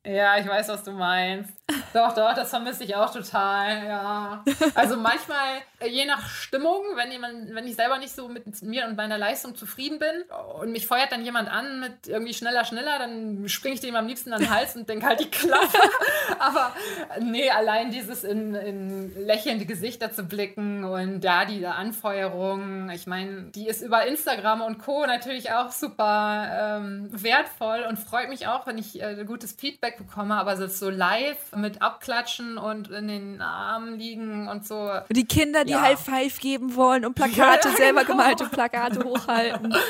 Ja, 0.06 0.38
ich 0.38 0.46
weiß, 0.46 0.68
was 0.68 0.84
du 0.84 0.92
meinst. 0.92 1.54
Doch, 1.94 2.14
doch, 2.14 2.34
das 2.34 2.50
vermisse 2.50 2.84
ich 2.84 2.94
auch 2.94 3.12
total, 3.14 3.86
ja. 3.86 4.44
Also 4.76 4.98
manchmal, 4.98 5.62
äh, 5.80 5.88
je 5.88 6.06
nach 6.06 6.28
Stimmung, 6.28 6.82
wenn 6.96 7.10
jemand, 7.10 7.56
wenn 7.56 7.66
ich 7.66 7.76
selber 7.76 7.98
nicht 8.00 8.14
so 8.14 8.28
mit 8.28 8.62
mir 8.64 8.86
und 8.86 8.98
meiner 8.98 9.18
Leistung 9.18 9.56
zufrieden 9.56 10.00
bin 10.00 10.24
und 10.60 10.74
mich 10.74 10.88
feuert 10.88 11.14
dann 11.14 11.24
jemand 11.24 11.50
an 11.50 11.80
mit 11.80 12.08
irgendwie 12.08 12.34
schneller, 12.34 12.66
schneller, 12.66 13.00
dann 13.00 13.48
springe 13.48 13.76
ich 13.76 13.80
dem 13.80 13.96
am 13.96 14.06
liebsten 14.06 14.34
an 14.34 14.42
den 14.42 14.50
Hals 14.50 14.76
und 14.76 14.90
denke 14.90 15.06
halt 15.06 15.22
die 15.22 15.32
Klappe. 15.32 15.78
Aber 16.40 16.74
nee, 17.22 17.50
allein 17.50 17.90
dieses 17.92 18.26
in, 18.26 18.56
in 18.56 19.26
lächelnde 19.26 19.66
Gesichter 19.66 20.12
zu 20.12 20.24
blicken 20.24 20.84
und 20.84 21.22
da 21.22 21.46
diese 21.46 21.72
Anfeuerung, 21.72 22.90
ich 22.90 23.08
meine, 23.08 23.44
die 23.44 23.68
ist 23.68 23.82
über 23.82 24.06
Instagram 24.06 24.62
und 24.62 24.80
Co. 24.80 25.06
natürlich 25.06 25.52
auch 25.52 25.72
super 25.72 26.80
ähm, 26.82 27.10
wertvoll 27.12 27.86
und 27.88 27.98
freut 27.98 28.28
mich 28.28 28.48
auch, 28.48 28.68
wenn 28.68 28.78
ich 28.78 29.02
äh, 29.02 29.24
gutes 29.26 29.54
Feedback 29.54 29.93
bekomme, 29.98 30.36
aber 30.36 30.68
so 30.68 30.90
live 30.90 31.54
mit 31.56 31.82
abklatschen 31.82 32.58
und 32.58 32.90
in 32.90 33.08
den 33.08 33.42
Armen 33.42 33.98
liegen 33.98 34.48
und 34.48 34.66
so. 34.66 34.92
Und 34.92 35.16
die 35.16 35.26
Kinder, 35.26 35.66
die 35.66 35.72
ja. 35.72 35.82
High 35.82 36.00
Five 36.00 36.40
geben 36.40 36.76
wollen 36.76 37.06
und 37.06 37.14
Plakate, 37.14 37.70
ja, 37.70 37.76
selber 37.76 38.04
genau. 38.04 38.18
gemalte 38.18 38.46
Plakate 38.46 39.04
hochhalten. 39.04 39.76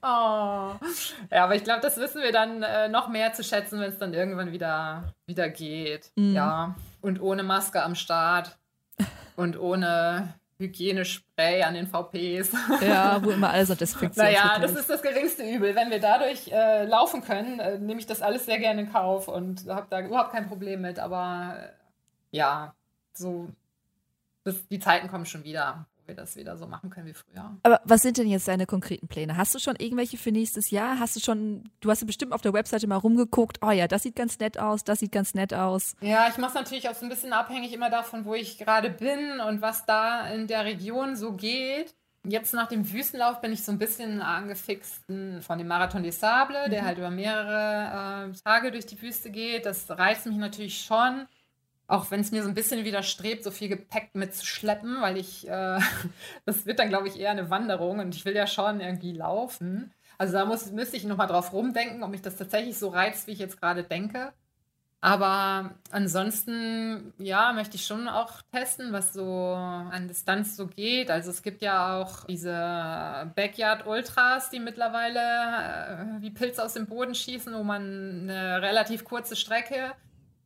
Oh. 0.00 0.74
Ja, 1.30 1.44
aber 1.44 1.56
ich 1.56 1.64
glaube, 1.64 1.80
das 1.80 1.96
wissen 1.96 2.22
wir 2.22 2.30
dann 2.30 2.62
äh, 2.62 2.88
noch 2.88 3.08
mehr 3.08 3.32
zu 3.32 3.42
schätzen, 3.42 3.80
wenn 3.80 3.90
es 3.90 3.98
dann 3.98 4.14
irgendwann 4.14 4.52
wieder, 4.52 5.12
wieder 5.26 5.48
geht. 5.48 6.12
Mhm. 6.14 6.34
Ja. 6.34 6.76
Und 7.00 7.20
ohne 7.20 7.42
Maske 7.42 7.82
am 7.82 7.96
Start. 7.96 8.56
Und 9.34 9.58
ohne 9.58 10.37
Hygienespray 10.58 11.62
an 11.62 11.74
den 11.74 11.86
VPs. 11.86 12.52
Ja, 12.80 13.22
wo 13.24 13.30
immer 13.30 13.50
alles 13.50 13.70
auf 13.70 13.78
Desinfektion 13.78 14.24
Naja, 14.24 14.58
das 14.58 14.72
ist 14.72 14.90
das 14.90 15.02
geringste 15.02 15.44
Übel. 15.44 15.74
Wenn 15.74 15.90
wir 15.90 16.00
dadurch 16.00 16.48
äh, 16.48 16.84
laufen 16.84 17.22
können, 17.22 17.60
äh, 17.60 17.78
nehme 17.78 18.00
ich 18.00 18.06
das 18.06 18.22
alles 18.22 18.46
sehr 18.46 18.58
gerne 18.58 18.82
in 18.82 18.92
Kauf 18.92 19.28
und 19.28 19.68
habe 19.68 19.86
da 19.88 20.00
überhaupt 20.00 20.32
kein 20.32 20.48
Problem 20.48 20.80
mit. 20.80 20.98
Aber 20.98 21.56
ja, 22.32 22.74
so, 23.12 23.48
das, 24.44 24.66
die 24.68 24.80
Zeiten 24.80 25.08
kommen 25.08 25.26
schon 25.26 25.44
wieder 25.44 25.86
wir 26.08 26.14
das 26.14 26.36
wieder 26.36 26.56
so 26.56 26.66
machen 26.66 26.90
können 26.90 27.06
wie 27.06 27.14
früher. 27.14 27.56
Aber 27.62 27.80
was 27.84 28.02
sind 28.02 28.16
denn 28.16 28.28
jetzt 28.28 28.48
deine 28.48 28.66
konkreten 28.66 29.06
Pläne? 29.06 29.36
Hast 29.36 29.54
du 29.54 29.58
schon 29.58 29.76
irgendwelche 29.76 30.16
für 30.16 30.32
nächstes 30.32 30.70
Jahr? 30.70 30.98
Hast 30.98 31.14
du 31.14 31.20
schon, 31.20 31.70
du 31.80 31.90
hast 31.90 32.00
ja 32.00 32.06
bestimmt 32.06 32.32
auf 32.32 32.40
der 32.40 32.52
Webseite 32.52 32.86
mal 32.86 32.96
rumgeguckt, 32.96 33.58
oh 33.62 33.70
ja, 33.70 33.86
das 33.86 34.02
sieht 34.02 34.16
ganz 34.16 34.38
nett 34.38 34.58
aus, 34.58 34.82
das 34.84 34.98
sieht 35.00 35.12
ganz 35.12 35.34
nett 35.34 35.54
aus. 35.54 35.94
Ja, 36.00 36.28
ich 36.28 36.38
mache 36.38 36.50
es 36.50 36.54
natürlich 36.54 36.88
auch 36.88 36.94
so 36.94 37.06
ein 37.06 37.10
bisschen 37.10 37.32
abhängig 37.32 37.72
immer 37.72 37.90
davon, 37.90 38.24
wo 38.24 38.34
ich 38.34 38.58
gerade 38.58 38.90
bin 38.90 39.40
und 39.40 39.62
was 39.62 39.86
da 39.86 40.26
in 40.28 40.46
der 40.46 40.64
Region 40.64 41.14
so 41.14 41.32
geht. 41.34 41.94
Jetzt 42.24 42.52
nach 42.52 42.68
dem 42.68 42.90
Wüstenlauf 42.92 43.40
bin 43.40 43.52
ich 43.52 43.64
so 43.64 43.72
ein 43.72 43.78
bisschen 43.78 44.20
angefixt 44.20 45.04
von 45.06 45.58
dem 45.58 45.68
Marathon 45.68 46.02
des 46.02 46.18
Sables, 46.18 46.66
mhm. 46.66 46.70
der 46.70 46.84
halt 46.84 46.98
über 46.98 47.10
mehrere 47.10 48.30
äh, 48.30 48.38
Tage 48.44 48.72
durch 48.72 48.86
die 48.86 49.00
Wüste 49.00 49.30
geht. 49.30 49.66
Das 49.66 49.88
reizt 49.90 50.26
mich 50.26 50.36
natürlich 50.36 50.82
schon 50.82 51.26
auch 51.88 52.10
wenn 52.10 52.20
es 52.20 52.30
mir 52.30 52.42
so 52.42 52.48
ein 52.48 52.54
bisschen 52.54 52.84
widerstrebt, 52.84 53.42
so 53.42 53.50
viel 53.50 53.68
Gepäck 53.68 54.10
mitzuschleppen, 54.12 55.00
weil 55.00 55.16
ich, 55.16 55.48
äh, 55.48 55.80
das 56.44 56.66
wird 56.66 56.78
dann, 56.78 56.90
glaube 56.90 57.08
ich, 57.08 57.18
eher 57.18 57.30
eine 57.30 57.50
Wanderung 57.50 57.98
und 57.98 58.14
ich 58.14 58.24
will 58.24 58.36
ja 58.36 58.46
schon 58.46 58.80
irgendwie 58.80 59.12
laufen. 59.12 59.92
Also 60.18 60.34
da 60.34 60.44
muss, 60.44 60.70
müsste 60.70 60.96
ich 60.96 61.04
nochmal 61.04 61.28
drauf 61.28 61.52
rumdenken, 61.52 62.02
ob 62.02 62.10
mich 62.10 62.22
das 62.22 62.36
tatsächlich 62.36 62.78
so 62.78 62.88
reizt, 62.88 63.26
wie 63.26 63.32
ich 63.32 63.38
jetzt 63.38 63.60
gerade 63.60 63.84
denke. 63.84 64.32
Aber 65.00 65.76
ansonsten, 65.92 67.14
ja, 67.18 67.52
möchte 67.52 67.76
ich 67.76 67.86
schon 67.86 68.08
auch 68.08 68.42
testen, 68.52 68.92
was 68.92 69.12
so 69.12 69.54
an 69.54 70.08
Distanz 70.08 70.56
so 70.56 70.66
geht. 70.66 71.10
Also 71.10 71.30
es 71.30 71.42
gibt 71.42 71.62
ja 71.62 72.00
auch 72.00 72.24
diese 72.24 73.30
Backyard 73.36 73.86
Ultras, 73.86 74.50
die 74.50 74.58
mittlerweile 74.58 75.20
äh, 75.20 76.20
wie 76.20 76.30
Pilze 76.30 76.64
aus 76.64 76.74
dem 76.74 76.86
Boden 76.86 77.14
schießen, 77.14 77.54
wo 77.54 77.62
man 77.62 78.28
eine 78.28 78.60
relativ 78.60 79.04
kurze 79.04 79.36
Strecke 79.36 79.94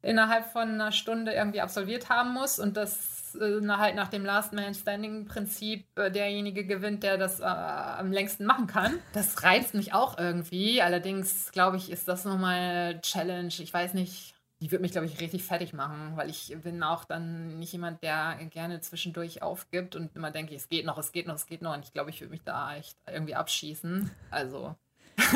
innerhalb 0.03 0.47
von 0.53 0.69
einer 0.69 0.93
Stunde 0.93 1.33
irgendwie 1.33 1.61
absolviert 1.61 2.09
haben 2.09 2.33
muss 2.33 2.59
und 2.59 2.77
das 2.77 3.37
äh, 3.41 3.67
halt 3.69 3.95
nach 3.95 4.09
dem 4.09 4.25
Last 4.25 4.53
Man 4.53 4.75
Standing 4.75 5.27
Prinzip 5.27 5.87
äh, 5.97 6.11
derjenige 6.11 6.67
gewinnt, 6.67 7.03
der 7.03 7.19
das 7.19 7.41
äh, 7.41 7.45
am 7.45 8.13
längsten 8.13 8.45
machen 8.45 8.67
kann. 8.67 8.99
Das 9.13 9.43
reizt 9.43 9.75
mich 9.75 9.95
auch 9.95 10.19
irgendwie. 10.19 10.83
Allerdings 10.83 11.51
glaube 11.53 11.77
ich, 11.77 11.91
ist 11.91 12.09
das 12.09 12.25
nochmal 12.25 13.01
Challenge. 13.01 13.53
Ich 13.59 13.73
weiß 13.73 13.95
nicht, 13.95 14.35
die 14.61 14.71
wird 14.71 14.83
mich 14.83 14.93
glaube 14.93 15.07
ich 15.07 15.21
richtig 15.21 15.45
fertig 15.45 15.73
machen, 15.73 16.13
weil 16.17 16.31
ich 16.31 16.57
bin 16.63 16.83
auch 16.83 17.05
dann 17.05 17.59
nicht 17.59 17.73
jemand, 17.73 18.03
der 18.03 18.39
gerne 18.51 18.81
zwischendurch 18.81 19.43
aufgibt 19.43 19.97
und 19.97 20.15
immer 20.17 20.31
denke, 20.31 20.55
es 20.55 20.69
geht 20.69 20.85
noch, 20.85 20.99
es 20.99 21.13
geht 21.13 21.27
noch, 21.27 21.37
es 21.37 21.47
geht 21.47 21.63
noch. 21.63 21.75
Und 21.75 21.85
ich 21.85 21.93
glaube, 21.93 22.11
ich 22.11 22.21
würde 22.21 22.33
mich 22.33 22.45
da 22.45 22.75
echt 22.77 22.97
irgendwie 23.07 23.35
abschießen. 23.35 24.11
Also 24.31 24.75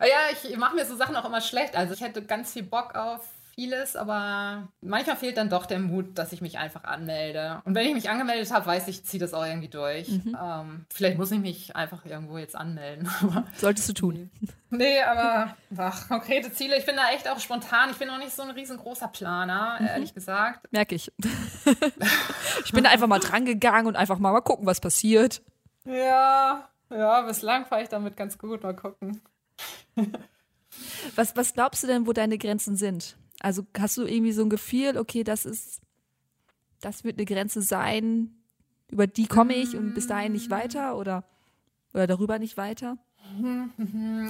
ja, 0.00 0.32
ich 0.32 0.56
mache 0.56 0.74
mir 0.74 0.86
so 0.86 0.96
Sachen 0.96 1.16
auch 1.16 1.24
immer 1.24 1.40
schlecht. 1.40 1.76
Also 1.76 1.94
ich 1.94 2.00
hätte 2.00 2.22
ganz 2.22 2.52
viel 2.52 2.62
Bock 2.62 2.94
auf 2.94 3.28
vieles, 3.60 3.94
aber 3.94 4.68
manchmal 4.80 5.16
fehlt 5.16 5.36
dann 5.36 5.50
doch 5.50 5.66
der 5.66 5.80
Mut, 5.80 6.16
dass 6.16 6.32
ich 6.32 6.40
mich 6.40 6.56
einfach 6.56 6.84
anmelde. 6.84 7.60
Und 7.66 7.74
wenn 7.74 7.86
ich 7.86 7.92
mich 7.92 8.08
angemeldet 8.08 8.50
habe, 8.52 8.64
weiß 8.64 8.88
ich, 8.88 9.04
ziehe 9.04 9.20
das 9.20 9.34
auch 9.34 9.44
irgendwie 9.44 9.68
durch. 9.68 10.08
Mhm. 10.08 10.34
Ähm, 10.42 10.86
vielleicht 10.88 11.18
muss 11.18 11.30
ich 11.30 11.40
mich 11.40 11.76
einfach 11.76 12.06
irgendwo 12.06 12.38
jetzt 12.38 12.56
anmelden. 12.56 13.06
Solltest 13.58 13.90
du 13.90 13.92
tun. 13.92 14.30
Nee, 14.70 15.02
aber 15.02 15.54
ach, 15.76 16.08
konkrete 16.08 16.50
Ziele. 16.54 16.78
Ich 16.78 16.86
bin 16.86 16.96
da 16.96 17.10
echt 17.14 17.28
auch 17.28 17.38
spontan. 17.38 17.90
Ich 17.90 17.98
bin 17.98 18.08
auch 18.08 18.16
nicht 18.16 18.32
so 18.32 18.42
ein 18.42 18.50
riesengroßer 18.50 19.08
Planer, 19.08 19.76
mhm. 19.78 19.88
ehrlich 19.88 20.14
gesagt. 20.14 20.72
Merke 20.72 20.94
ich. 20.94 21.12
ich 22.64 22.72
bin 22.72 22.84
da 22.84 22.90
einfach 22.90 23.08
mal 23.08 23.18
dran 23.18 23.44
gegangen 23.44 23.88
und 23.88 23.96
einfach 23.96 24.18
mal, 24.18 24.32
mal 24.32 24.40
gucken, 24.40 24.64
was 24.64 24.80
passiert. 24.80 25.42
Ja, 25.84 26.66
ja, 26.88 27.20
bislang 27.20 27.66
fahre 27.66 27.82
ich 27.82 27.90
damit 27.90 28.16
ganz 28.16 28.38
gut. 28.38 28.62
Mal 28.62 28.74
gucken. 28.74 29.20
Was, 31.16 31.34
was 31.36 31.52
glaubst 31.52 31.82
du 31.82 31.88
denn, 31.88 32.06
wo 32.06 32.12
deine 32.12 32.38
Grenzen 32.38 32.76
sind? 32.76 33.16
Also 33.40 33.66
hast 33.76 33.96
du 33.96 34.04
irgendwie 34.04 34.32
so 34.32 34.42
ein 34.42 34.50
Gefühl, 34.50 34.96
okay, 34.96 35.24
das 35.24 35.46
ist, 35.46 35.80
das 36.80 37.04
wird 37.04 37.18
eine 37.18 37.26
Grenze 37.26 37.62
sein, 37.62 38.30
über 38.90 39.06
die 39.06 39.26
komme 39.26 39.54
ich 39.54 39.76
und 39.76 39.94
bis 39.94 40.06
dahin 40.06 40.32
nicht 40.32 40.50
weiter 40.50 40.96
oder, 40.96 41.24
oder 41.92 42.06
darüber 42.06 42.38
nicht 42.38 42.56
weiter? 42.56 42.98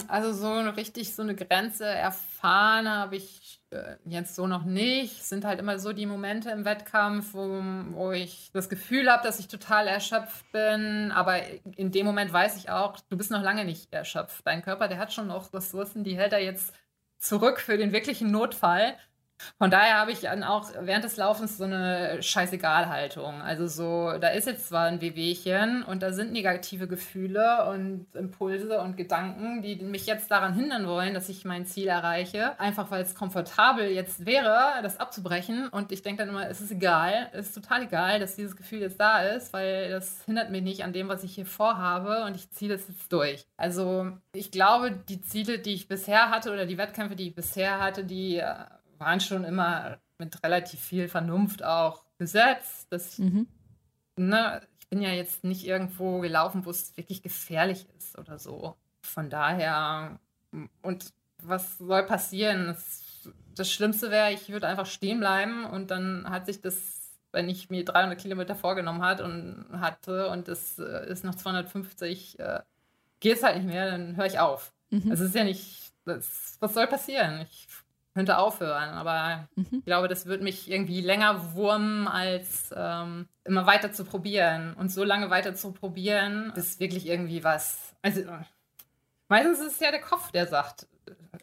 Also 0.09 0.33
so 0.33 0.71
richtig 0.71 1.15
so 1.15 1.23
eine 1.23 1.35
Grenze 1.35 1.87
erfahren 1.87 2.89
habe 2.89 3.17
ich 3.17 3.63
äh, 3.71 3.97
jetzt 4.05 4.35
so 4.35 4.47
noch 4.47 4.65
nicht. 4.65 5.21
Es 5.21 5.29
sind 5.29 5.45
halt 5.45 5.59
immer 5.59 5.79
so 5.79 5.93
die 5.93 6.07
Momente 6.07 6.51
im 6.51 6.65
Wettkampf, 6.65 7.33
wo, 7.33 7.63
wo 7.93 8.13
ich 8.13 8.51
das 8.53 8.69
Gefühl 8.69 9.11
habe, 9.11 9.23
dass 9.23 9.41
ich 9.41 9.49
total 9.49 9.87
erschöpft 9.87 10.51
bin. 10.53 11.13
Aber 11.13 11.41
in 11.77 11.91
dem 11.91 12.05
Moment 12.05 12.33
weiß 12.33 12.57
ich 12.57 12.71
auch, 12.71 13.01
du 13.09 13.17
bist 13.17 13.31
noch 13.31 13.43
lange 13.43 13.65
nicht 13.65 13.93
erschöpft. 13.93 14.47
Dein 14.47 14.63
Körper, 14.63 14.89
der 14.89 14.99
hat 14.99 15.13
schon 15.13 15.29
noch 15.29 15.53
Ressourcen, 15.55 16.05
die 16.05 16.17
hält 16.17 16.33
er 16.33 16.43
jetzt 16.43 16.75
zurück 17.21 17.61
für 17.61 17.77
den 17.77 17.93
wirklichen 17.93 18.31
Notfall. 18.31 18.97
Von 19.59 19.71
daher 19.71 19.99
habe 19.99 20.13
ich 20.13 20.21
dann 20.21 20.45
auch 20.45 20.71
während 20.81 21.05
des 21.05 21.17
Laufens 21.17 21.59
so 21.59 21.65
eine 21.65 22.23
Scheißegal-Haltung. 22.23 23.41
Also 23.43 23.67
so, 23.67 24.19
da 24.19 24.29
ist 24.29 24.47
jetzt 24.47 24.69
zwar 24.69 24.87
ein 24.87 25.01
Wehwehchen 25.01 25.83
und 25.83 26.03
da 26.03 26.13
sind 26.13 26.33
negative 26.33 26.87
Gefühle 26.87 27.67
und 27.71 28.07
Impulse 28.15 28.81
und 28.81 28.97
Gedanken, 28.97 29.63
die 29.63 29.77
mich 29.77 30.07
jetzt 30.07 30.31
daran 30.31 30.55
hindern 30.55 30.87
wollen, 30.87 31.15
dass 31.15 31.29
ich 31.29 31.45
mein 31.45 31.67
Ziel 31.67 31.89
erreiche. 31.89 32.59
Einfach 32.61 32.91
weil 32.91 33.03
es 33.03 33.15
komfortabel 33.15 33.91
jetzt 33.91 34.27
wäre, 34.27 34.83
das 34.83 34.99
abzubrechen. 34.99 35.69
Und 35.69 35.93
ich 35.93 36.03
denke 36.03 36.25
dann 36.25 36.31
immer, 36.31 36.49
es 36.49 36.61
ist 36.61 36.73
egal, 36.73 37.29
es 37.33 37.49
ist 37.49 37.55
total 37.55 37.83
egal, 37.83 38.21
dass 38.21 38.37
dieses 38.37 38.57
Gefühl 38.57 38.81
jetzt 38.81 39.01
da 39.01 39.23
ist, 39.23 39.53
weil 39.53 39.91
das 39.91 40.25
hindert 40.25 40.51
mich 40.51 40.63
nicht 40.63 40.85
an 40.85 40.93
dem, 40.93 41.09
was 41.09 41.25
ich 41.25 41.35
hier 41.35 41.47
vorhabe 41.47 42.25
und 42.25 42.37
ich 42.37 42.51
ziehe 42.51 42.71
das 42.71 42.87
jetzt 42.89 43.13
durch. 43.13 43.45
Also 43.57 44.13
ich 44.33 44.51
glaube, 44.51 44.93
die 45.09 45.21
Ziele, 45.21 45.59
die 45.59 45.75
ich 45.75 45.89
bisher 45.89 46.31
hatte 46.31 46.53
oder 46.53 46.67
die 46.67 46.79
Wettkämpfe, 46.79 47.17
die 47.17 47.29
ich 47.29 47.35
bisher 47.35 47.81
hatte, 47.81 48.05
die 48.05 48.37
äh, 48.37 48.55
waren 49.01 49.21
schon 49.21 49.45
immer 49.45 49.99
mit 50.19 50.43
relativ 50.45 50.81
viel 50.81 51.09
Vernunft 51.09 51.65
auch 51.65 52.05
gesetzt. 52.19 52.87
Das, 52.91 53.19
mhm. 53.19 53.49
ne, 54.17 54.61
ich 54.79 54.89
bin 54.89 55.03
ja 55.03 55.11
jetzt 55.11 55.43
nicht 55.43 55.67
irgendwo 55.67 56.21
gelaufen, 56.21 56.65
wo 56.65 56.71
es 56.71 56.97
wirklich 56.97 57.23
gefährlich 57.23 57.87
ist 57.97 58.19
oder 58.19 58.39
so. 58.39 58.77
Von 59.03 59.31
daher, 59.31 60.21
und 60.83 61.13
was 61.43 61.79
soll 61.79 62.05
passieren? 62.05 62.67
Das, 62.67 63.29
das 63.55 63.73
Schlimmste 63.73 64.11
wäre, 64.11 64.33
ich 64.33 64.51
würde 64.51 64.69
einfach 64.69 64.87
stehen 64.87 65.21
bleiben 65.21 65.65
und 65.65 65.91
dann 65.91 66.29
hat 66.29 66.47
sich 66.47 66.61
das, 66.61 67.01
wenn 67.33 67.49
ich 67.49 67.71
mir 67.71 67.85
300 67.85 68.21
Kilometer 68.21 68.55
vorgenommen 68.55 69.03
hat 69.03 69.21
und 69.21 69.67
hatte 69.73 70.29
und 70.29 70.49
es 70.49 70.79
äh, 70.79 71.09
ist 71.11 71.25
noch 71.25 71.35
250, 71.35 72.39
äh, 72.39 72.61
geht 73.21 73.37
es 73.37 73.43
halt 73.43 73.57
nicht 73.57 73.67
mehr, 73.67 73.91
dann 73.91 74.17
höre 74.17 74.27
ich 74.27 74.39
auf. 74.39 74.73
Mhm. 74.91 75.11
Also 75.11 75.25
es 75.25 75.31
ist 75.31 75.37
ja 75.37 75.45
nicht, 75.45 75.93
das, 76.05 76.57
was 76.61 76.75
soll 76.75 76.87
passieren? 76.87 77.41
Ich 77.43 77.67
könnte 78.15 78.39
aufhören. 78.39 78.91
Aber 78.91 79.49
mhm. 79.55 79.67
ich 79.71 79.85
glaube, 79.85 80.09
das 80.09 80.27
wird 80.27 80.43
mich 80.43 80.71
irgendwie 80.71 81.01
länger 81.01 81.55
wurmen, 81.55 82.09
als 82.09 82.73
ähm, 82.77 83.29
immer 83.45 83.67
weiter 83.67 83.93
zu 83.93 84.05
probieren. 84.05 84.75
Und 84.75 84.91
so 84.91 85.05
lange 85.05 85.31
weiter 85.31 85.55
zu 85.55 85.73
probieren, 85.73 86.53
bis 86.55 86.81
wirklich 86.81 87.07
irgendwie 87.07 87.45
was. 87.45 87.95
Also 88.03 88.23
meistens 89.29 89.61
ist 89.61 89.75
es 89.75 89.81
ja 89.81 89.91
der 89.91 90.01
Kopf, 90.01 90.31
der 90.33 90.47
sagt, 90.47 90.89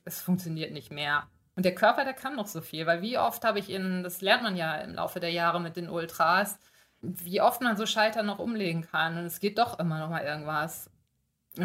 es 0.05 0.22
funktioniert 0.22 0.72
nicht 0.72 0.91
mehr. 0.91 1.28
Und 1.55 1.63
der 1.63 1.74
Körper, 1.74 2.03
der 2.03 2.13
kann 2.13 2.36
noch 2.36 2.47
so 2.47 2.61
viel, 2.61 2.86
weil 2.86 3.01
wie 3.01 3.18
oft 3.18 3.43
habe 3.43 3.57
ich 3.57 3.72
in, 3.72 4.03
das 4.03 4.22
lernt 4.22 4.43
man 4.43 4.55
ja 4.55 4.76
im 4.76 4.93
Laufe 4.93 5.20
der 5.20 5.32
Jahre 5.32 5.59
mit 5.59 5.76
den 5.76 5.89
Ultras, 5.89 6.59
wie 7.01 7.41
oft 7.41 7.61
man 7.61 7.78
so 7.78 7.86
Scheitern 7.86 8.28
noch 8.28 8.39
umlegen 8.39 8.84
kann. 8.84 9.18
Und 9.18 9.26
es 9.26 9.39
geht 9.39 9.57
doch 9.57 9.80
immer 9.80 9.99
noch 9.99 10.09
mal 10.09 10.24
irgendwas. 10.24 10.91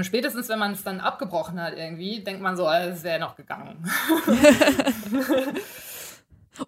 Spätestens, 0.00 0.48
wenn 0.48 0.58
man 0.58 0.72
es 0.72 0.82
dann 0.82 1.00
abgebrochen 1.00 1.60
hat 1.60 1.74
irgendwie, 1.76 2.24
denkt 2.24 2.40
man 2.42 2.56
so, 2.56 2.66
ah, 2.66 2.80
es 2.84 3.02
wäre 3.02 3.20
noch 3.20 3.36
gegangen. 3.36 3.84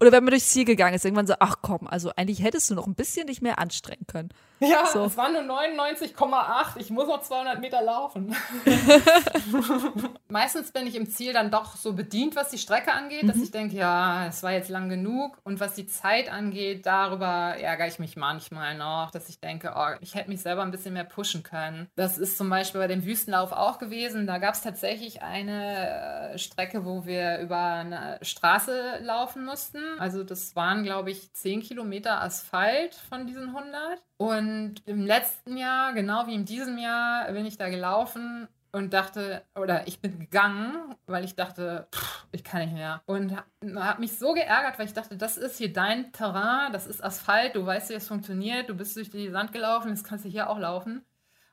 Oder 0.01 0.13
wenn 0.13 0.25
man 0.25 0.31
durchs 0.31 0.49
Ziel 0.49 0.65
gegangen 0.65 0.95
ist, 0.95 1.05
irgendwann 1.05 1.27
so, 1.27 1.35
ach 1.39 1.57
komm, 1.63 1.87
also 1.87 2.11
eigentlich 2.17 2.43
hättest 2.43 2.71
du 2.71 2.75
noch 2.75 2.87
ein 2.87 2.95
bisschen 2.95 3.27
dich 3.27 3.43
mehr 3.43 3.59
anstrengen 3.59 4.07
können. 4.07 4.31
Ja, 4.61 4.87
so. 4.87 5.05
es 5.05 5.17
waren 5.17 5.33
nur 5.33 5.43
99,8. 5.43 6.79
Ich 6.79 6.91
muss 6.91 7.09
noch 7.09 7.21
200 7.21 7.61
Meter 7.61 7.83
laufen. 7.83 8.35
Meistens 10.29 10.73
bin 10.73 10.87
ich 10.87 10.95
im 10.95 11.07
Ziel 11.07 11.33
dann 11.33 11.51
doch 11.51 11.77
so 11.77 11.93
bedient, 11.93 12.37
was 12.37 12.51
die 12.51 12.59
Strecke 12.59 12.93
angeht, 12.93 13.25
mhm. 13.25 13.29
dass 13.29 13.37
ich 13.37 13.51
denke, 13.51 13.77
ja, 13.77 14.27
es 14.27 14.43
war 14.43 14.53
jetzt 14.53 14.71
lang 14.71 14.89
genug. 14.89 15.39
Und 15.45 15.61
was 15.61 15.75
die 15.75 15.87
Zeit 15.87 16.33
angeht, 16.33 16.87
darüber 16.87 17.57
ärgere 17.59 17.89
ich 17.89 17.99
mich 17.99 18.17
manchmal 18.17 18.77
noch, 18.77 19.11
dass 19.11 19.29
ich 19.29 19.41
denke, 19.41 19.75
oh, 19.77 19.89
ich 20.01 20.15
hätte 20.15 20.31
mich 20.31 20.41
selber 20.41 20.63
ein 20.63 20.71
bisschen 20.71 20.95
mehr 20.95 21.05
pushen 21.05 21.43
können. 21.43 21.89
Das 21.97 22.19
ist 22.19 22.39
zum 22.39 22.49
Beispiel 22.49 22.81
bei 22.81 22.89
dem 22.89 23.05
Wüstenlauf 23.05 23.53
auch 23.53 23.79
gewesen. 23.79 24.27
Da 24.27 24.39
gab 24.39 24.55
es 24.55 24.63
tatsächlich 24.63 25.23
eine 25.23 26.33
äh, 26.33 26.39
Strecke, 26.39 26.85
wo 26.85 27.05
wir 27.05 27.39
über 27.39 27.59
eine 27.59 28.19
Straße 28.23 29.01
laufen 29.03 29.45
mussten. 29.45 29.83
Also 29.99 30.25
das 30.25 30.57
waren, 30.57 30.85
glaube 30.85 31.11
ich, 31.11 31.33
10 31.33 31.63
Kilometer 31.63 32.23
Asphalt 32.23 32.95
von 32.95 33.27
diesen 33.27 33.49
100. 33.49 34.03
Und 34.17 34.77
im 34.87 35.07
letzten 35.07 35.57
Jahr, 35.57 35.93
genau 35.93 36.27
wie 36.27 36.35
in 36.35 36.45
diesem 36.45 36.79
Jahr, 36.79 37.31
bin 37.33 37.47
ich 37.47 37.59
da 37.59 37.69
gelaufen 37.69 38.49
und 38.73 38.93
dachte, 38.93 39.43
oder 39.55 39.87
ich 39.87 40.01
bin 40.01 40.19
gegangen, 40.19 40.95
weil 41.07 41.25
ich 41.25 41.35
dachte, 41.37 41.87
pff, 41.93 42.27
ich 42.33 42.43
kann 42.45 42.63
nicht 42.63 42.75
mehr. 42.75 43.03
Und 43.07 43.37
habe 43.37 44.01
mich 44.01 44.19
so 44.19 44.33
geärgert, 44.33 44.79
weil 44.79 44.87
ich 44.87 44.93
dachte, 44.93 45.17
das 45.17 45.37
ist 45.37 45.59
hier 45.59 45.73
dein 45.73 46.13
Terrain, 46.13 46.73
das 46.73 46.87
ist 46.87 47.03
Asphalt, 47.03 47.55
du 47.55 47.65
weißt, 47.65 47.91
wie 47.91 47.95
es 47.95 48.09
funktioniert, 48.09 48.69
du 48.69 48.75
bist 48.75 48.97
durch 48.97 49.11
die 49.11 49.31
Sand 49.31 49.53
gelaufen, 49.53 49.91
jetzt 49.91 50.05
kannst 50.05 50.25
du 50.25 50.29
hier 50.29 50.51
auch 50.51 50.59
laufen. 50.59 51.05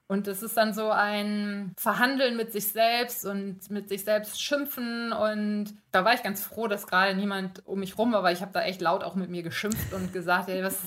Und 0.08 0.28
es 0.28 0.44
ist 0.44 0.58
dann 0.58 0.74
so 0.74 0.92
ein 0.92 1.74
Verhandeln 1.78 2.36
mit 2.36 2.52
sich 2.52 2.68
selbst 2.68 3.26
und 3.26 3.70
mit 3.70 3.88
sich 3.88 4.04
selbst 4.04 4.42
schimpfen. 4.42 5.14
Und 5.14 5.74
da 5.92 6.04
war 6.04 6.14
ich 6.14 6.22
ganz 6.22 6.44
froh, 6.44 6.68
dass 6.68 6.86
gerade 6.86 7.16
niemand 7.16 7.66
um 7.66 7.80
mich 7.80 7.98
rum 7.98 8.12
war, 8.12 8.22
weil 8.22 8.34
ich 8.34 8.42
habe 8.42 8.52
da 8.52 8.62
echt 8.62 8.82
laut 8.82 9.04
auch 9.04 9.16
mit 9.16 9.30
mir 9.30 9.42
geschimpft 9.42 9.94
und 9.94 10.12
gesagt, 10.12 10.50
ey, 10.50 10.64
was, 10.64 10.80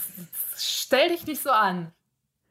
stell 0.56 1.08
dich 1.08 1.26
nicht 1.26 1.42
so 1.42 1.50
an. 1.50 1.92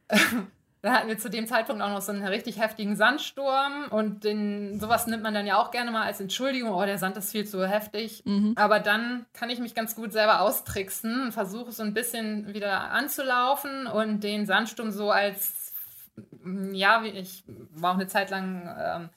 Da 0.84 0.92
hatten 0.92 1.08
wir 1.08 1.18
zu 1.18 1.30
dem 1.30 1.48
Zeitpunkt 1.48 1.82
auch 1.82 1.88
noch 1.88 2.02
so 2.02 2.12
einen 2.12 2.28
richtig 2.28 2.60
heftigen 2.60 2.98
Sandsturm 2.98 3.86
und 3.90 4.26
den, 4.26 4.82
sowas 4.82 5.08
nimmt 5.08 5.24
man 5.24 5.34
dann 5.34 5.48
ja 5.48 5.58
auch 5.58 5.72
gerne 5.72 5.92
mal 5.92 6.04
als 6.04 6.20
Entschuldigung, 6.20 6.74
oh, 6.74 6.86
der 6.86 6.98
Sand 6.98 7.16
ist 7.16 7.32
viel 7.32 7.48
zu 7.48 7.66
heftig. 7.66 8.22
Mhm. 8.26 8.52
Aber 8.58 8.82
dann 8.82 9.26
kann 9.32 9.50
ich 9.50 9.60
mich 9.60 9.76
ganz 9.76 9.96
gut 9.96 10.12
selber 10.12 10.42
austricksen 10.42 11.22
und 11.22 11.32
versuche 11.32 11.72
so 11.72 11.84
ein 11.84 11.94
bisschen 11.94 12.54
wieder 12.54 12.92
anzulaufen 12.92 13.88
und 13.88 14.26
den 14.26 14.46
Sandsturm 14.46 14.92
so 14.92 15.10
als 15.10 15.63
ja, 16.72 17.04
ich 17.04 17.44
war 17.76 17.92
auch 17.92 17.98
eine 17.98 18.08
Zeit 18.08 18.30
lang 18.30 18.76
ähm, 18.78 19.10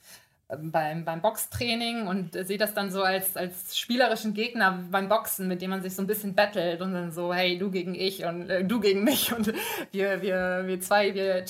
beim, 0.49 1.03
beim 1.03 1.21
Boxtraining 1.21 2.07
und 2.07 2.33
sehe 2.33 2.57
das 2.57 2.73
dann 2.73 2.89
so 2.89 3.03
als, 3.03 3.35
als 3.35 3.77
spielerischen 3.77 4.33
Gegner 4.33 4.79
beim 4.89 5.09
Boxen, 5.09 5.47
mit 5.49 5.61
dem 5.61 5.71
man 5.71 5.81
sich 5.81 5.93
so 5.93 6.01
ein 6.01 6.07
bisschen 6.07 6.35
battelt 6.35 6.81
und 6.81 6.93
dann 6.93 7.11
so, 7.11 7.33
hey, 7.33 7.57
du 7.57 7.69
gegen 7.69 7.95
ich 7.95 8.23
und 8.23 8.49
äh, 8.49 8.63
du 8.63 8.79
gegen 8.79 9.03
mich 9.03 9.33
und 9.37 9.53
wir, 9.91 10.21
wir, 10.21 10.63
wir 10.65 10.79
zwei, 10.79 11.13
wir 11.13 11.43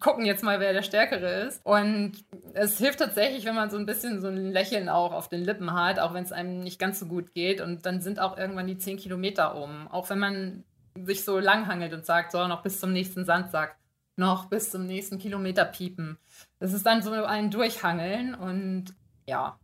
gucken 0.00 0.24
jetzt 0.24 0.42
mal, 0.42 0.60
wer 0.60 0.72
der 0.72 0.82
Stärkere 0.82 1.42
ist. 1.42 1.60
Und 1.64 2.12
es 2.54 2.78
hilft 2.78 3.00
tatsächlich, 3.00 3.44
wenn 3.44 3.54
man 3.54 3.70
so 3.70 3.76
ein 3.76 3.86
bisschen 3.86 4.22
so 4.22 4.28
ein 4.28 4.50
Lächeln 4.50 4.88
auch 4.88 5.12
auf 5.12 5.28
den 5.28 5.42
Lippen 5.42 5.74
hat, 5.74 5.98
auch 5.98 6.14
wenn 6.14 6.24
es 6.24 6.32
einem 6.32 6.60
nicht 6.60 6.78
ganz 6.78 7.00
so 7.00 7.06
gut 7.06 7.34
geht. 7.34 7.60
Und 7.60 7.84
dann 7.84 8.00
sind 8.00 8.18
auch 8.18 8.38
irgendwann 8.38 8.66
die 8.66 8.78
zehn 8.78 8.96
Kilometer 8.96 9.56
um. 9.56 9.88
Auch 9.88 10.08
wenn 10.08 10.18
man 10.18 10.64
sich 11.04 11.24
so 11.24 11.38
langhangelt 11.38 11.92
und 11.92 12.06
sagt, 12.06 12.32
so 12.32 12.46
noch 12.48 12.62
bis 12.62 12.80
zum 12.80 12.92
nächsten 12.92 13.24
Sandsack 13.24 13.76
noch 14.16 14.46
bis 14.46 14.70
zum 14.70 14.86
nächsten 14.86 15.18
Kilometer 15.18 15.64
piepen. 15.64 16.18
Das 16.58 16.72
ist 16.72 16.86
dann 16.86 17.02
so 17.02 17.12
ein 17.12 17.50
Durchhangeln 17.50 18.34
und 18.34 18.94
ja, 19.26 19.58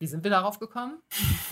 wie 0.00 0.08
sind 0.08 0.24
wir 0.24 0.30
darauf 0.30 0.58
gekommen? 0.58 0.98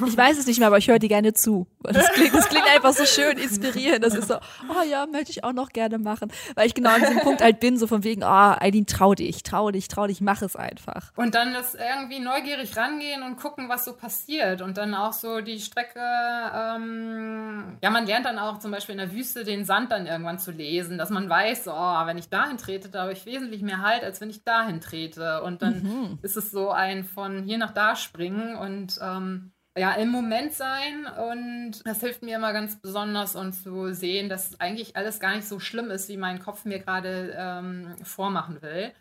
Ich 0.04 0.16
weiß 0.16 0.36
es 0.36 0.46
nicht 0.46 0.58
mehr, 0.58 0.66
aber 0.66 0.78
ich 0.78 0.88
höre 0.88 0.98
dir 0.98 1.08
gerne 1.08 1.32
zu. 1.32 1.68
Das 1.82 2.10
klingt, 2.12 2.34
das 2.34 2.48
klingt 2.48 2.66
einfach 2.74 2.92
so 2.92 3.04
schön 3.04 3.38
inspirierend. 3.38 4.02
Das 4.02 4.14
ist 4.14 4.26
so, 4.26 4.34
oh 4.34 4.82
ja, 4.88 5.06
möchte 5.06 5.30
ich 5.30 5.44
auch 5.44 5.52
noch 5.52 5.68
gerne 5.68 5.98
machen. 5.98 6.32
Weil 6.56 6.66
ich 6.66 6.74
genau 6.74 6.90
an 6.90 7.00
diesem 7.00 7.20
Punkt 7.20 7.40
halt 7.40 7.60
bin, 7.60 7.78
so 7.78 7.86
von 7.86 8.02
wegen, 8.02 8.24
oh, 8.24 8.26
Eileen, 8.26 8.86
trau 8.86 9.14
dich, 9.14 9.44
trau 9.44 9.70
dich, 9.70 9.86
trau 9.86 10.08
dich, 10.08 10.20
mach 10.20 10.42
es 10.42 10.56
einfach. 10.56 11.12
Und 11.14 11.36
dann 11.36 11.52
das 11.52 11.74
irgendwie 11.74 12.18
neugierig 12.18 12.76
rangehen 12.76 13.22
und 13.22 13.36
gucken, 13.36 13.68
was 13.68 13.84
so 13.84 13.92
passiert. 13.92 14.60
Und 14.60 14.76
dann 14.76 14.94
auch 14.94 15.12
so 15.12 15.40
die 15.40 15.60
Strecke, 15.60 16.00
ähm, 16.00 17.78
ja, 17.80 17.90
man 17.90 18.06
lernt 18.06 18.26
dann 18.26 18.40
auch 18.40 18.58
zum 18.58 18.72
Beispiel 18.72 18.94
in 18.94 18.98
der 18.98 19.12
Wüste 19.12 19.44
den 19.44 19.64
Sand 19.64 19.92
dann 19.92 20.06
irgendwann 20.06 20.40
zu 20.40 20.50
lesen, 20.50 20.98
dass 20.98 21.10
man 21.10 21.28
weiß, 21.28 21.68
oh, 21.68 22.06
wenn 22.06 22.18
ich 22.18 22.28
dahin 22.28 22.58
trete, 22.58 22.88
da 22.88 23.02
habe 23.02 23.12
ich 23.12 23.24
wesentlich 23.24 23.62
mehr 23.62 23.82
Halt, 23.82 24.02
als 24.02 24.20
wenn 24.20 24.30
ich 24.30 24.42
dahin 24.42 24.80
trete. 24.80 25.42
Und 25.42 25.62
dann 25.62 25.82
mhm. 25.82 26.18
ist 26.22 26.36
es 26.36 26.50
so 26.50 26.70
ein 26.70 27.04
von 27.04 27.44
hier 27.44 27.58
nach 27.58 27.72
da 27.72 27.94
springen 27.94 28.31
und 28.58 28.98
ähm, 29.02 29.52
ja, 29.76 29.92
im 29.92 30.10
Moment 30.10 30.52
sein. 30.52 31.06
Und 31.06 31.80
das 31.84 32.00
hilft 32.00 32.22
mir 32.22 32.36
immer 32.36 32.52
ganz 32.52 32.80
besonders 32.80 33.36
und 33.36 33.52
zu 33.52 33.94
sehen, 33.94 34.28
dass 34.28 34.60
eigentlich 34.60 34.96
alles 34.96 35.20
gar 35.20 35.34
nicht 35.34 35.48
so 35.48 35.60
schlimm 35.60 35.90
ist, 35.90 36.08
wie 36.08 36.16
mein 36.16 36.40
Kopf 36.40 36.64
mir 36.64 36.78
gerade 36.78 37.34
ähm, 37.36 37.94
vormachen 38.02 38.60
will. 38.60 38.92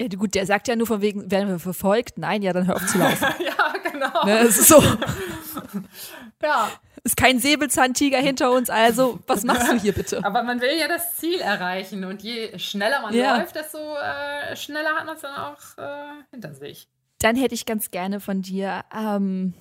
Ja, 0.00 0.08
gut, 0.08 0.34
der 0.34 0.46
sagt 0.46 0.68
ja 0.68 0.76
nur 0.76 0.86
von 0.86 1.00
wegen, 1.02 1.30
werden 1.30 1.48
wir 1.48 1.58
verfolgt? 1.58 2.16
Nein, 2.16 2.42
ja, 2.42 2.52
dann 2.52 2.66
hör 2.66 2.76
auf 2.76 2.86
zu 2.86 2.98
laufen. 2.98 3.26
ja, 3.44 3.74
genau. 3.90 4.24
Ne, 4.24 4.38
es 4.40 4.58
ist 4.58 4.68
so. 4.68 4.82
ja. 6.42 6.70
Ist 7.02 7.16
kein 7.16 7.38
Säbelzahntiger 7.38 8.18
hinter 8.18 8.50
uns, 8.50 8.68
also 8.68 9.20
was 9.26 9.44
machst 9.44 9.72
du 9.72 9.76
hier 9.76 9.92
bitte? 9.92 10.22
Aber 10.22 10.42
man 10.42 10.60
will 10.60 10.78
ja 10.78 10.86
das 10.86 11.16
Ziel 11.16 11.40
erreichen 11.40 12.04
und 12.04 12.22
je 12.22 12.58
schneller 12.58 13.00
man 13.00 13.14
ja. 13.14 13.38
läuft, 13.38 13.56
desto 13.56 13.78
äh, 13.78 14.54
schneller 14.54 14.90
hat 14.96 15.06
man 15.06 15.16
es 15.16 15.22
dann 15.22 15.34
auch 15.34 15.78
äh, 15.78 16.22
hinter 16.30 16.54
sich. 16.54 16.88
Dann 17.20 17.36
hätte 17.36 17.54
ich 17.54 17.66
ganz 17.66 17.90
gerne 17.90 18.18
von 18.18 18.42
dir 18.42 18.82
ähm, 18.96 19.54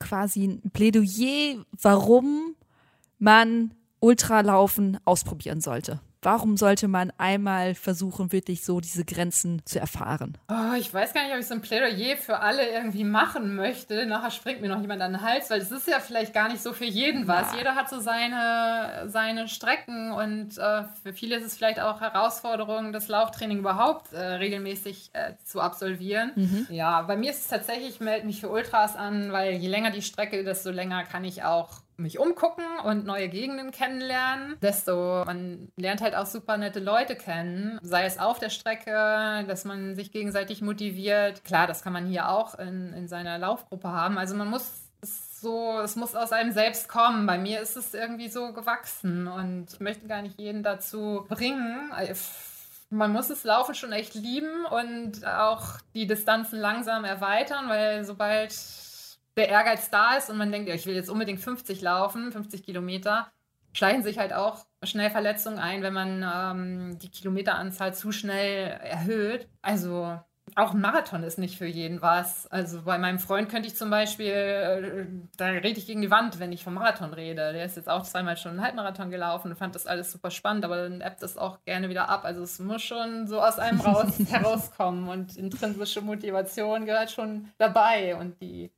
quasi 0.00 0.44
ein 0.44 0.70
Plädoyer, 0.72 1.64
warum 1.80 2.56
man 3.18 3.74
Ultralaufen 4.00 4.98
ausprobieren 5.04 5.60
sollte. 5.60 6.00
Warum 6.24 6.56
sollte 6.56 6.86
man 6.86 7.12
einmal 7.18 7.74
versuchen, 7.74 8.30
wirklich 8.30 8.64
so 8.64 8.80
diese 8.80 9.04
Grenzen 9.04 9.60
zu 9.64 9.80
erfahren? 9.80 10.38
Oh, 10.48 10.74
ich 10.78 10.94
weiß 10.94 11.12
gar 11.12 11.24
nicht, 11.24 11.32
ob 11.32 11.40
ich 11.40 11.48
so 11.48 11.54
ein 11.54 11.62
Plädoyer 11.62 12.16
für 12.16 12.38
alle 12.38 12.70
irgendwie 12.70 13.02
machen 13.02 13.56
möchte. 13.56 14.06
Nachher 14.06 14.30
springt 14.30 14.60
mir 14.60 14.68
noch 14.68 14.80
jemand 14.80 15.02
an 15.02 15.14
den 15.14 15.22
Hals, 15.22 15.50
weil 15.50 15.60
es 15.60 15.72
ist 15.72 15.88
ja 15.88 15.98
vielleicht 15.98 16.32
gar 16.32 16.48
nicht 16.48 16.62
so 16.62 16.72
für 16.72 16.84
jeden 16.84 17.26
was. 17.26 17.50
Ja. 17.52 17.58
Jeder 17.58 17.74
hat 17.74 17.90
so 17.90 17.98
seine, 17.98 19.08
seine 19.08 19.48
Strecken 19.48 20.12
und 20.12 20.58
äh, 20.58 20.84
für 21.02 21.12
viele 21.12 21.36
ist 21.36 21.44
es 21.44 21.56
vielleicht 21.56 21.80
auch 21.80 22.00
Herausforderung, 22.00 22.92
das 22.92 23.08
Lauftraining 23.08 23.58
überhaupt 23.58 24.12
äh, 24.12 24.20
regelmäßig 24.20 25.10
äh, 25.14 25.32
zu 25.44 25.60
absolvieren. 25.60 26.30
Mhm. 26.36 26.66
Ja, 26.70 27.02
bei 27.02 27.16
mir 27.16 27.32
ist 27.32 27.40
es 27.40 27.48
tatsächlich, 27.48 27.88
ich 27.88 28.00
melde 28.00 28.26
mich 28.26 28.40
für 28.40 28.48
Ultras 28.48 28.94
an, 28.94 29.32
weil 29.32 29.54
je 29.54 29.68
länger 29.68 29.90
die 29.90 30.02
Strecke, 30.02 30.44
desto 30.44 30.70
länger 30.70 31.02
kann 31.02 31.24
ich 31.24 31.42
auch 31.42 31.82
mich 32.02 32.18
umgucken 32.18 32.64
und 32.84 33.06
neue 33.06 33.28
Gegenden 33.28 33.70
kennenlernen, 33.70 34.56
desto 34.60 35.24
man 35.24 35.68
lernt 35.76 36.02
halt 36.02 36.14
auch 36.14 36.26
super 36.26 36.56
nette 36.56 36.80
Leute 36.80 37.16
kennen, 37.16 37.78
sei 37.82 38.04
es 38.04 38.18
auf 38.18 38.38
der 38.38 38.50
Strecke, 38.50 39.44
dass 39.46 39.64
man 39.64 39.94
sich 39.94 40.12
gegenseitig 40.12 40.62
motiviert. 40.62 41.44
Klar, 41.44 41.66
das 41.66 41.82
kann 41.82 41.92
man 41.92 42.06
hier 42.06 42.28
auch 42.28 42.58
in, 42.58 42.92
in 42.92 43.08
seiner 43.08 43.38
Laufgruppe 43.38 43.88
haben. 43.88 44.18
Also 44.18 44.34
man 44.34 44.48
muss 44.48 44.82
so, 45.42 45.80
es 45.80 45.96
muss 45.96 46.14
aus 46.14 46.32
einem 46.32 46.52
selbst 46.52 46.88
kommen. 46.88 47.26
Bei 47.26 47.38
mir 47.38 47.60
ist 47.60 47.76
es 47.76 47.94
irgendwie 47.94 48.28
so 48.28 48.52
gewachsen 48.52 49.26
und 49.26 49.66
ich 49.72 49.80
möchte 49.80 50.06
gar 50.06 50.22
nicht 50.22 50.38
jeden 50.38 50.62
dazu 50.62 51.26
bringen. 51.28 51.92
Man 52.90 53.12
muss 53.12 53.28
das 53.28 53.44
Laufen 53.44 53.74
schon 53.74 53.92
echt 53.92 54.14
lieben 54.14 54.64
und 54.66 55.26
auch 55.26 55.78
die 55.94 56.06
Distanzen 56.06 56.60
langsam 56.60 57.04
erweitern, 57.04 57.68
weil 57.68 58.04
sobald 58.04 58.52
der 59.36 59.48
Ehrgeiz 59.48 59.90
da 59.90 60.16
ist 60.16 60.30
und 60.30 60.38
man 60.38 60.52
denkt, 60.52 60.68
ja, 60.68 60.74
ich 60.74 60.86
will 60.86 60.94
jetzt 60.94 61.10
unbedingt 61.10 61.40
50 61.40 61.80
laufen, 61.80 62.32
50 62.32 62.62
Kilometer, 62.62 63.32
schleichen 63.72 64.02
sich 64.02 64.18
halt 64.18 64.32
auch 64.32 64.66
schnell 64.84 65.10
Verletzungen 65.10 65.58
ein, 65.58 65.82
wenn 65.82 65.94
man 65.94 66.22
ähm, 66.22 66.98
die 66.98 67.10
Kilometeranzahl 67.10 67.94
zu 67.94 68.12
schnell 68.12 68.68
erhöht. 68.82 69.48
Also 69.62 70.18
auch 70.54 70.74
ein 70.74 70.80
Marathon 70.80 71.22
ist 71.22 71.38
nicht 71.38 71.56
für 71.56 71.66
jeden 71.66 72.02
was. 72.02 72.46
Also 72.48 72.82
bei 72.82 72.98
meinem 72.98 73.18
Freund 73.18 73.48
könnte 73.48 73.68
ich 73.68 73.76
zum 73.76 73.88
Beispiel, 73.90 74.26
äh, 74.26 75.06
da 75.36 75.46
rede 75.46 75.78
ich 75.78 75.86
gegen 75.86 76.02
die 76.02 76.10
Wand, 76.10 76.40
wenn 76.40 76.52
ich 76.52 76.64
vom 76.64 76.74
Marathon 76.74 77.14
rede. 77.14 77.52
Der 77.52 77.64
ist 77.64 77.76
jetzt 77.76 77.88
auch 77.88 78.02
zweimal 78.02 78.36
schon 78.36 78.52
einen 78.52 78.62
Halbmarathon 78.62 79.10
gelaufen 79.10 79.50
und 79.50 79.56
fand 79.56 79.74
das 79.74 79.86
alles 79.86 80.12
super 80.12 80.30
spannend, 80.30 80.64
aber 80.64 80.88
dann 80.88 81.00
appt 81.00 81.22
das 81.22 81.38
auch 81.38 81.64
gerne 81.64 81.88
wieder 81.88 82.08
ab. 82.08 82.24
Also 82.24 82.42
es 82.42 82.58
muss 82.58 82.82
schon 82.82 83.26
so 83.26 83.40
aus 83.40 83.58
einem 83.58 83.80
raus 83.80 84.18
herauskommen 84.28 85.08
und 85.08 85.36
intrinsische 85.36 86.02
Motivation 86.02 86.84
gehört 86.84 87.10
schon 87.10 87.48
dabei 87.56 88.16
und 88.16 88.40
die, 88.42 88.72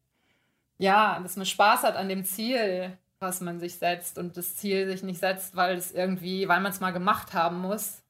ja, 0.79 1.21
dass 1.21 1.37
man 1.37 1.47
Spaß 1.47 1.83
hat 1.83 1.97
an 1.97 2.09
dem 2.09 2.25
Ziel, 2.25 2.97
was 3.21 3.41
man 3.41 3.61
sich 3.61 3.79
setzt 3.79 4.19
und 4.19 4.37
das 4.37 4.57
Ziel 4.57 4.87
sich 4.87 5.03
nicht 5.03 5.21
setzt, 5.21 5.57
weil 5.57 5.77
es 5.77 5.93
irgendwie, 5.93 6.49
weil 6.49 6.61
man 6.61 6.73
es 6.73 6.81
mal 6.81 6.93
gemacht 6.93 7.33
haben 7.33 7.61
muss, 7.61 8.03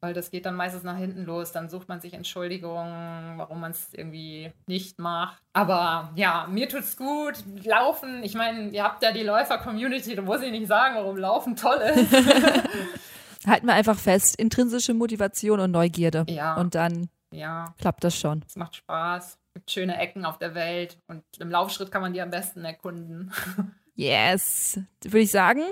weil 0.00 0.14
das 0.14 0.30
geht 0.30 0.46
dann 0.46 0.54
meistens 0.54 0.84
nach 0.84 0.96
hinten 0.96 1.24
los. 1.24 1.52
Dann 1.52 1.68
sucht 1.68 1.88
man 1.88 2.00
sich 2.00 2.14
Entschuldigungen, 2.14 3.36
warum 3.36 3.60
man 3.60 3.72
es 3.72 3.92
irgendwie 3.92 4.52
nicht 4.66 4.98
macht. 4.98 5.42
Aber 5.52 6.12
ja, 6.14 6.46
mir 6.48 6.68
tut's 6.68 6.96
gut. 6.96 7.44
Laufen, 7.64 8.22
ich 8.22 8.34
meine, 8.34 8.70
ihr 8.70 8.84
habt 8.84 9.02
ja 9.02 9.12
die 9.12 9.24
Läufer-Community, 9.24 10.14
da 10.14 10.22
muss 10.22 10.40
ich 10.40 10.52
nicht 10.52 10.68
sagen, 10.68 10.94
warum 10.94 11.16
Laufen 11.16 11.56
toll 11.56 11.78
ist. 11.78 12.12
Halten 13.46 13.66
wir 13.66 13.74
einfach 13.74 13.98
fest, 13.98 14.36
intrinsische 14.36 14.94
Motivation 14.94 15.60
und 15.60 15.70
Neugierde. 15.70 16.26
Ja. 16.28 16.54
Und 16.54 16.74
dann 16.74 17.08
ja. 17.30 17.74
klappt 17.78 18.04
das 18.04 18.16
schon. 18.16 18.44
Es 18.46 18.56
macht 18.56 18.76
Spaß. 18.76 19.37
Gibt 19.58 19.72
schöne 19.72 19.98
Ecken 19.98 20.24
auf 20.24 20.38
der 20.38 20.54
Welt 20.54 20.98
und 21.08 21.24
im 21.40 21.50
Laufschritt 21.50 21.90
kann 21.90 22.00
man 22.00 22.12
die 22.12 22.20
am 22.20 22.30
besten 22.30 22.64
erkunden. 22.64 23.32
Yes. 24.00 24.78
Würde 25.02 25.18
ich 25.18 25.32
sagen, 25.32 25.62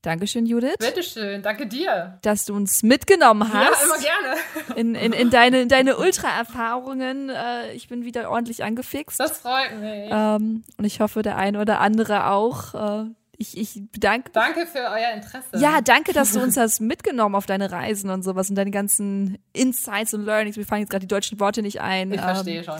Dankeschön, 0.00 0.46
Judith. 0.46 0.76
Bitteschön, 0.78 1.42
danke 1.42 1.66
dir. 1.66 2.20
Dass 2.22 2.44
du 2.44 2.54
uns 2.54 2.84
mitgenommen 2.84 3.52
hast. 3.52 3.82
Ja, 3.82 3.84
immer 3.84 3.98
gerne. 3.98 4.80
In, 4.80 4.94
in, 4.94 5.12
in 5.12 5.30
deine, 5.30 5.62
in 5.62 5.68
deine 5.68 5.96
Ultra-Erfahrungen. 5.96 7.30
Äh, 7.30 7.72
ich 7.72 7.88
bin 7.88 8.04
wieder 8.04 8.30
ordentlich 8.30 8.62
angefixt. 8.62 9.18
Das 9.18 9.38
freut 9.38 9.80
mich. 9.80 10.08
Ähm, 10.12 10.62
und 10.76 10.84
ich 10.84 11.00
hoffe, 11.00 11.22
der 11.22 11.36
eine 11.36 11.60
oder 11.60 11.80
andere 11.80 12.30
auch. 12.30 13.08
Ich, 13.36 13.56
ich 13.58 13.82
bedanke. 13.90 14.30
Danke 14.32 14.66
für 14.66 14.78
euer 14.78 15.12
Interesse. 15.14 15.56
Ja, 15.56 15.80
danke, 15.80 16.12
dass 16.12 16.32
du 16.32 16.40
uns 16.40 16.56
hast 16.56 16.80
mitgenommen 16.80 17.34
auf 17.34 17.46
deine 17.46 17.70
Reisen 17.70 18.10
und 18.10 18.22
sowas 18.22 18.50
und 18.50 18.56
deine 18.56 18.70
ganzen 18.70 19.38
Insights 19.52 20.14
und 20.14 20.24
Learnings. 20.24 20.56
Mir 20.56 20.64
fallen 20.64 20.82
jetzt 20.82 20.90
gerade 20.90 21.06
die 21.06 21.12
deutschen 21.12 21.40
Worte 21.40 21.62
nicht 21.62 21.80
ein. 21.80 22.12
Ich 22.12 22.18
ähm, 22.18 22.24
verstehe 22.24 22.64
schon. 22.64 22.78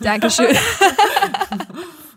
Dankeschön. 0.00 0.56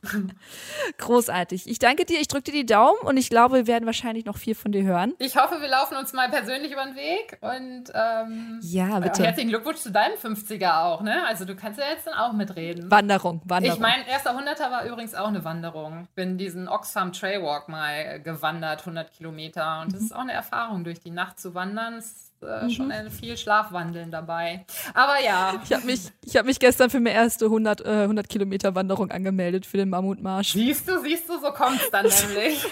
Großartig. 0.97 1.67
Ich 1.67 1.79
danke 1.79 2.05
dir, 2.05 2.19
ich 2.19 2.27
drücke 2.27 2.43
dir 2.43 2.53
die 2.53 2.65
Daumen 2.65 2.99
und 3.01 3.17
ich 3.17 3.29
glaube, 3.29 3.55
wir 3.55 3.67
werden 3.67 3.85
wahrscheinlich 3.85 4.25
noch 4.25 4.37
viel 4.37 4.55
von 4.55 4.71
dir 4.71 4.83
hören. 4.83 5.13
Ich 5.19 5.35
hoffe, 5.37 5.61
wir 5.61 5.67
laufen 5.67 5.97
uns 5.97 6.13
mal 6.13 6.29
persönlich 6.29 6.71
über 6.71 6.83
den 6.85 6.95
Weg 6.95 7.37
und 7.41 7.91
ähm, 7.93 8.59
ja, 8.61 8.99
bitte. 8.99 9.23
herzlichen 9.23 9.49
Glückwunsch 9.49 9.79
zu 9.79 9.91
deinem 9.91 10.17
50er 10.17 10.83
auch, 10.83 11.01
ne? 11.01 11.25
Also 11.25 11.45
du 11.45 11.55
kannst 11.55 11.79
ja 11.79 11.85
jetzt 11.89 12.07
dann 12.07 12.13
auch 12.13 12.33
mitreden. 12.33 12.89
Wanderung, 12.89 13.41
Wanderung. 13.45 13.75
Ich 13.75 13.81
mein 13.81 14.05
erster 14.07 14.35
Hunderter 14.35 14.71
war 14.71 14.85
übrigens 14.85 15.15
auch 15.15 15.27
eine 15.27 15.43
Wanderung. 15.43 16.03
Ich 16.03 16.15
bin 16.15 16.37
diesen 16.37 16.67
Oxfam 16.67 17.13
Trailwalk 17.13 17.69
mal 17.69 18.21
gewandert, 18.21 18.81
100 18.81 19.11
Kilometer 19.11 19.81
und 19.81 19.93
das 19.93 20.01
ist 20.01 20.15
auch 20.15 20.21
eine 20.21 20.33
Erfahrung, 20.33 20.83
durch 20.83 20.99
die 20.99 21.11
Nacht 21.11 21.39
zu 21.39 21.53
wandern. 21.53 21.95
Das 21.95 22.26
äh, 22.41 22.65
mhm. 22.65 22.69
schon 22.69 22.91
viel 23.09 23.37
Schlafwandeln 23.37 24.11
dabei. 24.11 24.65
Aber 24.93 25.19
ja. 25.23 25.61
Ich 25.63 25.73
habe 25.73 25.85
mich, 25.85 26.11
hab 26.35 26.45
mich 26.45 26.59
gestern 26.59 26.89
für 26.89 26.99
meine 26.99 27.15
erste 27.15 27.45
100, 27.45 27.85
äh, 27.85 27.89
100 28.03 28.29
Kilometer 28.29 28.75
Wanderung 28.75 29.11
angemeldet 29.11 29.65
für 29.65 29.77
den 29.77 29.89
Mammutmarsch. 29.89 30.53
Siehst 30.53 30.87
du, 30.87 31.01
siehst 31.01 31.27
du, 31.29 31.39
so 31.39 31.51
kommt 31.51 31.81
es 31.81 31.89
dann 31.91 32.05
nämlich. 32.27 32.63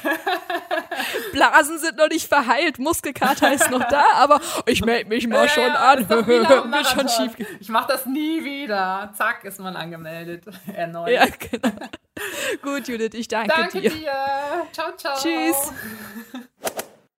Blasen 1.31 1.79
sind 1.79 1.97
noch 1.97 2.09
nicht 2.09 2.27
verheilt, 2.27 2.79
Muskelkater 2.79 3.53
ist 3.53 3.69
noch 3.71 3.87
da, 3.87 4.03
aber 4.15 4.39
ich 4.65 4.83
melde 4.83 5.09
mich 5.09 5.27
mal 5.27 5.45
ja, 5.45 5.49
schon 5.49 5.63
ja, 5.63 5.91
an. 5.91 6.09
Wird 6.09 6.87
schon 6.87 7.09
schief. 7.09 7.47
Ich 7.59 7.69
mache 7.69 7.87
das 7.87 8.05
nie 8.05 8.43
wieder. 8.43 9.11
Zack, 9.17 9.43
ist 9.43 9.59
man 9.59 9.75
angemeldet. 9.75 10.45
Erneut. 10.73 11.09
Ja, 11.09 11.25
genau. 11.25 11.71
Gut, 12.61 12.87
Judith, 12.87 13.13
ich 13.13 13.27
danke, 13.27 13.53
danke 13.55 13.81
dir. 13.81 13.89
Danke 13.89 14.03
dir. 14.03 14.11
Ciao, 14.71 14.91
ciao. 14.95 15.17
Tschüss. 15.21 15.71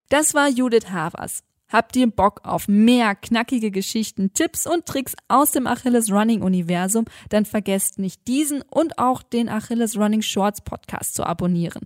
Das 0.09 0.33
war 0.33 0.47
Judith 0.47 0.89
Havers. 0.91 1.43
Habt 1.69 1.95
ihr 1.95 2.09
Bock 2.09 2.41
auf 2.43 2.67
mehr 2.67 3.15
knackige 3.15 3.71
Geschichten, 3.71 4.33
Tipps 4.33 4.65
und 4.65 4.85
Tricks 4.85 5.15
aus 5.27 5.51
dem 5.51 5.67
Achilles 5.67 6.11
Running 6.11 6.41
Universum, 6.41 7.05
dann 7.29 7.45
vergesst 7.45 7.99
nicht 7.99 8.27
diesen 8.27 8.61
und 8.61 8.97
auch 8.97 9.21
den 9.21 9.49
Achilles 9.49 9.97
Running 9.97 10.21
Shorts 10.21 10.61
Podcast 10.61 11.15
zu 11.15 11.25
abonnieren. 11.25 11.81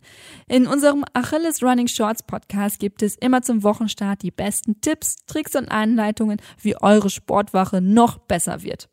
In 0.48 0.68
unserem 0.68 1.04
Achilles 1.14 1.64
Running 1.64 1.88
Shorts 1.88 2.24
Podcast 2.24 2.80
gibt 2.80 3.02
es 3.02 3.16
immer 3.16 3.42
zum 3.42 3.64
Wochenstart 3.64 4.22
die 4.22 4.32
besten 4.32 4.82
Tipps, 4.82 5.16
Tricks 5.26 5.56
und 5.56 5.70
Anleitungen, 5.70 6.38
wie 6.62 6.76
eure 6.80 7.10
Sportwache 7.10 7.82
noch 7.82 8.20
besser 8.20 8.62
wird. 8.62 8.88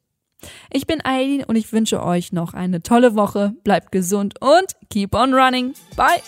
Ich 0.72 0.86
bin 0.86 1.04
Eileen 1.04 1.44
und 1.44 1.56
ich 1.56 1.72
wünsche 1.72 2.02
euch 2.02 2.32
noch 2.32 2.54
eine 2.54 2.82
tolle 2.82 3.14
Woche. 3.14 3.54
Bleibt 3.64 3.92
gesund 3.92 4.40
und 4.40 4.76
keep 4.88 5.14
on 5.14 5.34
running. 5.34 5.74
Bye! 5.96 6.22